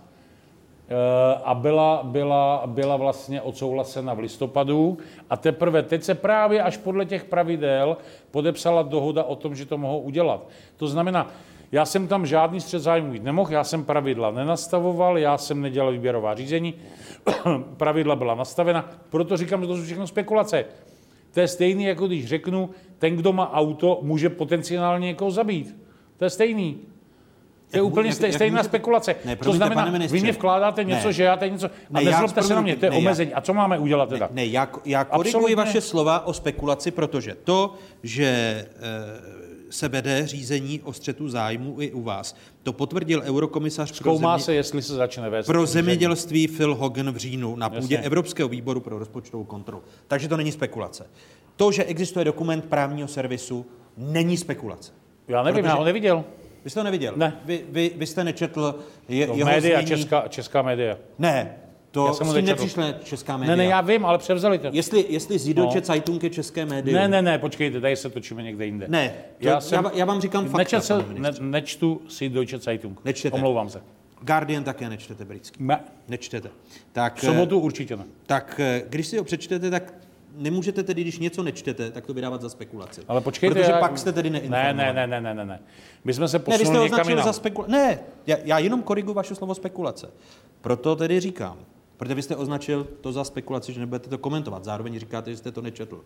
a 1.44 1.56
byla, 1.56 2.02
byla, 2.04 2.64
byla 2.66 2.98
vlastně 2.98 3.42
odsouhlasena 3.42 4.14
v 4.14 4.20
listopadu 4.20 4.98
a 5.30 5.38
teprve 5.38 5.84
teď 5.84 6.04
se 6.04 6.16
právě 6.16 6.64
až 6.64 6.78
podle 6.78 7.06
těch 7.06 7.24
pravidel 7.24 7.98
podepsala 8.32 8.82
dohoda 8.82 9.24
o 9.24 9.36
tom, 9.36 9.56
že 9.56 9.66
to 9.66 9.78
mohou 9.78 10.00
udělat. 10.00 10.48
To 10.78 10.88
znamená, 10.88 11.32
já 11.72 11.86
jsem 11.86 12.08
tam 12.08 12.26
žádný 12.26 12.62
střed 12.62 12.80
zájmu 12.80 13.14
jít 13.14 13.24
nemohl, 13.24 13.52
já 13.52 13.64
jsem 13.64 13.86
pravidla 13.86 14.32
nenastavoval, 14.32 15.18
já 15.18 15.38
jsem 15.38 15.62
nedělal 15.62 15.92
výběrová 15.92 16.36
řízení, 16.36 16.74
pravidla 17.78 18.16
byla 18.16 18.36
nastavena, 18.36 18.90
proto 19.10 19.38
říkám, 19.38 19.62
že 19.62 19.68
to 19.68 19.78
jsou 19.78 19.84
všechno 19.84 20.08
spekulace. 20.08 20.66
To 21.34 21.40
je 21.40 21.48
stejný, 21.48 21.84
jako 21.84 22.08
když 22.08 22.26
řeknu, 22.26 22.70
ten, 22.98 23.16
kdo 23.16 23.34
má 23.34 23.54
auto, 23.54 24.00
může 24.02 24.30
potenciálně 24.30 25.08
někoho 25.08 25.32
zabít. 25.32 25.76
To 26.18 26.24
je 26.24 26.30
stejný. 26.30 26.78
To 27.72 27.78
je 27.78 27.82
úplně 27.82 28.10
jak, 28.10 28.16
stejná 28.16 28.56
můžete... 28.56 28.64
spekulace. 28.64 29.16
Ne, 29.26 29.36
to 29.36 29.54
znamená, 29.54 29.92
ministře, 29.92 30.18
vy 30.18 30.22
mě 30.22 30.32
vkládáte 30.32 30.84
něco, 30.84 31.08
ne. 31.08 31.14
že 31.14 31.24
já 31.24 31.38
teď 31.38 31.52
něco... 31.52 31.68
A 31.68 32.00
ne, 32.00 32.04
nezlobte 32.04 32.44
se 32.44 32.56
na 32.56 32.62
mě, 32.62 32.76
to 32.76 32.86
je 32.86 32.92
ne, 32.92 32.98
omezení. 32.98 33.34
A 33.34 33.42
co 33.42 33.54
máme 33.54 33.80
udělat 33.80 34.10
teda? 34.10 34.30
Ne, 34.32 34.36
ne 34.42 34.46
já, 34.46 34.70
já 34.86 35.04
koriguji 35.04 35.36
Absolutně. 35.36 35.56
vaše 35.56 35.82
slova 35.82 36.26
o 36.26 36.34
spekulaci, 36.34 36.92
protože 36.92 37.36
to, 37.44 37.74
že 38.04 38.26
e, 38.26 38.66
se 39.70 39.88
vede 39.88 40.28
řízení 40.28 40.82
o 40.84 40.94
střetu 40.94 41.30
zájmu 41.30 41.76
i 41.82 41.92
u 41.92 42.02
vás. 42.02 42.36
To 42.64 42.74
potvrdil 42.74 43.22
eurokomisař 43.26 43.96
Zkoumá 43.96 44.20
pro, 44.20 44.40
země... 44.40 44.46
se, 44.46 44.54
jestli 44.54 44.82
se 44.82 44.94
začne 44.94 45.30
vést 45.30 45.46
pro 45.46 45.66
zemědělství 45.66 46.48
Phil 46.48 46.76
Hogan 46.76 47.12
v 47.12 47.18
říjnu 47.18 47.56
na 47.56 47.70
půdě 47.70 47.96
Jasně. 47.96 48.06
Evropského 48.06 48.50
výboru 48.50 48.80
pro 48.82 49.00
rozpočtovou 49.00 49.44
kontrolu. 49.44 49.84
Takže 50.08 50.28
to 50.28 50.38
není 50.38 50.52
spekulace. 50.52 51.08
To, 51.56 51.72
že 51.72 51.84
existuje 51.84 52.26
dokument 52.26 52.66
právního 52.66 53.08
servisu, 53.08 53.66
není 53.98 54.38
spekulace. 54.38 54.92
Já 55.28 55.44
nevím, 55.44 55.64
Protože... 55.64 55.70
já 55.70 55.76
ho 55.76 55.84
neviděl. 55.84 56.24
Vy 56.64 56.70
jste 56.70 56.80
to 56.80 56.84
neviděl? 56.84 57.14
Ne. 57.16 57.38
Vy, 57.46 57.64
vy, 57.70 57.92
vy 57.96 58.06
jste 58.08 58.24
nečetl 58.24 58.76
je, 59.10 59.28
no, 59.28 59.36
jeho 59.36 59.50
média, 59.50 59.82
znění... 59.82 59.88
česká, 60.02 60.28
česká 60.28 60.62
média. 60.62 60.98
Ne, 61.20 61.56
To 61.92 62.06
Já 62.08 62.14
jsem 62.14 62.28
s 62.28 62.34
tím 62.34 62.46
nepřišla 62.46 62.92
česká 63.04 63.38
média. 63.38 63.56
Ne, 63.56 63.64
ne, 63.64 63.70
já 63.70 63.82
vím, 63.82 64.06
ale 64.06 64.18
převzali 64.18 64.58
to. 64.60 64.68
Jestli, 64.72 65.06
jestli 65.10 65.40
Zidoče 65.40 65.80
No. 65.80 65.86
Zeitung 65.86 66.24
je 66.24 66.30
české 66.30 66.66
médium. 66.66 66.96
Ne, 66.96 67.08
ne, 67.08 67.22
ne, 67.22 67.38
počkejte, 67.40 67.82
tady 67.82 67.96
se 67.96 68.10
točíme 68.10 68.44
někde 68.44 68.66
jinde. 68.66 68.86
Ne, 68.90 69.14
to- 69.40 69.48
já 69.48 69.60
va- 69.60 69.92
já 69.94 70.06
vám 70.06 70.22
říkám 70.22 70.44
fakta, 70.46 70.58
Nečetl, 70.58 71.04
pane 71.04 71.20
ne, 71.20 71.32
nečtu 71.40 72.02
si 72.08 72.30
Deutsche 72.30 72.58
Zeitung. 72.58 73.06
Nečtete. 73.06 73.36
Omlouvám 73.36 73.70
se. 73.70 73.82
Guardian 74.22 74.64
také 74.64 74.90
nečtete 74.90 75.26
britský. 75.26 75.64
Ne. 75.64 75.80
Nečtete. 76.08 76.50
Tak, 76.92 77.18
V 77.18 77.22
sobotu 77.26 77.60
eh, 77.60 77.64
určitě 77.64 77.96
ne. 77.96 78.04
Tak 78.26 78.60
eh, 78.64 78.84
když 78.90 79.08
si 79.08 79.18
ho 79.18 79.24
přečtete, 79.24 79.70
tak 79.70 79.94
nemůžete 80.40 80.84
tedy, 80.84 81.02
když 81.02 81.20
něco 81.20 81.44
nečtete, 81.44 81.92
tak 81.92 82.06
to 82.06 82.14
vydávat 82.14 82.42
za 82.42 82.50
spekulaci. 82.50 83.02
Ale 83.08 83.22
počkejte, 83.22 83.56
Protože 83.56 83.72
já... 83.72 83.80
pak 83.80 83.98
jste 83.98 84.12
tedy 84.14 84.30
ne, 84.30 84.40
neinformovaní. 84.40 84.78
ne, 84.78 84.94
ne, 84.94 85.08
ne, 85.08 85.22
ne, 85.22 85.34
ne, 85.34 85.46
ne. 85.46 85.60
My 86.04 86.14
jsme 86.14 86.28
se 86.28 86.38
Ne, 86.38 86.44
vy 86.48 86.54
jste 86.54 86.64
posunuli 86.64 86.90
někam 86.90 87.10
jinam. 87.10 87.26
za 87.26 87.34
spekulace. 87.34 87.72
Ne, 87.72 88.00
já, 88.28 88.38
já 88.44 88.60
jenom 88.60 88.82
koriguji 88.84 89.14
vaše 89.16 89.36
slovo 89.36 89.56
spekulace. 89.56 90.10
Proto 90.62 90.96
tedy 90.96 91.20
říkám, 91.20 91.58
protože 91.98 92.16
vy 92.16 92.22
jste 92.22 92.36
označil 92.36 92.88
to 93.02 93.12
za 93.12 93.24
spekulaci, 93.24 93.74
že 93.74 93.80
nebudete 93.80 94.10
to 94.10 94.18
komentovat. 94.18 94.64
Zároveň 94.64 95.00
říkáte, 95.00 95.32
že 95.32 95.38
jste 95.38 95.52
to 95.52 95.62
nečetl. 95.62 96.02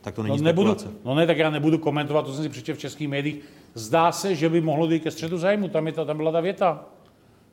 Tak 0.00 0.14
to 0.14 0.22
není 0.22 0.36
No, 0.38 0.42
nebudu, 0.44 0.74
spekulace. 0.74 0.98
no 1.04 1.14
ne, 1.14 1.26
tak 1.26 1.38
já 1.38 1.50
nebudu 1.50 1.78
komentovat, 1.78 2.22
to 2.26 2.32
jsem 2.32 2.42
si 2.44 2.48
přečetl 2.48 2.76
v 2.78 2.80
českých 2.80 3.08
médiích. 3.08 3.36
Zdá 3.74 4.12
se, 4.12 4.34
že 4.34 4.48
by 4.48 4.60
mohlo 4.60 4.86
dojít 4.86 5.02
ke 5.02 5.10
střetu 5.10 5.38
zájmu, 5.38 5.68
tam, 5.68 5.86
je 5.86 5.92
ta, 5.92 6.04
tam 6.04 6.16
byla 6.16 6.32
ta 6.32 6.40
věta. 6.40 6.84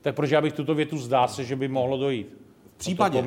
Tak 0.02 0.16
proč 0.16 0.30
já 0.30 0.41
bych 0.41 0.54
tuto 0.54 0.76
větu 0.76 0.98
zdá 0.98 1.28
se, 1.28 1.44
že 1.44 1.56
by 1.56 1.68
mohlo 1.68 1.98
dojít? 1.98 2.38
V 2.76 2.78
případě, 2.78 3.18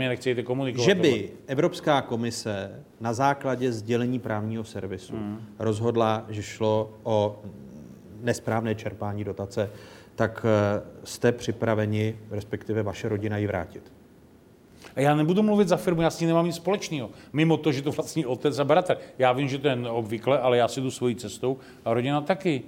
že 0.84 0.94
by 0.94 1.30
Evropská 1.46 2.02
komise 2.02 2.82
na 3.00 3.12
základě 3.12 3.72
sdělení 3.72 4.18
právního 4.18 4.64
servisu 4.64 5.12
Hmm. 5.16 5.40
rozhodla, 5.58 6.24
že 6.28 6.42
šlo 6.42 6.90
o 7.02 7.40
nesprávné 8.20 8.74
čerpání 8.74 9.24
dotace, 9.24 9.70
tak 10.14 10.46
eh, 10.48 10.82
jste 11.04 11.32
připraveni, 11.32 12.18
respektive 12.30 12.82
vaše 12.82 13.08
rodina, 13.08 13.36
ji 13.36 13.46
vrátit. 13.46 13.92
A 14.96 15.00
já 15.00 15.14
nebudu 15.14 15.42
mluvit 15.42 15.68
za 15.68 15.76
firmu, 15.76 16.02
já 16.02 16.10
s 16.10 16.20
ní 16.20 16.26
nemám 16.26 16.46
nic 16.46 16.56
společného. 16.56 17.10
Mimo 17.32 17.56
to, 17.56 17.72
že 17.72 17.82
to 17.82 17.92
vlastní 17.92 18.26
otec 18.26 18.58
a 18.58 18.64
bratr. 18.64 18.96
Já 19.18 19.32
vím, 19.32 19.48
že 19.48 19.58
to 19.58 19.68
je 19.68 19.76
obvykle, 19.90 20.38
ale 20.40 20.56
já 20.56 20.68
si 20.68 20.80
jdu 20.80 20.90
svojí 20.90 21.14
cestou 21.16 21.58
a 21.84 21.94
rodina 21.94 22.20
taky. 22.20 22.62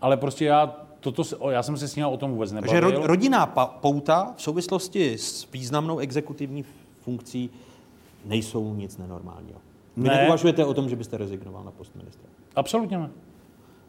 Ale 0.00 0.16
prostě 0.16 0.44
já, 0.44 0.76
toto, 1.02 1.50
já 1.50 1.62
jsem 1.62 1.76
se 1.76 1.88
s 1.88 1.96
ním 1.96 2.06
o 2.06 2.16
tom 2.16 2.30
vůbec 2.30 2.52
Takže 2.52 2.74
nebavil. 2.74 3.00
ro- 3.00 3.04
rodinná 3.06 3.46
pouta 3.80 4.34
v 4.36 4.42
souvislosti 4.42 5.18
s 5.18 5.46
významnou 5.52 5.98
exekutivní 5.98 6.64
funkcí 7.00 7.50
nejsou 8.24 8.74
nic 8.74 8.98
nenormálního. 8.98 9.58
Vy 9.96 10.08
Ne. 10.08 10.16
neuvažujete 10.16 10.64
o 10.64 10.74
tom, 10.74 10.88
že 10.88 10.96
byste 10.96 11.16
rezignoval 11.16 11.64
na 11.64 11.70
post 11.70 11.94
ministra? 11.96 12.28
Absolutně 12.56 12.98
ne. 12.98 13.10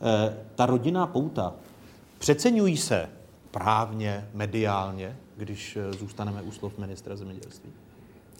Eh, 0.01 0.37
ta 0.55 0.65
rodinná 0.65 1.07
pouta, 1.07 1.53
přeceňují 2.19 2.77
se 2.77 3.09
právně, 3.51 4.29
mediálně, 4.33 5.17
když 5.37 5.75
eh, 5.77 5.93
zůstaneme 5.93 6.41
u 6.41 6.51
slov 6.51 6.77
ministra 6.77 7.15
zemědělství? 7.15 7.69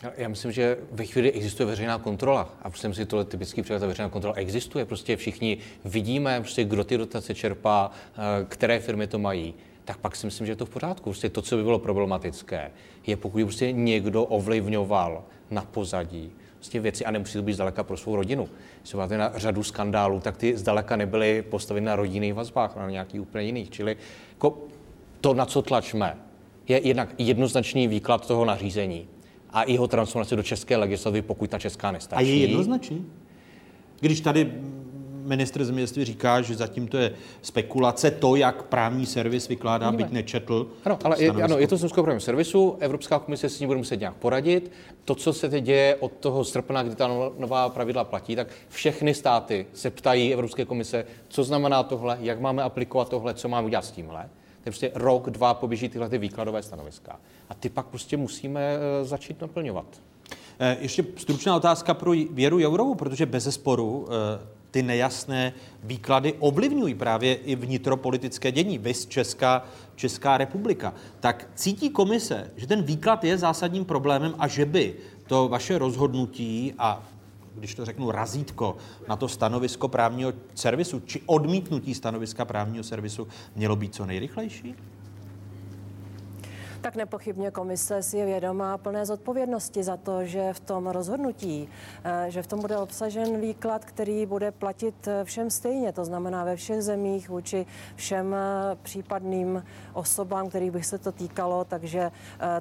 Já- 0.04 0.12
Já 0.18 0.28
myslím, 0.30 0.52
že 0.52 0.78
ve 0.92 1.06
chvíli 1.06 1.32
existuje 1.32 1.68
veřejná 1.68 1.98
kontrola 1.98 2.50
a 2.62 2.70
myslím 2.70 2.94
si, 2.94 3.06
tohle 3.06 3.26
typický 3.26 3.62
příklad, 3.62 3.80
ta 3.80 3.88
veřejná 3.88 4.10
kontrola 4.10 4.36
existuje. 4.36 4.86
Prostě 4.86 5.16
všichni 5.18 5.58
vidíme, 5.86 6.40
prostě, 6.40 6.64
kdo 6.64 6.84
ty 6.84 6.98
dotace 6.98 7.36
čerpá, 7.36 7.92
eh, 7.92 8.46
které 8.50 8.80
firmy 8.80 9.08
to 9.08 9.20
mají. 9.20 9.54
Tak 9.86 9.98
pak 9.98 10.16
si 10.16 10.26
myslím, 10.26 10.48
že 10.48 10.52
je 10.52 10.56
to 10.56 10.66
v 10.66 10.70
pořádku. 10.70 11.04
Prostě 11.04 11.30
to, 11.30 11.42
co 11.42 11.56
by 11.58 11.64
bylo 11.64 11.80
problematické, 11.80 12.72
je 13.08 13.18
pokud 13.18 13.44
prostě 13.44 13.72
někdo 13.72 14.24
ovlivňoval 14.24 15.24
na 15.52 15.62
pozadí 15.62 16.32
prostě 16.56 16.80
věci 16.80 17.06
a 17.06 17.12
nemusí 17.12 17.34
to 17.34 17.42
být 17.42 17.54
zdaleka 17.54 17.84
pro 17.84 17.98
svou 17.98 18.16
rodinu. 18.16 18.50
Když 18.82 18.94
máte 18.94 19.18
na 19.18 19.32
řadu 19.36 19.64
skandálů, 19.64 20.20
tak 20.20 20.38
ty 20.38 20.58
zdaleka 20.58 20.96
nebyly 20.96 21.42
postaveny 21.42 21.86
na 21.86 21.96
rodinných 21.96 22.34
vazbách, 22.34 22.76
na 22.76 22.90
nějakých 22.90 23.22
úplně 23.22 23.46
jiných. 23.46 23.70
Čili 23.70 23.98
jako 24.34 24.58
to, 25.22 25.34
na 25.34 25.46
co 25.46 25.62
tlačme, 25.62 26.18
je 26.68 26.88
jednak 26.88 27.10
jednoznačný 27.18 27.88
výklad 27.88 28.28
toho 28.28 28.46
nařízení 28.46 29.08
a 29.54 29.64
jeho 29.70 29.88
transformace 29.88 30.36
do 30.36 30.44
české 30.44 30.78
legislativy, 30.78 31.22
pokud 31.22 31.50
ta 31.50 31.60
česká 31.60 31.92
nestačí. 31.92 32.26
A 32.26 32.28
je 32.28 32.36
jednoznačný? 32.36 33.06
Když 34.00 34.22
tady 34.22 34.52
ministr 35.24 35.66
zemědělství 35.66 36.06
říká, 36.06 36.42
že 36.42 36.56
zatím 36.56 36.88
to 36.88 36.98
je 36.98 37.14
spekulace, 37.42 38.12
to, 38.12 38.36
jak 38.36 38.64
právní 38.64 39.06
servis 39.06 39.48
vykládá, 39.48 39.92
byť 39.92 40.12
nečetl. 40.12 40.68
Ano, 40.86 41.00
ale 41.04 41.24
je, 41.24 41.32
ano, 41.32 41.58
je 41.58 41.68
to 41.68 41.78
z 41.78 41.92
právním 41.92 42.20
servisu, 42.20 42.78
Evropská 42.80 43.20
komise 43.20 43.50
s 43.50 43.60
ní 43.60 43.68
bude 43.68 43.78
muset 43.78 44.00
nějak 44.00 44.16
poradit. 44.16 44.72
To, 45.06 45.16
co 45.16 45.34
se 45.34 45.50
teď 45.50 45.64
děje 45.64 45.96
od 45.96 46.12
toho 46.12 46.44
srpna, 46.44 46.84
kdy 46.84 46.96
ta 46.96 47.08
no- 47.08 47.34
nová 47.38 47.70
pravidla 47.70 48.04
platí, 48.04 48.36
tak 48.36 48.48
všechny 48.70 49.14
státy 49.14 49.66
se 49.74 49.90
ptají 49.90 50.34
Evropské 50.34 50.66
komise, 50.66 51.06
co 51.28 51.44
znamená 51.44 51.84
tohle, 51.84 52.18
jak 52.22 52.40
máme 52.40 52.64
aplikovat 52.64 53.10
tohle, 53.10 53.34
co 53.34 53.50
máme 53.50 53.66
udělat 53.66 53.86
s 53.86 53.92
tímhle. 53.92 54.30
To 54.64 54.69
prostě 54.69 54.91
rok, 54.95 55.30
dva 55.30 55.53
poběží 55.53 55.90
tyhle 55.90 56.10
ty 56.10 56.18
výkladové 56.18 56.64
stanoviska. 56.64 57.19
A 57.49 57.53
ty 57.53 57.69
pak 57.69 57.85
prostě 57.85 58.18
musíme 58.18 58.61
eh, 58.61 59.06
začít 59.06 59.41
naplňovat. 59.41 59.85
Eh, 60.60 60.77
Ještě 60.80 61.06
stručná 61.15 61.56
otázka 61.56 61.94
pro 61.94 62.11
Věru 62.31 62.60
Jourovou, 62.60 62.95
protože 62.95 63.26
bez 63.26 63.44
zesporu 63.44 64.07
eh, 64.07 64.48
ty 64.72 64.84
nejasné 64.84 65.53
výklady 65.84 66.34
ovlivňují 66.40 66.95
právě 66.95 67.35
i 67.35 67.56
vnitropolitické 67.56 68.52
dění, 68.52 68.77
vys 68.77 69.06
Česká, 69.06 69.65
Česká 69.95 70.38
republika. 70.38 70.94
Tak 71.19 71.49
cítí 71.56 71.90
komise, 71.90 72.52
že 72.56 72.68
ten 72.68 72.84
výklad 72.84 73.23
je 73.23 73.38
zásadním 73.38 73.85
problémem 73.85 74.35
a 74.40 74.48
že 74.48 74.65
by 74.65 74.95
to 75.27 75.48
vaše 75.48 75.77
rozhodnutí 75.77 76.73
a 76.77 77.03
když 77.56 77.76
to 77.76 77.86
řeknu, 77.86 78.12
razítko 78.12 78.78
na 79.08 79.16
to 79.16 79.28
stanovisko 79.28 79.88
právního 79.88 80.34
servisu, 80.56 81.00
či 81.00 81.22
odmítnutí 81.26 81.94
stanoviska 81.94 82.46
právního 82.46 82.84
servisu 82.84 83.28
mělo 83.56 83.76
být 83.76 83.96
co 83.96 84.06
nejrychlejší? 84.06 84.76
Tak 86.84 86.95
nepochybně 86.95 87.51
komise 87.51 88.03
si 88.03 88.18
je 88.18 88.26
vědomá 88.26 88.77
plné 88.77 89.05
zodpovědnosti 89.05 89.84
za 89.84 89.97
to, 89.97 90.26
že 90.26 90.53
v 90.53 90.60
tom 90.60 90.88
rozhodnutí, 90.88 91.69
eh, 92.03 92.26
že 92.27 92.41
v 92.41 92.47
tom 92.47 92.60
bude 92.61 92.77
obsažen 92.77 93.41
výklad, 93.41 93.85
který 93.85 94.26
bude 94.26 94.51
platit 94.51 95.07
eh, 95.07 95.23
všem 95.23 95.49
stejně, 95.49 95.93
to 95.93 96.05
znamená 96.05 96.43
ve 96.43 96.55
všech 96.55 96.81
zemích 96.81 97.30
vůči 97.30 97.65
všem 97.95 98.34
eh, 98.34 98.76
případným 98.84 99.64
osobám, 99.93 100.49
kterých 100.49 100.72
by 100.72 100.84
se 100.84 100.97
to 100.97 101.11
týkalo, 101.11 101.64
takže 101.65 102.11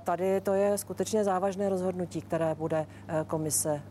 tady 0.04 0.40
to 0.40 0.54
je 0.54 0.78
skutečně 0.78 1.24
závažné 1.24 1.68
rozhodnutí, 1.68 2.20
které 2.20 2.54
bude 2.54 2.86
komise 3.26 3.82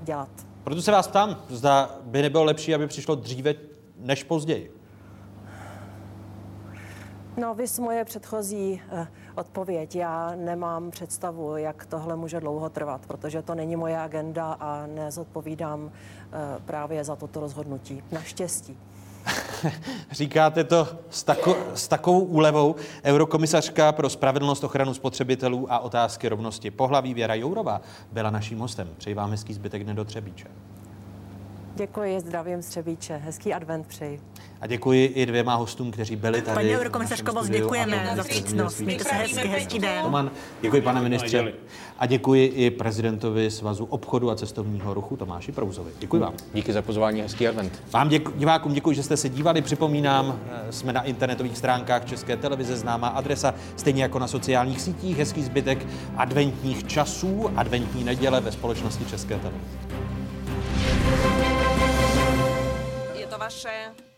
dělat. 0.00 0.28
Proto 0.64 0.82
se 0.82 0.92
vás 0.92 1.08
ptám, 1.08 1.42
zda 1.48 1.98
by 2.02 2.22
nebylo 2.22 2.44
lepší, 2.44 2.74
aby 2.74 2.86
přišlo 2.86 3.14
dříve 3.14 3.54
než 3.96 4.24
později. 4.24 4.82
No, 7.36 7.54
vys 7.54 7.78
moje 7.78 8.04
předchozí 8.04 8.82
eh, 8.90 9.06
odpověď. 9.34 9.96
Já 9.96 10.32
nemám 10.36 10.90
představu, 10.90 11.56
jak 11.56 11.86
tohle 11.86 12.16
může 12.16 12.40
dlouho 12.40 12.70
trvat, 12.70 13.00
protože 13.06 13.42
to 13.42 13.54
není 13.54 13.76
moje 13.76 13.98
agenda 14.00 14.56
a 14.60 14.86
nezodpovídám 14.86 15.90
eh, 15.90 16.60
právě 16.64 17.04
za 17.04 17.16
toto 17.16 17.40
rozhodnutí. 17.40 18.02
Naštěstí. 18.12 18.78
Říkáte 20.10 20.64
to 20.64 20.88
s, 21.10 21.24
tako, 21.24 21.56
s 21.74 21.88
takovou 21.88 22.20
úlevou. 22.20 22.74
Eurokomisařka 23.04 23.92
pro 23.92 24.10
spravedlnost, 24.10 24.64
ochranu 24.64 24.94
spotřebitelů 24.94 25.72
a 25.72 25.78
otázky 25.78 26.28
rovnosti 26.28 26.70
pohlaví 26.70 27.14
Věra 27.14 27.34
Jourová 27.34 27.80
byla 28.12 28.30
naším 28.30 28.58
hostem. 28.58 28.88
Přeji 28.98 29.14
vám 29.14 29.30
hezký 29.30 29.54
zbytek 29.54 29.84
dne 29.84 29.94
do 29.94 30.04
Třebíče. 30.04 30.48
Děkuji, 31.74 32.20
zdravím 32.20 32.62
Střebíče. 32.62 33.16
Hezký 33.16 33.54
advent 33.54 33.86
přeji. 33.86 34.20
A 34.60 34.66
děkuji 34.66 35.06
i 35.06 35.26
dvěma 35.26 35.54
hostům, 35.54 35.90
kteří 35.90 36.16
byli 36.16 36.42
tady. 36.42 36.54
Paní 36.54 36.76
eurokomisařko, 36.76 37.32
moc 37.32 37.48
děkujeme 37.48 38.12
za 38.16 38.22
vstřícnost. 38.22 38.80
Mějte 38.80 39.04
se 39.04 39.14
hezky, 39.14 39.48
hezký 39.48 39.78
den. 39.78 40.04
Roman, 40.04 40.30
děkuji 40.62 40.82
pane 40.82 41.00
ministře. 41.00 41.52
A 41.98 42.06
děkuji 42.06 42.46
i 42.46 42.70
prezidentovi 42.70 43.50
Svazu 43.50 43.84
obchodu 43.84 44.30
a 44.30 44.34
cestovního 44.36 44.94
ruchu 44.94 45.16
Tomáši 45.16 45.52
Prouzovi. 45.52 45.90
Děkuji 45.98 46.18
vám. 46.18 46.34
Díky 46.54 46.72
za 46.72 46.82
pozvání, 46.82 47.20
hezký 47.20 47.48
advent. 47.48 47.82
Vám 47.92 48.08
děku, 48.08 48.32
divákům 48.36 48.72
děkuji, 48.72 48.96
že 48.96 49.02
jste 49.02 49.16
se 49.16 49.28
dívali. 49.28 49.62
Připomínám, 49.62 50.40
eh, 50.68 50.72
jsme 50.72 50.92
na 50.92 51.02
internetových 51.02 51.58
stránkách 51.58 52.04
České 52.04 52.36
televize, 52.36 52.76
známá 52.76 53.08
adresa, 53.08 53.54
stejně 53.76 54.02
jako 54.02 54.18
na 54.18 54.26
sociálních 54.26 54.80
sítích. 54.80 55.18
Hezký 55.18 55.42
zbytek 55.42 55.86
adventních 56.16 56.86
časů, 56.86 57.50
adventní 57.56 58.04
neděle 58.04 58.40
ve 58.40 58.52
společnosti 58.52 59.04
České 59.04 59.38
televize. 59.38 60.11
Je 63.42 63.48
to 63.48 63.54
vaše 63.54 64.11